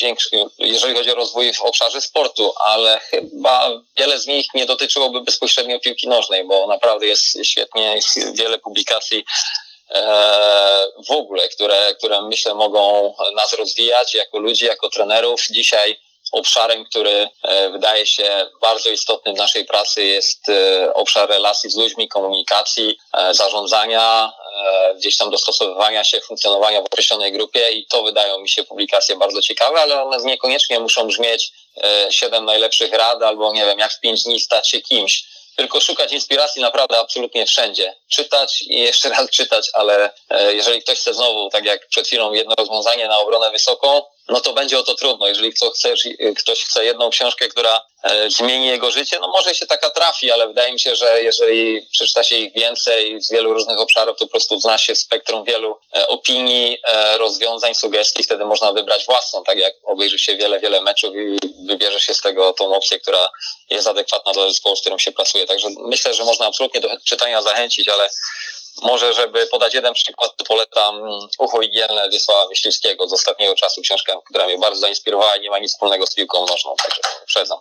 większy, 0.00 0.36
jeżeli 0.58 0.94
chodzi 0.94 1.12
o 1.12 1.14
rozwój 1.14 1.54
w 1.54 1.62
obszarze 1.62 2.00
sportu, 2.00 2.52
ale 2.66 3.00
chyba 3.00 3.70
wiele 3.96 4.18
z 4.18 4.26
nich 4.26 4.46
nie 4.54 4.66
dotyczyłoby 4.66 5.20
bezpośrednio 5.20 5.80
piłki 5.80 6.08
nożnej, 6.08 6.44
bo 6.44 6.66
naprawdę 6.66 7.06
jest 7.06 7.38
świetnie, 7.44 7.94
jest 7.94 8.36
wiele 8.36 8.58
publikacji 8.58 9.24
E, 9.90 10.86
w 11.08 11.10
ogóle, 11.10 11.48
które, 11.48 11.94
które 11.94 12.22
myślę 12.22 12.54
mogą 12.54 13.14
nas 13.36 13.52
rozwijać 13.52 14.14
jako 14.14 14.38
ludzi, 14.38 14.64
jako 14.64 14.88
trenerów. 14.88 15.46
Dzisiaj 15.50 16.00
obszarem, 16.32 16.84
który 16.84 17.28
e, 17.42 17.70
wydaje 17.70 18.06
się 18.06 18.50
bardzo 18.60 18.90
istotny 18.90 19.32
w 19.32 19.36
naszej 19.36 19.64
pracy 19.64 20.04
jest 20.04 20.48
e, 20.48 20.94
obszar 20.94 21.28
relacji 21.28 21.70
z 21.70 21.76
ludźmi, 21.76 22.08
komunikacji, 22.08 22.98
zarządzania, 23.30 24.32
gdzieś 24.96 25.16
tam 25.16 25.30
dostosowywania 25.30 26.04
się, 26.04 26.20
funkcjonowania 26.20 26.82
w 26.82 26.84
określonej 26.84 27.32
grupie 27.32 27.70
i 27.70 27.86
to 27.86 28.02
wydają 28.02 28.40
mi 28.40 28.48
się 28.48 28.64
publikacje 28.64 29.16
bardzo 29.16 29.42
ciekawe, 29.42 29.80
ale 29.80 30.02
one 30.02 30.18
niekoniecznie 30.24 30.80
muszą 30.80 31.06
brzmieć 31.06 31.52
siedem 32.10 32.44
najlepszych 32.44 32.92
rad 32.92 33.22
albo 33.22 33.52
nie 33.52 33.66
wiem, 33.66 33.78
jak 33.78 33.92
w 33.92 34.00
pięć 34.00 34.22
dni 34.22 34.40
stać 34.40 34.70
się 34.70 34.80
kimś 34.80 35.24
tylko 35.58 35.80
szukać 35.80 36.12
inspiracji 36.12 36.62
naprawdę 36.62 36.98
absolutnie 36.98 37.46
wszędzie. 37.46 37.94
Czytać 38.08 38.62
i 38.62 38.80
jeszcze 38.80 39.08
raz 39.08 39.30
czytać, 39.30 39.70
ale 39.72 40.10
e, 40.30 40.54
jeżeli 40.54 40.82
ktoś 40.82 40.98
chce 40.98 41.14
znowu, 41.14 41.50
tak 41.50 41.64
jak 41.64 41.88
przed 41.88 42.06
chwilą, 42.06 42.32
jedno 42.32 42.54
rozwiązanie 42.58 43.08
na 43.08 43.18
obronę 43.18 43.50
wysoką, 43.50 44.02
no 44.28 44.40
to 44.40 44.52
będzie 44.52 44.78
o 44.78 44.82
to 44.82 44.94
trudno. 44.94 45.28
Jeżeli 45.28 45.52
ktoś 45.52 45.70
chce, 45.70 45.94
ktoś 46.36 46.64
chce 46.64 46.84
jedną 46.84 47.10
książkę, 47.10 47.48
która 47.48 47.82
e, 48.02 48.30
zmieni 48.30 48.66
jego 48.66 48.90
życie, 48.90 49.18
no 49.20 49.28
może 49.28 49.54
się 49.54 49.66
taka 49.66 49.90
trafi, 49.90 50.30
ale 50.30 50.48
wydaje 50.48 50.72
mi 50.72 50.80
się, 50.80 50.96
że 50.96 51.22
jeżeli 51.22 51.88
przeczyta 51.92 52.24
się 52.24 52.36
ich 52.36 52.54
więcej 52.54 53.22
z 53.22 53.32
wielu 53.32 53.54
różnych 53.54 53.78
obszarów, 53.78 54.18
to 54.18 54.24
po 54.24 54.30
prostu 54.30 54.60
zna 54.60 54.78
się 54.78 54.94
spektrum 54.94 55.44
wielu 55.44 55.78
e, 55.96 56.08
opinii, 56.08 56.78
e, 56.92 57.18
rozwiązań, 57.18 57.74
sugestii, 57.74 58.22
wtedy 58.22 58.44
można 58.44 58.72
wybrać 58.72 59.04
własną, 59.06 59.44
tak 59.44 59.58
jak 59.58 59.74
obejrzy 59.84 60.18
się 60.18 60.36
wiele, 60.36 60.60
wiele 60.60 60.82
meczów 60.82 61.14
i 61.16 61.38
wybierze 61.66 62.00
się 62.00 62.14
z 62.14 62.20
tego 62.20 62.52
tą 62.52 62.74
opcję, 62.74 63.00
która 63.00 63.30
jest 63.70 63.86
adekwatna 63.88 64.32
dla 64.32 64.48
zespołu, 64.48 64.76
z 64.76 64.80
którym 64.80 64.98
się 64.98 65.12
pracuje. 65.12 65.46
Także 65.46 65.68
myślę, 65.78 66.14
że 66.14 66.24
można 66.24 66.46
absolutnie 66.46 66.80
do 66.80 66.88
czytania 67.06 67.42
zachęcić, 67.42 67.88
ale 67.88 68.10
może, 68.82 69.14
żeby 69.14 69.46
podać 69.46 69.74
jeden 69.74 69.94
przykład, 69.94 70.36
to 70.36 70.44
polecam 70.44 70.94
Ucho 71.38 71.62
Igielne 71.62 72.08
Wiesława 72.10 72.48
Myśliwskiego 72.48 73.08
z 73.08 73.12
ostatniego 73.12 73.54
czasu, 73.54 73.80
książkę, 73.80 74.12
która 74.30 74.46
mnie 74.46 74.58
bardzo 74.58 74.80
zainspirowała 74.80 75.36
i 75.36 75.40
nie 75.40 75.50
ma 75.50 75.58
nic 75.58 75.72
wspólnego 75.72 76.06
z 76.06 76.14
piłką 76.14 76.40
nożną, 76.40 76.74
także 76.82 77.00
uprzedzam. 77.22 77.58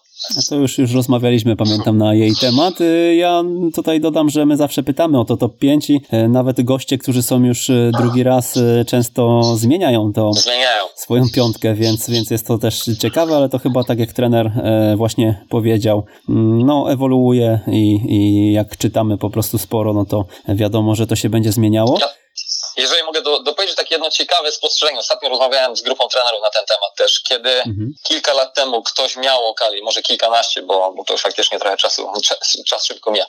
To 0.50 0.56
już, 0.56 0.78
już 0.78 0.94
rozmawialiśmy, 0.94 1.56
pamiętam, 1.56 1.98
na 1.98 2.14
jej 2.14 2.36
temat. 2.36 2.82
Y, 2.82 3.16
ja 3.16 3.44
tutaj 3.76 4.02
dodam, 4.02 4.30
że 4.30 4.46
my 4.46 4.58
zawsze 4.58 4.84
pytamy 4.84 5.20
o 5.20 5.26
to 5.26 5.38
top 5.38 5.58
5 5.58 5.90
i 5.90 6.02
y, 6.14 6.28
nawet 6.28 6.62
goście, 6.62 6.98
którzy 6.98 7.24
są 7.24 7.44
już 7.44 7.70
y, 7.70 7.92
drugi 8.00 8.24
raz, 8.24 8.60
często 8.88 9.42
zmieniają 9.56 10.14
to 10.14 10.34
zmieniają. 10.34 10.84
swoją 10.96 11.24
piątkę, 11.36 11.74
więc, 11.74 12.10
więc 12.10 12.32
jest 12.32 12.48
to 12.48 12.58
też 12.58 12.84
ciekawe, 13.02 13.36
ale 13.36 13.50
to 13.50 13.60
chyba 13.60 13.84
tak 13.84 14.00
jak 14.00 14.14
trener 14.14 14.52
właśnie 14.96 15.46
powiedział, 15.50 16.06
mm, 16.30 16.66
no 16.66 16.92
ewoluuje 16.92 17.60
i, 17.68 18.00
i 18.10 18.54
jak 18.54 18.78
czytamy 18.78 19.18
po 19.18 19.30
prostu 19.30 19.58
sporo, 19.58 19.94
no 19.94 20.06
to 20.06 20.26
wiadomo, 20.48 20.96
że 20.96 21.07
to 21.08 21.16
się 21.16 21.30
będzie 21.30 21.52
zmieniało. 21.52 21.98
Ja, 22.00 22.10
jeżeli 22.78 23.04
mogę 23.04 23.22
do, 23.22 23.40
dopowiedzieć 23.40 23.76
takie 23.76 23.96
jedno 23.96 24.10
ciekawe 24.10 24.52
spostrzeżenie. 24.52 25.00
Ostatnio 25.00 25.30
rozmawiałem 25.30 25.76
z 25.76 25.82
grupą 25.82 26.08
trenerów 26.08 26.42
na 26.44 26.50
ten 26.50 26.66
temat 26.66 26.96
też, 26.96 27.20
kiedy 27.20 27.50
mhm. 27.50 27.94
kilka 28.04 28.34
lat 28.34 28.54
temu 28.54 28.84
ktoś 28.84 29.16
miał 29.16 29.46
okazję, 29.46 29.84
może 29.84 30.02
kilkanaście, 30.02 30.62
bo, 30.62 30.94
bo 30.94 31.04
to 31.04 31.14
już 31.14 31.22
faktycznie 31.22 31.60
trochę 31.60 31.78
czasu, 31.78 32.12
czas, 32.24 32.58
czas 32.66 32.86
szybko 32.86 33.12
mija, 33.12 33.26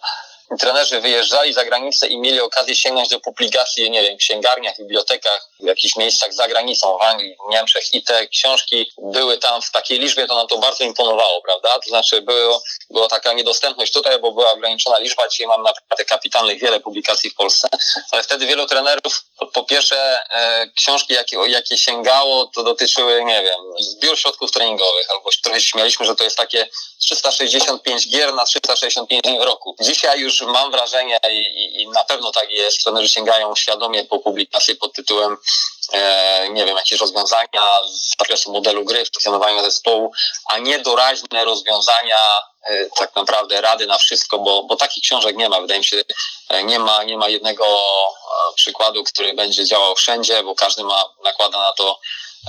trenerzy 0.56 1.00
wyjeżdżali 1.00 1.52
za 1.52 1.64
granicę 1.64 2.06
i 2.06 2.18
mieli 2.18 2.40
okazję 2.40 2.76
sięgnąć 2.76 3.08
do 3.08 3.20
publikacji, 3.20 3.90
nie 3.90 4.02
wiem, 4.02 4.16
w 4.16 4.18
księgarniach, 4.18 4.74
bibliotekach, 4.78 5.48
w 5.60 5.66
jakichś 5.66 5.96
miejscach 5.96 6.34
za 6.34 6.48
granicą, 6.48 6.98
w 6.98 7.02
Anglii, 7.02 7.36
w 7.48 7.50
Niemczech 7.50 7.92
i 7.92 8.02
te 8.02 8.26
książki 8.26 8.92
były 8.98 9.38
tam 9.38 9.62
w 9.62 9.70
takiej 9.70 9.98
liczbie, 9.98 10.26
to 10.26 10.36
nam 10.36 10.46
to 10.46 10.58
bardzo 10.58 10.84
imponowało, 10.84 11.42
prawda? 11.42 11.68
To 11.84 11.88
znaczy 11.88 12.22
było, 12.22 12.62
była 12.90 13.08
taka 13.08 13.32
niedostępność 13.32 13.92
tutaj, 13.92 14.18
bo 14.18 14.32
była 14.32 14.50
ograniczona 14.50 14.98
liczba, 14.98 15.28
dzisiaj 15.28 15.46
mam 15.46 15.62
naprawdę 15.62 16.04
kapitalnych 16.04 16.60
wiele 16.60 16.80
publikacji 16.80 17.30
w 17.30 17.34
Polsce, 17.34 17.68
ale 18.10 18.22
wtedy 18.22 18.46
wielu 18.46 18.66
trenerów 18.66 19.24
po 19.54 19.64
pierwsze, 19.64 20.20
e, 20.30 20.66
książki, 20.76 21.14
jakie, 21.14 21.36
jakie 21.46 21.78
sięgało, 21.78 22.46
to 22.46 22.62
dotyczyły, 22.62 23.24
nie 23.24 23.42
wiem, 23.42 23.60
zbiór 23.80 24.18
środków 24.18 24.50
treningowych, 24.50 25.10
albo 25.10 25.30
trochę 25.42 25.60
śmialiśmy, 25.60 26.06
że 26.06 26.16
to 26.16 26.24
jest 26.24 26.36
takie 26.36 26.68
365 27.00 28.08
gier 28.08 28.34
na 28.34 28.44
365 28.44 29.22
dni 29.22 29.38
w 29.38 29.42
roku. 29.42 29.76
Dzisiaj 29.80 30.20
już 30.20 30.42
mam 30.42 30.70
wrażenie 30.70 31.18
i, 31.30 31.82
i 31.82 31.88
na 31.88 32.04
pewno 32.04 32.32
tak 32.32 32.50
jest, 32.50 32.82
trenerzy 32.84 33.08
sięgają 33.08 33.56
świadomie 33.56 34.04
po 34.04 34.18
publikację 34.18 34.76
pod 34.76 34.92
tytułem 34.92 35.36
e, 35.92 36.48
nie 36.48 36.64
wiem, 36.64 36.76
jakieś 36.76 37.00
rozwiązania 37.00 37.62
z 37.88 38.18
zakresu 38.18 38.52
modelu 38.52 38.84
gry, 38.84 39.04
funkcjonowania 39.04 39.62
zespołu, 39.62 40.12
a 40.50 40.58
nie 40.58 40.78
doraźne 40.78 41.44
rozwiązania, 41.44 42.16
e, 42.62 42.86
tak 42.96 43.16
naprawdę 43.16 43.60
rady 43.60 43.86
na 43.86 43.98
wszystko, 43.98 44.38
bo, 44.38 44.62
bo 44.62 44.76
takich 44.76 45.02
książek 45.02 45.36
nie 45.36 45.48
ma. 45.48 45.60
Wydaje 45.60 45.80
mi 45.80 45.86
się, 45.86 46.04
e, 46.48 46.64
nie 46.64 46.78
ma, 46.78 47.04
nie 47.04 47.16
ma 47.18 47.28
jednego 47.28 47.64
e, 47.66 48.54
przykładu, 48.54 49.04
który 49.04 49.34
będzie 49.34 49.64
działał 49.64 49.94
wszędzie, 49.94 50.42
bo 50.42 50.54
każdy 50.54 50.84
ma, 50.84 51.04
nakłada 51.24 51.58
na 51.58 51.72
to 51.72 52.00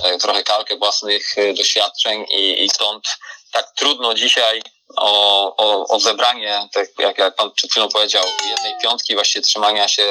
e, 0.04 0.18
trochę 0.18 0.42
kalkę 0.42 0.76
własnych 0.76 1.34
doświadczeń 1.56 2.26
i, 2.30 2.64
i 2.64 2.68
stąd 2.68 3.04
tak 3.52 3.72
trudno 3.76 4.14
dzisiaj 4.14 4.62
o, 4.96 5.56
o, 5.56 5.94
o 5.94 6.00
zebranie, 6.00 6.68
tak 6.72 6.88
jak, 6.98 7.18
jak 7.18 7.34
pan 7.34 7.50
przed 7.50 7.70
chwilą 7.70 7.88
powiedział, 7.88 8.24
jednej 8.50 8.74
piątki 8.82 9.14
właśnie 9.14 9.40
trzymania 9.40 9.88
się 9.88 10.02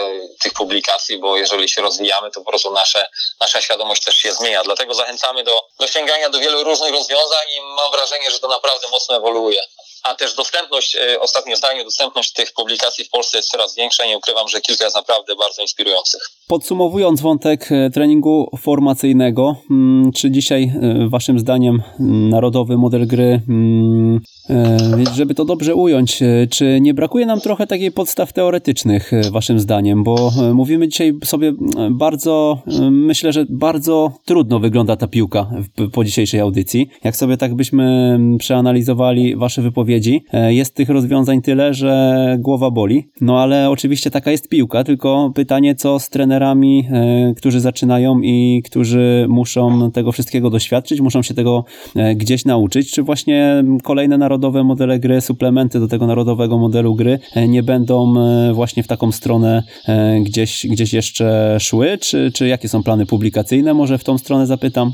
tych 0.42 0.54
publikacji, 0.54 1.18
bo 1.18 1.38
jeżeli 1.38 1.70
się 1.70 1.82
rozwijamy, 1.82 2.32
to 2.32 2.42
po 2.42 2.50
prostu 2.50 2.72
nasze, 2.72 3.10
nasza 3.42 3.62
świadomość 3.62 4.04
też 4.04 4.16
się 4.16 4.34
zmienia. 4.34 4.64
Dlatego 4.64 4.94
zachęcamy 4.94 5.44
do, 5.44 5.68
do 5.80 5.88
sięgania 5.88 6.30
do 6.30 6.40
wielu 6.40 6.64
różnych 6.64 6.92
rozwiązań 6.92 7.46
i 7.58 7.62
mam 7.62 7.92
wrażenie, 7.92 8.32
że 8.32 8.40
to 8.40 8.48
naprawdę 8.48 8.88
mocno 8.92 9.16
ewoluuje 9.16 9.62
a 10.04 10.16
też 10.16 10.36
dostępność, 10.36 10.96
e, 10.96 11.20
ostatnie 11.20 11.56
zdanie, 11.56 11.84
dostępność 11.84 12.34
tych 12.34 12.54
publikacji 12.54 13.06
w 13.06 13.10
Polsce 13.10 13.38
jest 13.38 13.50
coraz 13.50 13.76
większa. 13.76 14.06
Nie 14.06 14.18
ukrywam, 14.18 14.48
że 14.48 14.62
kilka 14.62 14.84
jest 14.84 14.96
naprawdę 14.96 15.36
bardzo 15.36 15.62
inspirujących. 15.62 16.22
Podsumowując 16.48 17.22
wątek 17.22 17.72
e, 17.72 17.90
treningu 17.90 18.50
formacyjnego, 18.62 19.56
mm, 19.72 20.12
czy 20.12 20.32
dzisiaj 20.32 20.64
e, 20.64 21.10
Waszym 21.10 21.40
zdaniem 21.40 21.84
narodowy 22.30 22.78
model 22.78 23.08
gry 23.08 23.42
mm, 24.50 25.06
żeby 25.16 25.36
to 25.36 25.46
dobrze 25.46 25.76
ująć, 25.76 26.20
czy 26.50 26.80
nie 26.82 26.94
brakuje 26.94 27.26
nam 27.26 27.40
trochę 27.40 27.68
takiej 27.68 27.92
podstaw 27.92 28.34
teoretycznych, 28.34 29.12
waszym 29.32 29.60
zdaniem? 29.60 30.04
Bo 30.04 30.32
mówimy 30.54 30.88
dzisiaj 30.88 31.14
sobie 31.24 31.54
bardzo, 31.92 32.62
myślę, 32.92 33.34
że 33.34 33.46
bardzo 33.50 34.12
trudno 34.26 34.60
wygląda 34.60 34.96
ta 34.96 35.08
piłka 35.08 35.48
po 35.94 36.04
dzisiejszej 36.04 36.40
audycji. 36.40 36.90
Jak 37.04 37.16
sobie 37.16 37.38
tak 37.38 37.56
byśmy 37.56 38.18
przeanalizowali 38.40 39.36
wasze 39.36 39.62
wypowiedzi, 39.62 40.24
jest 40.48 40.76
tych 40.76 40.90
rozwiązań 40.90 41.42
tyle, 41.42 41.74
że 41.74 42.38
głowa 42.40 42.72
boli. 42.72 43.10
No 43.22 43.40
ale 43.40 43.70
oczywiście 43.70 44.12
taka 44.12 44.32
jest 44.32 44.50
piłka, 44.50 44.84
tylko 44.84 45.32
pytanie, 45.36 45.76
co 45.76 46.00
z 46.00 46.10
trenerami, 46.10 46.88
którzy 47.38 47.60
zaczynają 47.60 48.22
i 48.22 48.62
którzy 48.66 49.26
muszą 49.30 49.92
tego 49.92 50.12
wszystkiego 50.12 50.50
doświadczyć, 50.50 51.02
muszą 51.02 51.22
się 51.22 51.34
tego 51.34 51.66
gdzieś 52.16 52.46
nauczyć, 52.46 52.92
czy 52.92 53.04
właśnie 53.04 53.64
kolejne 53.84 54.18
narody 54.18 54.39
narodowe 54.40 54.64
modele 54.64 55.00
gry, 55.00 55.22
suplementy 55.22 55.80
do 55.80 55.88
tego 55.88 56.08
narodowego 56.08 56.58
modelu 56.58 56.96
gry 56.96 57.20
e, 57.36 57.48
nie 57.48 57.64
będą 57.64 58.14
e, 58.20 58.54
właśnie 58.54 58.84
w 58.84 58.88
taką 58.88 59.12
stronę 59.12 59.64
e, 59.88 60.20
gdzieś, 60.22 60.68
gdzieś 60.70 60.94
jeszcze 60.94 61.58
szły? 61.60 61.98
Czy, 61.98 62.32
czy 62.34 62.48
jakie 62.48 62.70
są 62.70 62.84
plany 62.84 63.06
publikacyjne? 63.06 63.74
Może 63.74 63.98
w 63.98 64.04
tą 64.04 64.18
stronę 64.18 64.48
zapytam. 64.48 64.92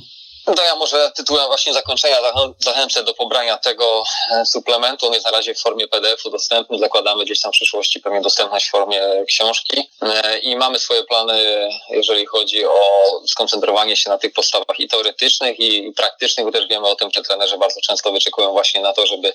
No 0.47 0.53
to 0.53 0.63
ja 0.63 0.75
może 0.75 1.11
tytułem 1.15 1.47
właśnie 1.47 1.73
zakończenia 1.73 2.17
zachęcę 2.59 3.03
do 3.03 3.13
pobrania 3.13 3.57
tego 3.57 4.03
suplementu. 4.45 5.07
On 5.07 5.13
jest 5.13 5.25
na 5.25 5.31
razie 5.31 5.55
w 5.55 5.59
formie 5.59 5.87
PDF-u 5.87 6.29
dostępny. 6.29 6.79
Zakładamy 6.79 7.25
gdzieś 7.25 7.41
tam 7.41 7.51
w 7.51 7.55
przyszłości 7.55 7.99
pewnie 7.99 8.21
dostępność 8.21 8.67
w 8.67 8.71
formie 8.71 9.01
książki. 9.27 9.89
I 10.41 10.55
mamy 10.55 10.79
swoje 10.79 11.03
plany, 11.03 11.69
jeżeli 11.89 12.25
chodzi 12.25 12.65
o 12.65 13.01
skoncentrowanie 13.27 13.97
się 13.97 14.09
na 14.09 14.17
tych 14.17 14.33
podstawach 14.33 14.79
i 14.79 14.87
teoretycznych, 14.87 15.59
i 15.59 15.91
praktycznych, 15.91 16.45
bo 16.45 16.51
też 16.51 16.67
wiemy 16.67 16.87
o 16.87 16.95
tym, 16.95 17.11
że 17.11 17.21
trenerzy 17.21 17.57
bardzo 17.57 17.81
często 17.81 18.11
wyczekują 18.11 18.51
właśnie 18.51 18.81
na 18.81 18.93
to, 18.93 19.05
żeby 19.05 19.33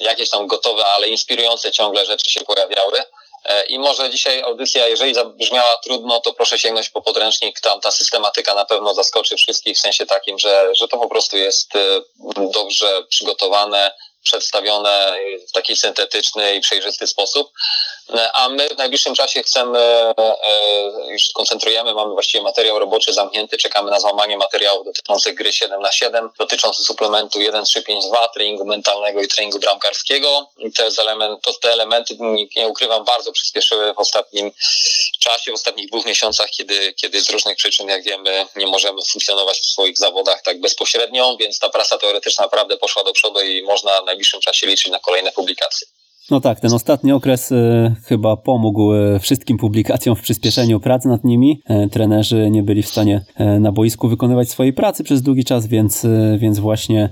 jakieś 0.00 0.30
tam 0.30 0.46
gotowe, 0.46 0.86
ale 0.86 1.08
inspirujące 1.08 1.72
ciągle 1.72 2.06
rzeczy 2.06 2.30
się 2.30 2.40
pojawiały. 2.40 3.02
E, 3.48 3.64
I 3.66 3.78
może 3.78 4.10
dzisiaj 4.10 4.42
audycja, 4.42 4.86
jeżeli 4.86 5.14
zabrzmiała 5.14 5.76
trudno, 5.76 6.20
to 6.20 6.32
proszę 6.32 6.58
sięgnąć 6.58 6.88
po 6.88 7.02
podręcznik. 7.02 7.60
Tam 7.60 7.80
ta 7.80 7.90
systematyka 7.90 8.54
na 8.54 8.64
pewno 8.64 8.94
zaskoczy 8.94 9.36
wszystkich 9.36 9.76
w 9.76 9.80
sensie 9.80 10.06
takim, 10.06 10.38
że, 10.38 10.74
że 10.74 10.88
to 10.88 10.98
po 10.98 11.08
prostu 11.08 11.36
jest 11.36 11.76
e, 11.76 12.00
dobrze 12.52 13.04
przygotowane, 13.08 13.90
przedstawione 14.22 15.18
w 15.48 15.52
taki 15.52 15.76
syntetyczny 15.76 16.54
i 16.54 16.60
przejrzysty 16.60 17.06
sposób. 17.06 17.52
A 18.34 18.48
my 18.48 18.68
w 18.68 18.76
najbliższym 18.76 19.14
czasie 19.14 19.42
chcemy, 19.42 19.78
e, 19.78 20.12
już 21.08 21.22
koncentrujemy, 21.34 21.94
mamy 21.94 22.12
właściwie 22.12 22.44
materiał 22.44 22.78
roboczy 22.78 23.12
zamknięty, 23.12 23.58
czekamy 23.58 23.90
na 23.90 24.00
złamanie 24.00 24.36
materiałów 24.36 24.84
dotyczących 24.84 25.34
gry 25.34 25.52
7 25.52 25.80
na 25.80 25.92
7 25.92 26.30
dotyczących 26.38 26.86
suplementu 26.86 27.40
1, 27.40 27.64
3, 27.64 27.82
5, 27.82 28.04
2, 28.04 28.28
treningu 28.28 28.64
mentalnego 28.64 29.22
i 29.22 29.28
treningu 29.28 29.58
bramkarskiego. 29.58 30.50
Jest 30.78 30.98
element, 30.98 31.42
to 31.42 31.52
te 31.52 31.72
elementy, 31.72 32.16
nie, 32.56 32.68
ukrywam, 32.68 33.04
bardzo 33.04 33.32
przyspieszyły 33.32 33.94
w 33.94 33.98
ostatnim 33.98 34.52
czasie, 35.20 35.50
w 35.50 35.54
ostatnich 35.54 35.88
dwóch 35.88 36.06
miesiącach, 36.06 36.50
kiedy, 36.50 36.92
kiedy 36.92 37.20
z 37.20 37.30
różnych 37.30 37.56
przyczyn, 37.56 37.88
jak 37.88 38.02
wiemy, 38.02 38.46
nie 38.56 38.66
możemy 38.66 39.02
funkcjonować 39.12 39.60
w 39.60 39.66
swoich 39.66 39.98
zawodach 39.98 40.42
tak 40.42 40.60
bezpośrednio, 40.60 41.36
więc 41.40 41.58
ta 41.58 41.68
praca 41.68 41.98
teoretyczna 41.98 42.44
naprawdę 42.44 42.76
poszła 42.76 43.04
do 43.04 43.12
przodu 43.12 43.40
i 43.40 43.62
można 43.62 44.02
najbliższym 44.08 44.40
czasie 44.40 44.66
liczyć 44.66 44.88
na 44.92 45.00
kolejne 45.00 45.32
publikacje. 45.32 45.86
No 46.30 46.40
tak, 46.40 46.60
ten 46.60 46.72
ostatni 46.72 47.12
okres 47.12 47.52
y, 47.52 47.94
chyba 48.04 48.36
pomógł 48.36 48.94
y, 48.94 49.18
wszystkim 49.18 49.56
publikacjom 49.56 50.16
w 50.16 50.22
przyspieszeniu 50.22 50.80
pracy 50.80 51.08
nad 51.08 51.24
nimi. 51.24 51.60
Y, 51.70 51.88
trenerzy 51.88 52.50
nie 52.50 52.62
byli 52.62 52.82
w 52.82 52.88
stanie 52.88 53.24
na 53.60 53.72
boisku 53.72 54.08
wykonywać 54.08 54.50
swojej 54.50 54.72
pracy 54.72 55.04
przez 55.04 55.22
długi 55.22 55.44
czas, 55.44 55.66
więc, 55.66 56.06
więc 56.38 56.58
właśnie 56.58 57.08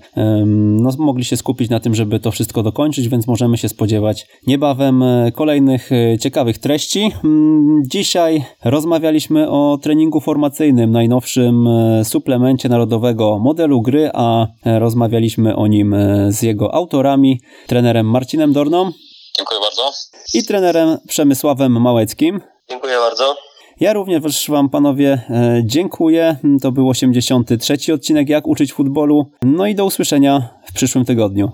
no, 0.47 0.91
mogli 0.99 1.25
się 1.25 1.37
skupić 1.37 1.71
na 1.71 1.81
tym, 1.81 1.95
żeby 1.95 2.21
to 2.21 2.31
wszystko 2.31 2.63
dokończyć, 2.63 3.09
więc 3.09 3.27
możemy 3.27 3.59
się 3.59 3.69
spodziewać 3.69 4.27
niebawem 4.47 5.05
kolejnych 5.35 5.91
ciekawych 6.21 6.59
treści. 6.59 7.11
Mm, 7.25 7.83
dzisiaj 7.87 8.45
rozmawialiśmy 8.65 9.51
o 9.51 9.79
treningu 9.83 10.21
formacyjnym, 10.21 10.91
najnowszym 10.91 11.69
suplemencie 12.05 12.69
narodowego 12.69 13.39
modelu 13.39 13.83
gry, 13.83 14.11
a 14.15 14.47
rozmawialiśmy 14.65 15.57
o 15.57 15.67
nim 15.67 15.97
z 16.29 16.43
jego 16.43 16.75
autorami, 16.75 17.41
trenerem 17.67 18.07
Marcinem 18.07 18.53
Dorną 18.53 18.91
Dziękuję 19.39 19.61
bardzo. 19.61 19.93
I 20.35 20.45
trenerem 20.45 20.99
Przemysławem 21.09 21.81
Małeckim. 21.81 22.41
Dziękuję 22.71 22.97
bardzo. 22.97 23.37
Ja 23.81 23.93
również 23.93 24.49
Wam, 24.49 24.69
panowie, 24.69 25.21
e, 25.31 25.63
dziękuję. 25.65 26.37
To 26.63 26.73
był 26.73 26.89
83. 26.89 27.93
odcinek 27.95 28.29
Jak 28.29 28.47
uczyć 28.47 28.73
futbolu. 28.73 29.31
No 29.43 29.67
i 29.67 29.75
do 29.75 29.85
usłyszenia 29.85 30.49
w 30.67 30.73
przyszłym 30.73 31.05
tygodniu. 31.05 31.53